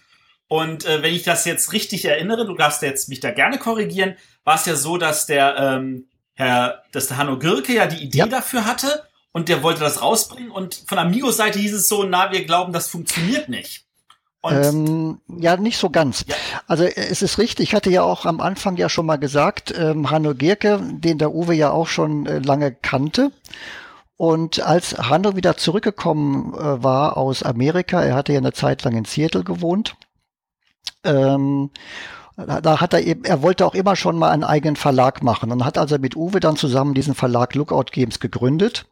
Und 0.47 0.85
äh, 0.85 1.01
wenn 1.01 1.13
ich 1.13 1.23
das 1.23 1.45
jetzt 1.45 1.71
richtig 1.71 2.05
erinnere, 2.05 2.45
du 2.45 2.55
darfst 2.55 2.81
jetzt 2.81 3.09
mich 3.09 3.21
da 3.21 3.31
gerne 3.31 3.57
korrigieren, 3.57 4.17
war 4.43 4.55
es 4.55 4.65
ja 4.65 4.75
so, 4.75 4.97
dass 4.97 5.25
der 5.25 5.55
ähm, 5.57 6.07
Herr, 6.33 6.83
dass 6.91 7.07
der 7.07 7.17
Hanno 7.17 7.39
Girke 7.39 7.73
ja 7.73 7.87
die 7.87 8.03
Idee 8.03 8.19
ja. 8.19 8.27
dafür 8.27 8.65
hatte 8.65 9.03
und 9.31 9.49
der 9.49 9.63
wollte 9.63 9.79
das 9.79 10.01
rausbringen 10.01 10.51
und 10.51 10.83
von 10.87 10.97
Amigos 10.97 11.37
Seite 11.37 11.59
hieß 11.59 11.73
es 11.73 11.87
so, 11.87 12.03
na, 12.03 12.31
wir 12.31 12.45
glauben, 12.45 12.73
das 12.73 12.89
funktioniert 12.89 13.49
nicht. 13.49 13.85
Ähm, 14.43 15.19
ja, 15.27 15.55
nicht 15.57 15.77
so 15.77 15.89
ganz. 15.89 16.25
Ja. 16.27 16.35
Also 16.67 16.83
äh, 16.85 16.93
es 16.95 17.21
ist 17.21 17.37
richtig, 17.37 17.69
ich 17.69 17.75
hatte 17.75 17.91
ja 17.91 18.01
auch 18.03 18.25
am 18.25 18.41
Anfang 18.41 18.75
ja 18.77 18.89
schon 18.89 19.05
mal 19.05 19.17
gesagt, 19.17 19.73
ähm, 19.77 20.09
Hanno 20.09 20.33
Gierke, 20.33 20.79
den 20.81 21.17
der 21.19 21.33
Uwe 21.33 21.53
ja 21.53 21.71
auch 21.71 21.87
schon 21.87 22.25
äh, 22.25 22.39
lange 22.39 22.71
kannte. 22.71 23.31
Und 24.17 24.61
als 24.61 24.97
Hanno 24.97 25.35
wieder 25.35 25.57
zurückgekommen 25.57 26.53
äh, 26.53 26.83
war 26.83 27.17
aus 27.17 27.43
Amerika, 27.43 28.01
er 28.01 28.15
hatte 28.15 28.33
ja 28.33 28.39
eine 28.39 28.53
Zeit 28.53 28.83
lang 28.83 28.95
in 28.95 29.05
Seattle 29.05 29.43
gewohnt, 29.43 29.95
ähm, 31.03 31.71
da 32.37 32.79
hat 32.79 32.93
er 32.93 33.01
eben, 33.01 33.23
er 33.25 33.41
wollte 33.41 33.65
auch 33.65 33.75
immer 33.75 33.95
schon 33.95 34.17
mal 34.17 34.31
einen 34.31 34.43
eigenen 34.43 34.75
Verlag 34.75 35.21
machen 35.21 35.51
und 35.51 35.65
hat 35.65 35.77
also 35.77 35.97
mit 35.97 36.15
Uwe 36.15 36.39
dann 36.39 36.55
zusammen 36.55 36.93
diesen 36.93 37.13
Verlag 37.13 37.53
Lookout 37.55 37.91
Games 37.91 38.19
gegründet. 38.19 38.87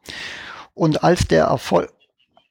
Und 0.74 1.02
als 1.02 1.26
der 1.26 1.46
Erfolg, 1.46 1.90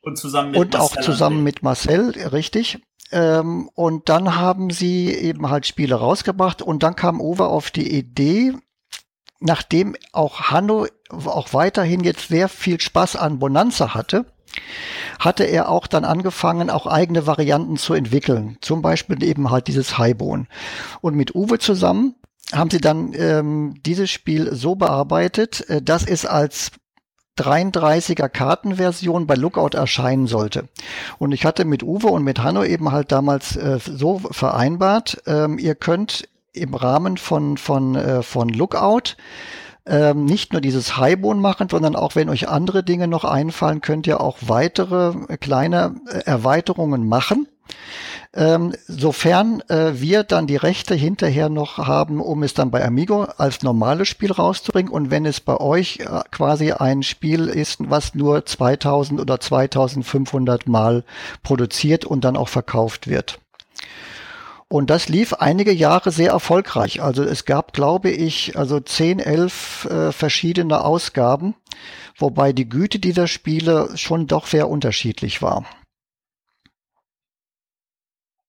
und 0.01 0.17
zusammen 0.17 0.51
mit 0.51 0.59
und 0.59 0.73
Marcel 0.73 0.99
auch 0.99 1.03
zusammen 1.03 1.43
mit 1.43 1.63
Marcel, 1.63 2.11
richtig. 2.31 2.80
Ähm, 3.11 3.69
und 3.73 4.10
dann 4.10 4.36
haben 4.36 4.69
sie 4.69 5.14
eben 5.14 5.49
halt 5.49 5.65
Spiele 5.65 5.95
rausgebracht 5.95 6.61
und 6.61 6.84
dann 6.84 6.95
kam 6.95 7.22
Uwe 7.22 7.48
auf 7.48 7.72
die 7.72 7.91
Idee, 7.98 8.53
nachdem 9.40 9.95
auch 10.11 10.52
Hanno 10.52 10.88
auch 11.10 11.53
weiterhin 11.53 12.03
jetzt 12.03 12.27
sehr 12.27 12.49
viel 12.49 12.80
Spaß 12.80 13.15
an 13.15 13.40
Bonanza 13.40 13.94
hatte, 13.94 14.26
hatte 15.19 15.44
er 15.44 15.69
auch 15.69 15.88
dann 15.88 16.06
angefangen, 16.06 16.69
auch 16.69 16.86
eigene 16.86 17.26
Varianten 17.26 17.77
zu 17.77 17.94
entwickeln. 17.94 18.57
Zum 18.61 18.81
Beispiel 18.81 19.23
eben 19.23 19.49
halt 19.49 19.68
dieses 19.68 19.98
Highbone. 19.98 20.48
Und 21.02 21.15
mit 21.15 21.36
Uwe 21.36 21.60
zusammen 21.60 22.15
haben 22.53 22.69
sie 22.69 22.81
dann 22.81 23.14
ähm, 23.14 23.76
dieses 23.86 24.10
Spiel 24.10 24.56
so 24.56 24.76
bearbeitet, 24.76 25.68
äh, 25.69 25.81
dass 25.81 26.06
es 26.06 26.26
als 26.26 26.72
33er 27.40 28.30
Kartenversion 28.30 29.28
bei 29.28 29.36
Lookout 29.36 29.78
erscheinen 29.78 30.28
sollte. 30.28 30.68
Und 31.18 31.32
ich 31.32 31.45
hatte 31.45 31.66
mit 31.66 31.84
Uwe 31.84 32.07
und 32.07 32.24
mit 32.24 32.40
Hanno 32.44 32.64
eben 32.64 32.91
halt 32.91 33.11
damals 33.11 33.56
äh, 33.56 33.80
so 33.80 34.20
vereinbart, 34.32 35.22
ähm, 35.26 35.57
ihr 35.57 35.76
könnt 35.76 36.28
im 36.53 36.74
Rahmen 36.74 37.18
von, 37.18 37.57
von, 37.57 37.95
äh, 37.95 38.24
von 38.24 38.49
Lookout 38.49 39.16
ähm, 39.86 40.26
nicht 40.26 40.53
nur 40.53 40.61
dieses 40.61 40.98
Highbone 40.98 41.41
machen, 41.41 41.68
sondern 41.70 41.95
auch 41.95 42.16
wenn 42.16 42.30
euch 42.30 42.48
andere 42.48 42.84
Dinge 42.84 43.07
noch 43.07 43.24
einfallen, 43.24 43.82
könnt 43.82 44.07
ihr 44.07 44.22
auch 44.22 44.38
weitere 44.41 45.14
äh, 45.28 45.38
kleine 45.38 45.95
äh, 46.07 46.20
Erweiterungen 46.26 47.07
machen. 47.07 47.48
Ähm, 48.31 48.76
sofern 48.88 49.61
äh, 49.69 49.93
wir 49.95 50.23
dann 50.23 50.45
die 50.45 50.56
Rechte 50.56 50.93
hinterher 50.93 51.49
noch 51.49 51.80
haben, 51.80 52.22
um 52.22 52.43
es 52.43 52.53
dann 52.53 52.69
bei 52.69 52.85
Amigo 52.85 53.23
als 53.23 53.64
normales 53.64 54.07
Spiel 54.07 54.31
rauszubringen 54.31 54.91
und 54.91 55.10
wenn 55.10 55.26
es 55.26 55.39
bei 55.39 55.57
euch 55.57 55.99
äh, 56.01 56.22
quasi 56.30 56.72
ein 56.72 57.01
Spiel 57.01 57.47
ist, 57.47 57.80
was 57.89 58.14
nur 58.14 58.45
2000 58.45 59.19
oder 59.19 59.39
2500 59.39 60.68
Mal 60.68 61.03
produziert 61.41 62.06
und 62.06 62.23
dann 62.23 62.38
auch 62.38 62.49
verkauft 62.49 63.07
wird. 63.07 63.39
Und 64.68 64.91
das 64.91 65.10
lief 65.10 65.34
einige 65.34 65.73
Jahre 65.73 66.11
sehr 66.11 66.30
erfolgreich. 66.30 67.01
Also 67.01 67.23
es 67.23 67.45
gab, 67.45 67.73
glaube 67.73 68.11
ich, 68.11 68.56
also 68.56 68.80
10, 68.80 69.18
11 69.18 69.85
äh, 69.85 70.11
verschiedene 70.11 70.85
Ausgaben, 70.85 71.56
wobei 72.15 72.53
die 72.53 72.69
Güte 72.69 72.99
dieser 72.99 73.26
Spiele 73.26 73.89
schon 73.95 74.27
doch 74.27 74.45
sehr 74.45 74.69
unterschiedlich 74.69 75.41
war. 75.41 75.65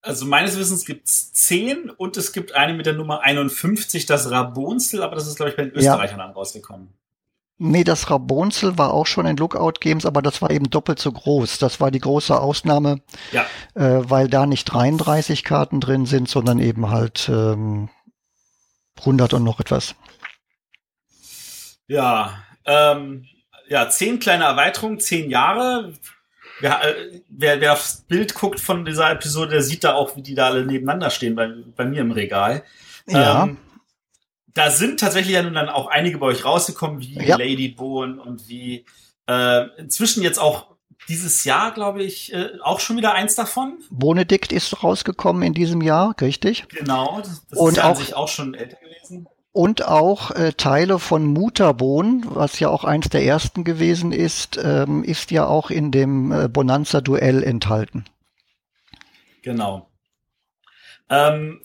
Also 0.03 0.25
meines 0.25 0.59
Wissens 0.59 0.87
gibt 0.87 1.09
es 1.09 1.33
10 1.35 1.91
und 1.91 2.17
es 2.17 2.33
gibt 2.33 2.55
eine 2.55 2.73
mit 2.73 2.87
der 2.87 2.95
Nummer 2.95 3.21
51, 3.21 4.07
das 4.07 4.31
Rabonzel, 4.31 5.03
aber 5.03 5.15
das 5.15 5.27
ist, 5.27 5.37
glaube 5.37 5.51
ich, 5.51 5.57
bei 5.57 5.65
den 5.65 5.73
Österreichern 5.73 6.19
ja. 6.19 6.27
dann 6.27 6.35
rausgekommen. 6.35 6.89
Nee, 7.63 7.85
das 7.85 8.09
Rabonzel 8.09 8.79
war 8.79 8.95
auch 8.95 9.07
schon 9.07 9.27
in 9.27 9.37
Lookout 9.37 9.81
Games, 9.81 10.07
aber 10.07 10.23
das 10.23 10.41
war 10.41 10.51
eben 10.51 10.71
doppelt 10.71 10.99
so 10.99 11.13
groß. 11.13 11.59
Das 11.59 11.79
war 11.79 11.91
die 11.91 11.99
große 11.99 12.41
Ausnahme, 12.41 13.03
ja. 13.33 13.45
äh, 13.75 14.09
weil 14.09 14.29
da 14.29 14.47
nicht 14.47 14.65
33 14.65 15.45
Karten 15.45 15.79
drin 15.79 16.07
sind, 16.07 16.31
sondern 16.31 16.59
eben 16.59 16.89
halt 16.89 17.29
ähm, 17.29 17.91
100 19.01 19.35
und 19.35 19.45
noch 19.45 19.61
etwas. 19.61 19.95
Ja, 21.87 22.43
ähm, 22.65 23.27
ja, 23.69 23.91
zehn 23.91 24.21
kleine 24.21 24.45
Erweiterungen, 24.45 24.99
zehn 24.99 25.29
Jahre 25.29 25.93
wer, 26.61 26.85
äh, 26.85 27.21
wer, 27.29 27.61
wer 27.61 27.73
aufs 27.73 28.03
Bild 28.03 28.35
guckt 28.35 28.61
von 28.61 28.85
dieser 28.85 29.11
Episode, 29.11 29.53
der 29.53 29.63
sieht 29.63 29.85
da 29.85 29.95
auch, 29.95 30.17
wie 30.17 30.23
die 30.23 30.35
da 30.35 30.47
alle 30.47 30.65
nebeneinander 30.65 31.11
stehen 31.11 31.35
bei, 31.35 31.51
bei 31.77 31.85
mir 31.85 32.01
im 32.01 32.13
Regal. 32.13 32.63
Ja. 33.07 33.45
Ähm, 33.45 33.59
da 34.55 34.71
sind 34.71 35.01
tatsächlich 35.01 35.35
ja 35.35 35.43
nun 35.43 35.55
dann 35.55 35.69
auch 35.69 35.87
einige 35.89 36.19
bei 36.19 36.27
euch 36.27 36.45
rausgekommen, 36.45 37.01
wie 37.01 37.25
ja. 37.25 37.37
Lady 37.37 37.69
Bohn 37.69 38.19
und 38.19 38.49
wie 38.49 38.85
äh, 39.29 39.67
inzwischen 39.79 40.23
jetzt 40.23 40.39
auch 40.39 40.71
dieses 41.09 41.45
Jahr, 41.45 41.73
glaube 41.73 42.03
ich, 42.03 42.33
äh, 42.33 42.51
auch 42.63 42.81
schon 42.81 42.97
wieder 42.97 43.15
eins 43.15 43.35
davon. 43.35 43.79
Bonedikt 43.91 44.53
ist 44.53 44.83
rausgekommen 44.83 45.43
in 45.43 45.55
diesem 45.55 45.81
Jahr, 45.81 46.15
richtig? 46.21 46.67
Genau, 46.69 47.21
das, 47.21 47.47
das 47.47 47.59
und 47.59 47.71
ist 47.71 47.77
ja 47.77 47.85
auch, 47.85 47.89
an 47.89 47.97
sich 47.97 48.15
auch 48.15 48.29
schon 48.29 48.55
älter 48.55 48.77
gewesen. 48.77 49.27
Und 49.53 49.85
auch 49.87 50.31
äh, 50.31 50.53
Teile 50.53 50.99
von 50.99 51.27
Mutterbohn, 51.27 52.25
was 52.27 52.61
ja 52.61 52.69
auch 52.69 52.85
eins 52.85 53.09
der 53.09 53.25
ersten 53.25 53.65
gewesen 53.65 54.13
ist, 54.13 54.59
ähm, 54.63 55.03
ist 55.03 55.31
ja 55.31 55.47
auch 55.47 55.71
in 55.71 55.91
dem 55.91 56.31
äh, 56.31 56.49
Bonanza-Duell 56.49 57.43
enthalten. 57.43 58.05
Genau. 59.43 59.91
Ähm, 61.09 61.63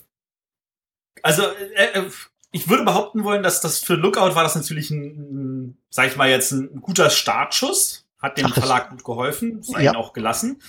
also, 1.22 1.42
äh, 1.42 2.00
äh, 2.00 2.10
ich 2.50 2.68
würde 2.68 2.84
behaupten 2.84 3.22
wollen, 3.22 3.42
dass 3.42 3.60
das 3.60 3.78
für 3.78 3.94
Lookout 3.94 4.34
war 4.34 4.42
das 4.42 4.56
natürlich 4.56 4.90
ein, 4.90 5.04
ein 5.04 5.78
sag 5.90 6.08
ich 6.08 6.16
mal 6.16 6.28
jetzt, 6.28 6.52
ein, 6.52 6.80
guter 6.80 7.10
Startschuss. 7.10 8.04
Hat 8.18 8.38
dem 8.38 8.46
Ach, 8.46 8.54
Verlag 8.54 8.90
gut 8.90 9.04
geholfen, 9.04 9.62
sei 9.62 9.82
ja. 9.82 9.92
ihn 9.92 9.96
auch 9.96 10.14
gelassen. 10.14 10.62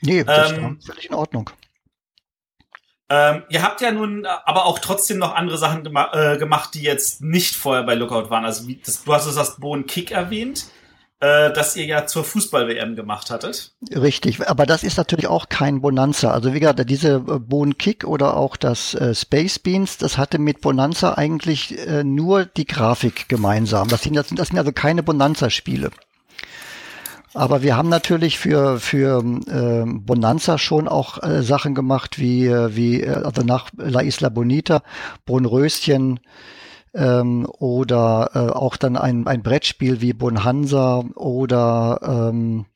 Nee, 0.00 0.24
das 0.24 0.52
ähm, 0.52 0.62
war 0.62 0.76
völlig 0.84 1.06
in 1.10 1.14
Ordnung. 1.14 1.50
Ähm, 3.10 3.42
ihr 3.50 3.62
habt 3.62 3.80
ja 3.80 3.92
nun 3.92 4.26
aber 4.26 4.64
auch 4.64 4.78
trotzdem 4.78 5.18
noch 5.18 5.34
andere 5.34 5.58
Sachen 5.58 5.84
gema 5.84 6.10
äh, 6.12 6.38
gemacht, 6.38 6.70
die 6.74 6.82
jetzt 6.82 7.22
nicht 7.22 7.54
vorher 7.54 7.84
bei 7.84 7.94
Lookout 7.94 8.30
waren. 8.30 8.44
Also 8.44 8.66
wie, 8.66 8.80
das, 8.84 9.04
du 9.04 9.12
hast 9.12 9.26
das 9.36 9.56
Bohnen 9.56 9.86
Kick 9.86 10.10
erwähnt 10.10 10.66
äh, 11.24 11.52
das 11.52 11.76
ihr 11.76 11.86
ja 11.86 12.06
zur 12.06 12.24
Fußball-WM 12.24 12.96
gemacht 12.96 13.30
hattet. 13.30 13.72
Richtig, 13.90 14.46
aber 14.46 14.66
das 14.66 14.82
ist 14.82 14.98
natürlich 14.98 15.26
auch 15.26 15.48
kein 15.48 15.80
Bonanza. 15.80 16.32
Also 16.32 16.52
wie 16.52 16.60
gesagt, 16.60 16.88
diese 16.90 17.14
äh, 17.14 17.38
Bone 17.38 17.74
Kick 17.74 18.04
oder 18.04 18.36
auch 18.36 18.56
das 18.56 18.94
äh, 18.94 19.14
Space 19.14 19.58
Beans, 19.58 19.96
das 19.96 20.18
hatte 20.18 20.38
mit 20.38 20.60
Bonanza 20.60 21.14
eigentlich 21.14 21.78
äh, 21.86 22.04
nur 22.04 22.44
die 22.44 22.66
Grafik 22.66 23.28
gemeinsam. 23.28 23.88
Das 23.88 24.02
sind, 24.02 24.16
das 24.16 24.28
sind 24.28 24.58
also 24.58 24.72
keine 24.72 25.02
Bonanza-Spiele. 25.02 25.90
Aber 27.34 27.62
wir 27.62 27.76
haben 27.76 27.88
natürlich 27.88 28.38
für, 28.38 28.78
für 28.78 29.22
äh, 29.48 29.84
Bonanza 29.86 30.56
schon 30.56 30.86
auch 30.86 31.20
äh, 31.22 31.42
Sachen 31.42 31.74
gemacht 31.74 32.18
wie, 32.18 32.46
äh, 32.46 32.76
wie 32.76 33.02
äh, 33.02 33.10
also 33.10 33.42
nach 33.42 33.70
La 33.76 34.02
Isla 34.02 34.28
Bonita, 34.28 34.82
Bonröschen, 35.26 36.20
ähm, 36.94 37.46
oder 37.58 38.30
äh, 38.34 38.38
auch 38.38 38.76
dann 38.76 38.96
ein, 38.96 39.26
ein 39.26 39.42
Brettspiel 39.42 40.00
wie 40.00 40.12
Bonhansa 40.12 41.04
oder 41.16 41.98
ähm, 42.02 42.66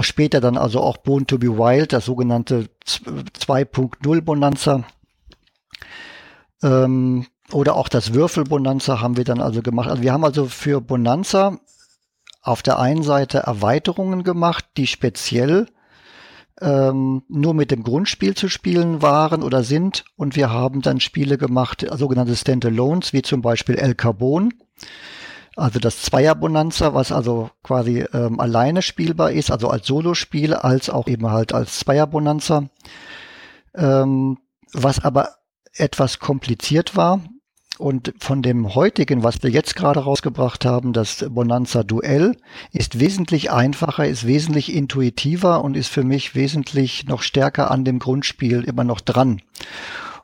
später 0.00 0.40
dann 0.40 0.58
also 0.58 0.80
auch 0.80 0.98
Born 0.98 1.26
to 1.26 1.38
be 1.38 1.48
Wild, 1.48 1.92
das 1.92 2.04
sogenannte 2.04 2.68
2.0 2.86 4.20
Bonanza. 4.20 4.84
Ähm, 6.62 7.26
oder 7.52 7.74
auch 7.76 7.88
das 7.88 8.12
Würfel 8.12 8.44
Bonanza 8.44 9.00
haben 9.00 9.16
wir 9.16 9.24
dann 9.24 9.40
also 9.40 9.62
gemacht. 9.62 9.88
Also 9.88 10.02
wir 10.02 10.12
haben 10.12 10.24
also 10.24 10.46
für 10.46 10.80
Bonanza 10.80 11.58
auf 12.42 12.62
der 12.62 12.78
einen 12.78 13.02
Seite 13.02 13.38
Erweiterungen 13.38 14.22
gemacht, 14.22 14.64
die 14.76 14.86
speziell 14.86 15.66
ähm, 16.60 17.22
nur 17.28 17.54
mit 17.54 17.70
dem 17.70 17.82
Grundspiel 17.82 18.34
zu 18.34 18.48
spielen 18.48 19.02
waren 19.02 19.42
oder 19.42 19.62
sind. 19.62 20.04
Und 20.16 20.36
wir 20.36 20.50
haben 20.50 20.82
dann 20.82 21.00
Spiele 21.00 21.38
gemacht, 21.38 21.86
sogenannte 21.92 22.36
Standalones, 22.36 23.12
wie 23.12 23.22
zum 23.22 23.42
Beispiel 23.42 23.76
El 23.76 23.94
Carbon. 23.94 24.54
Also 25.56 25.78
das 25.78 26.02
Zweier-Bonanza, 26.02 26.94
was 26.94 27.12
also 27.12 27.50
quasi 27.62 28.04
ähm, 28.14 28.40
alleine 28.40 28.82
spielbar 28.82 29.32
ist, 29.32 29.50
also 29.50 29.68
als 29.68 29.86
Solospiel, 29.86 30.54
als 30.54 30.88
auch 30.88 31.08
eben 31.08 31.30
halt 31.30 31.52
als 31.52 31.80
Zweier-Bonanza. 31.80 32.68
Ähm, 33.74 34.38
was 34.72 35.04
aber 35.04 35.36
etwas 35.74 36.18
kompliziert 36.18 36.96
war, 36.96 37.20
und 37.80 38.12
von 38.18 38.42
dem 38.42 38.74
heutigen, 38.74 39.22
was 39.22 39.42
wir 39.42 39.50
jetzt 39.50 39.74
gerade 39.74 40.00
rausgebracht 40.00 40.64
haben, 40.64 40.92
das 40.92 41.24
Bonanza 41.30 41.82
Duell, 41.82 42.36
ist 42.72 43.00
wesentlich 43.00 43.50
einfacher, 43.50 44.06
ist 44.06 44.26
wesentlich 44.26 44.72
intuitiver 44.74 45.64
und 45.64 45.76
ist 45.76 45.88
für 45.88 46.04
mich 46.04 46.34
wesentlich 46.34 47.06
noch 47.06 47.22
stärker 47.22 47.70
an 47.70 47.84
dem 47.84 47.98
Grundspiel 47.98 48.62
immer 48.64 48.84
noch 48.84 49.00
dran. 49.00 49.40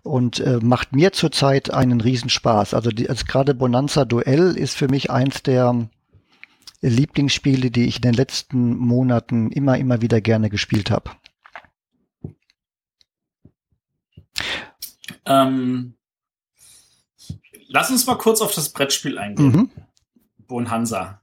Und 0.03 0.39
äh, 0.39 0.59
macht 0.63 0.95
mir 0.95 1.13
zurzeit 1.13 1.73
einen 1.73 2.01
Riesenspaß. 2.01 2.75
Also, 2.75 2.91
also 3.09 3.25
gerade 3.27 3.55
Bonanza 3.55 4.05
Duell 4.05 4.57
ist 4.57 4.77
für 4.77 4.89
mich 4.89 5.11
eins 5.11 5.43
der 5.43 5.89
Lieblingsspiele, 6.83 7.71
die 7.71 7.87
ich 7.87 7.97
in 7.97 8.03
den 8.03 8.15
letzten 8.15 8.77
Monaten 8.77 9.51
immer, 9.51 9.79
immer 9.79 10.03
wieder 10.03 10.21
gerne 10.21 10.51
gespielt 10.51 10.91
habe. 10.91 11.11
Ähm, 15.25 15.96
Lass 17.69 17.91
uns 17.91 18.07
mal 18.07 18.19
kurz 18.19 18.41
auf 18.41 18.55
das 18.55 18.71
Brettspiel 18.71 19.19
eingehen. 19.19 19.53
Mhm. 19.53 19.71
Bonanza. 20.47 21.23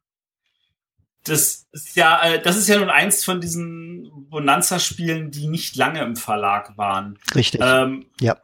Das 1.23 1.67
ist 1.71 1.95
ja, 1.95 2.21
äh, 2.23 2.41
das 2.41 2.57
ist 2.57 2.67
ja 2.67 2.77
nun 2.77 2.89
eins 2.89 3.23
von 3.23 3.39
diesen 3.39 4.27
Bonanza-Spielen, 4.29 5.31
die 5.31 5.47
nicht 5.47 5.75
lange 5.77 6.01
im 6.01 6.15
Verlag 6.15 6.77
waren. 6.77 7.17
Richtig. 7.33 7.61
Ähm, 7.63 8.07
ja. 8.19 8.37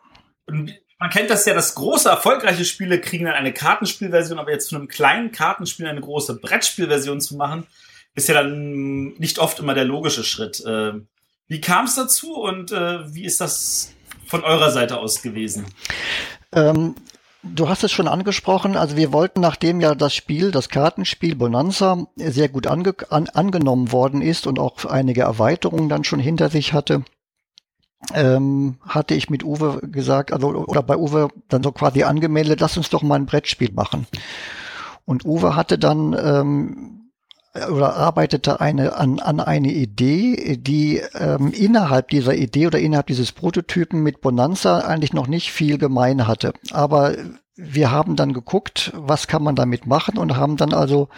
Man 0.48 1.10
kennt 1.12 1.30
das 1.30 1.46
ja, 1.46 1.54
dass 1.54 1.76
große, 1.76 2.10
erfolgreiche 2.10 2.66
Spiele 2.66 3.02
kriegen 3.02 3.26
dann 3.26 3.36
eine 3.36 3.54
Kartenspielversion, 3.54 4.40
aber 4.40 4.52
jetzt 4.52 4.70
von 4.70 4.80
einem 4.80 4.88
kleinen 4.88 5.32
Kartenspiel 5.32 5.88
eine 5.88 6.02
große 6.02 6.40
Brettspielversion 6.40 7.22
zu 7.22 7.36
machen, 7.36 7.68
ist 8.16 8.28
ja 8.28 8.36
dann 8.36 9.14
nicht 9.18 9.40
oft 9.40 9.60
immer 9.60 9.74
der 9.74 9.86
logische 9.86 10.24
Schritt. 10.24 10.64
Äh, 10.66 10.94
wie 11.48 11.62
kam 11.62 11.86
es 11.86 11.96
dazu 11.96 12.36
und 12.36 12.72
äh, 12.72 13.14
wie 13.14 13.26
ist 13.26 13.42
das 13.42 13.94
von 14.26 14.44
eurer 14.44 14.72
Seite 14.72 14.98
aus 14.98 15.22
gewesen? 15.22 15.66
Ähm, 16.52 16.96
Du 17.41 17.70
hast 17.70 17.86
es 17.86 17.91
schon 17.91 18.10
angesprochen, 18.10 18.76
also 18.76 18.98
wir 18.98 19.14
wollten, 19.14 19.40
nachdem 19.40 19.80
ja 19.80 19.95
das 19.95 20.14
Spiel, 20.14 20.52
das 20.52 20.68
Kartenspiel 20.68 21.36
Bonanza 21.36 22.06
sehr 22.18 22.49
gut 22.49 22.68
ange 22.68 22.94
an, 23.10 23.30
angenommen 23.30 23.94
worden 23.94 24.22
ist 24.22 24.45
und 24.45 24.60
auch 24.60 24.84
einige 24.84 25.22
Erweiterungen 25.22 25.88
dann 25.88 26.03
schon 26.03 26.20
hinter 26.20 26.49
sich 26.49 26.74
hatte, 26.74 27.06
ähm, 28.14 28.78
hatte 28.86 29.14
ich 29.14 29.30
mit 29.30 29.45
Uwe 29.45 29.80
gesagt, 29.84 30.34
also 30.34 30.49
oder 30.49 30.84
bei 30.84 30.98
Uwe 30.98 31.30
dann 31.48 31.64
so 31.64 31.72
quasi 31.72 32.03
angemeldet, 32.03 32.60
lass 32.60 32.76
uns 32.76 32.90
doch 32.90 33.03
mal 33.03 33.16
ein 33.16 33.26
Brettspiel 33.26 33.72
machen. 33.72 34.06
Und 35.06 35.24
Uwe 35.24 35.56
hatte 35.56 35.80
dann 35.80 36.14
ähm, 36.22 36.99
oder 37.56 37.96
arbeitete 37.96 38.62
eine, 38.62 38.96
an, 38.96 39.20
an 39.20 39.40
eine 39.40 39.72
Idee, 39.72 40.58
die 40.58 41.02
ähm, 41.16 41.52
innerhalb 41.52 42.10
dieser 42.10 42.36
Idee 42.36 42.68
oder 42.68 42.80
innerhalb 42.80 43.08
dieses 43.08 43.32
Prototypen 43.32 44.04
mit 44.04 44.22
Bonanza 44.22 44.80
eigentlich 44.80 45.14
noch 45.14 45.28
nicht 45.28 45.52
viel 45.52 45.78
gemein 45.78 46.28
hatte. 46.28 46.54
Aber 46.72 47.16
wir 47.56 47.92
haben 47.92 48.16
dann 48.16 48.34
geguckt, 48.34 48.92
was 48.96 49.28
kann 49.28 49.44
man 49.44 49.56
damit 49.56 49.88
machen 49.88 50.18
und 50.18 50.38
haben 50.38 50.58
dann 50.58 50.74
also 50.74 51.10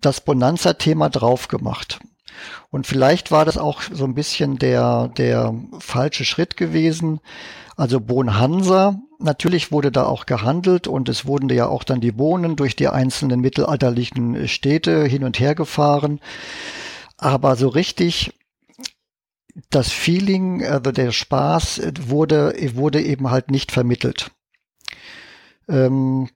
das 0.00 0.20
Bonanza-Thema 0.20 1.10
drauf 1.10 1.48
gemacht. 1.48 2.00
Und 2.70 2.86
vielleicht 2.86 3.30
war 3.30 3.44
das 3.44 3.58
auch 3.58 3.82
so 3.82 4.04
ein 4.04 4.14
bisschen 4.14 4.58
der, 4.58 5.08
der 5.08 5.54
falsche 5.78 6.24
Schritt 6.24 6.56
gewesen. 6.56 7.20
Also 7.80 7.98
Bonhansa 7.98 9.00
natürlich 9.20 9.72
wurde 9.72 9.90
da 9.90 10.04
auch 10.04 10.26
gehandelt 10.26 10.86
und 10.86 11.08
es 11.08 11.24
wurden 11.24 11.48
ja 11.48 11.66
auch 11.66 11.82
dann 11.82 12.02
die 12.02 12.12
Bohnen 12.12 12.54
durch 12.54 12.76
die 12.76 12.88
einzelnen 12.88 13.40
mittelalterlichen 13.40 14.48
Städte 14.48 15.06
hin 15.06 15.24
und 15.24 15.40
her 15.40 15.54
gefahren. 15.54 16.20
Aber 17.16 17.56
so 17.56 17.68
richtig 17.68 18.38
das 19.70 19.90
Feeling, 19.92 20.62
also 20.62 20.92
der 20.92 21.10
Spaß 21.10 21.80
wurde, 22.02 22.54
wurde 22.74 23.00
eben 23.00 23.30
halt 23.30 23.50
nicht 23.50 23.72
vermittelt. 23.72 24.30
Ähm, 25.66 26.28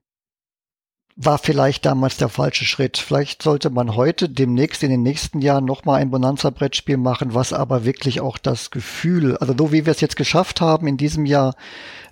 war 1.17 1.39
vielleicht 1.39 1.87
damals 1.87 2.17
der 2.17 2.29
falsche 2.29 2.65
Schritt. 2.65 2.99
Vielleicht 2.99 3.43
sollte 3.43 3.71
man 3.71 3.95
heute 3.95 4.29
demnächst 4.29 4.83
in 4.83 4.91
den 4.91 5.03
nächsten 5.03 5.41
Jahren 5.41 5.65
nochmal 5.65 6.01
ein 6.01 6.11
Bonanza-Brettspiel 6.11 6.97
machen, 6.97 7.35
was 7.35 7.53
aber 7.53 7.85
wirklich 7.85 8.21
auch 8.21 8.37
das 8.37 8.71
Gefühl, 8.71 9.37
also 9.37 9.55
so 9.57 9.73
wie 9.73 9.87
wir 9.87 9.93
es 9.93 10.01
jetzt 10.01 10.17
geschafft 10.17 10.61
haben 10.61 10.89
in 10.89 10.97
diesem 10.97 11.25
Jahr, 11.25 11.55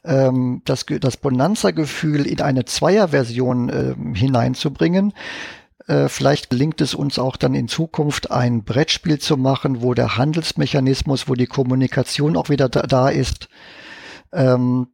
ähm, 0.04 0.62
das, 0.64 0.86
das 0.86 1.16
Bonanza-Gefühl 1.16 2.26
in 2.26 2.40
eine 2.40 2.64
Zweier-Version 2.64 3.68
äh, 3.68 3.94
hineinzubringen. 4.16 5.12
Vielleicht 6.06 6.48
gelingt 6.48 6.80
es 6.80 6.94
uns 6.94 7.18
auch 7.18 7.36
dann 7.36 7.54
in 7.54 7.66
Zukunft 7.66 8.30
ein 8.30 8.62
Brettspiel 8.62 9.18
zu 9.18 9.36
machen, 9.36 9.82
wo 9.82 9.94
der 9.94 10.16
Handelsmechanismus, 10.16 11.28
wo 11.28 11.34
die 11.34 11.48
Kommunikation 11.48 12.36
auch 12.36 12.50
wieder 12.50 12.68
da, 12.68 12.82
da 12.82 13.08
ist, 13.08 13.48
ähm, 14.32 14.86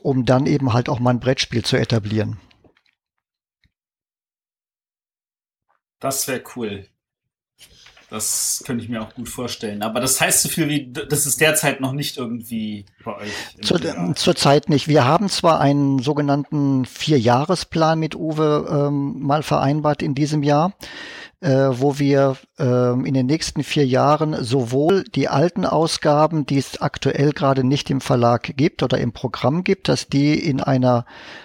um 0.00 0.24
dann 0.24 0.46
eben 0.46 0.72
halt 0.72 0.88
auch 0.88 1.00
mal 1.00 1.10
ein 1.10 1.20
Brettspiel 1.20 1.62
zu 1.66 1.76
etablieren. 1.76 2.38
Das 6.02 6.26
wäre 6.28 6.42
cool. 6.56 6.84
Das 8.10 8.62
könnte 8.66 8.84
ich 8.84 8.90
mir 8.90 9.00
auch 9.00 9.14
gut 9.14 9.30
vorstellen. 9.30 9.82
Aber 9.82 9.98
das 9.98 10.20
heißt 10.20 10.42
so 10.42 10.50
viel 10.50 10.68
wie, 10.68 10.92
das 10.92 11.24
ist 11.24 11.40
derzeit 11.40 11.80
noch 11.80 11.92
nicht 11.92 12.18
irgendwie 12.18 12.84
bei 13.02 13.16
euch. 13.16 13.30
Zur, 13.62 13.80
zurzeit 14.16 14.68
nicht. 14.68 14.86
Wir 14.86 15.06
haben 15.06 15.30
zwar 15.30 15.60
einen 15.60 15.98
sogenannten 16.00 16.84
Vierjahresplan 16.84 17.98
mit 17.98 18.14
Uwe 18.14 18.68
ähm, 18.70 19.22
mal 19.22 19.42
vereinbart 19.42 20.02
in 20.02 20.14
diesem 20.14 20.42
Jahr 20.42 20.74
wo 21.48 21.98
wir 21.98 22.36
äh, 22.58 22.92
in 22.92 23.14
den 23.14 23.26
nächsten 23.26 23.64
vier 23.64 23.84
Jahren 23.84 24.44
sowohl 24.44 25.02
die 25.02 25.28
alten 25.28 25.66
Ausgaben, 25.66 26.46
die 26.46 26.58
es 26.58 26.80
aktuell 26.80 27.32
gerade 27.32 27.64
nicht 27.64 27.90
im 27.90 28.00
Verlag 28.00 28.56
gibt 28.56 28.82
oder 28.82 28.98
im 28.98 29.12
Programm 29.12 29.64
gibt, 29.64 29.88
dass 29.88 30.08
die 30.08 30.38
in 30.38 30.60
einer 30.60 31.04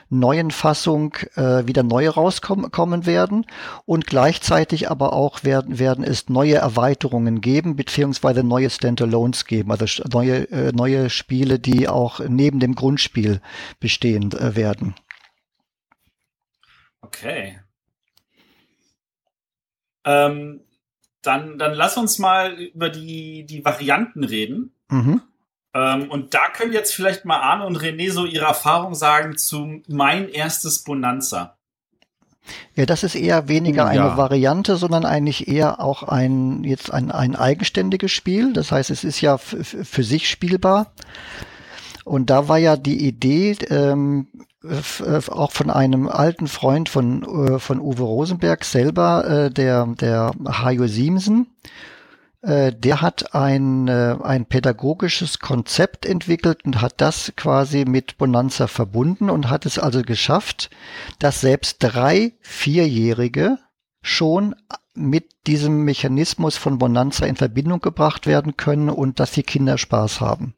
neuen 0.09 0.51
Fassung 0.51 1.15
äh, 1.35 1.65
wieder 1.67 1.83
neu 1.83 2.09
rauskommen 2.09 3.05
werden 3.05 3.45
und 3.85 4.07
gleichzeitig 4.07 4.89
aber 4.89 5.13
auch 5.13 5.43
werden, 5.43 5.79
werden 5.79 6.03
es 6.03 6.29
neue 6.29 6.55
Erweiterungen 6.55 7.41
geben, 7.41 7.75
beziehungsweise 7.75 8.43
neue 8.43 8.69
Standalones 8.69 9.45
geben, 9.45 9.71
also 9.71 9.85
neue, 10.11 10.49
äh, 10.51 10.71
neue 10.71 11.09
Spiele, 11.09 11.59
die 11.59 11.87
auch 11.87 12.19
neben 12.27 12.59
dem 12.59 12.75
Grundspiel 12.75 13.41
bestehen 13.79 14.31
äh, 14.31 14.55
werden. 14.55 14.95
Okay. 17.01 17.59
Ähm, 20.07 20.61
dann, 21.21 21.57
dann 21.59 21.73
lass 21.73 21.97
uns 21.97 22.19
mal 22.19 22.53
über 22.53 22.89
die, 22.89 23.45
die 23.45 23.63
Varianten 23.65 24.23
reden. 24.23 24.71
Mhm. 24.89 25.21
Ähm, 25.73 26.09
und 26.09 26.33
da 26.33 26.47
können 26.53 26.73
jetzt 26.73 26.93
vielleicht 26.93 27.25
mal 27.25 27.39
Arne 27.39 27.65
und 27.65 27.77
René 27.77 28.11
so 28.11 28.25
ihre 28.25 28.45
Erfahrung 28.45 28.95
sagen 28.95 29.37
zu 29.37 29.81
mein 29.87 30.29
erstes 30.29 30.83
Bonanza. 30.83 31.57
Ja, 32.75 32.85
das 32.85 33.03
ist 33.03 33.15
eher 33.15 33.49
weniger 33.49 33.85
eine 33.85 33.99
ja. 33.99 34.17
Variante, 34.17 34.77
sondern 34.77 35.03
eigentlich 35.03 35.49
eher 35.49 35.81
auch 35.81 36.03
ein 36.03 36.63
jetzt 36.63 36.93
ein, 36.93 37.11
ein 37.11 37.35
eigenständiges 37.35 38.11
Spiel. 38.11 38.53
Das 38.53 38.71
heißt, 38.71 38.89
es 38.89 39.03
ist 39.03 39.19
ja 39.19 39.37
für 39.37 40.03
sich 40.03 40.29
spielbar. 40.29 40.93
Und 42.07 42.29
da 42.29 42.47
war 42.47 42.57
ja 42.57 42.77
die 42.77 43.05
Idee 43.05 43.57
ähm, 43.69 44.27
f- 44.63 45.29
auch 45.29 45.51
von 45.51 45.69
einem 45.69 46.07
alten 46.07 46.47
Freund 46.47 46.89
von 46.89 47.23
äh, 47.23 47.59
von 47.59 47.79
Uwe 47.79 48.03
Rosenberg 48.03 48.63
selber, 48.63 49.27
äh, 49.27 49.51
der 49.51 49.85
der 49.87 50.31
Hajo 50.47 50.87
Siemsen. 50.87 51.47
Äh, 52.41 52.71
der 52.71 53.01
hat 53.01 53.33
ein, 53.35 53.87
äh, 53.87 54.15
ein 54.23 54.45
pädagogisches 54.45 55.39
Konzept 55.39 56.05
entwickelt 56.05 56.59
und 56.65 56.81
hat 56.81 57.01
das 57.01 57.33
quasi 57.35 57.83
mit 57.85 58.17
Bonanza 58.17 58.67
verbunden 58.67 59.29
und 59.29 59.49
hat 59.49 59.65
es 59.65 59.79
also 59.79 60.01
geschafft, 60.03 60.69
dass 61.19 61.41
selbst 61.41 61.77
drei 61.79 62.33
Vierjährige 62.41 63.57
schon 64.01 64.55
mit 64.93 65.25
diesem 65.47 65.83
Mechanismus 65.83 66.57
von 66.57 66.77
Bonanza 66.77 67.25
in 67.25 67.35
Verbindung 67.35 67.81
gebracht 67.81 68.27
werden 68.27 68.55
können 68.55 68.89
und 68.89 69.19
dass 69.19 69.31
die 69.31 69.43
Kinder 69.43 69.77
Spaß 69.77 70.21
haben. 70.21 70.53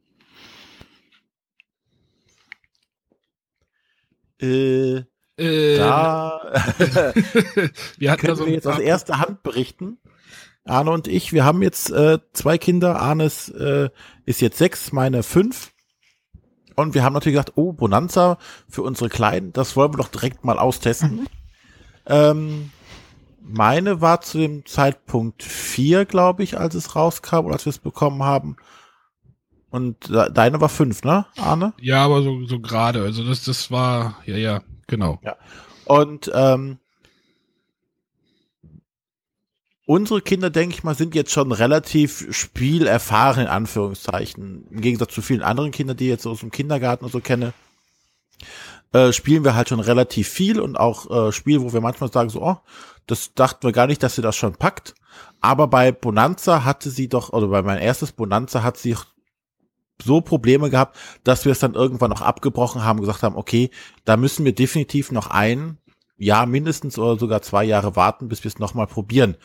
Äh, 4.41 5.03
Äh, 5.38 5.78
da 5.78 6.41
wir 7.98 8.16
können 8.18 8.36
so 8.36 8.44
wir 8.44 8.48
ein 8.48 8.53
jetzt 8.53 8.68
aus 8.68 8.80
erster 8.80 9.20
Hand 9.20 9.41
berichten. 9.41 9.98
Arne 10.66 10.91
und 10.91 11.07
ich, 11.07 11.32
wir 11.34 11.45
haben 11.45 11.61
jetzt 11.61 11.91
äh, 11.91 12.20
zwei 12.34 12.57
Kinder. 12.57 13.02
Arnes 13.02 13.49
äh, 13.49 13.90
ist 14.26 14.41
jetzt 14.41 14.57
sechs, 14.57 14.91
meine 14.91 15.24
fünf. 15.24 15.72
Und 16.76 16.94
wir 16.94 17.03
haben 17.03 17.14
natürlich 17.14 17.36
gesagt, 17.36 17.53
oh, 17.56 17.74
Bonanza 17.74 18.38
für 18.68 18.84
unsere 18.84 19.10
Kleinen, 19.10 19.52
das 19.52 19.76
wollen 19.76 19.94
wir 19.94 19.98
doch 19.98 20.10
direkt 20.10 20.45
mal 20.45 20.60
austesten. 20.60 21.28
Ähm, 22.06 22.72
meine 23.41 23.99
war 24.02 24.22
zu 24.22 24.38
dem 24.38 24.66
Zeitpunkt 24.66 25.44
vier, 25.44 26.06
glaube 26.06 26.44
ich, 26.44 26.57
als 26.57 26.76
es 26.76 26.95
rauskam 26.95 27.45
oder 27.45 27.56
als 27.56 27.66
wir 27.66 27.72
es 27.72 27.80
bekommen 27.80 28.24
haben. 28.24 28.56
Und 29.72 30.10
de- 30.10 30.32
deine 30.32 30.60
war 30.62 30.70
fünf, 30.70 31.04
ne, 31.04 31.26
Arne? 31.38 31.74
Ja, 31.80 32.04
aber 32.06 32.22
so, 32.24 32.46
so 32.46 32.60
gerade. 32.60 33.04
Also 33.04 33.24
das, 33.24 33.44
das 33.44 33.70
war, 33.72 34.18
ja, 34.26 34.36
ja, 34.36 34.62
genau. 34.88 35.20
Und 35.86 36.32
ähm, 36.34 36.80
unsere 39.86 40.22
Kinder, 40.22 40.50
denke 40.50 40.76
ich 40.76 40.84
mal, 40.84 40.96
sind 40.96 41.16
jetzt 41.16 41.32
schon 41.32 41.52
relativ 41.52 42.28
spielerfahren, 42.32 43.44
in 43.44 43.50
Anführungszeichen. 43.50 44.68
Im 44.70 44.82
Gegensatz 44.82 45.14
zu 45.14 45.22
vielen 45.22 45.41
anderen 45.41 45.72
Kindern, 45.72 45.98
die 45.98 46.06
ich 46.06 46.12
jetzt 46.12 46.28
aus 46.28 46.40
dem 46.41 46.52
Kindergarten 46.52 47.06
und 47.06 47.12
so 47.12 47.20
kenne, 47.20 47.54
äh, 48.94 49.12
spielen 49.14 49.44
wir 49.44 49.56
halt 49.56 49.70
schon 49.70 49.80
relativ 49.80 50.28
viel 50.30 50.60
und 50.60 50.78
auch 50.78 51.10
äh, 51.28 51.32
Spiele, 51.32 51.62
wo 51.62 51.74
wir 51.74 51.82
manchmal 51.82 52.12
sagen 52.12 52.30
so, 52.30 52.41
oh, 52.41 52.58
das 53.06 53.34
dachten 53.34 53.64
wir 53.68 53.72
gar 53.72 53.88
nicht, 53.88 54.02
dass 54.02 54.16
sie 54.16 54.22
das 54.22 54.36
schon 54.36 54.54
packt. 54.54 54.96
Aber 55.41 55.68
bei 55.68 55.91
Bonanza 55.91 56.64
hatte 56.66 56.90
sie 56.90 57.08
doch, 57.08 57.34
oder 57.34 57.48
bei 57.48 57.62
mein 57.62 57.80
erstes 57.80 58.12
Bonanza 58.12 58.64
hat 58.64 58.78
sie 58.78 58.96
so 60.02 60.22
Probleme 60.22 60.70
gehabt, 60.70 60.98
dass 61.24 61.46
wir 61.46 61.52
es 61.52 61.60
dann 61.60 61.74
irgendwann 61.74 62.10
noch 62.10 62.22
abgebrochen 62.22 62.84
haben 62.84 63.00
gesagt 63.00 63.24
haben, 63.24 63.36
okay, 63.36 63.70
da 64.06 64.18
müssen 64.18 64.46
wir 64.46 64.54
definitiv 64.54 65.12
noch 65.12 65.28
ein 65.28 65.78
Jahr 66.18 66.46
mindestens 66.46 66.98
oder 66.98 67.18
sogar 67.18 67.42
zwei 67.42 67.64
Jahre 67.64 67.96
warten, 67.96 68.28
bis 68.28 68.44
wir 68.44 68.50
es 68.50 68.60
nochmal 68.60 68.88
probieren. 68.88 69.36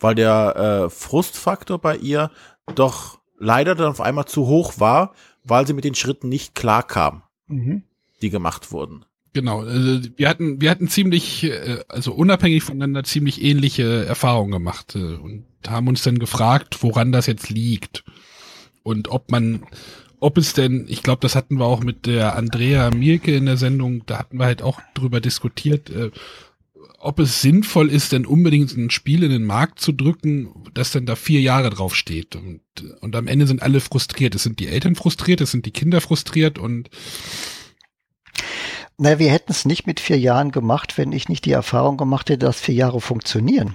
Weil 0.00 0.14
der 0.14 0.56
äh, 0.86 0.90
Frustfaktor 0.90 1.78
bei 1.78 1.96
ihr 1.96 2.30
doch 2.74 3.20
leider 3.38 3.74
dann 3.74 3.88
auf 3.88 4.00
einmal 4.00 4.26
zu 4.26 4.46
hoch 4.46 4.74
war, 4.78 5.14
weil 5.44 5.66
sie 5.66 5.74
mit 5.74 5.84
den 5.84 5.94
Schritten 5.94 6.28
nicht 6.28 6.54
klar 6.54 6.82
kam, 6.82 7.22
die 8.22 8.30
gemacht 8.30 8.72
wurden. 8.72 9.04
Genau. 9.34 9.60
Also 9.60 10.08
wir 10.16 10.28
hatten, 10.28 10.60
wir 10.60 10.70
hatten 10.70 10.88
ziemlich, 10.88 11.44
äh, 11.44 11.80
also 11.88 12.12
unabhängig 12.12 12.62
voneinander 12.62 13.02
ziemlich 13.04 13.42
ähnliche 13.42 14.04
Erfahrungen 14.04 14.52
gemacht 14.52 14.94
äh, 14.94 15.14
und 15.14 15.46
haben 15.66 15.88
uns 15.88 16.02
dann 16.02 16.18
gefragt, 16.18 16.82
woran 16.82 17.12
das 17.12 17.26
jetzt 17.26 17.48
liegt. 17.48 18.04
Und 18.82 19.08
ob 19.08 19.30
man, 19.30 19.64
ob 20.22 20.38
es 20.38 20.52
denn, 20.52 20.86
ich 20.88 21.02
glaube, 21.02 21.18
das 21.20 21.34
hatten 21.34 21.56
wir 21.56 21.64
auch 21.64 21.80
mit 21.80 22.06
der 22.06 22.36
Andrea 22.36 22.90
Mielke 22.90 23.34
in 23.34 23.46
der 23.46 23.56
Sendung, 23.56 24.06
da 24.06 24.20
hatten 24.20 24.38
wir 24.38 24.44
halt 24.44 24.62
auch 24.62 24.80
drüber 24.94 25.20
diskutiert, 25.20 25.90
äh, 25.90 26.12
ob 27.00 27.18
es 27.18 27.42
sinnvoll 27.42 27.90
ist, 27.90 28.12
denn 28.12 28.24
unbedingt 28.24 28.76
ein 28.76 28.90
Spiel 28.90 29.24
in 29.24 29.32
den 29.32 29.44
Markt 29.44 29.80
zu 29.80 29.90
drücken, 29.90 30.54
das 30.74 30.92
dann 30.92 31.06
da 31.06 31.16
vier 31.16 31.40
Jahre 31.40 31.70
drauf 31.70 31.96
steht. 31.96 32.36
Und, 32.36 32.60
und 33.00 33.16
am 33.16 33.26
Ende 33.26 33.48
sind 33.48 33.62
alle 33.62 33.80
frustriert. 33.80 34.36
Es 34.36 34.44
sind 34.44 34.60
die 34.60 34.68
Eltern 34.68 34.94
frustriert, 34.94 35.40
es 35.40 35.50
sind 35.50 35.66
die 35.66 35.72
Kinder 35.72 36.00
frustriert 36.00 36.56
und 36.56 36.88
Na, 38.98 39.18
wir 39.18 39.32
hätten 39.32 39.50
es 39.50 39.64
nicht 39.64 39.88
mit 39.88 39.98
vier 39.98 40.20
Jahren 40.20 40.52
gemacht, 40.52 40.98
wenn 40.98 41.10
ich 41.10 41.28
nicht 41.28 41.44
die 41.46 41.52
Erfahrung 41.52 41.96
gemacht 41.96 42.30
hätte, 42.30 42.46
dass 42.46 42.60
vier 42.60 42.76
Jahre 42.76 43.00
funktionieren. 43.00 43.74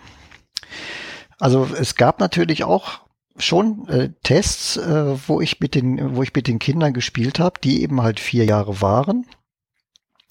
Also 1.39 1.67
es 1.77 1.95
gab 1.95 2.21
natürlich 2.21 2.63
auch 2.63 3.06
schon 3.37 3.87
äh, 3.87 4.09
Tests, 4.23 4.77
äh, 4.77 5.15
wo 5.27 5.41
ich 5.41 5.59
mit 5.59 5.75
den, 5.75 6.15
wo 6.15 6.23
ich 6.23 6.33
mit 6.33 6.47
den 6.47 6.59
Kindern 6.59 6.93
gespielt 6.93 7.39
habe, 7.39 7.59
die 7.63 7.81
eben 7.81 8.01
halt 8.01 8.19
vier 8.19 8.45
Jahre 8.45 8.81
waren. 8.81 9.25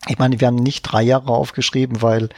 Ich 0.08 0.18
meine, 0.18 0.40
wir 0.40 0.46
haben 0.46 0.56
nicht 0.56 0.82
drei 0.82 1.02
Jahre 1.02 1.30
aufgeschrieben, 1.30 2.02
weil 2.02 2.28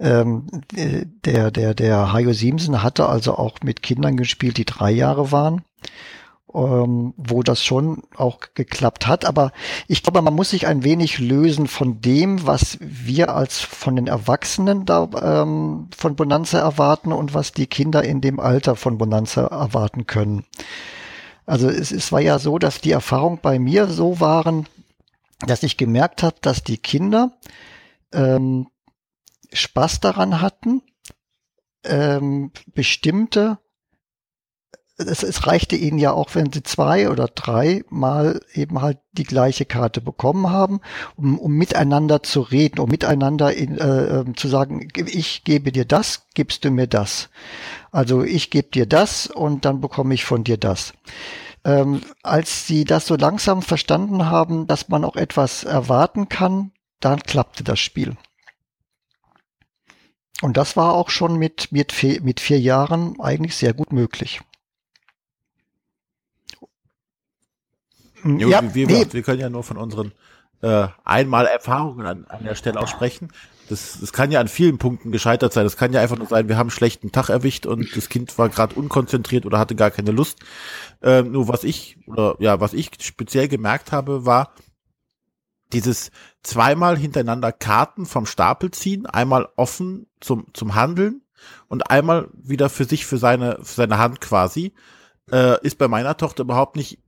ähm, 0.00 0.46
äh, 0.74 1.04
der 1.24 1.50
der 1.50 1.74
der 1.74 2.12
Hajo 2.12 2.32
Siemsen 2.32 2.82
hatte 2.82 3.08
also 3.08 3.36
auch 3.36 3.58
mit 3.62 3.82
Kindern 3.82 4.16
gespielt, 4.16 4.56
die 4.56 4.64
drei 4.64 4.90
Jahre 4.90 5.30
waren, 5.30 5.62
ähm, 6.54 7.14
wo 7.16 7.42
das 7.42 7.64
schon 7.64 8.04
auch 8.16 8.38
geklappt 8.54 9.06
hat. 9.06 9.24
Aber 9.24 9.52
ich 9.88 10.02
glaube, 10.02 10.22
man 10.22 10.34
muss 10.34 10.50
sich 10.50 10.66
ein 10.66 10.84
wenig 10.84 11.18
lösen 11.18 11.66
von 11.66 12.00
dem, 12.00 12.46
was 12.46 12.78
wir 12.80 13.34
als 13.34 13.60
von 13.60 13.96
den 13.96 14.06
Erwachsenen 14.06 14.84
da 14.86 15.08
ähm, 15.20 15.88
von 15.96 16.16
Bonanza 16.16 16.60
erwarten 16.60 17.12
und 17.12 17.34
was 17.34 17.52
die 17.52 17.66
Kinder 17.66 18.04
in 18.04 18.20
dem 18.20 18.38
Alter 18.38 18.76
von 18.76 18.98
Bonanza 18.98 19.46
erwarten 19.46 20.06
können. 20.06 20.44
Also 21.44 21.68
es, 21.68 21.90
es 21.90 22.12
war 22.12 22.20
ja 22.20 22.38
so, 22.38 22.58
dass 22.58 22.80
die 22.80 22.92
Erfahrung 22.92 23.40
bei 23.42 23.58
mir 23.58 23.88
so 23.88 24.20
waren, 24.20 24.66
dass 25.40 25.62
ich 25.62 25.76
gemerkt 25.76 26.22
habe, 26.22 26.36
dass 26.40 26.62
die 26.62 26.78
Kinder 26.78 27.32
ähm, 28.12 28.68
Spaß 29.52 30.00
daran 30.00 30.40
hatten, 30.40 30.82
ähm, 31.84 32.50
bestimmte 32.74 33.58
es, 34.96 35.22
es 35.22 35.46
reichte 35.46 35.76
ihnen 35.76 35.98
ja 35.98 36.12
auch, 36.12 36.34
wenn 36.34 36.52
sie 36.52 36.62
zwei 36.62 37.10
oder 37.10 37.26
drei 37.28 37.82
Mal 37.90 38.40
eben 38.52 38.80
halt 38.80 38.98
die 39.12 39.24
gleiche 39.24 39.64
Karte 39.64 40.00
bekommen 40.00 40.50
haben, 40.50 40.80
um, 41.16 41.38
um 41.38 41.52
miteinander 41.52 42.22
zu 42.22 42.40
reden, 42.40 42.78
um 42.78 42.88
miteinander 42.88 43.52
in, 43.52 43.78
äh, 43.78 44.20
ähm, 44.20 44.36
zu 44.36 44.48
sagen, 44.48 44.88
ich 44.94 45.44
gebe 45.44 45.72
dir 45.72 45.84
das, 45.84 46.26
gibst 46.34 46.64
du 46.64 46.70
mir 46.70 46.86
das. 46.86 47.28
Also 47.90 48.22
ich 48.22 48.50
gebe 48.50 48.68
dir 48.68 48.86
das 48.86 49.26
und 49.26 49.64
dann 49.64 49.80
bekomme 49.80 50.14
ich 50.14 50.24
von 50.24 50.44
dir 50.44 50.58
das. 50.58 50.94
Ähm, 51.64 52.02
als 52.22 52.66
sie 52.66 52.84
das 52.84 53.06
so 53.06 53.16
langsam 53.16 53.62
verstanden 53.62 54.26
haben, 54.26 54.66
dass 54.66 54.88
man 54.88 55.04
auch 55.04 55.16
etwas 55.16 55.64
erwarten 55.64 56.28
kann, 56.28 56.72
dann 57.00 57.20
klappte 57.20 57.64
das 57.64 57.80
Spiel. 57.80 58.16
Und 60.42 60.56
das 60.56 60.76
war 60.76 60.94
auch 60.94 61.10
schon 61.10 61.36
mit, 61.36 61.72
mit, 61.72 61.94
mit 62.22 62.40
vier 62.40 62.60
Jahren 62.60 63.18
eigentlich 63.20 63.56
sehr 63.56 63.72
gut 63.72 63.92
möglich. 63.92 64.40
Jo, 68.24 68.48
Ja, 68.48 68.62
wir, 68.62 68.88
wir, 68.88 68.98
nee, 68.98 69.06
wir 69.10 69.22
können 69.22 69.40
ja 69.40 69.50
nur 69.50 69.62
von 69.62 69.76
unseren 69.76 70.12
äh, 70.62 70.88
einmal 71.04 71.46
Erfahrungen 71.46 72.06
an, 72.06 72.24
an 72.26 72.44
der 72.44 72.54
Stelle 72.54 72.80
auch 72.80 72.88
sprechen. 72.88 73.28
Das, 73.68 73.98
das 74.00 74.12
kann 74.12 74.30
ja 74.30 74.40
an 74.40 74.48
vielen 74.48 74.78
Punkten 74.78 75.10
gescheitert 75.10 75.52
sein. 75.52 75.64
Das 75.64 75.76
kann 75.76 75.92
ja 75.92 76.00
einfach 76.00 76.18
nur 76.18 76.26
sein, 76.26 76.48
wir 76.48 76.56
haben 76.56 76.68
einen 76.68 76.70
schlechten 76.70 77.12
Tag 77.12 77.28
erwischt 77.28 77.66
und 77.66 77.96
das 77.96 78.08
Kind 78.08 78.36
war 78.38 78.48
gerade 78.48 78.74
unkonzentriert 78.74 79.46
oder 79.46 79.58
hatte 79.58 79.74
gar 79.74 79.90
keine 79.90 80.10
Lust. 80.10 80.40
Ähm, 81.02 81.32
nur 81.32 81.48
was 81.48 81.64
ich 81.64 81.98
oder 82.06 82.36
ja, 82.40 82.60
was 82.60 82.74
ich 82.74 82.90
speziell 83.00 83.48
gemerkt 83.48 83.92
habe, 83.92 84.26
war 84.26 84.54
dieses 85.72 86.10
zweimal 86.42 86.96
hintereinander 86.96 87.52
Karten 87.52 88.06
vom 88.06 88.26
Stapel 88.26 88.70
ziehen, 88.70 89.06
einmal 89.06 89.48
offen 89.56 90.06
zum 90.20 90.46
zum 90.52 90.74
Handeln 90.74 91.22
und 91.68 91.90
einmal 91.90 92.28
wieder 92.32 92.68
für 92.68 92.84
sich 92.84 93.06
für 93.06 93.18
seine 93.18 93.58
für 93.62 93.74
seine 93.74 93.98
Hand 93.98 94.20
quasi. 94.20 94.72
Äh, 95.30 95.58
ist 95.64 95.78
bei 95.78 95.88
meiner 95.88 96.16
Tochter 96.18 96.42
überhaupt 96.42 96.76
nicht 96.76 96.98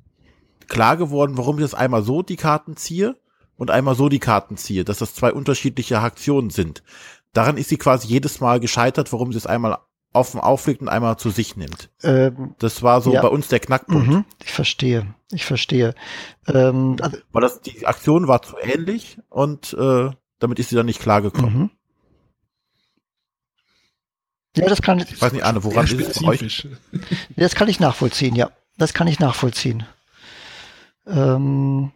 klar 0.68 0.96
geworden, 0.96 1.36
warum 1.38 1.56
ich 1.58 1.62
das 1.64 1.74
einmal 1.74 2.02
so 2.02 2.22
die 2.22 2.36
Karten 2.36 2.76
ziehe 2.76 3.16
und 3.56 3.70
einmal 3.70 3.94
so 3.94 4.08
die 4.08 4.18
Karten 4.18 4.56
ziehe, 4.56 4.84
dass 4.84 4.98
das 4.98 5.14
zwei 5.14 5.32
unterschiedliche 5.32 5.98
Aktionen 6.00 6.50
sind. 6.50 6.82
Daran 7.32 7.56
ist 7.56 7.68
sie 7.68 7.76
quasi 7.78 8.08
jedes 8.08 8.40
Mal 8.40 8.60
gescheitert, 8.60 9.12
warum 9.12 9.32
sie 9.32 9.38
es 9.38 9.46
einmal 9.46 9.78
offen 10.12 10.40
auflegt 10.40 10.80
und 10.80 10.88
einmal 10.88 11.18
zu 11.18 11.28
sich 11.30 11.56
nimmt. 11.56 11.90
ähm, 12.02 12.54
Das 12.58 12.82
war 12.82 13.02
so 13.02 13.12
Ja. 13.12 13.20
bei 13.20 13.28
uns 13.28 13.48
der 13.48 13.60
Knackpunkt. 13.60 14.06
mhm, 14.08 14.24
ich 14.42 14.52
verstehe, 14.52 15.14
ich 15.30 15.44
verstehe. 15.44 15.94
Ähm, 16.48 16.96
also, 17.02 17.18
Weil 17.32 17.42
das, 17.42 17.60
die 17.60 17.86
Aktion 17.86 18.26
war 18.26 18.40
zu 18.40 18.56
ähnlich 18.58 19.18
und 19.28 19.74
äh, 19.74 20.10
damit 20.38 20.58
ist 20.58 20.70
sie 20.70 20.76
dann 20.76 20.86
nicht 20.86 21.00
klar 21.00 21.20
gekommen. 21.20 21.58
mhm. 21.58 21.70
Ja, 24.56 24.66
das 24.68 24.80
kann 24.80 24.98
Ich 25.00 25.20
weiß 25.20 25.32
nicht, 25.32 25.44
Arne, 25.44 25.62
woran 25.64 25.84
ist 25.84 26.00
es 26.00 26.22
bei 26.22 26.28
euch? 26.28 26.66
Das 27.36 27.54
kann 27.54 27.68
ich 27.68 27.78
nachvollziehen, 27.78 28.34
ja. 28.34 28.50
Das 28.78 28.94
kann 28.94 29.06
ich 29.06 29.20
nachvollziehen. 29.20 29.84
Ähm, 31.06 31.92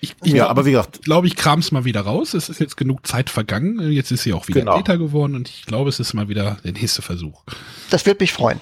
Ich, 0.00 0.14
ich 0.22 0.32
Ja, 0.32 0.44
glaub, 0.44 0.50
aber 0.50 0.66
wie 0.66 0.72
gesagt, 0.72 1.02
glaube, 1.02 1.26
ich 1.26 1.34
kram's 1.34 1.72
mal 1.72 1.86
wieder 1.86 2.02
raus. 2.02 2.34
Es 2.34 2.50
ist 2.50 2.60
jetzt 2.60 2.76
genug 2.76 3.06
Zeit 3.06 3.30
vergangen. 3.30 3.90
Jetzt 3.90 4.10
ist 4.12 4.22
sie 4.22 4.34
auch 4.34 4.48
wieder 4.48 4.60
Genau. 4.60 4.76
Beta 4.76 4.96
geworden 4.96 5.34
und 5.34 5.48
ich 5.48 5.64
glaube, 5.64 5.88
es 5.88 5.98
ist 5.98 6.12
mal 6.12 6.28
wieder 6.28 6.58
der 6.62 6.72
nächste 6.72 7.00
Versuch. 7.00 7.42
das 7.90 8.04
wird 8.04 8.20
mich 8.20 8.32
freuen. 8.32 8.60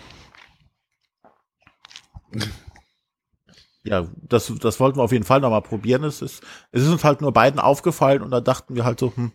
ja, 3.83 4.07
das, 4.23 4.53
das 4.61 4.79
wollten 4.79 4.99
wir 4.99 5.03
auf 5.03 5.11
jeden 5.13 5.25
Fall 5.25 5.41
nochmal 5.41 5.63
probieren. 5.63 6.05
Es 6.05 6.23
ist, 6.23 6.43
es 6.71 6.83
ist 6.83 6.89
uns 6.89 7.03
halt 7.05 7.21
nur 7.21 7.33
beiden 7.33 7.59
aufgefallen 7.59 8.23
und 8.23 8.31
da 8.31 8.41
dachten 8.41 8.77
wir 8.77 8.85
halt 8.85 9.01
so, 9.01 9.13
hm, 9.15 9.33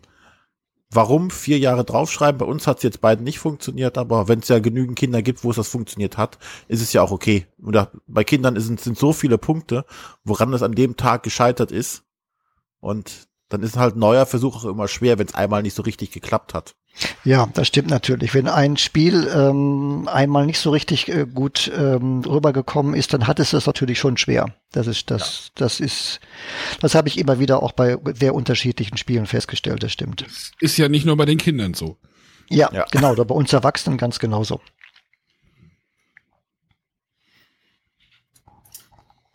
warum 0.90 1.30
vier 1.30 1.58
Jahre 1.58 1.84
draufschreiben? 1.84 2.38
Bei 2.38 2.46
uns 2.46 2.66
hat 2.66 2.78
es 2.78 2.82
jetzt 2.82 3.00
beiden 3.00 3.24
nicht 3.24 3.38
funktioniert, 3.38 3.98
aber 3.98 4.28
wenn 4.28 4.40
es 4.40 4.48
ja 4.48 4.58
genügend 4.58 4.98
Kinder 4.98 5.22
gibt, 5.22 5.44
wo 5.44 5.50
es 5.50 5.56
das 5.56 5.68
funktioniert 5.68 6.16
hat, 6.16 6.38
ist 6.68 6.82
es 6.82 6.92
ja 6.92 7.02
auch 7.02 7.10
okay. 7.10 7.46
Oder 7.62 7.92
bei 8.06 8.24
Kindern 8.24 8.56
ist, 8.56 8.66
sind 8.66 8.98
so 8.98 9.12
viele 9.12 9.38
Punkte, 9.38 9.84
woran 10.24 10.52
es 10.52 10.62
an 10.62 10.72
dem 10.72 10.96
Tag 10.96 11.22
gescheitert 11.22 11.72
ist. 11.72 12.04
Und 12.80 13.28
dann 13.48 13.62
ist 13.62 13.76
halt 13.76 13.96
neuer 13.96 14.26
Versuch 14.26 14.56
auch 14.56 14.64
immer 14.64 14.88
schwer, 14.88 15.18
wenn 15.18 15.26
es 15.26 15.34
einmal 15.34 15.62
nicht 15.62 15.74
so 15.74 15.82
richtig 15.82 16.10
geklappt 16.10 16.54
hat. 16.54 16.74
Ja, 17.24 17.48
das 17.54 17.68
stimmt 17.68 17.90
natürlich. 17.90 18.34
Wenn 18.34 18.48
ein 18.48 18.76
Spiel 18.76 19.28
ähm, 19.32 20.08
einmal 20.10 20.46
nicht 20.46 20.58
so 20.58 20.70
richtig 20.70 21.08
äh, 21.08 21.26
gut 21.26 21.70
ähm, 21.76 22.22
rübergekommen 22.26 22.94
ist, 22.94 23.12
dann 23.12 23.26
hat 23.26 23.38
es 23.40 23.50
das 23.50 23.66
natürlich 23.66 23.98
schon 23.98 24.16
schwer. 24.16 24.54
Das 24.72 24.86
ist 24.86 25.10
das, 25.10 25.50
das 25.54 25.80
ist, 25.80 26.20
das 26.80 26.94
habe 26.94 27.08
ich 27.08 27.18
immer 27.18 27.38
wieder 27.38 27.62
auch 27.62 27.72
bei 27.72 27.96
sehr 28.14 28.34
unterschiedlichen 28.34 28.96
Spielen 28.96 29.26
festgestellt. 29.26 29.82
Das 29.82 29.92
stimmt. 29.92 30.26
Ist 30.60 30.76
ja 30.76 30.88
nicht 30.88 31.06
nur 31.06 31.16
bei 31.16 31.24
den 31.24 31.38
Kindern 31.38 31.74
so. 31.74 31.96
Ja, 32.50 32.70
Ja. 32.72 32.84
genau. 32.90 33.14
Da 33.14 33.24
bei 33.24 33.34
uns 33.34 33.52
Erwachsenen 33.52 33.98
ganz 33.98 34.18
genauso. 34.18 34.60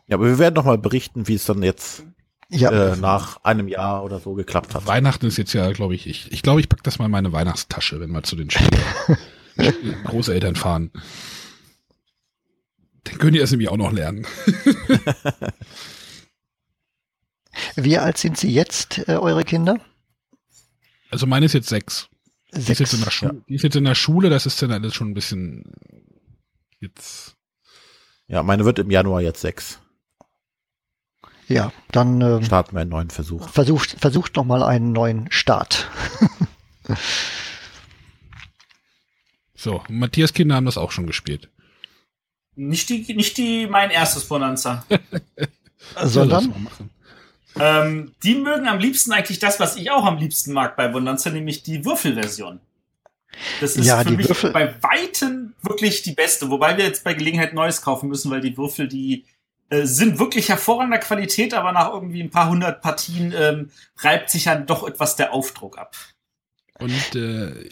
Ja, 0.07 0.17
aber 0.17 0.25
wir 0.27 0.39
werden 0.39 0.55
noch 0.55 0.65
mal 0.65 0.77
berichten, 0.77 1.27
wie 1.27 1.35
es 1.35 1.45
dann 1.45 1.63
jetzt 1.63 2.03
Ja, 2.55 2.93
äh, 2.93 2.95
nach 2.97 3.43
einem 3.43 3.67
Jahr 3.67 4.03
oder 4.03 4.19
so 4.19 4.33
geklappt 4.33 4.75
hat. 4.75 4.85
Weihnachten 4.85 5.25
ist 5.25 5.37
jetzt 5.37 5.53
ja, 5.53 5.71
glaube 5.71 5.95
ich, 5.95 6.07
ich, 6.07 6.31
ich 6.31 6.43
glaube, 6.43 6.59
ich 6.59 6.69
pack 6.69 6.83
das 6.83 6.99
mal 6.99 7.05
in 7.05 7.11
meine 7.11 7.31
Weihnachtstasche, 7.31 7.99
wenn 7.99 8.11
wir 8.11 8.23
zu 8.23 8.35
den 8.35 8.49
Großeltern 10.05 10.55
fahren. 10.55 10.91
Dann 13.05 13.17
können 13.17 13.33
die 13.33 13.39
das 13.39 13.51
nämlich 13.51 13.69
auch 13.69 13.77
noch 13.77 13.91
lernen. 13.91 14.25
wie 17.75 17.97
alt 17.97 18.17
sind 18.17 18.37
Sie 18.37 18.53
jetzt, 18.53 19.07
äh, 19.07 19.15
eure 19.15 19.43
Kinder? 19.43 19.79
Also 21.09 21.25
meine 21.25 21.47
ist 21.47 21.53
jetzt 21.53 21.69
sechs. 21.69 22.07
Die 22.53 22.71
ist, 22.71 22.79
jetzt 22.79 22.93
in 22.93 22.99
der 22.99 23.05
Sechs. 23.05 23.15
Schule, 23.15 23.41
die 23.49 23.55
ist 23.55 23.63
jetzt 23.63 23.75
in 23.75 23.83
der 23.83 23.95
Schule, 23.95 24.29
das 24.29 24.45
ist 24.45 24.61
dann 24.61 24.71
alles 24.71 24.93
schon 24.93 25.09
ein 25.09 25.15
bisschen 25.15 25.63
jetzt. 26.79 27.35
Ja, 28.27 28.43
meine 28.43 28.63
wird 28.63 28.77
im 28.77 28.91
Januar 28.91 29.21
jetzt 29.21 29.41
sechs. 29.41 29.79
Ja, 31.47 31.71
dann 31.91 32.21
äh, 32.21 32.43
Starten 32.43 32.75
wir 32.75 32.81
einen 32.81 32.89
neuen 32.89 33.09
Versuch. 33.09 33.49
versucht, 33.49 33.97
versucht 33.99 34.35
noch 34.35 34.45
mal 34.45 34.63
einen 34.63 34.91
neuen 34.93 35.31
Start. 35.31 35.89
So, 39.55 39.81
Matthias 39.87 40.33
Kinder 40.33 40.55
haben 40.55 40.65
das 40.65 40.77
auch 40.77 40.91
schon 40.91 41.07
gespielt. 41.07 41.49
Nicht 42.55 42.89
die, 42.89 43.13
nicht 43.15 43.37
die, 43.37 43.67
mein 43.67 43.91
erstes 43.91 44.25
Bonanza. 44.25 44.85
Lass 45.95 46.13
Sondern 46.13 46.49
mal 46.49 46.59
machen. 46.59 46.89
ähm, 47.59 48.15
die 48.23 48.35
mögen 48.35 48.67
am 48.67 48.79
liebsten 48.79 49.11
eigentlich 49.11 49.39
das, 49.39 49.59
was 49.59 49.75
ich 49.75 49.89
auch 49.91 50.05
am 50.05 50.17
liebsten 50.17 50.53
mag 50.53 50.75
bei 50.75 50.87
Bonanza, 50.87 51.29
nämlich 51.29 51.63
die 51.63 51.85
Würfelversion. 51.85 52.59
Das 53.61 53.75
ist 53.75 53.85
Ja, 53.85 53.99
für 54.03 54.09
die 54.09 54.17
mich 54.17 54.27
Würfel- 54.27 54.51
bei 54.51 54.75
Weitem 54.83 55.53
wirklich 55.61 56.03
die 56.03 56.11
beste, 56.11 56.49
wobei 56.49 56.77
wir 56.77 56.85
jetzt 56.85 57.03
bei 57.03 57.13
Gelegenheit 57.13 57.53
Neues 57.53 57.81
kaufen 57.81 58.09
müssen, 58.09 58.29
weil 58.31 58.41
die 58.41 58.55
Würfel, 58.57 58.87
die 58.87 59.25
äh, 59.73 59.87
sind 59.87 60.19
wirklich 60.19 60.49
hervorragender 60.49 60.99
Qualität, 60.99 61.53
aber 61.53 61.71
nach 61.71 61.91
irgendwie 61.91 62.21
ein 62.21 62.29
paar 62.29 62.49
hundert 62.49 62.81
Partien 62.81 63.33
ähm, 63.35 63.71
reibt 63.97 64.29
sich 64.29 64.43
dann 64.43 64.67
doch 64.67 64.87
etwas 64.87 65.15
der 65.15 65.33
Aufdruck 65.33 65.77
ab. 65.77 65.95
Und 66.79 67.15
äh, 67.15 67.69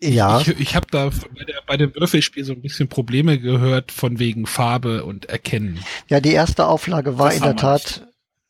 ja, 0.00 0.40
ich, 0.40 0.48
ich 0.58 0.74
habe 0.74 0.86
da 0.90 1.10
bei, 1.10 1.44
der, 1.44 1.62
bei 1.66 1.76
dem 1.76 1.94
Würfelspiel 1.94 2.44
so 2.44 2.54
ein 2.54 2.62
bisschen 2.62 2.88
Probleme 2.88 3.38
gehört 3.38 3.92
von 3.92 4.18
wegen 4.18 4.46
Farbe 4.46 5.04
und 5.04 5.26
Erkennen. 5.26 5.80
ja, 6.08 6.20
die 6.20 6.32
erste 6.32 6.66
Auflage 6.66 7.18
war 7.18 7.28
Das 7.28 7.36
in 7.36 7.42
der 7.42 7.56
Tat, 7.56 8.06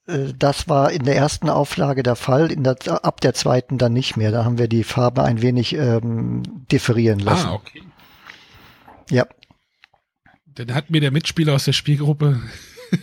äh, 0.06 0.32
das 0.38 0.68
war 0.68 0.92
in 0.92 1.04
der 1.04 1.16
ersten 1.16 1.50
Auflage 1.50 2.02
der 2.02 2.16
Fall, 2.16 2.52
in 2.52 2.62
der, 2.62 2.76
ab 3.04 3.20
der 3.20 3.34
zweiten 3.34 3.76
dann 3.76 3.92
nicht 3.92 4.16
mehr. 4.16 4.30
Da 4.30 4.44
haben 4.44 4.58
wir 4.58 4.68
die 4.68 4.84
Farbe 4.84 5.24
ein 5.24 5.42
wenig 5.42 5.74
ähm, 5.74 6.42
differieren 6.70 7.18
lassen. 7.18 7.48
Ah, 7.48 7.54
okay. 7.54 7.82
Ja, 9.10 9.26
Dann 10.56 10.74
hat 10.74 10.90
mir 10.90 11.00
der 11.00 11.10
Mitspieler 11.10 11.54
aus 11.54 11.66
der 11.66 11.72
Spielgruppe, 11.72 12.40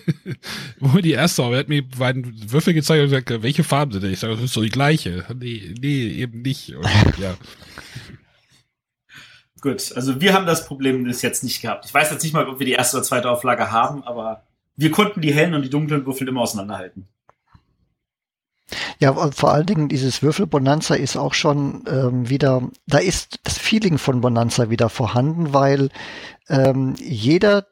wo 0.80 0.98
die 1.00 1.12
erste, 1.12 1.44
aber 1.44 1.56
er 1.56 1.60
hat 1.60 1.70
mir 1.70 1.84
die 1.84 1.98
beiden 1.98 2.52
Würfel 2.52 2.74
gezeigt 2.74 3.04
und 3.04 3.10
gesagt, 3.10 3.44
welche 3.44 3.64
Farben 3.64 3.92
sind 3.92 4.04
denn? 4.04 4.14
Ich 4.14 4.20
sage, 4.20 4.34
das 4.34 4.44
ist 4.44 4.54
so 4.54 4.62
die 4.62 4.70
gleiche. 4.70 5.24
Nee, 5.36 5.74
nee, 5.80 6.08
eben 6.08 6.42
nicht. 6.42 6.76
Und, 6.76 6.86
ja. 7.20 7.36
Gut, 9.62 9.94
also 9.96 10.20
wir 10.20 10.34
haben 10.34 10.46
das 10.46 10.66
Problem 10.66 11.04
bis 11.04 11.22
jetzt 11.22 11.44
nicht 11.44 11.62
gehabt. 11.62 11.86
Ich 11.86 11.94
weiß 11.94 12.12
jetzt 12.12 12.24
nicht 12.24 12.34
mal, 12.34 12.48
ob 12.48 12.60
wir 12.60 12.66
die 12.66 12.74
erste 12.74 12.98
oder 12.98 13.06
zweite 13.06 13.30
Auflage 13.30 13.72
haben, 13.72 14.04
aber 14.04 14.44
wir 14.76 14.92
konnten 14.92 15.22
die 15.22 15.34
hellen 15.34 15.54
und 15.54 15.62
die 15.62 15.70
dunklen 15.70 16.06
Würfel 16.06 16.28
immer 16.28 16.42
auseinanderhalten. 16.42 17.08
Ja, 19.04 19.10
und 19.10 19.36
vor 19.36 19.52
allen 19.52 19.66
Dingen 19.66 19.90
dieses 19.90 20.24
Würfelbonanza 20.24 20.96
ist 20.96 21.18
auch 21.18 21.34
schon 21.34 21.84
ähm, 21.90 22.30
wieder, 22.30 22.70
da 22.88 23.00
ist 23.00 23.38
das 23.44 23.58
Feeling 23.58 23.98
von 23.98 24.22
Bonanza 24.22 24.70
wieder 24.70 24.88
vorhanden, 24.88 25.54
weil 25.54 25.90
ähm, 26.48 26.96
jeder, 26.98 27.66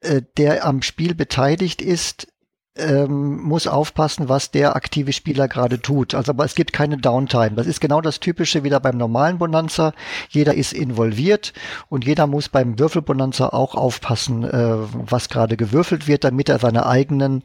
äh, 0.00 0.22
der 0.38 0.64
am 0.64 0.80
Spiel 0.80 1.14
beteiligt 1.14 1.82
ist, 1.82 2.28
ähm, 2.74 3.42
muss 3.42 3.66
aufpassen, 3.66 4.30
was 4.30 4.50
der 4.50 4.76
aktive 4.76 5.12
Spieler 5.12 5.46
gerade 5.46 5.82
tut. 5.82 6.14
Also 6.14 6.32
aber 6.32 6.46
es 6.46 6.54
gibt 6.54 6.72
keine 6.72 6.96
Downtime. 6.96 7.56
Das 7.56 7.66
ist 7.66 7.82
genau 7.82 8.00
das 8.00 8.18
Typische 8.18 8.64
wieder 8.64 8.80
beim 8.80 8.96
normalen 8.96 9.36
Bonanza. 9.36 9.92
Jeder 10.30 10.54
ist 10.54 10.72
involviert 10.72 11.52
und 11.90 12.06
jeder 12.06 12.26
muss 12.26 12.48
beim 12.48 12.78
Würfelbonanza 12.78 13.50
auch 13.50 13.74
aufpassen, 13.74 14.42
äh, 14.44 14.76
was 14.92 15.28
gerade 15.28 15.58
gewürfelt 15.58 16.08
wird, 16.08 16.24
damit 16.24 16.48
er 16.48 16.58
seine 16.58 16.86
eigenen 16.86 17.44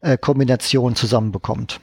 äh, 0.00 0.16
Kombinationen 0.16 0.96
zusammenbekommt. 0.96 1.78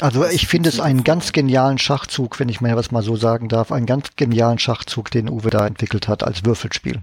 Also 0.00 0.24
ich 0.26 0.46
finde 0.46 0.68
es 0.68 0.78
einen 0.78 1.02
ganz 1.02 1.32
genialen 1.32 1.78
Schachzug, 1.78 2.38
wenn 2.38 2.48
ich 2.48 2.60
mir 2.60 2.76
was 2.76 2.92
mal 2.92 3.02
so 3.02 3.16
sagen 3.16 3.48
darf, 3.48 3.72
einen 3.72 3.86
ganz 3.86 4.14
genialen 4.14 4.58
Schachzug, 4.58 5.10
den 5.10 5.28
Uwe 5.28 5.50
da 5.50 5.66
entwickelt 5.66 6.06
hat 6.06 6.22
als 6.22 6.44
Würfelspiel. 6.44 7.02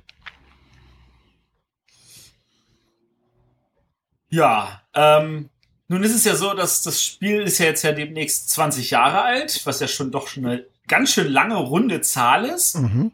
Ja, 4.29 4.81
ähm, 4.93 5.49
nun 5.87 6.03
ist 6.03 6.15
es 6.15 6.23
ja 6.23 6.35
so, 6.35 6.53
dass 6.53 6.81
das 6.81 7.03
Spiel 7.03 7.41
ist 7.41 7.59
ja 7.59 7.65
jetzt 7.65 7.83
ja 7.83 7.91
demnächst 7.91 8.49
20 8.49 8.91
Jahre 8.91 9.21
alt, 9.21 9.61
was 9.65 9.79
ja 9.79 9.87
schon 9.87 10.11
doch 10.11 10.27
schon 10.27 10.45
eine 10.45 10.65
ganz 10.87 11.11
schön 11.11 11.31
lange 11.31 11.55
runde 11.55 12.01
Zahl 12.01 12.45
ist. 12.45 12.79
Mhm. 12.79 13.11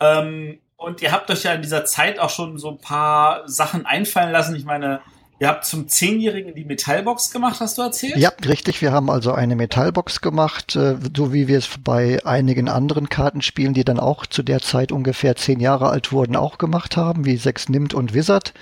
Ähm, 0.00 0.58
und 0.76 1.02
ihr 1.02 1.12
habt 1.12 1.30
euch 1.30 1.42
ja 1.42 1.52
in 1.52 1.62
dieser 1.62 1.84
Zeit 1.84 2.18
auch 2.18 2.30
schon 2.30 2.58
so 2.58 2.70
ein 2.70 2.78
paar 2.78 3.48
Sachen 3.48 3.84
einfallen 3.84 4.32
lassen. 4.32 4.56
Ich 4.56 4.64
meine, 4.64 5.00
ihr 5.40 5.48
habt 5.48 5.64
zum 5.64 5.88
Zehnjährigen 5.88 6.54
die 6.54 6.64
Metallbox 6.64 7.30
gemacht, 7.30 7.60
hast 7.60 7.78
du 7.78 7.82
erzählt? 7.82 8.16
Ja, 8.16 8.30
richtig. 8.46 8.82
Wir 8.82 8.92
haben 8.92 9.10
also 9.10 9.32
eine 9.32 9.56
Metallbox 9.56 10.20
gemacht, 10.20 10.76
äh, 10.76 10.96
so 11.16 11.32
wie 11.32 11.48
wir 11.48 11.58
es 11.58 11.68
bei 11.82 12.24
einigen 12.24 12.68
anderen 12.68 13.08
Kartenspielen, 13.08 13.74
die 13.74 13.84
dann 13.84 14.00
auch 14.00 14.26
zu 14.26 14.42
der 14.42 14.60
Zeit 14.60 14.92
ungefähr 14.92 15.36
zehn 15.36 15.60
Jahre 15.60 15.90
alt 15.90 16.12
wurden, 16.12 16.36
auch 16.36 16.58
gemacht 16.58 16.96
haben, 16.96 17.24
wie 17.24 17.36
Sechs 17.36 17.68
Nimmt 17.68 17.94
und 17.94 18.14
Wizard. 18.14 18.54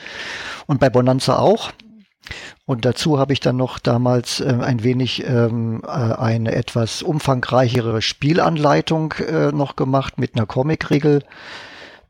Und 0.66 0.81
bei 0.81 0.90
Bonanza 0.90 1.39
auch. 1.39 1.73
Und 2.65 2.85
dazu 2.85 3.19
habe 3.19 3.32
ich 3.32 3.40
dann 3.40 3.57
noch 3.57 3.78
damals 3.78 4.40
äh, 4.40 4.59
ein 4.61 4.82
wenig 4.82 5.24
ähm, 5.27 5.82
äh, 5.85 5.89
eine 5.89 6.53
etwas 6.53 7.03
umfangreichere 7.03 8.03
Spielanleitung 8.03 9.12
äh, 9.12 9.53
noch 9.53 9.77
gemacht 9.77 10.19
mit 10.19 10.35
einer 10.35 10.47
Comic-Regel. 10.47 11.23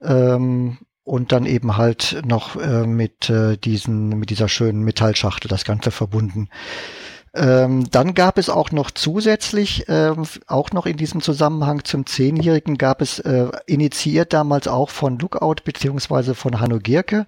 Ähm, 0.03 0.79
und 1.07 1.31
dann 1.31 1.47
eben 1.47 1.77
halt 1.77 2.21
noch 2.27 2.57
äh, 2.57 2.85
mit 2.85 3.31
äh, 3.31 3.57
diesen 3.57 4.09
mit 4.19 4.29
dieser 4.29 4.49
schönen 4.49 4.83
Metallschachtel 4.83 5.49
das 5.49 5.65
Ganze 5.65 5.93
verbunden. 5.93 6.49
Ähm, 7.33 7.89
dann 7.91 8.15
gab 8.15 8.39
es 8.39 8.49
auch 8.49 8.73
noch 8.73 8.91
zusätzlich, 8.91 9.85
ähm, 9.89 10.25
auch 10.49 10.73
noch 10.73 10.85
in 10.85 10.97
diesem 10.97 11.21
Zusammenhang 11.21 11.85
zum 11.85 12.07
Zehnjährigen, 12.07 12.77
gab 12.77 13.03
es 13.03 13.21
äh, 13.21 13.49
initiiert 13.67 14.33
damals 14.33 14.67
auch 14.67 14.91
von 14.91 15.19
Lookout 15.19 15.57
beziehungsweise 15.65 16.35
von 16.35 16.61
Hanno 16.61 16.79
Gierke. 16.79 17.27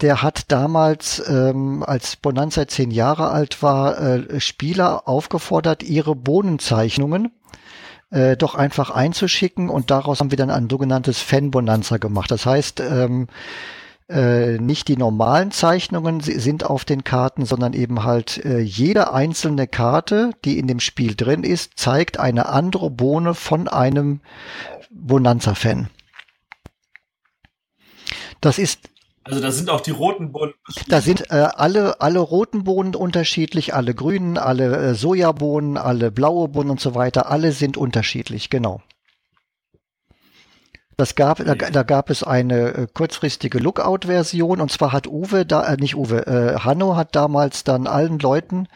Der 0.00 0.22
hat 0.22 0.52
damals, 0.52 1.22
ähm, 1.28 1.82
als 1.82 2.16
Bonanza 2.16 2.68
zehn 2.68 2.90
Jahre 2.90 3.28
alt 3.30 3.62
war, 3.62 4.00
äh, 4.00 4.40
Spieler 4.40 5.08
aufgefordert, 5.08 5.82
ihre 5.82 6.14
Bohnenzeichnungen 6.14 7.32
äh, 8.14 8.36
doch 8.36 8.54
einfach 8.54 8.90
einzuschicken 8.90 9.68
und 9.68 9.90
daraus 9.90 10.20
haben 10.20 10.30
wir 10.30 10.38
dann 10.38 10.50
ein 10.50 10.70
sogenanntes 10.70 11.20
Fan-Bonanza 11.20 11.96
gemacht. 11.96 12.30
Das 12.30 12.46
heißt, 12.46 12.80
ähm, 12.80 13.26
äh, 14.08 14.58
nicht 14.58 14.86
die 14.86 14.96
normalen 14.96 15.50
Zeichnungen 15.50 16.20
sind 16.20 16.64
auf 16.64 16.84
den 16.84 17.02
Karten, 17.02 17.44
sondern 17.44 17.72
eben 17.72 18.04
halt 18.04 18.44
äh, 18.44 18.60
jede 18.60 19.12
einzelne 19.12 19.66
Karte, 19.66 20.30
die 20.44 20.58
in 20.58 20.68
dem 20.68 20.78
Spiel 20.78 21.16
drin 21.16 21.42
ist, 21.42 21.72
zeigt 21.76 22.20
eine 22.20 22.48
andere 22.48 22.88
Bohne 22.90 23.34
von 23.34 23.66
einem 23.66 24.20
Bonanza-Fan. 24.90 25.88
Das 28.40 28.58
ist 28.58 28.90
also 29.24 29.40
da 29.40 29.50
sind 29.50 29.70
auch 29.70 29.80
die 29.80 29.90
roten 29.90 30.32
Bohnen. 30.32 30.52
Da 30.88 31.00
sind 31.00 31.30
äh, 31.30 31.48
alle, 31.54 32.00
alle 32.00 32.18
roten 32.18 32.64
Bohnen 32.64 32.94
unterschiedlich, 32.94 33.74
alle 33.74 33.94
grünen, 33.94 34.36
alle 34.36 34.76
äh, 34.76 34.94
Sojabohnen, 34.94 35.78
alle 35.78 36.10
blaue 36.10 36.48
Bohnen 36.48 36.70
und 36.70 36.80
so 36.80 36.94
weiter. 36.94 37.30
Alle 37.30 37.52
sind 37.52 37.76
unterschiedlich, 37.76 38.50
genau. 38.50 38.82
Das 40.96 41.14
gab, 41.14 41.44
da, 41.44 41.54
da 41.54 41.82
gab 41.82 42.10
es 42.10 42.22
eine 42.22 42.74
äh, 42.74 42.86
kurzfristige 42.92 43.58
Lookout-Version 43.58 44.60
und 44.60 44.70
zwar 44.70 44.92
hat 44.92 45.06
Uwe 45.06 45.44
da, 45.44 45.64
äh, 45.64 45.76
nicht 45.76 45.96
Uwe, 45.96 46.26
äh, 46.26 46.58
Hanno 46.60 46.96
hat 46.96 47.16
damals 47.16 47.64
dann 47.64 47.86
allen 47.86 48.18
Leuten, 48.18 48.68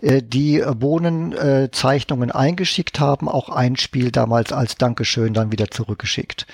äh, 0.00 0.22
die 0.22 0.62
Bohnenzeichnungen 0.76 2.30
eingeschickt 2.30 3.00
haben, 3.00 3.28
auch 3.28 3.48
ein 3.48 3.76
Spiel 3.76 4.10
damals 4.12 4.52
als 4.52 4.76
Dankeschön 4.76 5.34
dann 5.34 5.50
wieder 5.50 5.70
zurückgeschickt. 5.70 6.46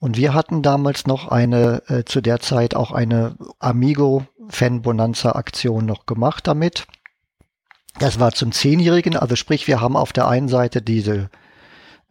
Und 0.00 0.16
wir 0.16 0.34
hatten 0.34 0.62
damals 0.62 1.06
noch 1.06 1.28
eine, 1.28 1.82
äh, 1.88 2.04
zu 2.04 2.20
der 2.20 2.40
Zeit 2.40 2.74
auch 2.74 2.90
eine 2.90 3.36
Amigo 3.60 4.24
Fan 4.48 4.82
Bonanza 4.82 5.32
Aktion 5.32 5.86
noch 5.86 6.06
gemacht 6.06 6.46
damit. 6.46 6.86
Das 7.98 8.18
war 8.18 8.32
zum 8.32 8.52
Zehnjährigen, 8.52 9.16
also 9.16 9.36
sprich, 9.36 9.68
wir 9.68 9.80
haben 9.80 9.96
auf 9.96 10.12
der 10.12 10.26
einen 10.26 10.48
Seite 10.48 10.82
diese 10.82 11.30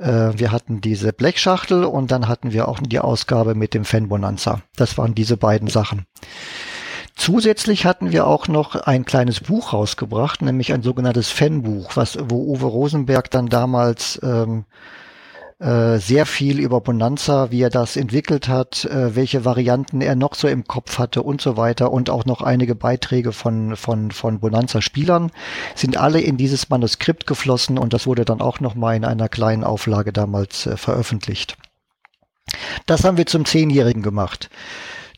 wir 0.03 0.52
hatten 0.52 0.82
diese 0.82 1.14
Blechschachtel 1.14 1.84
und 1.84 2.11
dann 2.11 2.28
hatten 2.28 2.52
wir 2.52 2.68
auch 2.68 2.80
die 2.80 2.99
Ausgabe 2.99 3.56
mit 3.56 3.73
dem 3.73 3.86
Fan 3.86 4.10
Bonanza. 4.10 4.61
Das 4.76 4.98
waren 4.98 5.15
diese 5.15 5.38
beiden 5.38 5.68
Sachen. 5.68 6.06
Zusätzlich 7.15 7.86
hatten 7.86 8.11
wir 8.11 8.26
auch 8.26 8.48
noch 8.48 8.76
ein 8.76 9.06
kleines 9.06 9.41
Buch 9.41 9.73
rausgebracht, 9.73 10.41
nämlich 10.41 10.73
ein 10.73 10.82
sogenanntes 10.82 11.30
Fanbuch, 11.30 11.95
was, 11.95 12.18
wo 12.19 12.38
Uwe 12.56 12.65
Rosenberg 12.65 13.30
dann 13.30 13.48
damals 13.48 14.19
ähm, 14.23 14.65
äh, 15.62 16.00
sehr 16.00 16.26
viel 16.26 16.60
über 16.60 16.82
Bonanza, 16.82 17.52
wie 17.52 17.62
er 17.62 17.70
das 17.70 17.96
entwickelt 17.96 18.48
hat, 18.48 18.84
äh, 18.86 19.16
welche 19.16 19.46
Varianten 19.46 20.02
er 20.02 20.16
noch 20.16 20.34
so 20.34 20.48
im 20.48 20.64
Kopf 20.64 20.98
hatte 20.98 21.22
und 21.22 21.40
so 21.40 21.56
weiter 21.56 21.92
und 21.92 22.10
auch 22.10 22.26
noch 22.26 22.42
einige 22.42 22.74
Beiträge 22.74 23.32
von, 23.32 23.76
von, 23.76 24.10
von 24.10 24.40
Bonanza-Spielern 24.40 25.32
sind 25.76 25.98
alle 25.98 26.20
in 26.20 26.36
dieses 26.36 26.70
Manuskript 26.70 27.28
geflossen 27.28 27.78
und 27.78 27.94
das 27.94 28.08
wurde 28.08 28.26
dann 28.26 28.42
auch 28.42 28.60
nochmal 28.60 28.96
in 28.96 29.06
einer 29.06 29.30
kleinen 29.30 29.64
Auflage 29.64 30.12
damals 30.12 30.66
äh, 30.66 30.78
veröffentlicht. 30.78 31.58
Das 32.88 33.04
haben 33.04 33.18
wir 33.18 33.28
zum 33.28 33.46
Zehnjährigen 33.46 34.02
gemacht. 34.02 34.50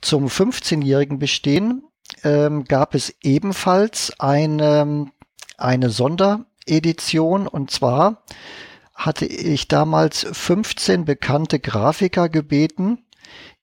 Zum 0.01 0.27
15-jährigen 0.27 1.19
Bestehen 1.19 1.83
ähm, 2.25 2.65
gab 2.65 2.95
es 2.95 3.15
ebenfalls 3.21 4.11
eine, 4.19 5.07
eine 5.57 5.89
Sonderedition 5.89 7.47
und 7.47 7.71
zwar 7.71 8.23
hatte 8.93 9.25
ich 9.25 9.67
damals 9.67 10.25
15 10.31 11.05
bekannte 11.05 11.59
Grafiker 11.59 12.29
gebeten, 12.29 12.99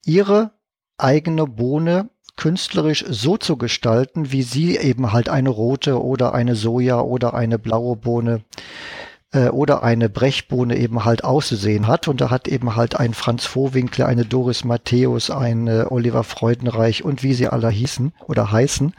ihre 0.04 0.52
eigene 0.98 1.46
Bohne 1.46 2.10
künstlerisch 2.36 3.04
so 3.08 3.36
zu 3.36 3.56
gestalten, 3.56 4.32
wie 4.32 4.42
sie 4.42 4.76
eben 4.76 5.12
halt 5.12 5.28
eine 5.28 5.50
rote 5.50 6.02
oder 6.02 6.34
eine 6.34 6.56
Soja 6.56 7.00
oder 7.00 7.34
eine 7.34 7.58
blaue 7.58 7.96
Bohne 7.96 8.42
äh, 9.32 9.48
oder 9.48 9.82
eine 9.82 10.08
Brechbohne 10.08 10.76
eben 10.76 11.04
halt 11.04 11.22
auszusehen 11.22 11.86
hat. 11.86 12.08
Und 12.08 12.20
da 12.20 12.30
hat 12.30 12.48
eben 12.48 12.76
halt 12.76 12.98
ein 12.98 13.14
Franz 13.14 13.44
Vohwinkler, 13.44 14.06
eine 14.06 14.24
Doris 14.24 14.64
Matthäus, 14.64 15.30
ein 15.30 15.68
Oliver 15.68 16.24
Freudenreich 16.24 17.04
und 17.04 17.22
wie 17.22 17.34
sie 17.34 17.48
alle 17.48 17.68
hießen 17.68 18.12
oder 18.26 18.50
heißen, 18.50 18.94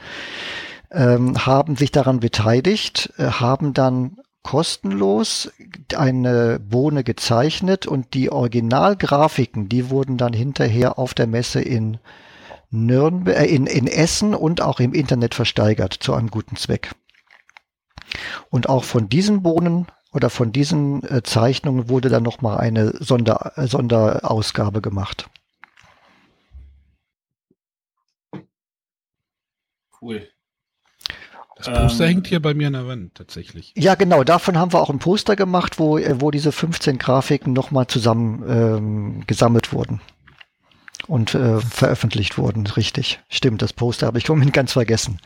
ähm, 0.92 1.46
haben 1.46 1.76
sich 1.78 1.92
daran 1.92 2.20
beteiligt, 2.20 3.14
äh, 3.18 3.26
haben 3.26 3.74
dann 3.74 4.18
kostenlos 4.44 5.52
eine 5.96 6.60
Bohne 6.60 7.04
gezeichnet 7.04 7.86
und 7.86 8.14
die 8.14 8.32
Originalgrafiken, 8.32 9.70
die 9.70 9.90
wurden 9.90 10.18
dann 10.18 10.34
hinterher 10.34 10.98
auf 10.98 11.14
der 11.14 11.28
Messe 11.28 11.62
in 11.62 12.00
Nürnberg, 12.72 13.38
äh, 13.38 13.46
in, 13.46 13.68
in 13.68 13.88
Essen 13.88 14.34
und 14.34 14.62
auch 14.62 14.80
im 14.80 14.94
Internet 14.94 15.36
versteigert 15.36 15.94
zu 15.94 16.14
einem 16.14 16.32
guten 16.32 16.56
Zweck. 16.56 16.92
Und 18.50 18.68
auch 18.70 18.84
von 18.84 19.10
diesen 19.10 19.44
Bohnen 19.44 19.88
oder 20.14 20.30
von 20.30 20.52
diesen 20.52 21.04
äh, 21.04 21.22
Zeichnungen 21.24 21.90
wurde 21.90 22.10
dann 22.10 22.24
nochmal 22.24 22.58
eine 22.58 22.92
Sonder, 23.04 23.54
äh, 23.56 23.68
Sonderausgabe 23.68 24.82
gemacht. 24.82 25.30
Cool. 30.02 30.28
Das 31.66 31.82
Poster 31.82 32.06
ähm, 32.06 32.10
hängt 32.10 32.28
hier 32.28 32.42
bei 32.42 32.54
mir 32.54 32.68
an 32.68 32.74
der 32.74 32.88
Wand 32.88 33.16
tatsächlich. 33.16 33.74
Ja, 33.76 33.96
genau. 33.96 34.24
Davon 34.24 34.58
haben 34.58 34.74
wir 34.74 34.82
auch 34.82 34.90
ein 34.90 35.00
Poster 35.00 35.36
gemacht, 35.36 35.80
wo, 35.80 35.98
äh, 35.98 36.20
wo 36.20 36.32
diese 36.32 36.52
15 36.52 36.98
Grafiken 36.98 37.54
nochmal 37.54 37.88
zusammen 37.88 38.44
ähm, 38.48 39.24
gesammelt 39.28 39.74
wurden 39.74 40.02
und 41.08 41.36
äh, 41.36 41.60
veröffentlicht 41.60 42.38
wurden. 42.38 42.68
Richtig. 42.68 43.20
Stimmt, 43.30 43.62
das 43.62 43.74
Poster 43.74 44.08
habe 44.08 44.18
ich 44.18 44.26
vorhin 44.26 44.52
ganz 44.52 44.74
vergessen. 44.74 45.20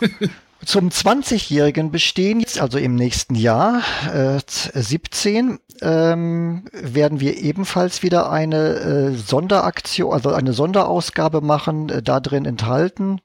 Zum 0.64 0.90
20-jährigen 0.90 1.90
Bestehen, 1.90 2.40
jetzt 2.40 2.60
also 2.60 2.76
im 2.76 2.94
nächsten 2.94 3.34
Jahr, 3.34 3.82
äh, 4.12 4.38
17, 4.46 5.58
ähm, 5.80 6.64
werden 6.72 7.18
wir 7.18 7.38
ebenfalls 7.38 8.02
wieder 8.02 8.30
eine 8.30 8.74
äh, 8.74 9.12
Sonderaktion, 9.14 10.12
also 10.12 10.32
eine 10.34 10.52
Sonderausgabe 10.52 11.40
machen, 11.40 11.88
äh, 11.88 12.02
da 12.02 12.20
drin 12.20 12.44
enthalten 12.44 13.22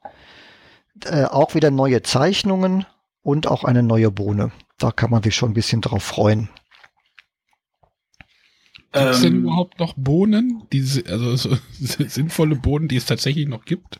äh, 1.03 1.25
auch 1.25 1.55
wieder 1.55 1.71
neue 1.71 2.01
Zeichnungen 2.01 2.85
und 3.21 3.47
auch 3.47 3.63
eine 3.63 3.83
neue 3.83 4.11
Bohne. 4.11 4.51
Da 4.77 4.91
kann 4.91 5.09
man 5.09 5.23
sich 5.23 5.35
schon 5.35 5.51
ein 5.51 5.55
bisschen 5.55 5.81
drauf 5.81 6.03
freuen. 6.03 6.49
Gibt 8.95 9.15
es 9.15 9.21
denn 9.21 9.33
ähm, 9.33 9.43
überhaupt 9.43 9.79
noch 9.79 9.93
Bohnen, 9.97 10.63
diese, 10.71 11.03
also 11.07 11.35
so, 11.35 11.57
sinnvolle 11.79 12.55
Bohnen, 12.55 12.87
die 12.87 12.95
es 12.95 13.05
tatsächlich 13.05 13.45
noch 13.47 13.65
gibt? 13.65 13.99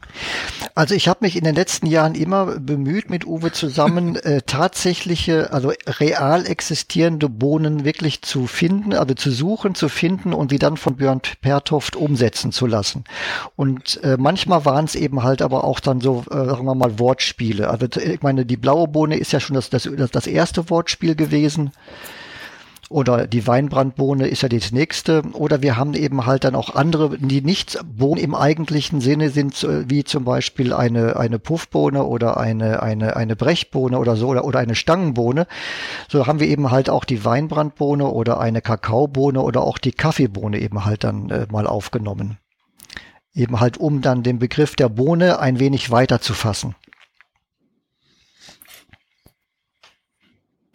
Also 0.73 0.95
ich 0.95 1.09
habe 1.09 1.19
mich 1.25 1.35
in 1.35 1.43
den 1.43 1.55
letzten 1.55 1.87
Jahren 1.87 2.15
immer 2.15 2.59
bemüht, 2.59 3.09
mit 3.09 3.27
Uwe 3.27 3.51
zusammen 3.51 4.15
äh, 4.23 4.41
tatsächliche, 4.45 5.51
also 5.51 5.73
real 5.99 6.45
existierende 6.45 7.27
Bohnen 7.27 7.83
wirklich 7.83 8.21
zu 8.21 8.47
finden, 8.47 8.93
also 8.93 9.13
zu 9.15 9.31
suchen, 9.31 9.75
zu 9.75 9.89
finden 9.89 10.33
und 10.33 10.51
die 10.51 10.59
dann 10.59 10.77
von 10.77 10.95
Björn 10.95 11.21
Pertoft 11.41 11.97
umsetzen 11.97 12.53
zu 12.53 12.65
lassen. 12.65 13.03
Und 13.57 14.01
äh, 14.03 14.15
manchmal 14.17 14.63
waren 14.63 14.85
es 14.85 14.95
eben 14.95 15.23
halt 15.23 15.41
aber 15.41 15.65
auch 15.65 15.81
dann 15.81 15.99
so, 15.99 16.23
äh, 16.31 16.45
sagen 16.45 16.65
wir 16.65 16.75
mal, 16.75 16.99
Wortspiele. 16.99 17.69
Also 17.69 17.87
ich 17.99 18.21
meine, 18.21 18.45
die 18.45 18.57
blaue 18.57 18.87
Bohne 18.87 19.17
ist 19.17 19.33
ja 19.33 19.41
schon 19.41 19.55
das, 19.55 19.69
das, 19.69 19.89
das 20.11 20.27
erste 20.27 20.69
Wortspiel 20.69 21.15
gewesen. 21.15 21.71
Oder 22.89 23.25
die 23.25 23.47
Weinbrandbohne 23.47 24.27
ist 24.27 24.43
ja 24.43 24.49
das 24.49 24.71
nächste. 24.71 25.23
Oder 25.33 25.63
wir 25.63 25.75
haben 25.75 25.95
eben 25.95 26.25
halt 26.27 26.43
dann 26.43 26.55
auch 26.55 26.75
andere, 26.75 27.17
die 27.17 27.41
nicht 27.41 27.79
Bohnen 27.83 28.21
im 28.21 28.35
eigentlichen 28.35 29.01
Sinne 29.01 29.29
sind, 29.31 29.67
wie 29.87 30.03
zum 30.03 30.23
Beispiel 30.23 30.71
eine, 30.71 31.15
eine 31.15 31.39
Puffbohne 31.39 32.03
oder 32.03 32.37
eine, 32.37 32.83
eine, 32.83 33.15
eine 33.15 33.35
Brechbohne 33.35 33.97
oder 33.97 34.15
so 34.15 34.27
oder, 34.27 34.45
oder 34.45 34.59
eine 34.59 34.75
Stangenbohne. 34.75 35.47
So 36.09 36.27
haben 36.27 36.39
wir 36.39 36.47
eben 36.47 36.69
halt 36.69 36.91
auch 36.91 37.05
die 37.05 37.25
Weinbrandbohne 37.25 38.05
oder 38.05 38.39
eine 38.39 38.61
Kakaobohne 38.61 39.41
oder 39.41 39.61
auch 39.61 39.79
die 39.79 39.91
Kaffeebohne 39.91 40.59
eben 40.59 40.85
halt 40.85 41.03
dann 41.03 41.29
äh, 41.31 41.47
mal 41.51 41.65
aufgenommen. 41.65 42.37
Eben 43.33 43.59
halt, 43.59 43.77
um 43.77 44.01
dann 44.01 44.21
den 44.21 44.37
Begriff 44.37 44.75
der 44.75 44.89
Bohne 44.89 45.39
ein 45.39 45.59
wenig 45.59 45.89
weiter 45.89 46.21
zu 46.21 46.33
fassen. 46.33 46.75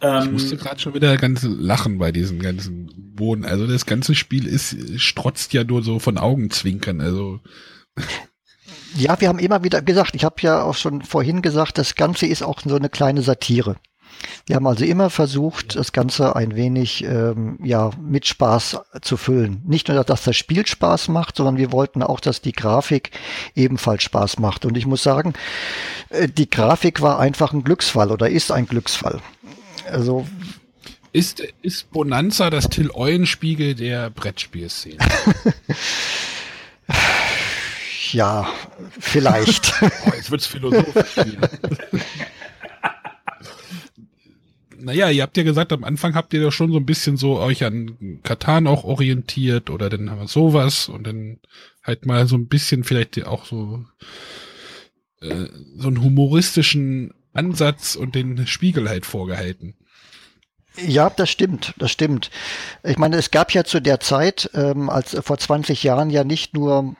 Ich 0.01 0.07
ähm, 0.07 0.31
musste 0.33 0.57
gerade 0.57 0.79
schon 0.79 0.95
wieder 0.95 1.15
ganz 1.17 1.43
lachen 1.43 1.99
bei 1.99 2.11
diesem 2.11 2.39
ganzen 2.39 2.89
Boden. 3.15 3.45
Also 3.45 3.67
das 3.67 3.85
ganze 3.85 4.15
Spiel 4.15 4.47
ist 4.47 4.75
strotzt 4.99 5.53
ja 5.53 5.63
nur 5.63 5.83
so 5.83 5.99
von 5.99 6.17
Augenzwinkern. 6.17 7.01
Also 7.01 7.39
ja, 8.95 9.19
wir 9.21 9.27
haben 9.29 9.39
immer 9.39 9.63
wieder 9.63 9.81
gesagt, 9.81 10.15
ich 10.15 10.23
habe 10.23 10.35
ja 10.41 10.63
auch 10.63 10.75
schon 10.75 11.03
vorhin 11.03 11.41
gesagt, 11.41 11.77
das 11.77 11.95
Ganze 11.95 12.25
ist 12.25 12.41
auch 12.41 12.61
so 12.65 12.75
eine 12.75 12.89
kleine 12.89 13.21
Satire. 13.21 13.75
Wir 14.45 14.55
haben 14.55 14.67
also 14.67 14.85
immer 14.85 15.09
versucht, 15.09 15.75
das 15.75 15.93
Ganze 15.93 16.35
ein 16.35 16.55
wenig 16.55 17.03
ähm, 17.03 17.59
ja 17.63 17.91
mit 18.01 18.25
Spaß 18.27 18.79
zu 19.01 19.17
füllen. 19.17 19.61
Nicht 19.65 19.87
nur, 19.87 20.03
dass 20.03 20.23
das 20.23 20.35
Spiel 20.35 20.65
Spaß 20.65 21.07
macht, 21.09 21.37
sondern 21.37 21.57
wir 21.57 21.71
wollten 21.71 22.03
auch, 22.03 22.19
dass 22.19 22.41
die 22.41 22.51
Grafik 22.51 23.11
ebenfalls 23.55 24.03
Spaß 24.03 24.39
macht. 24.39 24.65
Und 24.65 24.77
ich 24.77 24.85
muss 24.85 25.03
sagen, 25.03 25.33
äh, 26.09 26.27
die 26.27 26.49
Grafik 26.49 27.01
war 27.01 27.19
einfach 27.19 27.53
ein 27.53 27.63
Glücksfall 27.63 28.11
oder 28.11 28.29
ist 28.29 28.51
ein 28.51 28.65
Glücksfall. 28.65 29.21
Also 29.89 30.25
ist, 31.13 31.41
ist 31.61 31.91
Bonanza 31.91 32.49
das 32.49 32.69
Till 32.69 32.89
Eulenspiegel 32.91 33.75
der 33.75 34.09
Brettspielszene? 34.09 34.97
ja, 38.11 38.47
vielleicht. 38.99 39.73
oh, 39.81 40.11
jetzt 40.15 40.31
wird's 40.31 40.47
philosophisch. 40.47 41.25
Naja, 44.83 45.11
ihr 45.11 45.21
habt 45.21 45.37
ja 45.37 45.43
gesagt, 45.43 45.71
am 45.73 45.83
Anfang 45.83 46.15
habt 46.15 46.33
ihr 46.33 46.41
doch 46.41 46.51
schon 46.51 46.71
so 46.71 46.79
ein 46.79 46.87
bisschen 46.87 47.15
so 47.15 47.37
euch 47.37 47.63
an 47.63 48.19
Katan 48.23 48.65
auch 48.65 48.83
orientiert 48.83 49.69
oder 49.69 49.91
dann 49.91 50.09
haben 50.09 50.21
wir 50.21 50.27
sowas 50.27 50.89
und 50.89 51.05
dann 51.05 51.37
halt 51.83 52.07
mal 52.07 52.25
so 52.25 52.35
ein 52.35 52.47
bisschen 52.47 52.83
vielleicht 52.83 53.23
auch 53.27 53.45
so 53.45 53.85
äh, 55.21 55.45
so 55.77 55.87
einen 55.87 56.01
humoristischen 56.01 57.13
Ansatz 57.33 57.95
und 57.95 58.15
den 58.15 58.47
Spiegel 58.47 58.89
halt 58.89 59.05
vorgehalten. 59.05 59.75
Ja, 60.77 61.09
das 61.09 61.29
stimmt, 61.29 61.73
das 61.77 61.91
stimmt. 61.91 62.31
Ich 62.83 62.97
meine, 62.97 63.17
es 63.17 63.31
gab 63.31 63.53
ja 63.53 63.63
zu 63.63 63.81
der 63.81 63.99
Zeit, 63.99 64.49
ähm, 64.53 64.89
als 64.89 65.17
vor 65.21 65.37
20 65.37 65.83
Jahren 65.83 66.09
ja 66.09 66.23
nicht 66.23 66.53
nur 66.53 66.95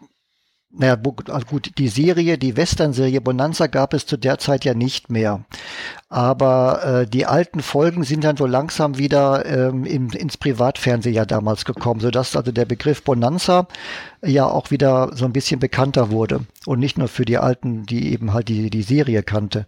naja, 0.73 0.97
also 1.27 1.45
gut, 1.47 1.71
die 1.77 1.89
Serie, 1.89 2.37
die 2.37 2.55
Western-Serie 2.55 3.19
Bonanza 3.19 3.67
gab 3.67 3.93
es 3.93 4.05
zu 4.05 4.15
der 4.15 4.37
Zeit 4.37 4.63
ja 4.63 4.73
nicht 4.73 5.09
mehr. 5.09 5.43
Aber 6.07 6.83
äh, 6.83 7.07
die 7.07 7.25
alten 7.25 7.61
Folgen 7.61 8.03
sind 8.03 8.23
dann 8.23 8.37
so 8.37 8.45
langsam 8.45 8.97
wieder 8.97 9.45
ähm, 9.45 9.85
in, 9.85 10.09
ins 10.09 10.37
Privatfernsehen 10.37 11.15
ja 11.15 11.25
damals 11.25 11.65
gekommen, 11.65 11.99
sodass 11.99 12.35
also 12.35 12.51
der 12.51 12.65
Begriff 12.65 13.03
Bonanza 13.03 13.67
ja 14.23 14.45
auch 14.45 14.71
wieder 14.71 15.11
so 15.13 15.25
ein 15.25 15.33
bisschen 15.33 15.59
bekannter 15.59 16.11
wurde. 16.11 16.41
Und 16.65 16.79
nicht 16.79 16.97
nur 16.97 17.07
für 17.07 17.25
die 17.25 17.37
Alten, 17.37 17.85
die 17.85 18.11
eben 18.11 18.33
halt 18.33 18.49
die, 18.49 18.69
die 18.69 18.83
Serie 18.83 19.23
kannte. 19.23 19.65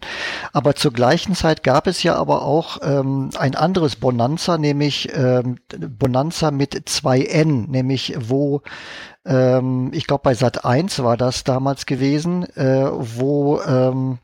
Aber 0.51 0.75
zur 0.75 0.93
gleichen 0.93 1.35
Zeit 1.35 1.63
gab 1.63 1.87
es 1.87 2.03
ja 2.03 2.15
aber 2.15 2.43
auch 2.43 2.77
ähm, 2.81 3.29
ein 3.37 3.55
anderes 3.55 3.95
Bonanza, 3.95 4.57
nämlich 4.57 5.09
ähm, 5.15 5.57
Bonanza 5.97 6.51
mit 6.51 6.89
zwei 6.89 7.21
N, 7.21 7.69
nämlich 7.69 8.15
wo 8.19 8.61
ähm, 9.25 9.91
ich 9.93 10.07
glaube 10.07 10.23
bei 10.23 10.33
Sat 10.33 10.65
1 10.65 11.03
war 11.03 11.17
das 11.17 11.43
damals 11.43 11.85
gewesen, 11.85 12.43
äh, 12.55 12.85
wo 12.91 13.61
ähm, 13.61 14.19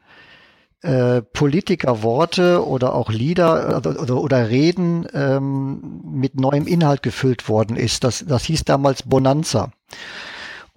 äh, 0.81 1.21
Politikerworte 1.21 2.65
oder 2.65 2.95
auch 2.95 3.09
Lieder 3.09 3.77
oder, 3.77 4.01
oder, 4.01 4.15
oder 4.15 4.49
Reden 4.49 5.05
ähm, 5.13 6.01
mit 6.03 6.39
neuem 6.39 6.67
Inhalt 6.67 7.03
gefüllt 7.03 7.49
worden 7.49 7.75
ist. 7.75 8.03
Das, 8.03 8.25
das 8.25 8.43
hieß 8.45 8.63
damals 8.65 9.03
Bonanza. 9.03 9.71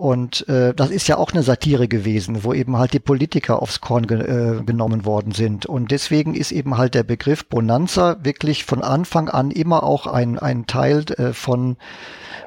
Und 0.02 0.48
äh, 0.48 0.74
das 0.74 0.90
ist 0.90 1.06
ja 1.06 1.16
auch 1.16 1.30
eine 1.30 1.44
Satire 1.44 1.86
gewesen, 1.86 2.42
wo 2.42 2.52
eben 2.52 2.76
halt 2.76 2.92
die 2.92 2.98
Politiker 2.98 3.62
aufs 3.62 3.80
Korn 3.80 4.08
ge 4.08 4.18
äh, 4.18 4.64
genommen 4.64 5.04
worden 5.04 5.30
sind. 5.30 5.64
Und 5.64 5.92
deswegen 5.92 6.34
ist 6.34 6.50
eben 6.50 6.76
halt 6.76 6.96
der 6.96 7.04
Begriff 7.04 7.44
Bonanza 7.44 8.16
wirklich 8.24 8.64
von 8.64 8.82
Anfang 8.82 9.28
an 9.28 9.52
immer 9.52 9.84
auch 9.84 10.08
ein, 10.08 10.40
ein 10.40 10.66
Teil 10.66 11.04
äh, 11.18 11.32
von 11.32 11.76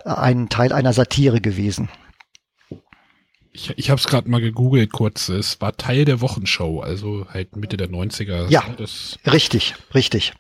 ein 0.04 0.50
Teil 0.50 0.74
einer 0.74 0.92
Satire 0.92 1.40
gewesen. 1.40 1.88
Ich, 3.54 3.72
ich 3.78 3.90
habe 3.90 4.00
es 4.00 4.08
gerade 4.08 4.30
mal 4.30 4.42
gegoogelt 4.42 4.92
kurz. 4.92 5.30
Es 5.30 5.62
war 5.62 5.78
Teil 5.78 6.04
der 6.04 6.20
Wochenshow, 6.20 6.82
also 6.82 7.26
halt 7.30 7.56
Mitte 7.56 7.78
der 7.78 7.88
90er. 7.88 8.50
Ja, 8.50 8.66
das 8.78 9.18
richtig, 9.26 9.76
richtig. 9.94 10.34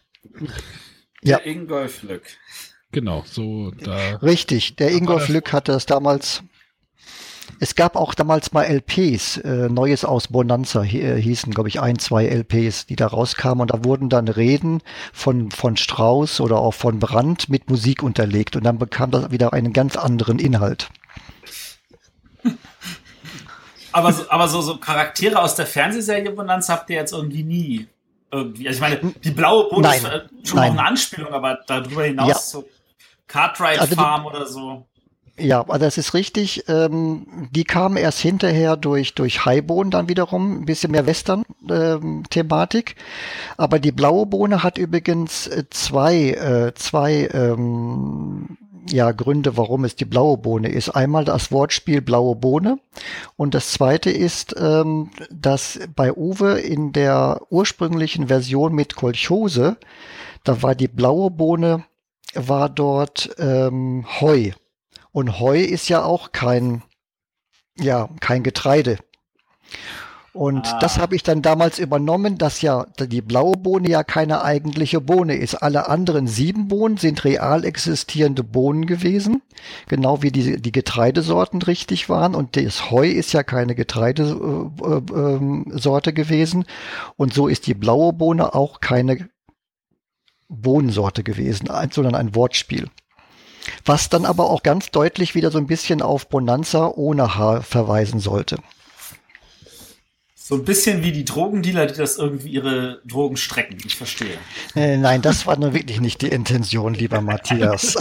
Ja. 1.23 1.37
Der 1.37 1.45
Ingolf 1.45 2.03
Lück. 2.03 2.23
Genau, 2.91 3.23
so 3.25 3.71
da. 3.71 4.15
Richtig, 4.17 4.75
der 4.75 4.91
Ingolf 4.91 5.29
Lück 5.29 5.53
hatte 5.53 5.71
das 5.71 5.85
damals 5.85 6.43
es 7.59 7.75
gab 7.75 7.95
auch 7.95 8.13
damals 8.13 8.51
mal 8.51 8.63
LPs, 8.63 9.37
äh, 9.37 9.69
Neues 9.69 10.03
aus 10.05 10.27
Bonanza 10.27 10.83
äh, 10.83 11.21
hießen, 11.21 11.53
glaube 11.53 11.69
ich, 11.69 11.79
ein, 11.79 11.99
zwei 11.99 12.25
LPs, 12.25 12.85
die 12.85 12.95
da 12.95 13.07
rauskamen 13.07 13.61
und 13.61 13.73
da 13.73 13.83
wurden 13.83 14.09
dann 14.09 14.27
Reden 14.27 14.81
von, 15.13 15.51
von 15.51 15.77
Strauß 15.77 16.41
oder 16.41 16.57
auch 16.57 16.73
von 16.73 16.99
Brandt 16.99 17.49
mit 17.49 17.69
Musik 17.69 18.03
unterlegt 18.03 18.55
und 18.55 18.63
dann 18.63 18.77
bekam 18.77 19.11
das 19.11 19.31
wieder 19.31 19.53
einen 19.53 19.73
ganz 19.73 19.95
anderen 19.95 20.39
Inhalt. 20.39 20.89
Aber 23.91 24.11
so, 24.11 24.29
aber 24.29 24.47
so, 24.47 24.61
so 24.61 24.77
Charaktere 24.77 25.41
aus 25.41 25.55
der 25.55 25.65
Fernsehserie 25.65 26.31
Bonanza 26.31 26.73
habt 26.73 26.89
ihr 26.89 26.97
jetzt 26.97 27.13
irgendwie 27.13 27.43
nie 27.43 27.87
irgendwie. 28.31 28.67
Also 28.67 28.77
ich 28.77 28.81
meine, 28.81 29.13
die 29.23 29.31
blaue 29.31 29.69
Boot 29.69 29.85
ist 29.85 30.03
äh, 30.03 30.21
schon 30.43 30.59
Nein. 30.59 30.73
noch 30.73 30.79
eine 30.79 30.89
Anspielung, 30.89 31.33
aber 31.33 31.59
darüber 31.65 32.03
hinaus 32.03 32.27
ja. 32.27 32.35
so 32.35 32.67
Cartwright 33.27 33.79
also 33.79 33.95
Farm 33.95 34.25
oder 34.25 34.45
so. 34.45 34.85
Ja, 35.37 35.65
also 35.67 35.85
das 35.85 35.97
ist 35.97 36.13
richtig. 36.13 36.63
Ähm, 36.69 37.49
die 37.51 37.65
kamen 37.65 37.97
erst 37.97 38.19
hinterher 38.19 38.77
durch, 38.77 39.15
durch 39.15 39.45
Highbohnen 39.45 39.91
dann 39.91 40.07
wiederum, 40.07 40.61
ein 40.61 40.65
bisschen 40.65 40.91
mehr 40.91 41.05
Western-Thematik. 41.05 42.95
Ähm, 42.97 43.03
Aber 43.57 43.79
die 43.79 43.91
blaue 43.91 44.25
Bohne 44.27 44.63
hat 44.63 44.77
übrigens 44.77 45.47
äh, 45.47 45.65
zwei, 45.69 46.29
äh, 46.29 46.73
zwei 46.75 47.27
ähm, 47.33 48.57
ja, 48.89 49.11
Gründe, 49.11 49.57
warum 49.57 49.83
es 49.83 49.97
die 49.97 50.05
blaue 50.05 50.37
Bohne 50.37 50.69
ist. 50.69 50.89
Einmal 50.89 51.25
das 51.25 51.51
Wortspiel 51.51 52.01
blaue 52.01 52.35
Bohne 52.35 52.79
und 53.35 53.55
das 53.55 53.71
zweite 53.71 54.11
ist, 54.11 54.55
ähm, 54.57 55.09
dass 55.31 55.79
bei 55.95 56.13
Uwe 56.13 56.59
in 56.59 56.93
der 56.93 57.41
ursprünglichen 57.49 58.27
Version 58.27 58.73
mit 58.73 58.95
Kolchose, 58.95 59.77
da 60.43 60.61
war 60.61 60.75
die 60.75 60.87
blaue 60.87 61.31
Bohne, 61.31 61.83
war 62.35 62.69
dort 62.69 63.35
ähm, 63.39 64.05
Heu. 64.21 64.51
Und 65.15 65.39
Heu 65.39 65.61
ist 65.61 65.87
ja 65.87 66.03
auch 66.03 66.33
kein, 66.33 66.83
ja, 67.79 68.09
kein 68.19 68.43
Getreide. 68.43 68.97
Und 70.33 70.67
ah. 70.67 70.79
das 70.79 70.99
habe 70.99 71.15
ich 71.15 71.23
dann 71.23 71.41
damals 71.41 71.79
übernommen, 71.79 72.37
dass 72.37 72.61
ja 72.61 72.85
die 72.99 73.21
blaue 73.21 73.55
Bohne 73.55 73.89
ja 73.89 74.03
keine 74.03 74.43
eigentliche 74.43 74.99
Bohne 74.99 75.37
ist. 75.37 75.55
Alle 75.55 75.87
anderen 75.87 76.27
sieben 76.27 76.67
Bohnen 76.67 76.97
sind 76.97 77.23
real 77.23 77.63
existierende 77.63 78.43
Bohnen 78.43 78.87
gewesen, 78.87 79.41
genau 79.87 80.21
wie 80.21 80.33
die, 80.33 80.61
die 80.61 80.73
Getreidesorten 80.73 81.61
richtig 81.61 82.09
waren. 82.09 82.35
Und 82.35 82.57
das 82.57 82.91
Heu 82.91 83.07
ist 83.07 83.31
ja 83.31 83.43
keine 83.43 83.73
Getreidesorte 83.73 86.09
äh, 86.09 86.09
äh, 86.09 86.13
gewesen. 86.13 86.65
Und 87.15 87.33
so 87.33 87.47
ist 87.47 87.67
die 87.67 87.73
blaue 87.73 88.11
Bohne 88.11 88.53
auch 88.53 88.81
keine 88.81 89.29
Bohnensorte 90.49 91.23
gewesen, 91.23 91.69
sondern 91.89 92.15
ein 92.15 92.35
Wortspiel. 92.35 92.89
Was 93.85 94.09
dann 94.09 94.25
aber 94.25 94.49
auch 94.49 94.63
ganz 94.63 94.91
deutlich 94.91 95.35
wieder 95.35 95.51
so 95.51 95.57
ein 95.57 95.67
bisschen 95.67 96.01
auf 96.01 96.27
Bonanza 96.27 96.87
ohne 96.87 97.35
Haar 97.35 97.61
verweisen 97.61 98.19
sollte. 98.19 98.57
So 100.35 100.55
ein 100.55 100.63
bisschen 100.63 101.01
wie 101.01 101.11
die 101.11 101.25
Drogendealer, 101.25 101.87
die 101.87 101.95
das 101.95 102.17
irgendwie 102.17 102.49
ihre 102.49 103.01
Drogen 103.03 103.35
strecken. 103.35 103.77
Ich 103.83 103.95
verstehe. 103.95 104.37
Äh, 104.75 104.97
nein, 104.97 105.23
das 105.23 105.47
war 105.47 105.57
nun 105.57 105.73
wirklich 105.73 105.99
nicht 106.01 106.21
die 106.21 106.27
Intention, 106.27 106.93
lieber 106.93 107.19
Matthias. 107.19 107.95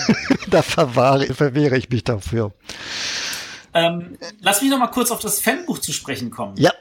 da 0.48 0.62
verwahre, 0.62 1.34
verwehre 1.34 1.76
ich 1.76 1.90
mich 1.90 2.04
dafür. 2.04 2.52
Ähm, 3.74 4.16
lass 4.40 4.62
mich 4.62 4.70
noch 4.70 4.78
mal 4.78 4.86
kurz 4.86 5.10
auf 5.10 5.18
das 5.18 5.40
Fanbuch 5.40 5.80
zu 5.80 5.92
sprechen 5.92 6.30
kommen. 6.30 6.56
Ja 6.56 6.72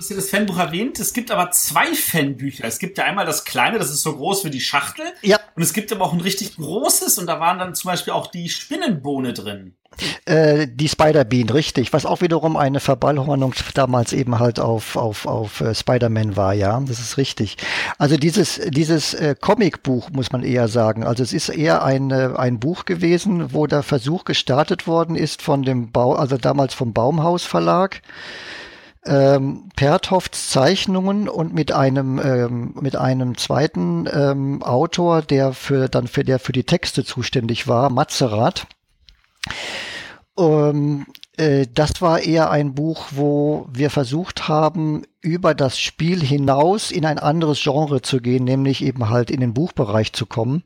hast 0.00 0.10
ja 0.10 0.16
das 0.16 0.30
Fanbuch 0.30 0.58
erwähnt. 0.58 0.98
Es 0.98 1.12
gibt 1.12 1.30
aber 1.30 1.50
zwei 1.50 1.94
Fanbücher. 1.94 2.64
Es 2.64 2.78
gibt 2.78 2.98
ja 2.98 3.04
einmal 3.04 3.26
das 3.26 3.44
kleine, 3.44 3.78
das 3.78 3.90
ist 3.90 4.02
so 4.02 4.16
groß 4.16 4.44
wie 4.44 4.50
die 4.50 4.60
Schachtel. 4.60 5.04
Ja. 5.22 5.38
Und 5.54 5.62
es 5.62 5.72
gibt 5.72 5.92
aber 5.92 6.04
auch 6.04 6.12
ein 6.12 6.20
richtig 6.20 6.56
großes 6.56 7.18
und 7.18 7.26
da 7.26 7.38
waren 7.38 7.58
dann 7.58 7.74
zum 7.74 7.90
Beispiel 7.90 8.14
auch 8.14 8.28
die 8.28 8.48
Spinnenbohne 8.48 9.34
drin. 9.34 9.74
Äh, 10.24 10.68
die 10.72 10.88
Spider-Bean, 10.88 11.50
richtig. 11.50 11.92
Was 11.92 12.06
auch 12.06 12.22
wiederum 12.22 12.56
eine 12.56 12.80
Verballhornung 12.80 13.54
damals 13.74 14.12
eben 14.12 14.38
halt 14.38 14.58
auf, 14.58 14.96
auf, 14.96 15.26
auf 15.26 15.60
äh, 15.60 15.74
Spider-Man 15.74 16.36
war, 16.36 16.54
ja. 16.54 16.80
Das 16.86 17.00
ist 17.00 17.18
richtig. 17.18 17.56
Also 17.98 18.16
dieses, 18.16 18.60
dieses 18.68 19.12
äh, 19.12 19.34
Comicbuch 19.38 20.10
muss 20.10 20.32
man 20.32 20.44
eher 20.44 20.68
sagen. 20.68 21.04
Also 21.04 21.22
es 21.22 21.32
ist 21.32 21.50
eher 21.50 21.84
ein, 21.84 22.10
äh, 22.10 22.30
ein 22.36 22.60
Buch 22.60 22.86
gewesen, 22.86 23.52
wo 23.52 23.66
der 23.66 23.82
Versuch 23.82 24.24
gestartet 24.24 24.86
worden 24.86 25.16
ist 25.16 25.42
von 25.42 25.62
dem 25.62 25.90
Bau, 25.90 26.14
also 26.14 26.38
damals 26.38 26.72
vom 26.72 26.94
Baumhaus 26.94 27.44
Verlag 27.44 28.00
ähm, 29.06 29.70
Perthofts 29.76 30.50
Zeichnungen 30.50 31.28
und 31.28 31.54
mit 31.54 31.72
einem 31.72 32.18
ähm, 32.18 32.74
mit 32.80 32.96
einem 32.96 33.36
zweiten 33.36 34.08
ähm, 34.12 34.62
Autor, 34.62 35.22
der 35.22 35.52
für 35.52 35.88
dann 35.88 36.06
für 36.06 36.24
der 36.24 36.38
für 36.38 36.52
die 36.52 36.64
Texte 36.64 37.04
zuständig 37.04 37.66
war, 37.66 37.90
Mazerat. 37.90 38.66
Ähm, 40.38 41.06
äh, 41.36 41.66
das 41.72 42.02
war 42.02 42.20
eher 42.20 42.50
ein 42.50 42.74
Buch, 42.74 43.06
wo 43.12 43.66
wir 43.72 43.90
versucht 43.90 44.48
haben, 44.48 45.02
über 45.22 45.54
das 45.54 45.78
Spiel 45.78 46.22
hinaus 46.22 46.90
in 46.90 47.06
ein 47.06 47.18
anderes 47.18 47.62
Genre 47.62 48.02
zu 48.02 48.20
gehen, 48.20 48.44
nämlich 48.44 48.84
eben 48.84 49.08
halt 49.08 49.30
in 49.30 49.40
den 49.40 49.54
Buchbereich 49.54 50.12
zu 50.12 50.26
kommen. 50.26 50.62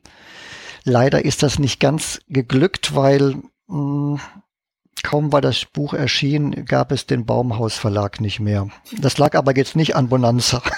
Leider 0.83 1.23
ist 1.25 1.41
das 1.41 1.57
nicht 1.57 1.79
ganz 1.79 2.21
geglückt, 2.29 2.95
weil 2.95 3.35
mh, 3.67 3.77
mm, 3.77 4.19
Kaum 5.05 5.31
war 5.31 5.41
das 5.41 5.65
Buch 5.65 5.93
erschienen, 5.93 6.65
gab 6.65 6.91
es 6.91 7.05
den 7.05 7.27
Baumhaus 7.27 7.75
Verlag 7.75 8.19
nicht 8.21 8.39
mehr. 8.39 8.69
Das 8.97 9.19
lag 9.19 9.35
aber 9.35 9.55
jetzt 9.55 9.75
nicht 9.75 9.95
an 9.95 10.09
Bonanza. 10.09 10.63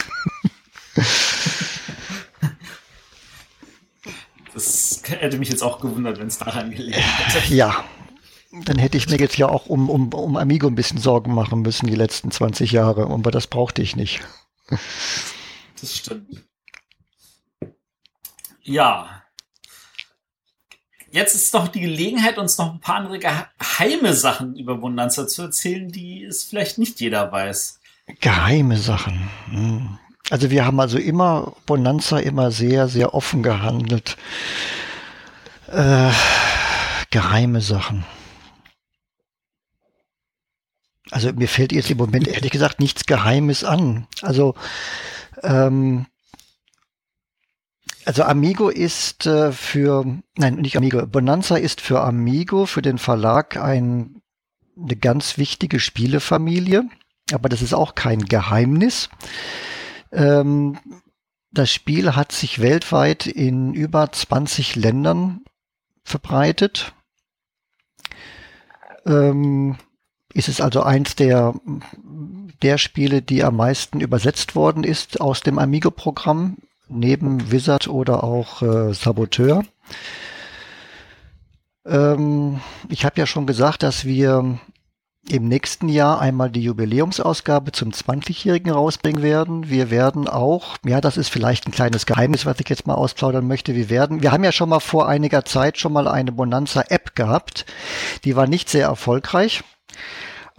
Das 4.54 5.04
hätte 5.06 5.38
mich 5.38 5.50
jetzt 5.50 5.62
auch 5.62 5.80
gewundert, 5.80 6.20
wenn 6.20 6.28
es 6.28 6.40
daran 6.40 6.72
gelegen 6.72 6.98
hätte. 6.98 7.54
Ja, 7.54 7.86
dann 8.52 8.80
hätte 8.80 8.98
ich 8.98 9.08
mir 9.08 9.18
jetzt 9.20 9.38
ja 9.38 9.48
auch 9.48 9.68
um, 9.68 9.88
um, 9.88 10.12
um 10.12 10.36
Amigo 10.36 10.66
ein 10.66 10.74
bisschen 10.74 10.98
Sorgen 10.98 11.32
machen 11.32 11.62
müssen 11.62 11.86
die 11.86 11.94
letzten 11.94 12.32
20 12.32 12.72
Jahre, 12.72 13.06
aber 13.06 13.30
das 13.30 13.46
brauchte 13.46 13.84
ich 13.84 13.96
nicht. 13.96 14.22
Das 15.80 15.96
stimmt. 15.96 16.44
Ja, 18.64 19.17
jetzt 21.12 21.36
ist 21.36 21.54
doch 21.54 21.68
die 21.68 21.82
Gelegenheit, 21.82 22.38
uns 22.38 22.58
noch 22.58 22.74
ein 22.74 22.80
paar 22.80 22.96
andere 22.96 23.20
geheime 23.20 24.14
Sachen 24.14 24.56
über 24.56 24.78
Bonanza 24.78 25.28
zu 25.28 25.44
erzählen, 25.44 25.90
die 25.90 26.24
es 26.24 26.44
vielleicht 26.44 26.78
nicht 26.78 27.00
jeder 27.00 27.32
weiß. 27.32 27.80
Geheime 28.20 28.78
Sachen. 28.78 29.30
Hm. 29.50 29.98
Also 30.30 30.50
wir 30.50 30.66
haben 30.66 30.80
also 30.80 30.98
immer 30.98 31.54
Bonanza 31.66 32.20
immer 32.20 32.52
sehr, 32.52 32.88
sehr 32.88 33.14
offen 33.14 33.44
gehandelt. 33.44 34.18
Äh, 35.68 36.12
geheime 37.10 37.62
Sachen. 37.62 38.06
Also 41.12 41.32
mir 41.32 41.48
fällt 41.48 41.72
jetzt 41.72 41.90
im 41.90 41.98
Moment 41.98 42.28
ehrlich 42.28 42.52
gesagt 42.52 42.80
nichts 42.80 43.06
Geheimes 43.06 43.64
an. 43.64 44.08
Also 44.22 44.56
ähm, 45.44 46.08
also 48.08 48.24
Amigo 48.24 48.70
ist 48.70 49.26
äh, 49.26 49.52
für, 49.52 50.06
nein, 50.38 50.56
nicht 50.56 50.78
Amigo, 50.78 51.06
Bonanza 51.06 51.58
ist 51.58 51.82
für 51.82 52.00
Amigo, 52.00 52.66
für 52.66 52.82
den 52.82 53.00
Verlag 53.00 53.58
ein, 53.58 54.22
eine 54.82 54.96
ganz 54.96 55.38
wichtige 55.38 55.82
Spielefamilie, 55.82 56.86
aber 57.34 57.50
das 57.50 57.62
ist 57.62 57.74
auch 57.74 57.96
kein 57.96 58.22
Geheimnis. 58.22 59.10
Ähm, 60.14 60.80
das 61.52 61.74
Spiel 61.74 62.16
hat 62.16 62.32
sich 62.32 62.62
weltweit 62.62 63.28
in 63.28 63.74
über 63.74 64.10
20 64.10 64.78
Ländern 64.78 65.42
verbreitet. 66.06 66.94
Ähm, 69.06 69.76
ist 70.34 70.48
es 70.48 70.62
also 70.62 70.82
eins 70.82 71.16
der, 71.18 71.56
der 72.62 72.78
Spiele, 72.78 73.22
die 73.22 73.44
am 73.44 73.58
meisten 73.58 74.00
übersetzt 74.00 74.56
worden 74.56 74.86
ist 74.86 75.20
aus 75.20 75.42
dem 75.42 75.60
Amigo-Programm 75.60 76.56
neben 76.90 77.52
Wizard 77.52 77.88
oder 77.88 78.24
auch 78.24 78.62
äh, 78.62 78.94
Saboteur. 78.94 79.64
Ähm, 81.86 82.60
ich 82.90 83.06
habe 83.06 83.20
ja 83.20 83.26
schon 83.26 83.48
gesagt, 83.48 83.84
dass 83.84 84.06
wir 84.06 84.60
im 85.30 85.48
nächsten 85.48 85.90
Jahr 85.90 86.22
einmal 86.22 86.50
die 86.50 86.62
Jubiläumsausgabe 86.62 87.74
zum 87.74 87.92
20-Jährigen 87.92 88.72
rausbringen 88.72 89.22
werden. 89.22 89.70
Wir 89.70 89.90
werden 89.90 90.28
auch, 90.28 90.78
ja, 90.86 91.02
das 91.02 91.18
ist 91.18 91.30
vielleicht 91.30 91.68
ein 91.68 91.72
kleines 91.72 92.06
Geheimnis, 92.06 92.46
was 92.46 92.60
ich 92.60 92.70
jetzt 92.70 92.88
mal 92.88 92.96
ausplaudern 92.96 93.46
möchte. 93.46 93.76
Wir 93.76 93.90
werden, 93.90 94.22
wir 94.22 94.32
haben 94.32 94.44
ja 94.44 94.52
schon 94.52 94.70
mal 94.70 94.80
vor 94.80 95.08
einiger 95.10 95.44
Zeit 95.44 95.78
schon 95.78 95.92
mal 95.94 96.08
eine 96.08 96.32
Bonanza-App 96.32 97.16
gehabt. 97.16 97.66
Die 98.24 98.36
war 98.36 98.48
nicht 98.48 98.70
sehr 98.70 98.86
erfolgreich. 98.86 99.64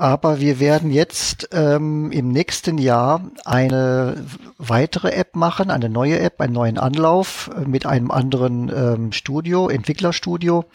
Aber 0.01 0.39
wir 0.39 0.61
werden 0.61 0.93
jetzt 0.93 1.49
ähm, 1.51 2.13
im 2.13 2.29
nächsten 2.29 2.79
Jahr 2.79 3.33
eine 3.45 4.25
weitere 4.57 5.11
App 5.11 5.35
machen, 5.35 5.73
eine 5.73 5.89
neue 5.89 6.21
App, 6.21 6.41
einen 6.41 6.53
neuen 6.53 6.79
Anlauf 6.79 7.51
äh, 7.57 7.63
mit 7.63 7.85
einem 7.85 8.13
anderen 8.13 8.69
ähm, 8.69 9.13
Studio, 9.13 9.69
Entwicklerstudio. 9.69 10.67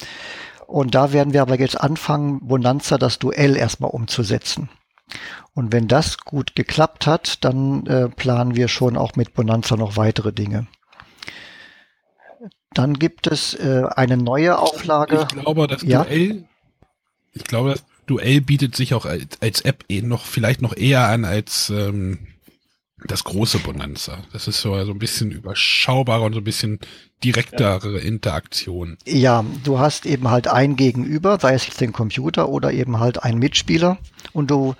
Und 0.68 0.94
da 0.94 1.14
werden 1.14 1.32
wir 1.32 1.41
aber 1.41 1.58
jetzt 1.58 1.80
anfangen, 1.80 2.45
Bonanza 2.45 2.98
das 2.98 3.18
Duell 3.18 3.56
erstmal 3.56 3.91
umzusetzen. 3.91 4.70
Und 5.54 5.72
wenn 5.72 5.88
das 5.88 6.18
gut 6.18 6.54
geklappt 6.54 7.08
hat, 7.08 7.45
dann 7.45 7.86
äh, 7.86 8.10
planen 8.10 8.58
wir 8.58 8.68
schon 8.68 8.98
auch 8.98 9.16
mit 9.16 9.34
Bonanza 9.34 9.78
noch 9.78 9.95
weitere 9.95 10.34
Dinge. 10.34 10.68
Dann 12.74 12.95
gibt 12.95 13.28
es 13.28 13.54
äh, 13.54 13.84
eine 13.95 14.18
neue 14.18 14.60
Auflage. 14.60 15.28
Ich 15.30 15.41
glaube, 15.41 15.68
das 15.68 15.82
ja? 15.84 16.04
Duell, 16.04 16.44
ich 17.32 17.45
glaube, 17.45 17.72
das 17.72 17.84
Duell 18.05 18.41
bietet 18.41 18.75
sich 18.75 18.93
auch 18.93 19.05
als, 19.05 19.41
als 19.41 19.61
App 19.61 19.85
eh 19.89 20.01
noch 20.01 20.25
vielleicht 20.25 20.61
noch 20.61 20.75
eher 20.75 21.07
an 21.07 21.25
als 21.25 21.69
ähm, 21.69 22.19
das 23.07 23.23
große 23.23 23.59
Bonanza. 23.59 24.19
Das 24.31 24.47
ist 24.47 24.61
so, 24.61 24.84
so 24.85 24.91
ein 24.91 24.99
bisschen 24.99 25.31
überschaubarer 25.31 26.23
und 26.23 26.34
so 26.34 26.39
ein 26.39 26.43
bisschen 26.43 26.80
direktere 27.23 27.99
ja. 27.99 28.03
Interaktion. 28.03 28.97
Ja, 29.05 29.45
du 29.63 29.80
hast 29.80 30.05
eben 30.05 30.30
halt 30.30 30.47
ein 30.47 30.75
Gegenüber, 30.75 31.39
sei 31.39 31.53
es 31.53 31.67
jetzt 31.67 31.81
den 31.81 31.93
Computer 31.93 32.49
oder 32.49 32.71
eben 32.71 32.99
halt 32.99 33.23
ein 33.23 33.38
Mitspieler 33.38 33.97
und 34.31 34.51
du 34.51 34.75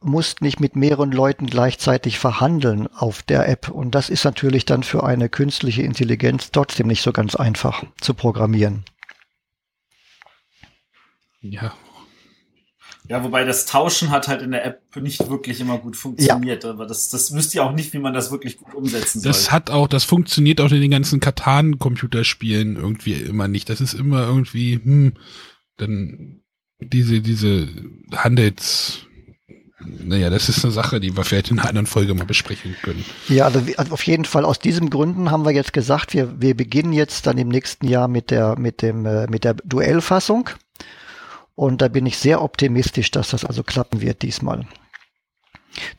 musst 0.00 0.42
nicht 0.42 0.60
mit 0.60 0.76
mehreren 0.76 1.10
Leuten 1.10 1.46
gleichzeitig 1.46 2.18
verhandeln 2.18 2.86
auf 2.86 3.22
der 3.22 3.48
App. 3.48 3.68
Und 3.68 3.94
das 3.94 4.10
ist 4.10 4.24
natürlich 4.24 4.64
dann 4.64 4.84
für 4.84 5.04
eine 5.04 5.28
künstliche 5.28 5.82
Intelligenz 5.82 6.52
trotzdem 6.52 6.86
nicht 6.86 7.02
so 7.02 7.12
ganz 7.12 7.34
einfach 7.34 7.82
zu 8.00 8.14
programmieren. 8.14 8.84
Ja, 11.40 11.74
ja, 13.08 13.24
wobei 13.24 13.44
das 13.44 13.64
Tauschen 13.64 14.10
hat 14.10 14.28
halt 14.28 14.42
in 14.42 14.50
der 14.50 14.66
App 14.66 14.82
nicht 14.96 15.30
wirklich 15.30 15.60
immer 15.60 15.78
gut 15.78 15.96
funktioniert. 15.96 16.64
Ja. 16.64 16.70
Aber 16.70 16.86
das, 16.86 17.08
das 17.08 17.32
wüsste 17.32 17.58
ihr 17.58 17.64
auch 17.64 17.72
nicht, 17.72 17.92
wie 17.94 17.98
man 17.98 18.12
das 18.12 18.30
wirklich 18.30 18.58
gut 18.58 18.74
umsetzen 18.74 19.20
soll. 19.20 19.32
Das 19.32 19.50
hat 19.50 19.70
auch, 19.70 19.88
das 19.88 20.04
funktioniert 20.04 20.60
auch 20.60 20.70
in 20.70 20.80
den 20.80 20.90
ganzen 20.90 21.18
Katan-Computerspielen 21.18 22.76
irgendwie 22.76 23.14
immer 23.14 23.48
nicht. 23.48 23.70
Das 23.70 23.80
ist 23.80 23.94
immer 23.94 24.26
irgendwie, 24.26 24.74
hm, 24.74 25.14
dann 25.78 26.42
diese, 26.80 27.20
diese 27.20 27.68
Handels, 28.14 29.06
naja, 29.80 30.28
das 30.28 30.48
ist 30.50 30.64
eine 30.64 30.72
Sache, 30.72 31.00
die 31.00 31.16
wir 31.16 31.24
vielleicht 31.24 31.50
in 31.50 31.58
einer 31.58 31.68
anderen 31.68 31.86
Folge 31.86 32.12
mal 32.12 32.26
besprechen 32.26 32.76
können. 32.82 33.04
Ja, 33.28 33.46
also, 33.46 33.62
also 33.76 33.92
auf 33.92 34.02
jeden 34.02 34.26
Fall 34.26 34.44
aus 34.44 34.58
diesen 34.58 34.90
Gründen 34.90 35.30
haben 35.30 35.44
wir 35.44 35.52
jetzt 35.52 35.72
gesagt, 35.72 36.12
wir, 36.12 36.40
wir 36.40 36.54
beginnen 36.54 36.92
jetzt 36.92 37.26
dann 37.26 37.38
im 37.38 37.48
nächsten 37.48 37.86
Jahr 37.86 38.08
mit 38.08 38.30
der, 38.30 38.58
mit 38.58 38.82
dem, 38.82 39.06
äh, 39.06 39.26
mit 39.28 39.44
der 39.44 39.54
Duellfassung. 39.54 40.50
Und 41.58 41.82
da 41.82 41.88
bin 41.88 42.06
ich 42.06 42.18
sehr 42.18 42.40
optimistisch, 42.40 43.10
dass 43.10 43.30
das 43.30 43.44
also 43.44 43.64
klappen 43.64 44.00
wird 44.00 44.22
diesmal. 44.22 44.64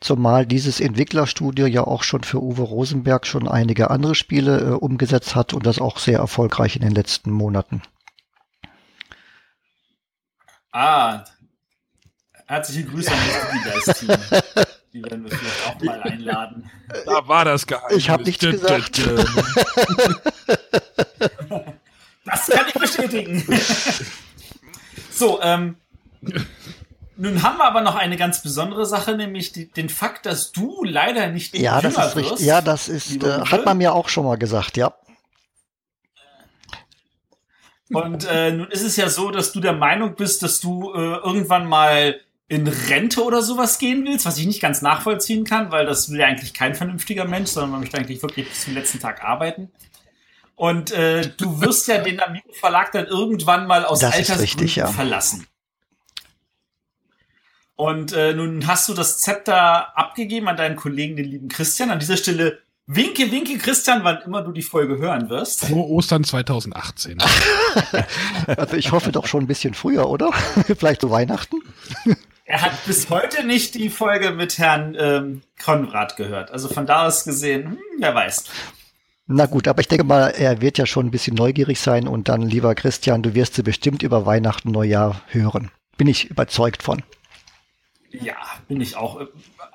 Zumal 0.00 0.46
dieses 0.46 0.80
Entwicklerstudio 0.80 1.66
ja 1.66 1.84
auch 1.86 2.02
schon 2.02 2.24
für 2.24 2.42
Uwe 2.42 2.62
Rosenberg 2.62 3.26
schon 3.26 3.46
einige 3.46 3.90
andere 3.90 4.14
Spiele 4.14 4.58
äh, 4.58 4.70
umgesetzt 4.70 5.34
hat 5.36 5.52
und 5.52 5.66
das 5.66 5.78
auch 5.78 5.98
sehr 5.98 6.18
erfolgreich 6.18 6.76
in 6.76 6.82
den 6.82 6.92
letzten 6.92 7.30
Monaten. 7.30 7.82
Ah, 10.72 11.24
herzliche 12.46 12.84
Grüße 12.84 13.12
an 13.12 13.18
das 13.84 13.98
Team. 14.00 14.16
Die 14.94 15.04
werden 15.04 15.24
wir 15.24 15.36
vielleicht 15.36 15.66
auch 15.68 15.78
mal 15.82 16.02
einladen. 16.04 16.70
Da 17.04 17.28
war 17.28 17.44
das 17.44 17.66
Geheimnis. 17.66 17.98
Ich 17.98 18.08
habe 18.08 18.22
nichts 18.22 18.46
gesagt. 18.46 18.98
das 22.24 22.46
kann 22.46 22.66
ich 22.66 22.72
bestätigen. 22.80 23.44
So, 25.20 25.38
ähm, 25.42 25.76
nun 27.18 27.42
haben 27.42 27.58
wir 27.58 27.66
aber 27.66 27.82
noch 27.82 27.94
eine 27.94 28.16
ganz 28.16 28.42
besondere 28.42 28.86
Sache, 28.86 29.14
nämlich 29.14 29.52
die, 29.52 29.70
den 29.70 29.90
Fakt, 29.90 30.24
dass 30.24 30.50
du 30.50 30.82
leider 30.82 31.26
nicht 31.26 31.54
ja, 31.58 31.82
das 31.82 31.98
ist 31.98 32.16
richtig. 32.16 32.40
Ja, 32.40 32.62
das 32.62 32.88
ist, 32.88 33.22
äh, 33.22 33.42
hat 33.42 33.66
man 33.66 33.76
mir 33.76 33.92
auch 33.92 34.08
schon 34.08 34.24
mal 34.24 34.38
gesagt, 34.38 34.78
ja. 34.78 34.94
Und 37.90 38.26
äh, 38.30 38.52
nun 38.52 38.68
ist 38.68 38.80
es 38.80 38.96
ja 38.96 39.10
so, 39.10 39.30
dass 39.30 39.52
du 39.52 39.60
der 39.60 39.74
Meinung 39.74 40.14
bist, 40.14 40.42
dass 40.42 40.58
du 40.58 40.94
äh, 40.94 41.16
irgendwann 41.16 41.66
mal 41.66 42.18
in 42.48 42.66
Rente 42.66 43.22
oder 43.22 43.42
sowas 43.42 43.78
gehen 43.78 44.06
willst, 44.06 44.24
was 44.24 44.38
ich 44.38 44.46
nicht 44.46 44.62
ganz 44.62 44.80
nachvollziehen 44.80 45.44
kann, 45.44 45.70
weil 45.70 45.84
das 45.84 46.10
will 46.10 46.20
ja 46.20 46.28
eigentlich 46.28 46.54
kein 46.54 46.74
vernünftiger 46.74 47.26
Mensch, 47.26 47.50
sondern 47.50 47.72
man 47.72 47.80
möchte 47.80 47.98
eigentlich 47.98 48.22
wirklich 48.22 48.48
bis 48.48 48.64
zum 48.64 48.72
letzten 48.72 49.00
Tag 49.00 49.22
arbeiten. 49.22 49.70
Und 50.60 50.90
äh, 50.90 51.26
du 51.38 51.62
wirst 51.62 51.88
ja 51.88 51.96
den 52.02 52.20
Amigo 52.20 52.52
Verlag 52.52 52.92
dann 52.92 53.06
irgendwann 53.06 53.66
mal 53.66 53.86
aus 53.86 54.04
Altersgründen 54.04 54.68
ja. 54.68 54.88
verlassen. 54.88 55.46
Und 57.76 58.12
äh, 58.12 58.34
nun 58.34 58.66
hast 58.66 58.86
du 58.90 58.92
das 58.92 59.20
Zepter 59.20 59.96
abgegeben 59.96 60.48
an 60.48 60.58
deinen 60.58 60.76
Kollegen, 60.76 61.16
den 61.16 61.24
lieben 61.24 61.48
Christian. 61.48 61.90
An 61.90 61.98
dieser 61.98 62.18
Stelle 62.18 62.58
winke, 62.84 63.32
winke 63.32 63.56
Christian, 63.56 64.04
wann 64.04 64.18
immer 64.20 64.42
du 64.42 64.52
die 64.52 64.60
Folge 64.60 64.98
hören 64.98 65.30
wirst. 65.30 65.64
Frohe 65.64 65.88
Ostern 65.88 66.24
2018. 66.24 67.16
also 68.46 68.76
ich 68.76 68.92
hoffe 68.92 69.12
doch 69.12 69.26
schon 69.26 69.44
ein 69.44 69.46
bisschen 69.46 69.72
früher, 69.72 70.10
oder? 70.10 70.30
Vielleicht 70.78 71.00
zu 71.00 71.10
Weihnachten. 71.10 71.56
Er 72.44 72.60
hat 72.60 72.84
bis 72.84 73.08
heute 73.08 73.46
nicht 73.46 73.76
die 73.76 73.88
Folge 73.88 74.32
mit 74.32 74.58
Herrn 74.58 74.94
ähm, 74.98 75.40
Konrad 75.58 76.16
gehört. 76.16 76.50
Also 76.50 76.68
von 76.68 76.84
da 76.84 77.06
aus 77.06 77.24
gesehen, 77.24 77.64
hm, 77.64 77.78
wer 77.96 78.14
weiß. 78.14 78.44
Na 79.32 79.46
gut, 79.46 79.68
aber 79.68 79.80
ich 79.80 79.86
denke 79.86 80.02
mal, 80.02 80.30
er 80.30 80.60
wird 80.60 80.76
ja 80.76 80.86
schon 80.86 81.06
ein 81.06 81.10
bisschen 81.12 81.36
neugierig 81.36 81.78
sein 81.78 82.08
und 82.08 82.28
dann, 82.28 82.42
lieber 82.42 82.74
Christian, 82.74 83.22
du 83.22 83.32
wirst 83.32 83.54
sie 83.54 83.62
bestimmt 83.62 84.02
über 84.02 84.26
Weihnachten, 84.26 84.72
Neujahr 84.72 85.22
hören. 85.28 85.70
Bin 85.96 86.08
ich 86.08 86.28
überzeugt 86.30 86.82
von. 86.82 87.04
Ja, 88.10 88.34
bin 88.66 88.80
ich 88.80 88.96
auch. 88.96 89.20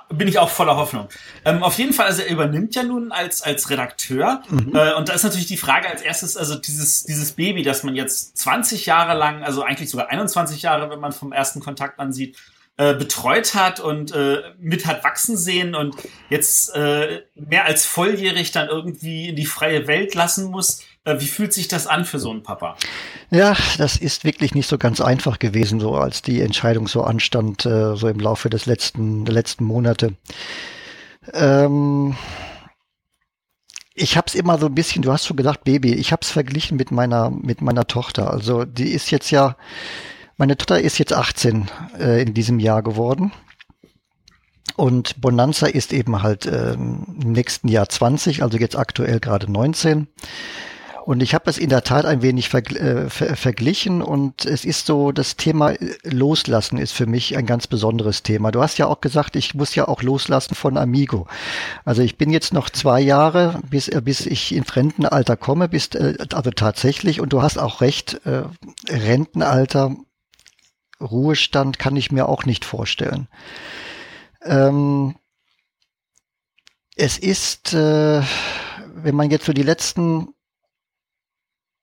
Bin 0.09 0.27
ich 0.27 0.39
auch 0.39 0.49
voller 0.49 0.75
Hoffnung. 0.75 1.07
Ähm, 1.45 1.63
auf 1.63 1.77
jeden 1.77 1.93
Fall, 1.93 2.05
also 2.07 2.21
er 2.21 2.29
übernimmt 2.29 2.75
ja 2.75 2.83
nun 2.83 3.13
als, 3.13 3.41
als 3.43 3.69
Redakteur. 3.69 4.43
Mhm. 4.49 4.75
Äh, 4.75 4.93
und 4.93 5.07
da 5.07 5.13
ist 5.13 5.23
natürlich 5.23 5.47
die 5.47 5.57
Frage 5.57 5.89
als 5.89 6.01
erstes, 6.01 6.35
also 6.35 6.55
dieses, 6.55 7.03
dieses 7.03 7.31
Baby, 7.31 7.63
das 7.63 7.83
man 7.83 7.95
jetzt 7.95 8.37
20 8.37 8.85
Jahre 8.85 9.17
lang, 9.17 9.41
also 9.41 9.63
eigentlich 9.63 9.89
sogar 9.89 10.09
21 10.09 10.61
Jahre, 10.61 10.89
wenn 10.89 10.99
man 10.99 11.13
vom 11.13 11.31
ersten 11.31 11.61
Kontakt 11.61 11.97
ansieht, 11.99 12.37
äh, 12.77 12.93
betreut 12.93 13.55
hat 13.55 13.79
und 13.79 14.13
äh, 14.13 14.41
mit 14.59 14.85
hat 14.85 15.03
wachsen 15.03 15.37
sehen 15.37 15.75
und 15.75 15.95
jetzt 16.29 16.75
äh, 16.75 17.21
mehr 17.35 17.65
als 17.65 17.85
volljährig 17.85 18.51
dann 18.51 18.67
irgendwie 18.67 19.29
in 19.29 19.35
die 19.37 19.45
freie 19.45 19.87
Welt 19.87 20.13
lassen 20.13 20.51
muss. 20.51 20.81
Äh, 21.05 21.19
wie 21.19 21.27
fühlt 21.27 21.53
sich 21.53 21.69
das 21.69 21.87
an 21.87 22.03
für 22.03 22.19
so 22.19 22.31
einen 22.31 22.43
Papa? 22.43 22.75
Ja, 23.29 23.55
das 23.77 23.95
ist 23.95 24.25
wirklich 24.25 24.55
nicht 24.55 24.67
so 24.67 24.77
ganz 24.77 24.99
einfach 24.99 25.39
gewesen, 25.39 25.79
so 25.79 25.95
als 25.95 26.21
die 26.21 26.41
Entscheidung 26.41 26.87
so 26.87 27.03
anstand, 27.03 27.65
äh, 27.65 27.95
so 27.95 28.09
im 28.09 28.19
Laufe 28.19 28.49
des 28.49 28.65
letzten, 28.65 29.23
der 29.23 29.33
letzten 29.33 29.63
Monate. 29.63 30.15
Ähm, 31.33 32.15
ich 33.93 34.17
habe 34.17 34.27
es 34.27 34.35
immer 34.35 34.57
so 34.57 34.65
ein 34.65 34.75
bisschen, 34.75 35.01
du 35.01 35.13
hast 35.13 35.25
schon 35.25 35.37
gesagt, 35.37 35.63
Baby, 35.63 35.93
ich 35.93 36.11
habe 36.11 36.23
es 36.23 36.29
verglichen 36.31 36.75
mit 36.75 36.91
meiner, 36.91 37.29
mit 37.29 37.61
meiner 37.61 37.87
Tochter. 37.87 38.31
Also 38.31 38.65
die 38.65 38.89
ist 38.89 39.11
jetzt 39.11 39.31
ja 39.31 39.55
meine 40.37 40.57
Tochter 40.57 40.79
ist 40.81 40.97
jetzt 40.97 41.13
18 41.13 41.69
äh, 41.99 42.21
in 42.21 42.33
diesem 42.33 42.59
Jahr 42.59 42.83
geworden. 42.83 43.31
Und 44.75 45.21
Bonanza 45.21 45.67
ist 45.67 45.93
eben 45.93 46.21
halt 46.21 46.45
ähm, 46.47 47.05
im 47.21 47.31
nächsten 47.31 47.69
Jahr 47.69 47.87
20, 47.87 48.43
also 48.43 48.57
jetzt 48.57 48.77
aktuell 48.77 49.19
gerade 49.19 49.49
19. 49.49 50.07
Und 51.05 51.21
ich 51.21 51.35
habe 51.35 51.47
es 51.51 51.59
in 51.59 51.69
der 51.69 51.83
Tat 51.83 52.05
ein 52.05 52.23
wenig 52.23 52.49
vergl 52.49 52.77
äh, 52.77 53.09
ver 53.11 53.35
verglichen 53.35 54.01
und 54.01 54.43
es 54.45 54.65
ist 54.65 54.87
so, 54.87 55.11
das 55.11 55.37
Thema 55.37 55.73
äh, 55.73 55.95
Loslassen 56.03 56.79
ist 56.79 56.93
für 56.93 57.05
mich 57.05 57.37
ein 57.37 57.45
ganz 57.45 57.67
besonderes 57.67 58.23
Thema. 58.23 58.51
Du 58.51 58.59
hast 58.59 58.79
ja 58.79 58.87
auch 58.87 59.01
gesagt, 59.01 59.35
ich 59.35 59.53
muss 59.53 59.75
ja 59.75 59.87
auch 59.87 60.01
loslassen 60.01 60.55
von 60.55 60.77
Amigo. 60.77 61.27
Also 61.85 62.01
ich 62.01 62.17
bin 62.17 62.31
jetzt 62.31 62.53
noch 62.53 62.71
zwei 62.71 63.01
Jahre, 63.01 63.61
bis, 63.69 63.87
äh, 63.87 64.01
bis 64.03 64.25
ich 64.25 64.55
ins 64.55 64.75
Rentenalter 64.75 65.37
komme, 65.37 65.69
bis, 65.69 65.89
äh, 65.89 66.17
also 66.33 66.49
tatsächlich, 66.49 67.21
und 67.21 67.31
du 67.33 67.43
hast 67.43 67.59
auch 67.59 67.81
recht, 67.81 68.19
äh, 68.25 68.45
Rentenalter, 68.89 69.95
Ruhestand 71.05 71.79
kann 71.79 71.95
ich 71.95 72.11
mir 72.11 72.27
auch 72.27 72.45
nicht 72.45 72.65
vorstellen. 72.65 73.27
Ähm, 74.43 75.15
es 76.95 77.17
ist, 77.17 77.73
äh, 77.73 78.21
wenn 78.95 79.15
man 79.15 79.29
jetzt 79.29 79.45
so 79.45 79.53
die 79.53 79.63
letzten 79.63 80.35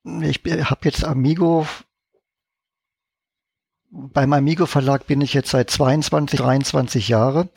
ich 0.04 0.40
habe 0.44 0.80
jetzt 0.84 1.04
Amigo. 1.04 1.66
Beim 3.94 4.32
Amigo 4.32 4.64
Verlag 4.64 5.06
bin 5.06 5.20
ich 5.20 5.34
jetzt 5.34 5.50
seit 5.50 5.70
22, 5.70 6.40
23 6.40 7.08
Jahre. 7.08 7.50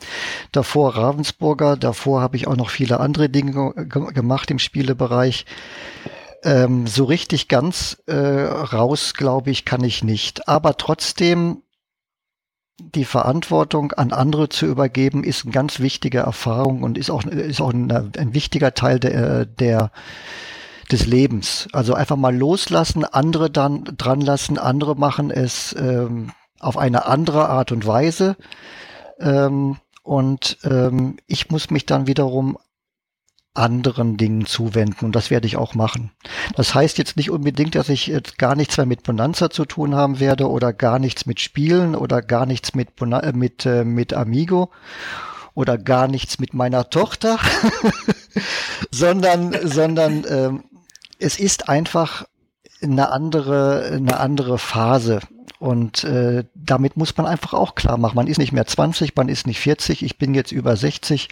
Davor 0.52 0.94
Ravensburger, 0.94 1.76
davor 1.76 2.20
habe 2.20 2.36
ich 2.36 2.46
auch 2.46 2.56
noch 2.56 2.68
viele 2.68 3.00
andere 3.00 3.30
Dinge 3.30 3.72
gemacht 3.86 4.50
im 4.50 4.58
Spielebereich. 4.58 5.46
Ähm, 6.46 6.86
so 6.86 7.04
richtig 7.04 7.48
ganz 7.48 8.00
äh, 8.06 8.14
raus, 8.14 9.14
glaube 9.14 9.50
ich, 9.50 9.64
kann 9.64 9.82
ich 9.82 10.04
nicht. 10.04 10.48
Aber 10.48 10.76
trotzdem 10.76 11.62
die 12.78 13.04
Verantwortung 13.04 13.90
an 13.92 14.12
andere 14.12 14.48
zu 14.48 14.66
übergeben, 14.66 15.24
ist 15.24 15.44
eine 15.44 15.52
ganz 15.52 15.80
wichtige 15.80 16.18
Erfahrung 16.18 16.84
und 16.84 16.98
ist 16.98 17.10
auch, 17.10 17.24
ist 17.24 17.60
auch 17.60 17.72
ein, 17.72 17.90
ein 17.90 18.32
wichtiger 18.32 18.74
Teil 18.74 19.00
der, 19.00 19.44
der 19.44 19.90
des 20.92 21.04
Lebens. 21.06 21.66
Also 21.72 21.94
einfach 21.94 22.16
mal 22.16 22.36
loslassen, 22.36 23.04
andere 23.04 23.50
dann 23.50 23.82
dran 23.96 24.20
lassen, 24.20 24.56
andere 24.56 24.94
machen 24.94 25.32
es 25.32 25.74
ähm, 25.76 26.30
auf 26.60 26.76
eine 26.76 27.06
andere 27.06 27.48
Art 27.48 27.72
und 27.72 27.88
Weise. 27.88 28.36
Ähm, 29.18 29.78
und 30.04 30.58
ähm, 30.62 31.16
ich 31.26 31.50
muss 31.50 31.70
mich 31.70 31.86
dann 31.86 32.06
wiederum 32.06 32.56
anderen 33.56 34.16
Dingen 34.16 34.46
zuwenden 34.46 35.04
und 35.04 35.16
das 35.16 35.30
werde 35.30 35.46
ich 35.46 35.56
auch 35.56 35.74
machen. 35.74 36.12
Das 36.54 36.74
heißt 36.74 36.98
jetzt 36.98 37.16
nicht 37.16 37.30
unbedingt, 37.30 37.74
dass 37.74 37.88
ich 37.88 38.06
jetzt 38.06 38.38
gar 38.38 38.54
nichts 38.54 38.76
mehr 38.76 38.86
mit 38.86 39.02
Bonanza 39.02 39.50
zu 39.50 39.64
tun 39.64 39.94
haben 39.94 40.20
werde 40.20 40.48
oder 40.50 40.72
gar 40.72 40.98
nichts 40.98 41.26
mit 41.26 41.40
Spielen 41.40 41.94
oder 41.94 42.22
gar 42.22 42.46
nichts 42.46 42.74
mit, 42.74 42.96
Bona 42.96 43.20
äh, 43.20 43.32
mit, 43.32 43.66
äh, 43.66 43.84
mit 43.84 44.14
Amigo 44.14 44.70
oder 45.54 45.78
gar 45.78 46.06
nichts 46.06 46.38
mit 46.38 46.54
meiner 46.54 46.90
Tochter, 46.90 47.38
sondern, 48.90 49.56
sondern 49.66 50.24
ähm, 50.28 50.64
es 51.18 51.38
ist 51.38 51.68
einfach 51.68 52.26
eine 52.82 53.10
andere, 53.10 53.90
eine 53.92 54.20
andere 54.20 54.58
Phase. 54.58 55.20
Und 55.58 56.04
äh, 56.04 56.44
damit 56.54 56.96
muss 56.98 57.16
man 57.16 57.26
einfach 57.26 57.54
auch 57.54 57.74
klar 57.74 57.96
machen. 57.96 58.16
Man 58.16 58.26
ist 58.26 58.38
nicht 58.38 58.52
mehr 58.52 58.66
20, 58.66 59.16
man 59.16 59.28
ist 59.28 59.46
nicht 59.46 59.60
40, 59.60 60.02
ich 60.02 60.18
bin 60.18 60.34
jetzt 60.34 60.52
über 60.52 60.76
60. 60.76 61.28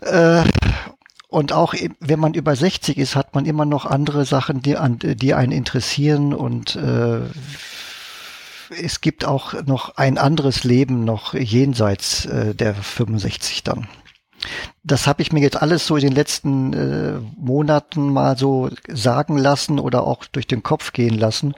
Äh, 0.00 0.44
und 1.28 1.52
auch 1.52 1.74
wenn 2.00 2.18
man 2.18 2.34
über 2.34 2.56
60 2.56 2.98
ist, 2.98 3.14
hat 3.14 3.34
man 3.34 3.46
immer 3.46 3.64
noch 3.64 3.86
andere 3.86 4.24
Sachen, 4.24 4.62
die, 4.62 4.76
an, 4.76 4.98
die 5.00 5.32
einen 5.34 5.52
interessieren. 5.52 6.34
Und 6.34 6.74
äh, 6.74 7.20
es 8.76 9.00
gibt 9.00 9.24
auch 9.24 9.54
noch 9.64 9.96
ein 9.96 10.18
anderes 10.18 10.64
Leben 10.64 11.04
noch 11.04 11.34
jenseits 11.34 12.26
äh, 12.26 12.54
der 12.54 12.74
65 12.74 13.62
dann. 13.62 13.88
Das 14.82 15.06
habe 15.06 15.22
ich 15.22 15.32
mir 15.32 15.40
jetzt 15.40 15.60
alles 15.60 15.86
so 15.86 15.96
in 15.96 16.02
den 16.02 16.14
letzten 16.14 16.72
äh, 16.72 17.20
Monaten 17.36 18.12
mal 18.12 18.36
so 18.36 18.70
sagen 18.88 19.36
lassen 19.36 19.78
oder 19.78 20.04
auch 20.04 20.24
durch 20.24 20.46
den 20.46 20.62
Kopf 20.62 20.92
gehen 20.92 21.18
lassen. 21.18 21.54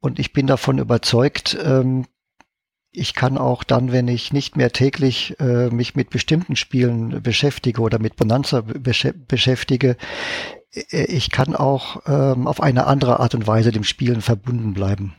Und 0.00 0.18
ich 0.18 0.32
bin 0.32 0.46
davon 0.46 0.78
überzeugt, 0.78 1.58
ähm, 1.62 2.06
ich 2.92 3.14
kann 3.14 3.38
auch 3.38 3.64
dann, 3.64 3.90
wenn 3.90 4.06
ich 4.06 4.32
nicht 4.32 4.56
mehr 4.56 4.70
täglich 4.70 5.38
äh, 5.40 5.70
mich 5.70 5.94
mit 5.94 6.10
bestimmten 6.10 6.56
Spielen 6.56 7.22
beschäftige 7.22 7.80
oder 7.80 7.98
mit 7.98 8.16
Bonanza 8.16 8.60
besch 8.60 9.08
beschäftige, 9.26 9.96
äh, 10.72 11.04
ich 11.06 11.30
kann 11.30 11.56
auch 11.56 12.02
ähm, 12.06 12.46
auf 12.46 12.62
eine 12.62 12.86
andere 12.86 13.18
Art 13.20 13.34
und 13.34 13.46
Weise 13.46 13.72
dem 13.72 13.84
Spielen 13.84 14.20
verbunden 14.20 14.74
bleiben. 14.74 15.14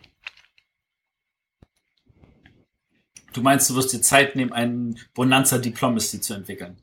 Du 3.33 3.41
meinst, 3.41 3.67
du 3.71 3.75
wirst 3.75 3.91
dir 3.91 4.01
Zeit 4.01 4.35
nehmen, 4.35 4.53
einen 4.53 4.99
Bonanza 5.15 5.57
Diplomacy 5.57 6.21
zu 6.21 6.35
entwickeln? 6.35 6.77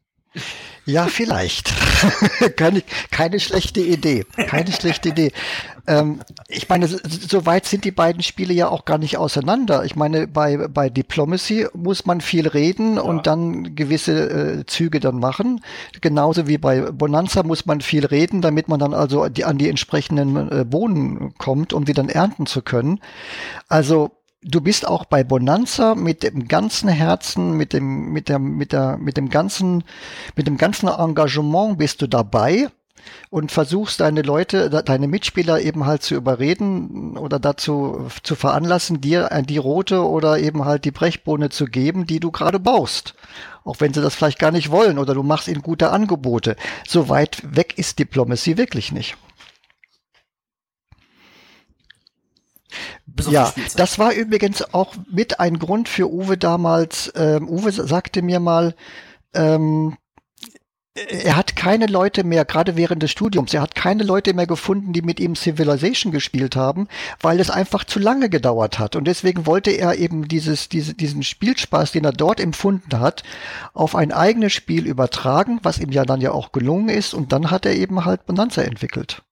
Ja, 0.86 1.07
vielleicht. 1.07 1.73
keine, 2.57 2.82
keine 3.11 3.40
schlechte 3.40 3.81
Idee. 3.81 4.24
Keine 4.47 4.73
schlechte 4.73 5.11
Idee. 5.11 5.32
Ähm, 5.86 6.20
ich 6.48 6.69
meine, 6.69 6.89
so 6.89 7.47
weit 7.47 7.66
sind 7.66 7.85
die 7.85 7.90
beiden 7.90 8.23
Spiele 8.23 8.55
ja 8.55 8.69
auch 8.69 8.85
gar 8.85 8.98
nicht 8.98 9.19
auseinander. 9.19 9.85
Ich 9.85 9.97
meine, 9.97 10.27
bei, 10.27 10.69
bei 10.69 10.89
Diplomacy 10.89 11.66
muss 11.74 12.07
man 12.07 12.20
viel 12.20 12.47
reden 12.47 12.97
ja. 12.97 13.02
und 13.02 13.27
dann 13.27 13.74
gewisse 13.74 14.31
äh, 14.61 14.66
Züge 14.66 15.01
dann 15.01 15.19
machen. 15.19 15.62
Genauso 16.01 16.47
wie 16.47 16.59
bei 16.59 16.81
Bonanza 16.93 17.43
muss 17.43 17.66
man 17.66 17.81
viel 17.81 18.07
reden, 18.07 18.40
damit 18.40 18.69
man 18.69 18.81
dann 18.81 18.94
also 18.94 19.28
die, 19.28 19.44
an 19.44 19.59
die 19.59 19.69
entsprechenden 19.69 20.51
äh, 20.51 20.65
Bohnen 20.65 21.35
kommt, 21.39 21.73
um 21.73 21.85
die 21.85 21.94
dann 21.94 22.09
ernten 22.09 22.47
zu 22.47 22.62
können. 22.62 23.01
Also 23.69 24.11
du 24.42 24.60
bist 24.60 24.86
auch 24.86 25.04
bei 25.04 25.24
Bonanza 25.24 25.94
mit 25.94 26.22
dem 26.22 26.48
ganzen 26.48 26.88
Herzen, 26.88 27.56
mit 27.56 27.72
dem, 27.72 28.12
mit 28.12 28.28
der, 28.28 28.38
mit 28.38 28.72
der, 28.72 28.96
mit 28.96 29.16
dem 29.16 29.28
ganzen, 29.28 29.84
mit 30.36 30.46
dem 30.46 30.56
ganzen 30.56 30.88
Engagement 30.88 31.78
bist 31.78 32.02
du 32.02 32.06
dabei 32.06 32.68
und 33.30 33.52
versuchst 33.52 34.00
deine 34.00 34.22
Leute, 34.22 34.68
deine 34.70 35.08
Mitspieler 35.08 35.60
eben 35.60 35.86
halt 35.86 36.02
zu 36.02 36.14
überreden 36.14 37.16
oder 37.16 37.38
dazu 37.38 38.08
zu 38.22 38.34
veranlassen, 38.34 39.00
dir 39.00 39.28
die 39.46 39.58
rote 39.58 40.06
oder 40.06 40.38
eben 40.38 40.64
halt 40.64 40.84
die 40.84 40.90
Brechbohne 40.90 41.50
zu 41.50 41.66
geben, 41.66 42.06
die 42.06 42.20
du 42.20 42.30
gerade 42.30 42.60
baust. 42.60 43.14
Auch 43.64 43.80
wenn 43.80 43.92
sie 43.92 44.02
das 44.02 44.14
vielleicht 44.14 44.38
gar 44.38 44.50
nicht 44.50 44.70
wollen 44.70 44.98
oder 44.98 45.14
du 45.14 45.22
machst 45.22 45.48
ihnen 45.48 45.62
gute 45.62 45.90
Angebote. 45.90 46.56
So 46.86 47.08
weit 47.08 47.42
weg 47.44 47.78
ist 47.78 47.98
Diplomacy 47.98 48.56
wirklich 48.56 48.90
nicht. 48.92 49.16
Ja, 53.28 53.52
das 53.76 53.98
war 53.98 54.12
übrigens 54.12 54.74
auch 54.74 54.94
mit 55.10 55.40
ein 55.40 55.59
Grund 55.59 55.88
für 55.88 56.10
Uwe 56.10 56.36
damals. 56.36 57.12
Ähm, 57.16 57.48
Uwe 57.48 57.72
sagte 57.72 58.22
mir 58.22 58.40
mal, 58.40 58.74
ähm, 59.34 59.97
er 60.94 61.36
hat 61.36 61.55
keine 61.55 61.86
Leute 61.86 62.24
mehr, 62.24 62.44
gerade 62.44 62.76
während 62.76 63.02
des 63.02 63.12
Studiums, 63.12 63.55
er 63.55 63.62
hat 63.62 63.76
keine 63.76 64.02
Leute 64.02 64.34
mehr 64.34 64.47
gefunden, 64.47 64.92
die 64.92 65.02
mit 65.02 65.20
ihm 65.20 65.36
Civilization 65.36 66.12
gespielt 66.12 66.56
haben, 66.56 66.88
weil 67.20 67.38
es 67.38 67.48
einfach 67.48 67.84
zu 67.84 68.01
lange 68.01 68.28
gedauert 68.28 68.78
hat. 68.78 68.97
Und 68.97 69.05
deswegen 69.05 69.47
wollte 69.47 69.70
er 69.70 69.97
eben 69.97 70.26
dieses, 70.26 70.68
diese, 70.68 70.94
diesen 70.94 71.22
Spielspaß, 71.22 71.92
den 71.92 72.05
er 72.05 72.12
dort 72.12 72.40
empfunden 72.40 72.98
hat, 72.98 73.22
auf 73.72 73.94
ein 73.94 74.12
eigenes 74.12 74.52
Spiel 74.52 74.86
übertragen, 74.86 75.60
was 75.62 75.78
ihm 75.78 75.92
ja 75.92 76.05
dann 76.05 76.20
ja 76.20 76.32
auch 76.32 76.51
gelungen 76.51 76.88
ist. 76.88 77.14
Und 77.14 77.32
dann 77.32 77.51
hat 77.51 77.66
er 77.66 77.76
eben 77.76 78.05
halt 78.05 78.26
Bonanza 78.26 78.62
entwickelt. 78.62 79.22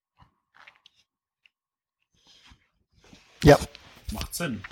Ja. 3.45 3.59
Macht 4.13 4.35
Sinn. 4.35 4.63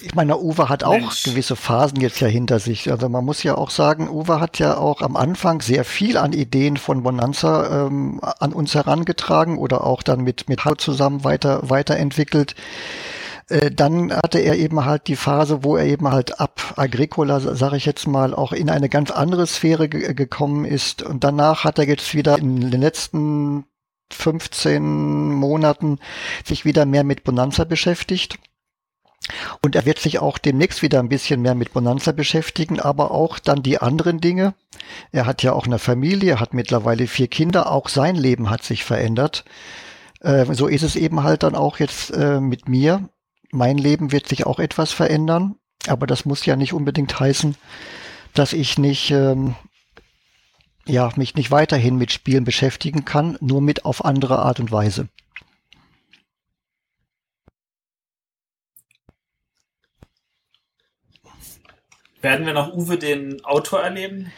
Ich 0.00 0.14
meine, 0.14 0.38
Uwe 0.38 0.68
hat 0.68 0.84
auch 0.84 0.92
Mensch. 0.92 1.22
gewisse 1.24 1.56
Phasen 1.56 2.00
jetzt 2.00 2.20
ja 2.20 2.28
hinter 2.28 2.58
sich. 2.58 2.90
Also 2.90 3.08
man 3.08 3.24
muss 3.24 3.42
ja 3.42 3.56
auch 3.56 3.70
sagen, 3.70 4.08
Uwe 4.08 4.40
hat 4.40 4.58
ja 4.58 4.76
auch 4.76 5.00
am 5.02 5.16
Anfang 5.16 5.60
sehr 5.60 5.84
viel 5.84 6.16
an 6.16 6.32
Ideen 6.32 6.76
von 6.76 7.02
Bonanza 7.02 7.86
ähm, 7.86 8.20
an 8.22 8.52
uns 8.52 8.74
herangetragen 8.74 9.58
oder 9.58 9.84
auch 9.84 10.02
dann 10.02 10.20
mit 10.20 10.48
mit 10.48 10.64
Hall 10.64 10.76
zusammen 10.76 11.24
weiter 11.24 11.68
weiterentwickelt. 11.68 12.54
Äh, 13.48 13.70
dann 13.70 14.12
hatte 14.12 14.38
er 14.38 14.56
eben 14.56 14.84
halt 14.84 15.06
die 15.06 15.16
Phase, 15.16 15.64
wo 15.64 15.76
er 15.76 15.84
eben 15.86 16.08
halt 16.10 16.40
ab 16.40 16.74
Agricola, 16.76 17.40
sage 17.40 17.76
ich 17.76 17.84
jetzt 17.86 18.06
mal, 18.06 18.34
auch 18.34 18.52
in 18.52 18.70
eine 18.70 18.88
ganz 18.88 19.10
andere 19.10 19.46
Sphäre 19.46 19.88
ge 19.88 20.14
gekommen 20.14 20.64
ist. 20.64 21.02
Und 21.02 21.24
danach 21.24 21.64
hat 21.64 21.78
er 21.78 21.86
jetzt 21.86 22.14
wieder 22.14 22.38
in 22.38 22.70
den 22.70 22.80
letzten 22.80 23.66
15 24.12 25.32
Monaten 25.32 25.98
sich 26.44 26.64
wieder 26.64 26.86
mehr 26.86 27.04
mit 27.04 27.24
Bonanza 27.24 27.64
beschäftigt. 27.64 28.38
Und 29.62 29.74
er 29.74 29.86
wird 29.86 29.98
sich 29.98 30.18
auch 30.18 30.36
demnächst 30.36 30.82
wieder 30.82 31.00
ein 31.00 31.08
bisschen 31.08 31.40
mehr 31.40 31.54
mit 31.54 31.72
Bonanza 31.72 32.12
beschäftigen, 32.12 32.78
aber 32.78 33.10
auch 33.10 33.38
dann 33.38 33.62
die 33.62 33.78
anderen 33.78 34.20
Dinge. 34.20 34.54
Er 35.12 35.24
hat 35.24 35.42
ja 35.42 35.52
auch 35.52 35.66
eine 35.66 35.78
Familie, 35.78 36.40
hat 36.40 36.52
mittlerweile 36.52 37.06
vier 37.06 37.28
Kinder, 37.28 37.70
auch 37.72 37.88
sein 37.88 38.16
Leben 38.16 38.50
hat 38.50 38.62
sich 38.62 38.84
verändert. 38.84 39.44
Äh, 40.20 40.44
so 40.54 40.66
ist 40.66 40.82
es 40.82 40.96
eben 40.96 41.22
halt 41.22 41.42
dann 41.42 41.54
auch 41.54 41.78
jetzt 41.78 42.10
äh, 42.10 42.40
mit 42.40 42.68
mir. 42.68 43.08
Mein 43.50 43.78
Leben 43.78 44.12
wird 44.12 44.28
sich 44.28 44.46
auch 44.46 44.58
etwas 44.58 44.92
verändern, 44.92 45.56
aber 45.86 46.06
das 46.06 46.26
muss 46.26 46.44
ja 46.44 46.56
nicht 46.56 46.74
unbedingt 46.74 47.18
heißen, 47.18 47.56
dass 48.34 48.52
ich 48.52 48.78
nicht 48.78 49.10
ähm, 49.10 49.54
ja, 50.86 51.10
mich 51.16 51.34
nicht 51.34 51.50
weiterhin 51.50 51.96
mit 51.96 52.12
Spielen 52.12 52.44
beschäftigen 52.44 53.04
kann, 53.04 53.38
nur 53.40 53.60
mit 53.60 53.84
auf 53.84 54.04
andere 54.04 54.38
Art 54.38 54.60
und 54.60 54.70
Weise. 54.70 55.08
Werden 62.20 62.46
wir 62.46 62.54
noch 62.54 62.72
Uwe 62.72 62.96
den 62.96 63.44
Autor 63.44 63.82
erleben? 63.82 64.32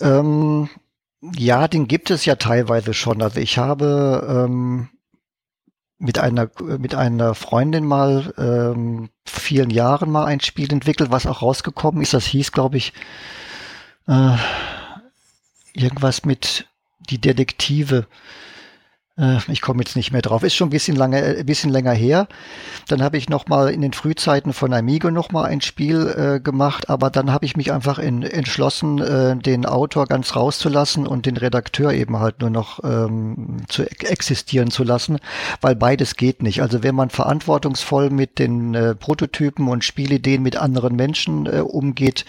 Ähm, 0.00 0.70
ja, 1.36 1.68
den 1.68 1.86
gibt 1.86 2.10
es 2.10 2.24
ja 2.24 2.36
teilweise 2.36 2.94
schon. 2.94 3.20
Also 3.20 3.40
ich 3.40 3.58
habe 3.58 4.46
ähm, 4.48 4.88
mit 5.98 6.18
einer 6.18 6.50
mit 6.60 6.94
einer 6.94 7.34
Freundin 7.34 7.84
mal 7.84 8.32
ähm, 8.38 9.10
vielen 9.26 9.70
Jahren 9.70 10.10
mal 10.10 10.24
ein 10.24 10.40
Spiel 10.40 10.72
entwickelt, 10.72 11.10
was 11.10 11.26
auch 11.26 11.42
rausgekommen 11.42 12.02
ist. 12.02 12.14
Das 12.14 12.24
hieß, 12.24 12.52
glaube 12.52 12.78
ich, 12.78 12.92
äh, 14.06 14.36
irgendwas 15.74 16.24
mit 16.24 16.66
die 17.10 17.20
Detektive. 17.20 18.06
Äh, 19.16 19.38
ich 19.48 19.60
komme 19.60 19.82
jetzt 19.82 19.96
nicht 19.96 20.12
mehr 20.12 20.22
drauf. 20.22 20.42
Ist 20.42 20.54
schon 20.54 20.68
ein 20.68 20.70
bisschen 20.70 20.96
lange, 20.96 21.22
ein 21.22 21.38
äh, 21.38 21.44
bisschen 21.44 21.70
länger 21.70 21.92
her. 21.92 22.26
Dann 22.88 23.02
habe 23.02 23.16
ich 23.16 23.28
noch 23.28 23.46
mal 23.46 23.70
in 23.70 23.80
den 23.80 23.92
Frühzeiten 23.92 24.52
von 24.52 24.72
Amigo 24.72 25.10
noch 25.10 25.30
mal 25.30 25.44
ein 25.44 25.60
Spiel 25.60 26.08
äh, 26.08 26.40
gemacht, 26.40 26.90
aber 26.90 27.10
dann 27.10 27.32
habe 27.32 27.44
ich 27.44 27.56
mich 27.56 27.72
einfach 27.72 27.98
in, 27.98 28.22
entschlossen, 28.22 28.98
äh, 29.00 29.36
den 29.36 29.66
Autor 29.66 30.06
ganz 30.06 30.34
rauszulassen 30.34 31.06
und 31.06 31.26
den 31.26 31.36
Redakteur 31.36 31.92
eben 31.92 32.18
halt 32.18 32.40
nur 32.40 32.50
noch 32.50 32.82
ähm, 32.82 33.58
zu 33.68 33.84
existieren 33.84 34.70
zu 34.70 34.84
lassen, 34.84 35.18
weil 35.60 35.76
beides 35.76 36.16
geht 36.16 36.42
nicht. 36.42 36.62
Also 36.62 36.82
wenn 36.82 36.94
man 36.94 37.10
verantwortungsvoll 37.10 38.10
mit 38.10 38.38
den 38.38 38.74
äh, 38.74 38.94
Prototypen 38.94 39.68
und 39.68 39.84
Spielideen 39.84 40.42
mit 40.42 40.56
anderen 40.56 40.96
Menschen 40.96 41.46
umgeht, 41.46 42.24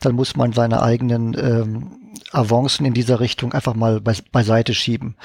dann 0.00 0.14
muss 0.14 0.36
man 0.36 0.52
seine 0.52 0.82
eigenen 0.82 1.34
ähm, 1.34 2.05
Avancen 2.32 2.86
in 2.86 2.94
dieser 2.94 3.20
Richtung 3.20 3.52
einfach 3.52 3.74
mal 3.74 4.00
be 4.00 4.14
beiseite 4.32 4.74
schieben. 4.74 5.16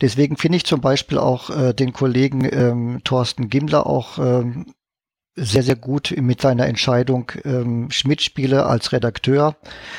Deswegen 0.00 0.36
finde 0.36 0.56
ich 0.56 0.66
zum 0.66 0.80
Beispiel 0.80 1.18
auch 1.18 1.50
äh, 1.50 1.72
den 1.72 1.92
Kollegen 1.92 2.44
ähm, 2.50 3.00
Thorsten 3.04 3.48
Gimler 3.48 3.86
auch 3.86 4.18
ähm, 4.18 4.66
sehr, 5.36 5.64
sehr 5.64 5.76
gut 5.76 6.14
mit 6.16 6.40
seiner 6.40 6.66
Entscheidung, 6.66 7.32
ähm, 7.44 7.90
Schmidt-Spiele 7.90 8.66
als 8.66 8.92
Redakteur 8.92 9.56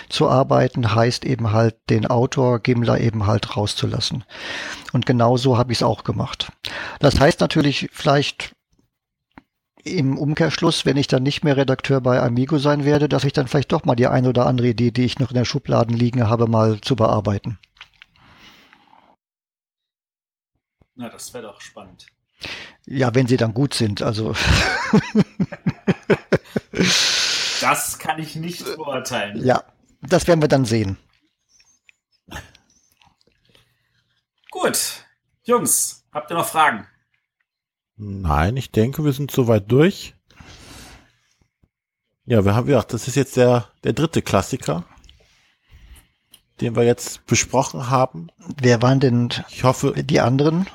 zu 0.08 0.30
arbeiten, 0.30 0.96
heißt 0.96 1.26
eben 1.26 1.52
halt 1.52 1.76
den 1.90 2.08
Autor 2.08 2.60
Gimler 2.60 3.02
eben 3.02 3.28
halt 3.28 3.58
rauszulassen. 3.58 4.24
Und 4.94 5.06
genau 5.06 5.36
so 5.36 5.58
habe 5.58 5.74
ich 5.74 5.80
es 5.80 5.84
auch 5.84 6.06
gemacht. 6.06 6.52
Das 7.00 7.20
heißt 7.20 7.42
natürlich 7.42 7.90
vielleicht 7.92 8.55
im 9.86 10.18
Umkehrschluss, 10.18 10.86
wenn 10.86 10.98
ich 10.98 11.08
dann 11.08 11.24
nicht 11.24 11.44
mehr 11.44 11.56
Redakteur 11.58 12.02
bei 12.02 12.20
Amigo 12.20 12.58
sein 12.58 12.86
werde, 12.86 13.08
dass 13.08 13.24
ich 13.24 13.34
dann 13.34 13.48
vielleicht 13.48 13.72
doch 13.72 13.86
mal 13.86 13.96
die 13.96 14.08
eine 14.08 14.30
oder 14.30 14.48
andere 14.48 14.70
Idee, 14.70 14.90
die 14.92 15.06
ich 15.06 15.20
noch 15.20 15.30
in 15.30 15.36
der 15.36 15.46
Schubladen 15.46 15.96
liegen 15.96 16.28
habe, 16.28 16.48
mal 16.48 16.82
zu 16.82 16.96
bearbeiten. 16.96 17.60
Na, 20.96 21.10
das 21.10 21.34
wäre 21.34 21.44
doch 21.44 21.62
spannend. 21.62 22.08
Ja, 22.88 23.14
wenn 23.14 23.28
sie 23.28 23.38
dann 23.38 23.54
gut 23.54 23.76
sind, 23.76 24.02
also. 24.02 24.34
das 27.62 28.00
kann 28.00 28.20
ich 28.20 28.36
nicht 28.36 28.66
beurteilen. 28.76 29.46
Ja, 29.46 29.64
das 30.02 30.28
werden 30.28 30.42
wir 30.42 30.48
dann 30.48 30.66
sehen. 30.66 30.98
Gut. 34.50 35.06
Jungs, 35.44 36.06
habt 36.12 36.32
ihr 36.32 36.38
noch 36.38 36.48
Fragen? 36.48 36.88
Nein, 37.98 38.58
ich 38.58 38.72
denke, 38.72 39.06
wir 39.06 39.14
sind 39.14 39.32
soweit 39.32 39.72
durch. 39.72 40.16
Ja, 42.26 42.44
wir 42.44 42.56
haben 42.56 42.68
gedacht, 42.68 42.92
das 42.92 43.08
ist 43.08 43.16
jetzt 43.16 43.38
der, 43.38 43.70
der 43.84 43.94
dritte 43.94 44.22
Klassiker, 44.22 44.84
den 46.60 46.76
wir 46.76 46.84
jetzt 46.84 47.26
besprochen 47.28 47.90
haben. 47.90 48.30
Wer 48.58 48.82
waren 48.82 49.00
denn 49.00 49.30
ich 49.50 49.64
hoffe, 49.64 49.94
die 50.04 50.20
anderen? 50.20 50.68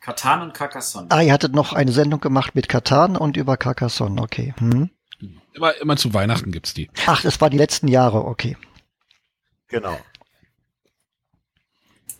Katan 0.00 0.42
und 0.42 0.54
Carcassonne. 0.54 1.10
Ah, 1.10 1.22
ihr 1.22 1.32
hattet 1.32 1.54
noch 1.54 1.72
eine 1.72 1.92
Sendung 1.92 2.20
gemacht 2.20 2.54
mit 2.54 2.68
Katan 2.68 3.16
und 3.16 3.36
über 3.36 3.56
Carcassonne, 3.56 4.22
okay. 4.22 4.54
Hm. 4.58 4.90
Immer, 5.52 5.76
immer 5.78 5.96
zu 5.96 6.14
Weihnachten 6.14 6.52
gibt's 6.52 6.72
die. 6.72 6.88
Ach, 7.06 7.20
das 7.20 7.40
war 7.40 7.50
die 7.50 7.58
letzten 7.58 7.88
Jahre, 7.88 8.24
okay. 8.24 8.56
Genau. 9.66 9.98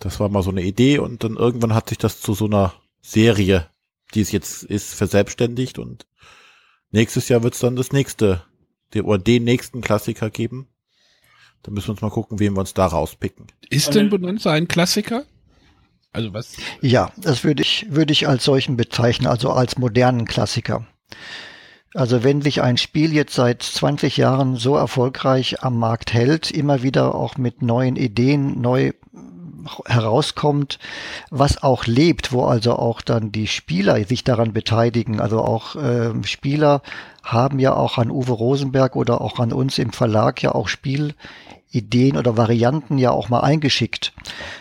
Das 0.01 0.20
war 0.20 0.28
mal 0.28 0.43
so 0.43 0.51
eine 0.51 0.62
Idee 0.62 0.98
und 0.98 1.24
dann 1.24 1.36
irgendwann 1.36 1.73
hat 1.73 1.89
sich 1.89 1.98
das 1.98 2.20
zu 2.20 2.35
so 2.35 2.47
einer 2.47 2.74
Serie 3.01 3.70
die 4.14 4.20
es 4.20 4.32
jetzt 4.32 4.62
ist, 4.62 4.94
verselbstständigt 4.94 5.78
und 5.78 6.06
nächstes 6.90 7.28
Jahr 7.28 7.43
wird 7.43 7.55
es 7.55 7.60
dann 7.60 7.76
das 7.76 7.93
nächste, 7.93 8.43
den, 8.94 9.02
oder 9.02 9.18
den 9.18 9.44
nächsten 9.44 9.80
Klassiker 9.80 10.30
geben. 10.30 10.68
Da 11.62 11.70
müssen 11.70 11.89
wir 11.89 11.93
uns 11.93 12.02
mal 12.02 12.10
gucken, 12.10 12.39
wen 12.39 12.55
wir 12.55 12.60
uns 12.60 12.74
da 12.74 12.86
rauspicken. 12.86 13.47
Ist 13.68 13.94
denn 13.94 14.10
Bonanza 14.10 14.52
ein 14.52 14.68
Klassiker? 14.68 15.24
Also 16.12 16.32
was? 16.32 16.56
Ja, 16.80 17.12
das 17.18 17.44
würde 17.44 17.62
ich, 17.62 17.86
würde 17.90 18.12
ich 18.12 18.28
als 18.28 18.44
solchen 18.44 18.76
bezeichnen, 18.76 19.26
also 19.26 19.51
als 19.51 19.76
modernen 19.76 20.24
Klassiker. 20.24 20.86
Also 21.94 22.22
wenn 22.22 22.43
sich 22.43 22.62
ein 22.62 22.76
Spiel 22.76 23.12
jetzt 23.12 23.35
seit 23.35 23.62
20 23.62 24.16
Jahren 24.16 24.56
so 24.56 24.76
erfolgreich 24.76 25.62
am 25.62 25.78
Markt 25.78 26.12
hält, 26.12 26.51
immer 26.51 26.82
wieder 26.82 27.14
auch 27.14 27.36
mit 27.36 27.62
neuen 27.62 27.97
Ideen, 27.97 28.60
neu 28.60 28.93
herauskommt, 29.86 30.78
was 31.31 31.62
auch 31.62 31.86
lebt, 31.86 32.32
wo 32.32 32.45
also 32.45 32.74
auch 32.74 33.01
dann 33.01 33.32
die 33.32 33.47
Spieler 33.47 34.03
sich 34.05 34.24
daran 34.24 34.53
beteiligen. 34.53 35.20
Also 35.20 35.40
auch 35.40 35.77
äh, 35.77 36.11
Spieler 36.24 36.82
haben 37.23 37.59
ja 37.59 37.74
auch 37.74 37.99
an 37.99 38.11
Uwe 38.11 38.32
Rosenberg 38.32 38.97
oder 38.97 39.20
auch 39.20 39.39
an 39.39 39.53
uns 39.53 39.78
im 39.78 39.93
Verlag 39.93 40.43
ja 40.43 40.55
auch 40.55 40.69
Spiel 40.69 41.15
Ideen 41.70 42.16
oder 42.16 42.36
Varianten 42.36 42.99
ja 42.99 43.11
auch 43.11 43.28
mal 43.28 43.40
eingeschickt. 43.40 44.12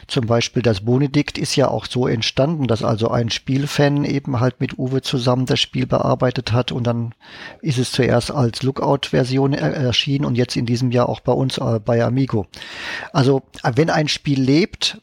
Zum 0.07 0.25
Beispiel 0.25 0.61
das 0.61 0.81
Bonedikt 0.81 1.37
ist 1.37 1.55
ja 1.55 1.69
auch 1.69 1.85
so 1.85 2.07
entstanden, 2.07 2.67
dass 2.67 2.83
also 2.83 3.09
ein 3.09 3.29
Spielfan 3.29 4.03
eben 4.03 4.39
halt 4.39 4.59
mit 4.59 4.77
Uwe 4.77 5.01
zusammen 5.01 5.45
das 5.45 5.59
Spiel 5.59 5.87
bearbeitet 5.87 6.51
hat 6.51 6.71
und 6.71 6.85
dann 6.85 7.13
ist 7.61 7.77
es 7.77 7.91
zuerst 7.91 8.31
als 8.31 8.61
Lookout-Version 8.63 9.53
erschienen 9.53 10.25
und 10.25 10.35
jetzt 10.35 10.55
in 10.55 10.65
diesem 10.65 10.91
Jahr 10.91 11.07
auch 11.07 11.21
bei 11.21 11.31
uns 11.31 11.57
äh, 11.57 11.79
bei 11.79 12.03
Amigo. 12.03 12.47
Also 13.13 13.43
wenn 13.63 13.89
ein 13.89 14.09
Spiel 14.09 14.41
lebt, 14.41 15.01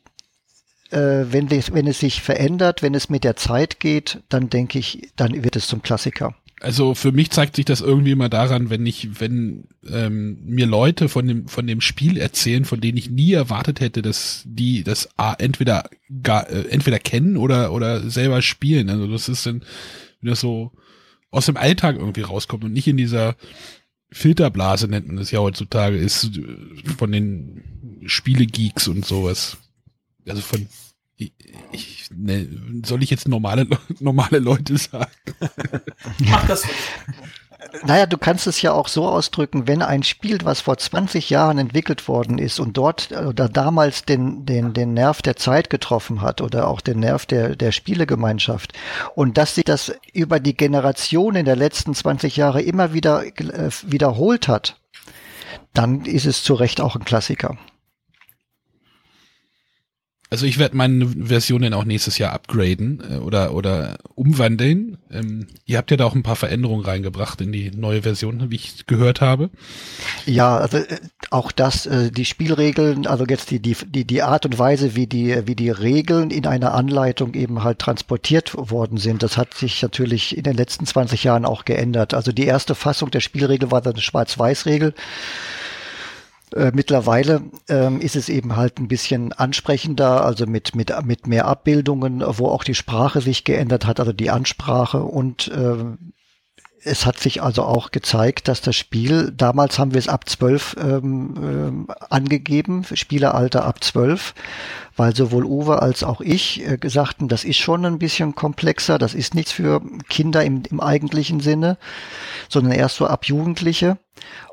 äh, 0.90 0.98
wenn, 0.98 1.50
wenn 1.50 1.86
es 1.86 2.00
sich 2.00 2.22
verändert, 2.22 2.82
wenn 2.82 2.94
es 2.94 3.08
mit 3.08 3.24
der 3.24 3.36
Zeit 3.36 3.80
geht, 3.80 4.22
dann 4.28 4.50
denke 4.50 4.78
ich, 4.78 5.10
dann 5.16 5.42
wird 5.42 5.56
es 5.56 5.66
zum 5.66 5.82
Klassiker 5.82 6.34
also 6.64 6.94
für 6.94 7.12
mich 7.12 7.30
zeigt 7.30 7.56
sich 7.56 7.66
das 7.66 7.82
irgendwie 7.82 8.12
immer 8.12 8.30
daran, 8.30 8.70
wenn 8.70 8.86
ich, 8.86 9.20
wenn 9.20 9.68
ähm, 9.86 10.38
mir 10.46 10.66
Leute 10.66 11.10
von 11.10 11.26
dem 11.28 11.46
von 11.46 11.66
dem 11.66 11.82
Spiel 11.82 12.16
erzählen, 12.16 12.64
von 12.64 12.80
denen 12.80 12.96
ich 12.96 13.10
nie 13.10 13.32
erwartet 13.34 13.80
hätte, 13.80 14.00
dass 14.00 14.42
die 14.46 14.82
das 14.82 15.10
A, 15.18 15.34
entweder 15.34 15.90
gar, 16.22 16.48
äh, 16.48 16.68
entweder 16.70 16.98
kennen 16.98 17.36
oder 17.36 17.70
oder 17.70 18.08
selber 18.08 18.40
spielen. 18.40 18.88
Also 18.88 19.06
das 19.06 19.28
ist 19.28 19.44
dann 19.44 19.62
wenn 20.22 20.30
das 20.30 20.40
so 20.40 20.72
aus 21.30 21.46
dem 21.46 21.58
Alltag 21.58 21.96
irgendwie 21.96 22.22
rauskommt 22.22 22.64
und 22.64 22.72
nicht 22.72 22.88
in 22.88 22.96
dieser 22.96 23.36
Filterblase 24.10 24.88
nennt 24.88 25.06
man 25.06 25.16
das 25.16 25.30
ja 25.30 25.40
heutzutage 25.40 25.98
ist 25.98 26.36
äh, 26.38 26.56
von 26.96 27.12
den 27.12 28.00
Spielegeeks 28.06 28.88
und 28.88 29.04
sowas. 29.04 29.58
Also 30.26 30.40
von 30.40 30.66
ich, 31.16 32.08
ne, 32.14 32.48
soll 32.84 33.02
ich 33.02 33.10
jetzt 33.10 33.28
normale, 33.28 33.66
normale 34.00 34.38
Leute 34.38 34.76
sagen? 34.76 35.10
Mach 36.18 36.46
das. 36.46 36.64
Naja, 37.86 38.06
du 38.06 38.18
kannst 38.18 38.46
es 38.46 38.62
ja 38.62 38.72
auch 38.72 38.88
so 38.88 39.08
ausdrücken, 39.08 39.66
wenn 39.66 39.82
ein 39.82 40.02
Spiel, 40.02 40.38
was 40.44 40.60
vor 40.60 40.76
20 40.76 41.30
Jahren 41.30 41.58
entwickelt 41.58 42.06
worden 42.08 42.38
ist 42.38 42.60
und 42.60 42.76
dort 42.76 43.10
oder 43.12 43.48
damals 43.48 44.04
den, 44.04 44.44
den, 44.46 44.74
den 44.74 44.94
Nerv 44.94 45.22
der 45.22 45.36
Zeit 45.36 45.70
getroffen 45.70 46.20
hat 46.20 46.40
oder 46.40 46.68
auch 46.68 46.80
den 46.80 47.00
Nerv 47.00 47.26
der, 47.26 47.56
der 47.56 47.72
Spielegemeinschaft 47.72 48.74
und 49.14 49.38
dass 49.38 49.54
sich 49.54 49.64
das 49.64 49.92
über 50.12 50.40
die 50.40 50.56
Generationen 50.56 51.44
der 51.44 51.56
letzten 51.56 51.94
20 51.94 52.36
Jahre 52.36 52.62
immer 52.62 52.92
wieder 52.92 53.24
äh, 53.24 53.70
wiederholt 53.82 54.46
hat, 54.46 54.80
dann 55.72 56.04
ist 56.04 56.26
es 56.26 56.44
zu 56.44 56.54
Recht 56.54 56.80
auch 56.80 56.96
ein 56.96 57.04
Klassiker. 57.04 57.56
Also 60.34 60.46
ich 60.46 60.58
werde 60.58 60.76
meine 60.76 61.06
Version 61.06 61.62
dann 61.62 61.74
auch 61.74 61.84
nächstes 61.84 62.18
Jahr 62.18 62.32
upgraden 62.32 63.00
äh, 63.08 63.16
oder 63.18 63.54
oder 63.54 63.98
umwandeln. 64.16 64.98
Ähm, 65.08 65.46
ihr 65.64 65.78
habt 65.78 65.92
ja 65.92 65.96
da 65.96 66.06
auch 66.06 66.16
ein 66.16 66.24
paar 66.24 66.34
Veränderungen 66.34 66.84
reingebracht 66.84 67.40
in 67.40 67.52
die 67.52 67.70
neue 67.70 68.02
Version, 68.02 68.50
wie 68.50 68.56
ich 68.56 68.84
gehört 68.88 69.20
habe. 69.20 69.50
Ja, 70.26 70.56
also 70.56 70.78
äh, 70.78 70.98
auch 71.30 71.52
das, 71.52 71.86
äh, 71.86 72.10
die 72.10 72.24
Spielregeln, 72.24 73.06
also 73.06 73.24
jetzt 73.26 73.52
die 73.52 73.60
die 73.60 73.76
die 73.86 74.04
die 74.04 74.22
Art 74.22 74.44
und 74.44 74.58
Weise, 74.58 74.96
wie 74.96 75.06
die 75.06 75.46
wie 75.46 75.54
die 75.54 75.70
Regeln 75.70 76.32
in 76.32 76.48
einer 76.48 76.74
Anleitung 76.74 77.34
eben 77.34 77.62
halt 77.62 77.78
transportiert 77.78 78.56
worden 78.56 78.98
sind, 78.98 79.22
das 79.22 79.36
hat 79.36 79.54
sich 79.54 79.80
natürlich 79.82 80.36
in 80.36 80.42
den 80.42 80.56
letzten 80.56 80.84
20 80.84 81.22
Jahren 81.22 81.44
auch 81.44 81.64
geändert. 81.64 82.12
Also 82.12 82.32
die 82.32 82.46
erste 82.46 82.74
Fassung 82.74 83.12
der 83.12 83.20
Spielregel 83.20 83.70
war 83.70 83.82
dann 83.82 83.92
eine 83.92 84.02
Schwarz-Weiß-Regel. 84.02 84.94
Äh, 86.54 86.70
mittlerweile 86.72 87.42
ähm, 87.68 88.00
ist 88.00 88.14
es 88.14 88.28
eben 88.28 88.56
halt 88.56 88.78
ein 88.78 88.86
bisschen 88.86 89.32
ansprechender, 89.32 90.24
also 90.24 90.46
mit, 90.46 90.76
mit, 90.76 90.92
mit 91.04 91.26
mehr 91.26 91.46
Abbildungen, 91.46 92.22
wo 92.24 92.46
auch 92.48 92.62
die 92.62 92.76
Sprache 92.76 93.20
sich 93.20 93.42
geändert 93.42 93.86
hat, 93.86 93.98
also 93.98 94.12
die 94.12 94.30
Ansprache 94.30 95.02
und 95.02 95.48
äh, 95.48 95.84
es 96.84 97.06
hat 97.06 97.18
sich 97.18 97.42
also 97.42 97.62
auch 97.62 97.90
gezeigt, 97.90 98.46
dass 98.48 98.60
das 98.60 98.76
Spiel, 98.76 99.32
damals 99.34 99.78
haben 99.78 99.94
wir 99.94 99.98
es 99.98 100.08
ab 100.08 100.28
12 100.28 100.76
ähm, 100.78 101.34
ähm, 101.36 101.88
angegeben, 102.10 102.84
Spieleralter 102.92 103.64
ab 103.64 103.82
12, 103.82 104.34
weil 104.96 105.16
sowohl 105.16 105.44
Uwe 105.44 105.80
als 105.80 106.04
auch 106.04 106.20
ich 106.20 106.66
äh, 106.66 106.76
gesagten, 106.76 107.28
das 107.28 107.44
ist 107.44 107.56
schon 107.56 107.86
ein 107.86 107.98
bisschen 107.98 108.34
komplexer, 108.34 108.98
das 108.98 109.14
ist 109.14 109.34
nichts 109.34 109.52
für 109.52 109.80
Kinder 110.08 110.44
im, 110.44 110.62
im 110.70 110.80
eigentlichen 110.80 111.40
Sinne, 111.40 111.78
sondern 112.48 112.72
erst 112.72 112.96
so 112.96 113.06
ab 113.06 113.24
Jugendliche. 113.24 113.98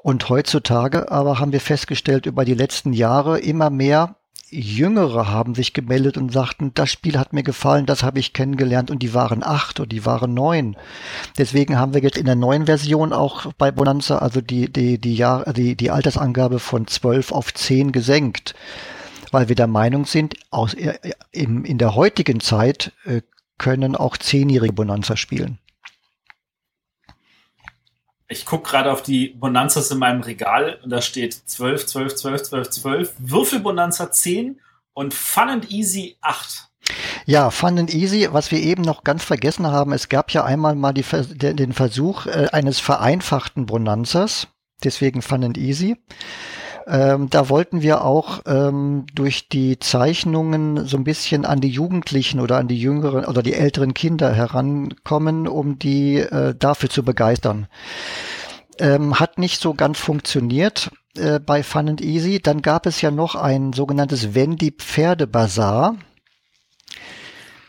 Und 0.02 0.28
heutzutage 0.30 1.12
aber 1.12 1.40
haben 1.40 1.52
wir 1.52 1.62
festgestellt, 1.62 2.26
über 2.26 2.46
die 2.46 2.56
letzten 2.56 2.94
Jahre 2.94 3.40
immer 3.40 3.70
mehr 3.70 4.16
Jüngere 4.52 5.30
haben 5.30 5.56
sich 5.56 5.74
gemeldet 5.74 6.18
und 6.18 6.32
sagten, 6.32 6.74
das 6.74 6.92
Spiel 6.92 7.18
hat 7.18 7.32
mir 7.32 7.42
gefallen, 7.42 7.86
das 7.86 8.04
habe 8.04 8.20
ich 8.20 8.34
kennengelernt 8.34 8.92
und 8.92 9.02
die 9.02 9.14
waren 9.14 9.44
acht 9.44 9.80
und 9.80 9.92
die 9.92 10.06
waren 10.06 10.34
neun. 10.34 10.76
Deswegen 11.38 11.80
haben 11.80 11.94
wir 11.94 12.02
jetzt 12.02 12.18
in 12.18 12.26
der 12.26 12.36
neuen 12.36 12.66
Version 12.66 13.14
auch 13.14 13.54
bei 13.54 13.72
Bonanza 13.72 14.18
also 14.18 14.42
die, 14.42 14.72
die, 14.72 14.98
die, 14.98 15.16
Jahr, 15.16 15.52
die, 15.54 15.76
die 15.76 15.90
Altersangabe 15.90 16.60
von 16.60 16.86
zwölf 16.88 17.32
auf 17.32 17.54
zehn 17.54 17.94
gesenkt, 17.94 18.54
weil 19.32 19.48
wir 19.48 19.56
der 19.56 19.68
Meinung 19.68 20.06
sind, 20.06 20.36
aus, 20.50 20.74
äh, 20.74 21.00
in, 21.32 21.64
in 21.64 21.78
der 21.78 21.96
heutigen 21.96 22.42
Zeit 22.42 22.92
äh, 23.06 23.22
können 23.58 23.96
auch 23.96 24.18
zehnjährige 24.18 24.74
Bonanza 24.74 25.16
spielen. 25.16 25.60
Ich 28.32 28.46
gucke 28.46 28.70
gerade 28.70 28.94
auf 28.94 29.04
die 29.04 29.28
Bonanzas 29.28 29.92
in 29.92 29.98
meinem 29.98 30.22
Regal 30.22 30.80
und 30.84 30.90
da 30.90 31.02
steht 31.02 31.34
12, 31.34 31.86
12, 31.86 32.16
12, 32.16 32.44
12, 32.44 32.70
12, 32.70 33.14
Würfelbonanza 33.20 34.10
10 34.10 34.62
und 34.94 35.14
Fun 35.14 35.50
and 35.50 35.70
Easy 35.70 36.16
8. 36.22 36.70
Ja, 37.26 37.50
Fun 37.50 37.78
and 37.78 37.94
Easy, 37.94 38.30
was 38.32 38.50
wir 38.52 38.60
eben 38.60 38.84
noch 38.84 39.04
ganz 39.04 39.26
vergessen 39.26 39.68
haben, 39.68 39.92
es 39.92 40.08
gab 40.08 40.32
ja 40.32 40.46
einmal 40.46 40.76
mal 40.76 40.94
die, 40.94 41.04
den 41.04 41.74
Versuch 41.74 42.26
äh, 42.26 42.48
eines 42.54 42.80
vereinfachten 42.80 43.66
Bonanzas, 43.66 44.48
deswegen 44.82 45.22
Fun 45.22 45.44
and 45.44 45.58
Easy. 45.58 45.98
Ähm, 46.88 47.30
da 47.30 47.50
wollten 47.50 47.82
wir 47.82 48.04
auch 48.04 48.42
ähm, 48.46 49.06
durch 49.14 49.50
die 49.50 49.80
Zeichnungen 49.80 50.86
so 50.88 50.98
ein 50.98 51.04
bisschen 51.04 51.46
an 51.46 51.62
die 51.62 51.70
Jugendlichen 51.70 52.40
oder 52.40 52.58
an 52.58 52.68
die 52.68 52.80
jüngeren 52.80 53.26
oder 53.26 53.44
die 53.44 53.54
älteren 53.54 53.94
Kinder 53.94 54.34
herankommen, 54.34 55.48
um 55.48 55.80
die 55.80 56.18
äh, 56.18 56.56
dafür 56.58 56.90
zu 56.90 57.04
begeistern. 57.04 57.68
Ähm, 58.80 59.20
hat 59.20 59.38
nicht 59.38 59.62
so 59.62 59.74
ganz 59.74 60.00
funktioniert 60.00 60.92
äh, 61.18 61.40
bei 61.40 61.64
Fun 61.64 61.90
and 61.90 62.02
Easy. 62.02 62.40
Dann 62.42 62.62
gab 62.62 62.86
es 62.86 63.02
ja 63.02 63.12
noch 63.12 63.36
ein 63.36 63.74
sogenanntes 63.74 64.34
Wendy 64.34 64.72
Pferde 64.72 65.28
Bazaar. 65.28 65.96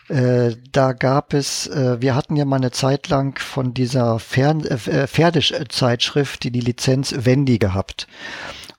Äh, 0.08 0.56
da 0.72 0.92
gab 0.92 1.32
es, 1.32 1.66
äh, 1.68 2.00
wir 2.00 2.14
hatten 2.14 2.36
ja 2.36 2.44
mal 2.44 2.56
eine 2.56 2.70
Zeit 2.70 3.08
lang 3.08 3.38
von 3.38 3.72
dieser 3.72 4.16
äh, 4.16 5.06
Pferdezeitschrift 5.06 6.44
die 6.44 6.50
die 6.50 6.60
Lizenz 6.60 7.14
Wendy 7.16 7.58
gehabt. 7.58 8.06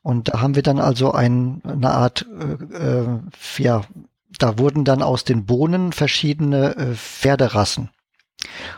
Und 0.04 0.28
da 0.28 0.42
haben 0.42 0.56
wir 0.56 0.64
dann 0.64 0.80
also 0.80 1.14
ein, 1.14 1.62
eine 1.66 1.90
Art, 1.90 2.26
äh, 2.40 2.76
äh, 2.76 3.20
ja, 3.58 3.82
da 4.38 4.60
wurden 4.60 4.84
dann 4.84 5.02
aus 5.02 5.24
den 5.24 5.46
Bohnen 5.46 5.94
verschiedene 5.94 6.76
äh, 6.76 6.94
Pferderassen. 6.94 7.90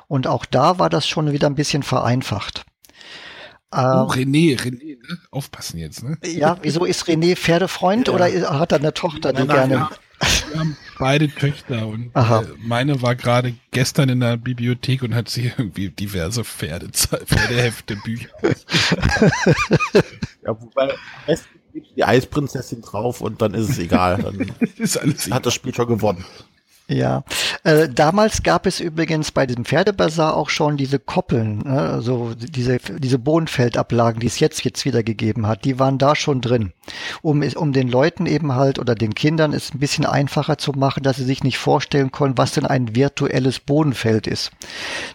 Und 0.07 0.27
auch 0.27 0.45
da 0.45 0.77
war 0.77 0.89
das 0.89 1.07
schon 1.07 1.31
wieder 1.31 1.47
ein 1.47 1.55
bisschen 1.55 1.81
vereinfacht. 1.81 2.65
Oh, 3.75 4.07
René, 4.07 4.55
René, 4.57 4.97
ne? 4.97 5.17
aufpassen 5.31 5.77
jetzt. 5.79 6.03
Ne? 6.03 6.17
Ja, 6.25 6.57
wieso 6.61 6.85
ist 6.85 7.05
René 7.05 7.35
Pferdefreund 7.35 8.07
ja. 8.07 8.13
oder 8.13 8.59
hat 8.59 8.71
er 8.71 8.79
eine 8.79 8.93
Tochter, 8.93 9.33
die 9.33 9.43
nein, 9.43 9.69
gerne... 9.69 9.89
Wir 10.49 10.59
haben 10.59 10.77
beide 10.97 11.27
Töchter 11.27 11.87
und 11.87 12.11
äh, 12.15 12.41
meine 12.59 13.01
war 13.01 13.15
gerade 13.15 13.53
gestern 13.71 14.07
in 14.07 14.21
der 14.21 14.37
Bibliothek 14.37 15.03
und 15.03 15.13
hat 15.13 15.27
sich 15.27 15.45
irgendwie 15.57 15.89
diverse 15.89 16.45
Pferde, 16.45 16.87
Pferdehefte, 16.93 17.97
Bücher. 17.97 18.29
ja, 20.45 20.57
wobei 20.57 20.95
die 21.95 22.03
Eisprinzessin 22.03 22.81
drauf 22.81 23.21
und 23.21 23.41
dann 23.41 23.53
ist 23.53 23.69
es 23.69 23.79
egal. 23.79 24.21
Dann 24.21 24.51
ist 24.77 24.97
alles 24.97 25.31
hat 25.31 25.45
das 25.45 25.53
Spiel 25.53 25.73
schon 25.73 25.87
gewonnen. 25.87 26.25
Ja, 26.87 27.23
äh, 27.63 27.89
damals 27.89 28.43
gab 28.43 28.67
es 28.67 28.79
übrigens 28.79 29.31
bei 29.31 29.47
diesem 29.47 29.65
Pferdebazar 29.65 30.37
auch 30.37 30.49
schon 30.49 30.77
diese 30.77 30.99
Koppeln, 30.99 31.59
ne? 31.59 31.79
also 31.79 32.35
diese, 32.37 32.77
diese 32.77 33.17
Bodenfeldablagen, 33.17 34.19
die 34.19 34.27
es 34.27 34.39
jetzt 34.39 34.63
jetzt 34.63 34.85
wieder 34.85 35.01
gegeben 35.01 35.47
hat, 35.47 35.65
die 35.65 35.79
waren 35.79 35.97
da 35.97 36.15
schon 36.15 36.41
drin, 36.41 36.73
um, 37.23 37.41
um 37.41 37.73
den 37.73 37.87
Leuten 37.87 38.27
eben 38.27 38.53
halt 38.53 38.77
oder 38.77 38.93
den 38.93 39.15
Kindern 39.15 39.51
es 39.51 39.73
ein 39.73 39.79
bisschen 39.79 40.05
einfacher 40.05 40.59
zu 40.59 40.73
machen, 40.73 41.01
dass 41.01 41.17
sie 41.17 41.23
sich 41.23 41.43
nicht 41.43 41.57
vorstellen 41.57 42.11
können, 42.11 42.37
was 42.37 42.51
denn 42.51 42.67
ein 42.67 42.95
virtuelles 42.95 43.59
Bodenfeld 43.59 44.27
ist. 44.27 44.51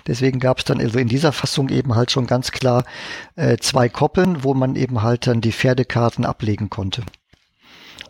Deswegen 0.09 0.41
gab 0.41 0.59
es 0.59 0.65
dann 0.65 0.81
also 0.81 0.99
in 0.99 1.07
dieser 1.07 1.31
Fassung 1.31 1.69
eben 1.69 1.95
halt 1.95 2.11
schon 2.11 2.27
ganz 2.27 2.51
klar 2.51 2.83
äh, 3.37 3.59
zwei 3.59 3.89
Koppeln, 3.89 4.43
wo 4.43 4.55
man 4.55 4.75
eben 4.75 5.03
halt 5.03 5.29
dann 5.29 5.41
die 5.41 5.53
Pferdekarten 5.53 6.25
ablegen 6.25 6.69
konnte. 6.69 7.05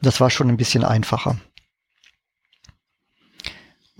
Das 0.00 0.18
war 0.18 0.30
schon 0.30 0.48
ein 0.48 0.56
bisschen 0.56 0.82
einfacher. 0.82 1.36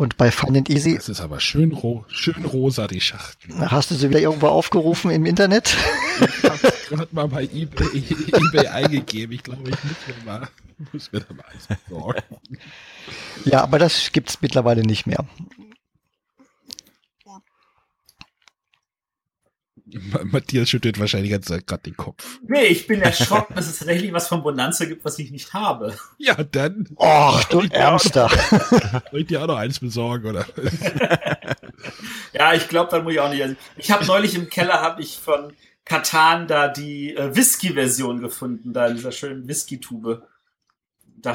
Und 0.01 0.17
bei 0.17 0.31
Fun 0.31 0.57
and 0.57 0.71
Easy. 0.71 0.95
Das 0.97 1.11
ist 1.11 1.21
aber 1.21 1.41
schön, 1.41 1.73
ro 1.73 2.07
schön 2.09 2.47
rosa, 2.47 2.87
die 2.87 3.03
Schachtel. 3.03 3.71
Hast 3.71 3.91
du 3.91 3.95
sie 3.95 4.09
wieder 4.09 4.21
irgendwo 4.21 4.47
aufgerufen 4.47 5.11
im 5.11 5.27
Internet? 5.27 5.77
Ich 6.21 6.51
habe 6.51 6.73
gerade 6.89 7.09
mal 7.11 7.29
bei 7.29 7.43
eBay, 7.43 8.03
eBay 8.33 8.67
eingegeben. 8.69 9.35
Ich 9.35 9.43
glaube, 9.43 9.69
ich 9.69 9.77
muss 9.85 9.97
mir 10.07 10.25
mal, 10.25 10.49
muss 10.95 11.13
mir 11.13 11.21
da 11.21 11.35
mal 11.35 11.45
eins 11.53 11.69
besorgen. 11.87 12.23
Ja, 13.45 13.63
aber 13.63 13.79
das 13.79 14.11
gibt 14.13 14.31
es 14.31 14.41
mittlerweile 14.41 14.85
nicht 14.85 15.07
mehr. 15.07 15.27
Matthias 20.25 20.71
schüttelt 20.71 20.99
wahrscheinlich 20.99 21.31
ganz 21.31 21.47
gerade 21.47 21.83
den 21.85 21.97
Kopf. 21.97 22.41
Nee, 22.47 22.67
ich 22.67 22.87
bin 22.87 23.01
erschrocken, 23.03 23.55
dass 23.55 23.69
es 23.69 23.79
tatsächlich 23.79 24.12
was 24.12 24.29
von 24.29 24.43
Bonanza 24.43 24.85
gibt, 24.85 25.05
was 25.05 25.19
ich 25.19 25.31
nicht 25.31 25.53
habe. 25.53 25.97
Ja, 26.19 26.35
dann. 26.35 26.89
Och, 26.97 27.45
du 27.45 27.61
Ärmster. 27.71 28.29
Soll 29.11 29.21
ich 29.21 29.27
dir 29.27 29.43
auch 29.43 29.47
noch 29.47 29.57
eins 29.57 29.81
besorgen, 29.81 30.29
oder? 30.29 30.47
ja, 32.33 32.55
ich 32.55 32.69
glaube, 32.69 32.91
dann 32.91 33.05
muss 33.05 33.12
ich 33.12 33.21
auch 33.21 33.31
nicht. 33.31 33.43
Also, 33.43 33.57
ich 33.77 33.91
habe 33.91 34.05
neulich 34.07 34.35
im 34.35 34.49
Keller, 34.49 34.81
habe 34.81 35.03
ich 35.03 35.19
von 35.19 35.53
Katan 35.85 36.47
da 36.47 36.69
die 36.69 37.15
äh, 37.15 37.35
Whisky-Version 37.35 38.21
gefunden, 38.21 38.73
da 38.73 38.87
in 38.87 38.97
dieser 38.97 39.12
schönen 39.12 39.49
Whisky-Tube. 39.49 40.23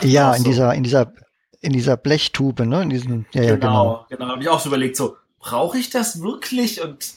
Ja, 0.02 0.34
in 0.34 0.44
so. 0.44 0.50
dieser, 0.50 0.74
in 0.74 0.84
dieser, 0.84 1.14
in 1.62 1.74
dieser 1.74 1.98
Blechtube, 1.98 2.66
ne? 2.66 2.84
In 2.84 2.90
diesem, 2.90 3.26
ja, 3.34 3.42
genau, 3.42 3.48
ja, 3.48 3.56
genau. 3.56 4.06
Genau, 4.10 4.28
habe 4.28 4.42
ich 4.42 4.50
auch 4.50 4.60
so 4.60 4.70
überlegt, 4.70 4.96
so, 4.96 5.18
brauche 5.40 5.78
ich 5.78 5.90
das 5.90 6.22
wirklich? 6.22 6.82
Und 6.82 7.14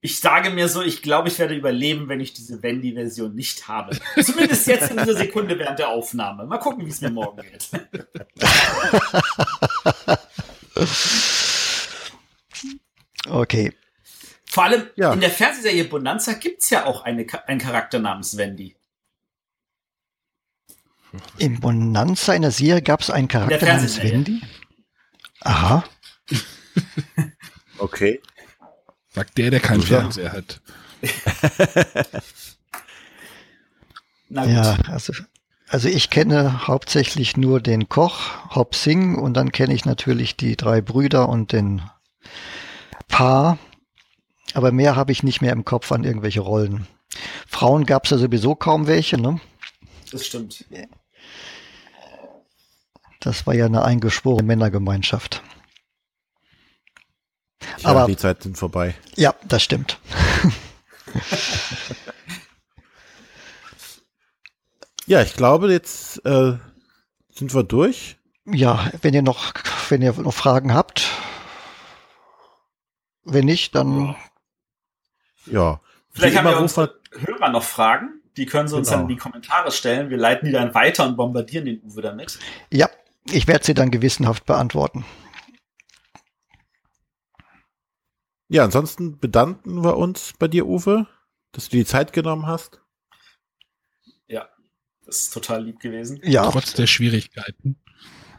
ich 0.00 0.20
sage 0.20 0.50
mir 0.50 0.68
so, 0.68 0.82
ich 0.82 1.02
glaube, 1.02 1.28
ich 1.28 1.38
werde 1.38 1.54
überleben, 1.54 2.08
wenn 2.08 2.20
ich 2.20 2.32
diese 2.32 2.62
Wendy-Version 2.62 3.34
nicht 3.34 3.66
habe. 3.66 3.98
Zumindest 4.22 4.66
jetzt 4.66 4.90
in 4.90 4.98
dieser 4.98 5.16
Sekunde 5.16 5.58
während 5.58 5.78
der 5.78 5.88
Aufnahme. 5.88 6.46
Mal 6.46 6.58
gucken, 6.58 6.84
wie 6.84 6.90
es 6.90 7.00
mir 7.00 7.10
morgen 7.10 7.42
geht. 7.42 7.68
okay. 13.28 13.72
Vor 14.44 14.64
allem 14.64 14.86
ja. 14.96 15.12
in 15.12 15.20
der 15.20 15.30
Fernsehserie 15.30 15.84
Bonanza 15.84 16.34
gibt 16.34 16.62
es 16.62 16.70
ja 16.70 16.86
auch 16.86 17.02
eine, 17.02 17.26
einen 17.46 17.60
Charakter 17.60 17.98
namens 17.98 18.36
Wendy. 18.36 18.76
In 21.38 21.60
Bonanza 21.60 22.34
in 22.34 22.42
der 22.42 22.50
Serie 22.50 22.82
gab 22.82 23.00
es 23.00 23.10
einen 23.10 23.28
Charakter 23.28 23.66
namens 23.66 24.02
Wendy? 24.02 24.42
Aha. 25.40 25.84
okay. 27.78 28.20
Sagt 29.16 29.36
der, 29.38 29.50
der 29.50 29.60
keinen 29.60 29.80
ja. 29.80 29.86
Fernseher 29.86 30.30
hat. 30.30 30.60
ja, 34.28 34.76
also, 34.88 35.14
also 35.68 35.88
ich 35.88 36.10
kenne 36.10 36.66
hauptsächlich 36.66 37.38
nur 37.38 37.62
den 37.62 37.88
Koch, 37.88 38.54
Hop 38.54 38.74
Sing, 38.74 39.14
und 39.14 39.32
dann 39.32 39.52
kenne 39.52 39.72
ich 39.72 39.86
natürlich 39.86 40.36
die 40.36 40.54
drei 40.54 40.82
Brüder 40.82 41.30
und 41.30 41.52
den 41.52 41.80
Paar. 43.08 43.56
Aber 44.52 44.70
mehr 44.70 44.96
habe 44.96 45.12
ich 45.12 45.22
nicht 45.22 45.40
mehr 45.40 45.52
im 45.52 45.64
Kopf 45.64 45.90
an 45.92 46.04
irgendwelche 46.04 46.40
Rollen. 46.40 46.86
Frauen 47.46 47.86
gab 47.86 48.04
es 48.04 48.10
ja 48.10 48.18
sowieso 48.18 48.54
kaum 48.54 48.86
welche, 48.86 49.18
ne? 49.18 49.40
Das 50.12 50.26
stimmt. 50.26 50.62
Das 53.20 53.46
war 53.46 53.54
ja 53.54 53.64
eine 53.64 53.82
eingeschworene 53.82 54.46
Männergemeinschaft. 54.46 55.42
Ja, 57.78 57.88
Aber 57.90 58.06
die 58.06 58.16
Zeiten 58.16 58.42
sind 58.42 58.58
vorbei. 58.58 58.94
Ja, 59.16 59.34
das 59.44 59.62
stimmt. 59.62 59.98
ja, 65.06 65.22
ich 65.22 65.34
glaube, 65.34 65.70
jetzt 65.72 66.24
äh, 66.26 66.58
sind 67.30 67.54
wir 67.54 67.62
durch. 67.62 68.16
Ja, 68.46 68.90
wenn 69.02 69.14
ihr 69.14 69.22
noch, 69.22 69.52
wenn 69.88 70.02
ihr 70.02 70.12
noch 70.12 70.34
Fragen 70.34 70.74
habt, 70.74 71.08
wenn 73.24 73.44
nicht, 73.44 73.74
dann. 73.74 74.14
Ja. 75.46 75.80
Vielleicht 76.10 76.36
haben 76.36 76.48
wir 76.48 76.60
unsere 76.60 77.00
Hörer 77.12 77.50
noch 77.50 77.64
Fragen. 77.64 78.22
Die 78.36 78.46
können 78.46 78.68
sie 78.68 78.76
uns 78.76 78.88
genau. 78.88 79.00
dann 79.00 79.10
in 79.10 79.16
die 79.16 79.20
Kommentare 79.20 79.72
stellen. 79.72 80.10
Wir 80.10 80.18
leiten 80.18 80.46
die 80.46 80.52
dann 80.52 80.74
weiter 80.74 81.06
und 81.06 81.16
bombardieren 81.16 81.64
den 81.64 81.82
Uwe 81.82 82.02
damit. 82.02 82.38
Ja, 82.70 82.88
ich 83.30 83.48
werde 83.48 83.64
sie 83.64 83.74
dann 83.74 83.90
gewissenhaft 83.90 84.44
beantworten. 84.46 85.04
Ja, 88.48 88.64
ansonsten 88.64 89.18
bedanken 89.18 89.82
wir 89.82 89.96
uns 89.96 90.34
bei 90.38 90.48
dir, 90.48 90.66
Uwe, 90.66 91.06
dass 91.52 91.68
du 91.68 91.76
die 91.76 91.84
Zeit 91.84 92.12
genommen 92.12 92.46
hast. 92.46 92.80
Ja, 94.28 94.48
das 95.04 95.20
ist 95.20 95.34
total 95.34 95.64
lieb 95.64 95.80
gewesen. 95.80 96.20
Ja, 96.22 96.50
Trotz 96.50 96.74
der 96.74 96.86
Schwierigkeiten, 96.86 97.76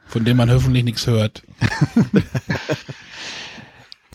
von 0.06 0.24
denen 0.24 0.38
man 0.38 0.52
hoffentlich 0.52 0.86
nichts 0.86 1.08
hört. 1.08 1.44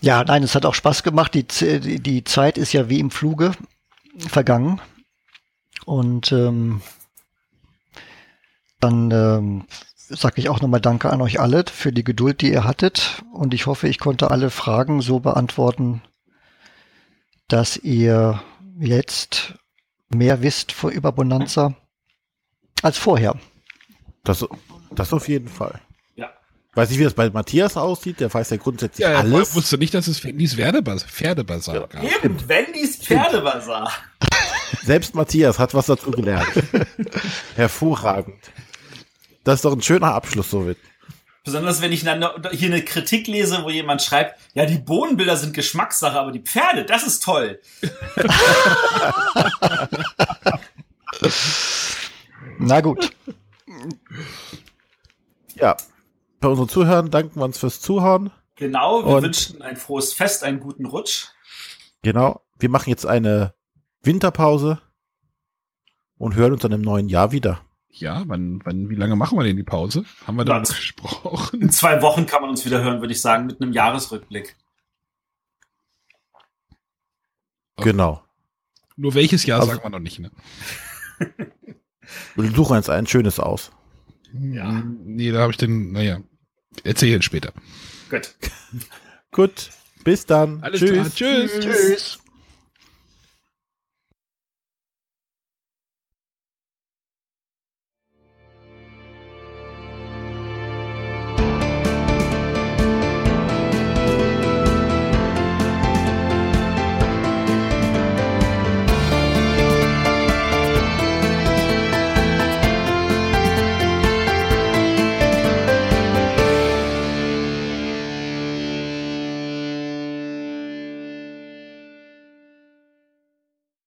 ja, 0.00 0.24
nein, 0.24 0.42
es 0.42 0.54
hat 0.54 0.64
auch 0.64 0.74
Spaß 0.74 1.02
gemacht. 1.02 1.34
Die, 1.34 2.00
die 2.00 2.24
Zeit 2.24 2.56
ist 2.56 2.72
ja 2.72 2.88
wie 2.88 3.00
im 3.00 3.10
Fluge 3.10 3.52
vergangen. 4.18 4.80
Und 5.84 6.32
ähm, 6.32 6.80
dann 8.80 9.10
ähm, 9.10 9.66
sage 10.14 10.34
ich 10.36 10.48
auch 10.48 10.60
nochmal 10.60 10.80
Danke 10.80 11.10
an 11.10 11.20
euch 11.20 11.40
alle 11.40 11.64
für 11.72 11.92
die 11.92 12.04
Geduld, 12.04 12.40
die 12.40 12.52
ihr 12.52 12.64
hattet. 12.64 13.22
Und 13.32 13.54
ich 13.54 13.66
hoffe, 13.66 13.88
ich 13.88 13.98
konnte 13.98 14.30
alle 14.30 14.50
Fragen 14.50 15.00
so 15.00 15.20
beantworten, 15.20 16.02
dass 17.48 17.76
ihr 17.76 18.42
jetzt 18.78 19.54
mehr 20.08 20.42
wisst 20.42 20.72
vor 20.72 20.90
über 20.90 21.12
Bonanza 21.12 21.74
als 22.82 22.98
vorher. 22.98 23.36
Das, 24.24 24.44
das 24.90 25.12
auf 25.12 25.28
jeden 25.28 25.48
Fall. 25.48 25.80
Ja. 26.16 26.30
Weiß 26.74 26.90
nicht, 26.90 26.98
wie 26.98 27.04
das 27.04 27.14
bei 27.14 27.28
Matthias 27.30 27.76
aussieht, 27.76 28.20
der 28.20 28.32
weiß 28.32 28.50
ja 28.50 28.56
grundsätzlich 28.56 29.06
Ja, 29.06 29.18
alles. 29.18 29.50
ich 29.50 29.54
wusste 29.54 29.78
nicht, 29.78 29.94
dass 29.94 30.06
es 30.06 30.18
Fendis 30.18 30.54
Pferdebas 30.54 31.04
Pferdebasar 31.04 31.88
gab. 31.88 32.02
Eben, 32.02 32.48
Wendys 32.48 32.96
Pferdebazar. 32.96 33.90
Selbst 34.82 35.14
Matthias 35.14 35.58
hat 35.58 35.74
was 35.74 35.86
dazu 35.86 36.10
gelernt. 36.10 36.48
Hervorragend. 37.56 38.50
Das 39.44 39.56
ist 39.56 39.64
doch 39.64 39.72
ein 39.72 39.82
schöner 39.82 40.14
Abschluss, 40.14 40.50
so 40.50 40.66
wird. 40.66 40.78
Besonders 41.44 41.82
wenn 41.82 41.90
ich 41.90 42.04
dann 42.04 42.24
hier 42.52 42.68
eine 42.68 42.84
Kritik 42.84 43.26
lese, 43.26 43.64
wo 43.64 43.70
jemand 43.70 44.00
schreibt, 44.02 44.38
ja, 44.54 44.64
die 44.64 44.78
Bohnenbilder 44.78 45.36
sind 45.36 45.54
Geschmackssache, 45.54 46.16
aber 46.18 46.30
die 46.30 46.38
Pferde, 46.40 46.84
das 46.84 47.02
ist 47.04 47.24
toll. 47.24 47.60
Na 52.58 52.80
gut. 52.80 53.10
Ja. 55.54 55.76
Bei 56.40 56.48
unseren 56.48 56.68
Zuhörern 56.68 57.10
danken 57.10 57.38
wir 57.40 57.44
uns 57.44 57.58
fürs 57.58 57.80
Zuhören. 57.80 58.30
Genau, 58.56 59.04
wir 59.04 59.16
Und- 59.16 59.22
wünschen 59.24 59.62
ein 59.62 59.76
frohes 59.76 60.12
Fest, 60.12 60.44
einen 60.44 60.60
guten 60.60 60.86
Rutsch. 60.86 61.26
Genau. 62.02 62.42
Wir 62.58 62.68
machen 62.68 62.90
jetzt 62.90 63.06
eine 63.06 63.54
Winterpause 64.02 64.80
und 66.18 66.34
hören 66.34 66.52
uns 66.52 66.62
dann 66.62 66.72
im 66.72 66.82
neuen 66.82 67.08
Jahr 67.08 67.32
wieder. 67.32 67.60
Ja, 67.94 68.22
wann, 68.26 68.60
wann, 68.64 68.88
wie 68.88 68.94
lange 68.94 69.16
machen 69.16 69.36
wir 69.38 69.44
denn 69.44 69.56
die 69.56 69.62
Pause? 69.62 70.04
Haben 70.26 70.36
wir 70.38 70.46
Was? 70.46 70.70
gesprochen? 70.70 71.60
In 71.60 71.70
zwei 71.70 72.00
Wochen 72.00 72.24
kann 72.26 72.40
man 72.40 72.50
uns 72.50 72.64
wieder 72.64 72.82
hören, 72.82 73.00
würde 73.00 73.12
ich 73.12 73.20
sagen, 73.20 73.46
mit 73.46 73.60
einem 73.60 73.72
Jahresrückblick. 73.72 74.56
Okay. 77.76 77.90
Genau. 77.90 78.22
Nur 78.96 79.14
welches 79.14 79.44
Jahr 79.46 79.60
Also- 79.60 79.72
sagen 79.72 79.84
wir 79.84 79.90
noch 79.90 79.98
nicht, 79.98 80.18
ne? 80.18 80.30
Wir 82.34 82.50
suchen 82.50 82.76
uns 82.76 82.88
ein 82.88 83.06
schönes 83.06 83.38
aus. 83.38 83.70
Ja. 84.32 84.82
Nee, 85.04 85.30
da 85.30 85.40
habe 85.40 85.52
ich 85.52 85.56
den, 85.58 85.92
naja, 85.92 86.20
erzähle 86.84 87.16
ich 87.16 87.24
später. 87.24 87.52
Gut. 88.10 88.34
Gut. 89.30 89.70
Bis 90.04 90.26
dann. 90.26 90.62
Alles 90.62 90.80
Tschüss. 90.80 90.90
klar, 90.90 91.10
tschüss. 91.14 91.60
Tschüss. 91.60 92.18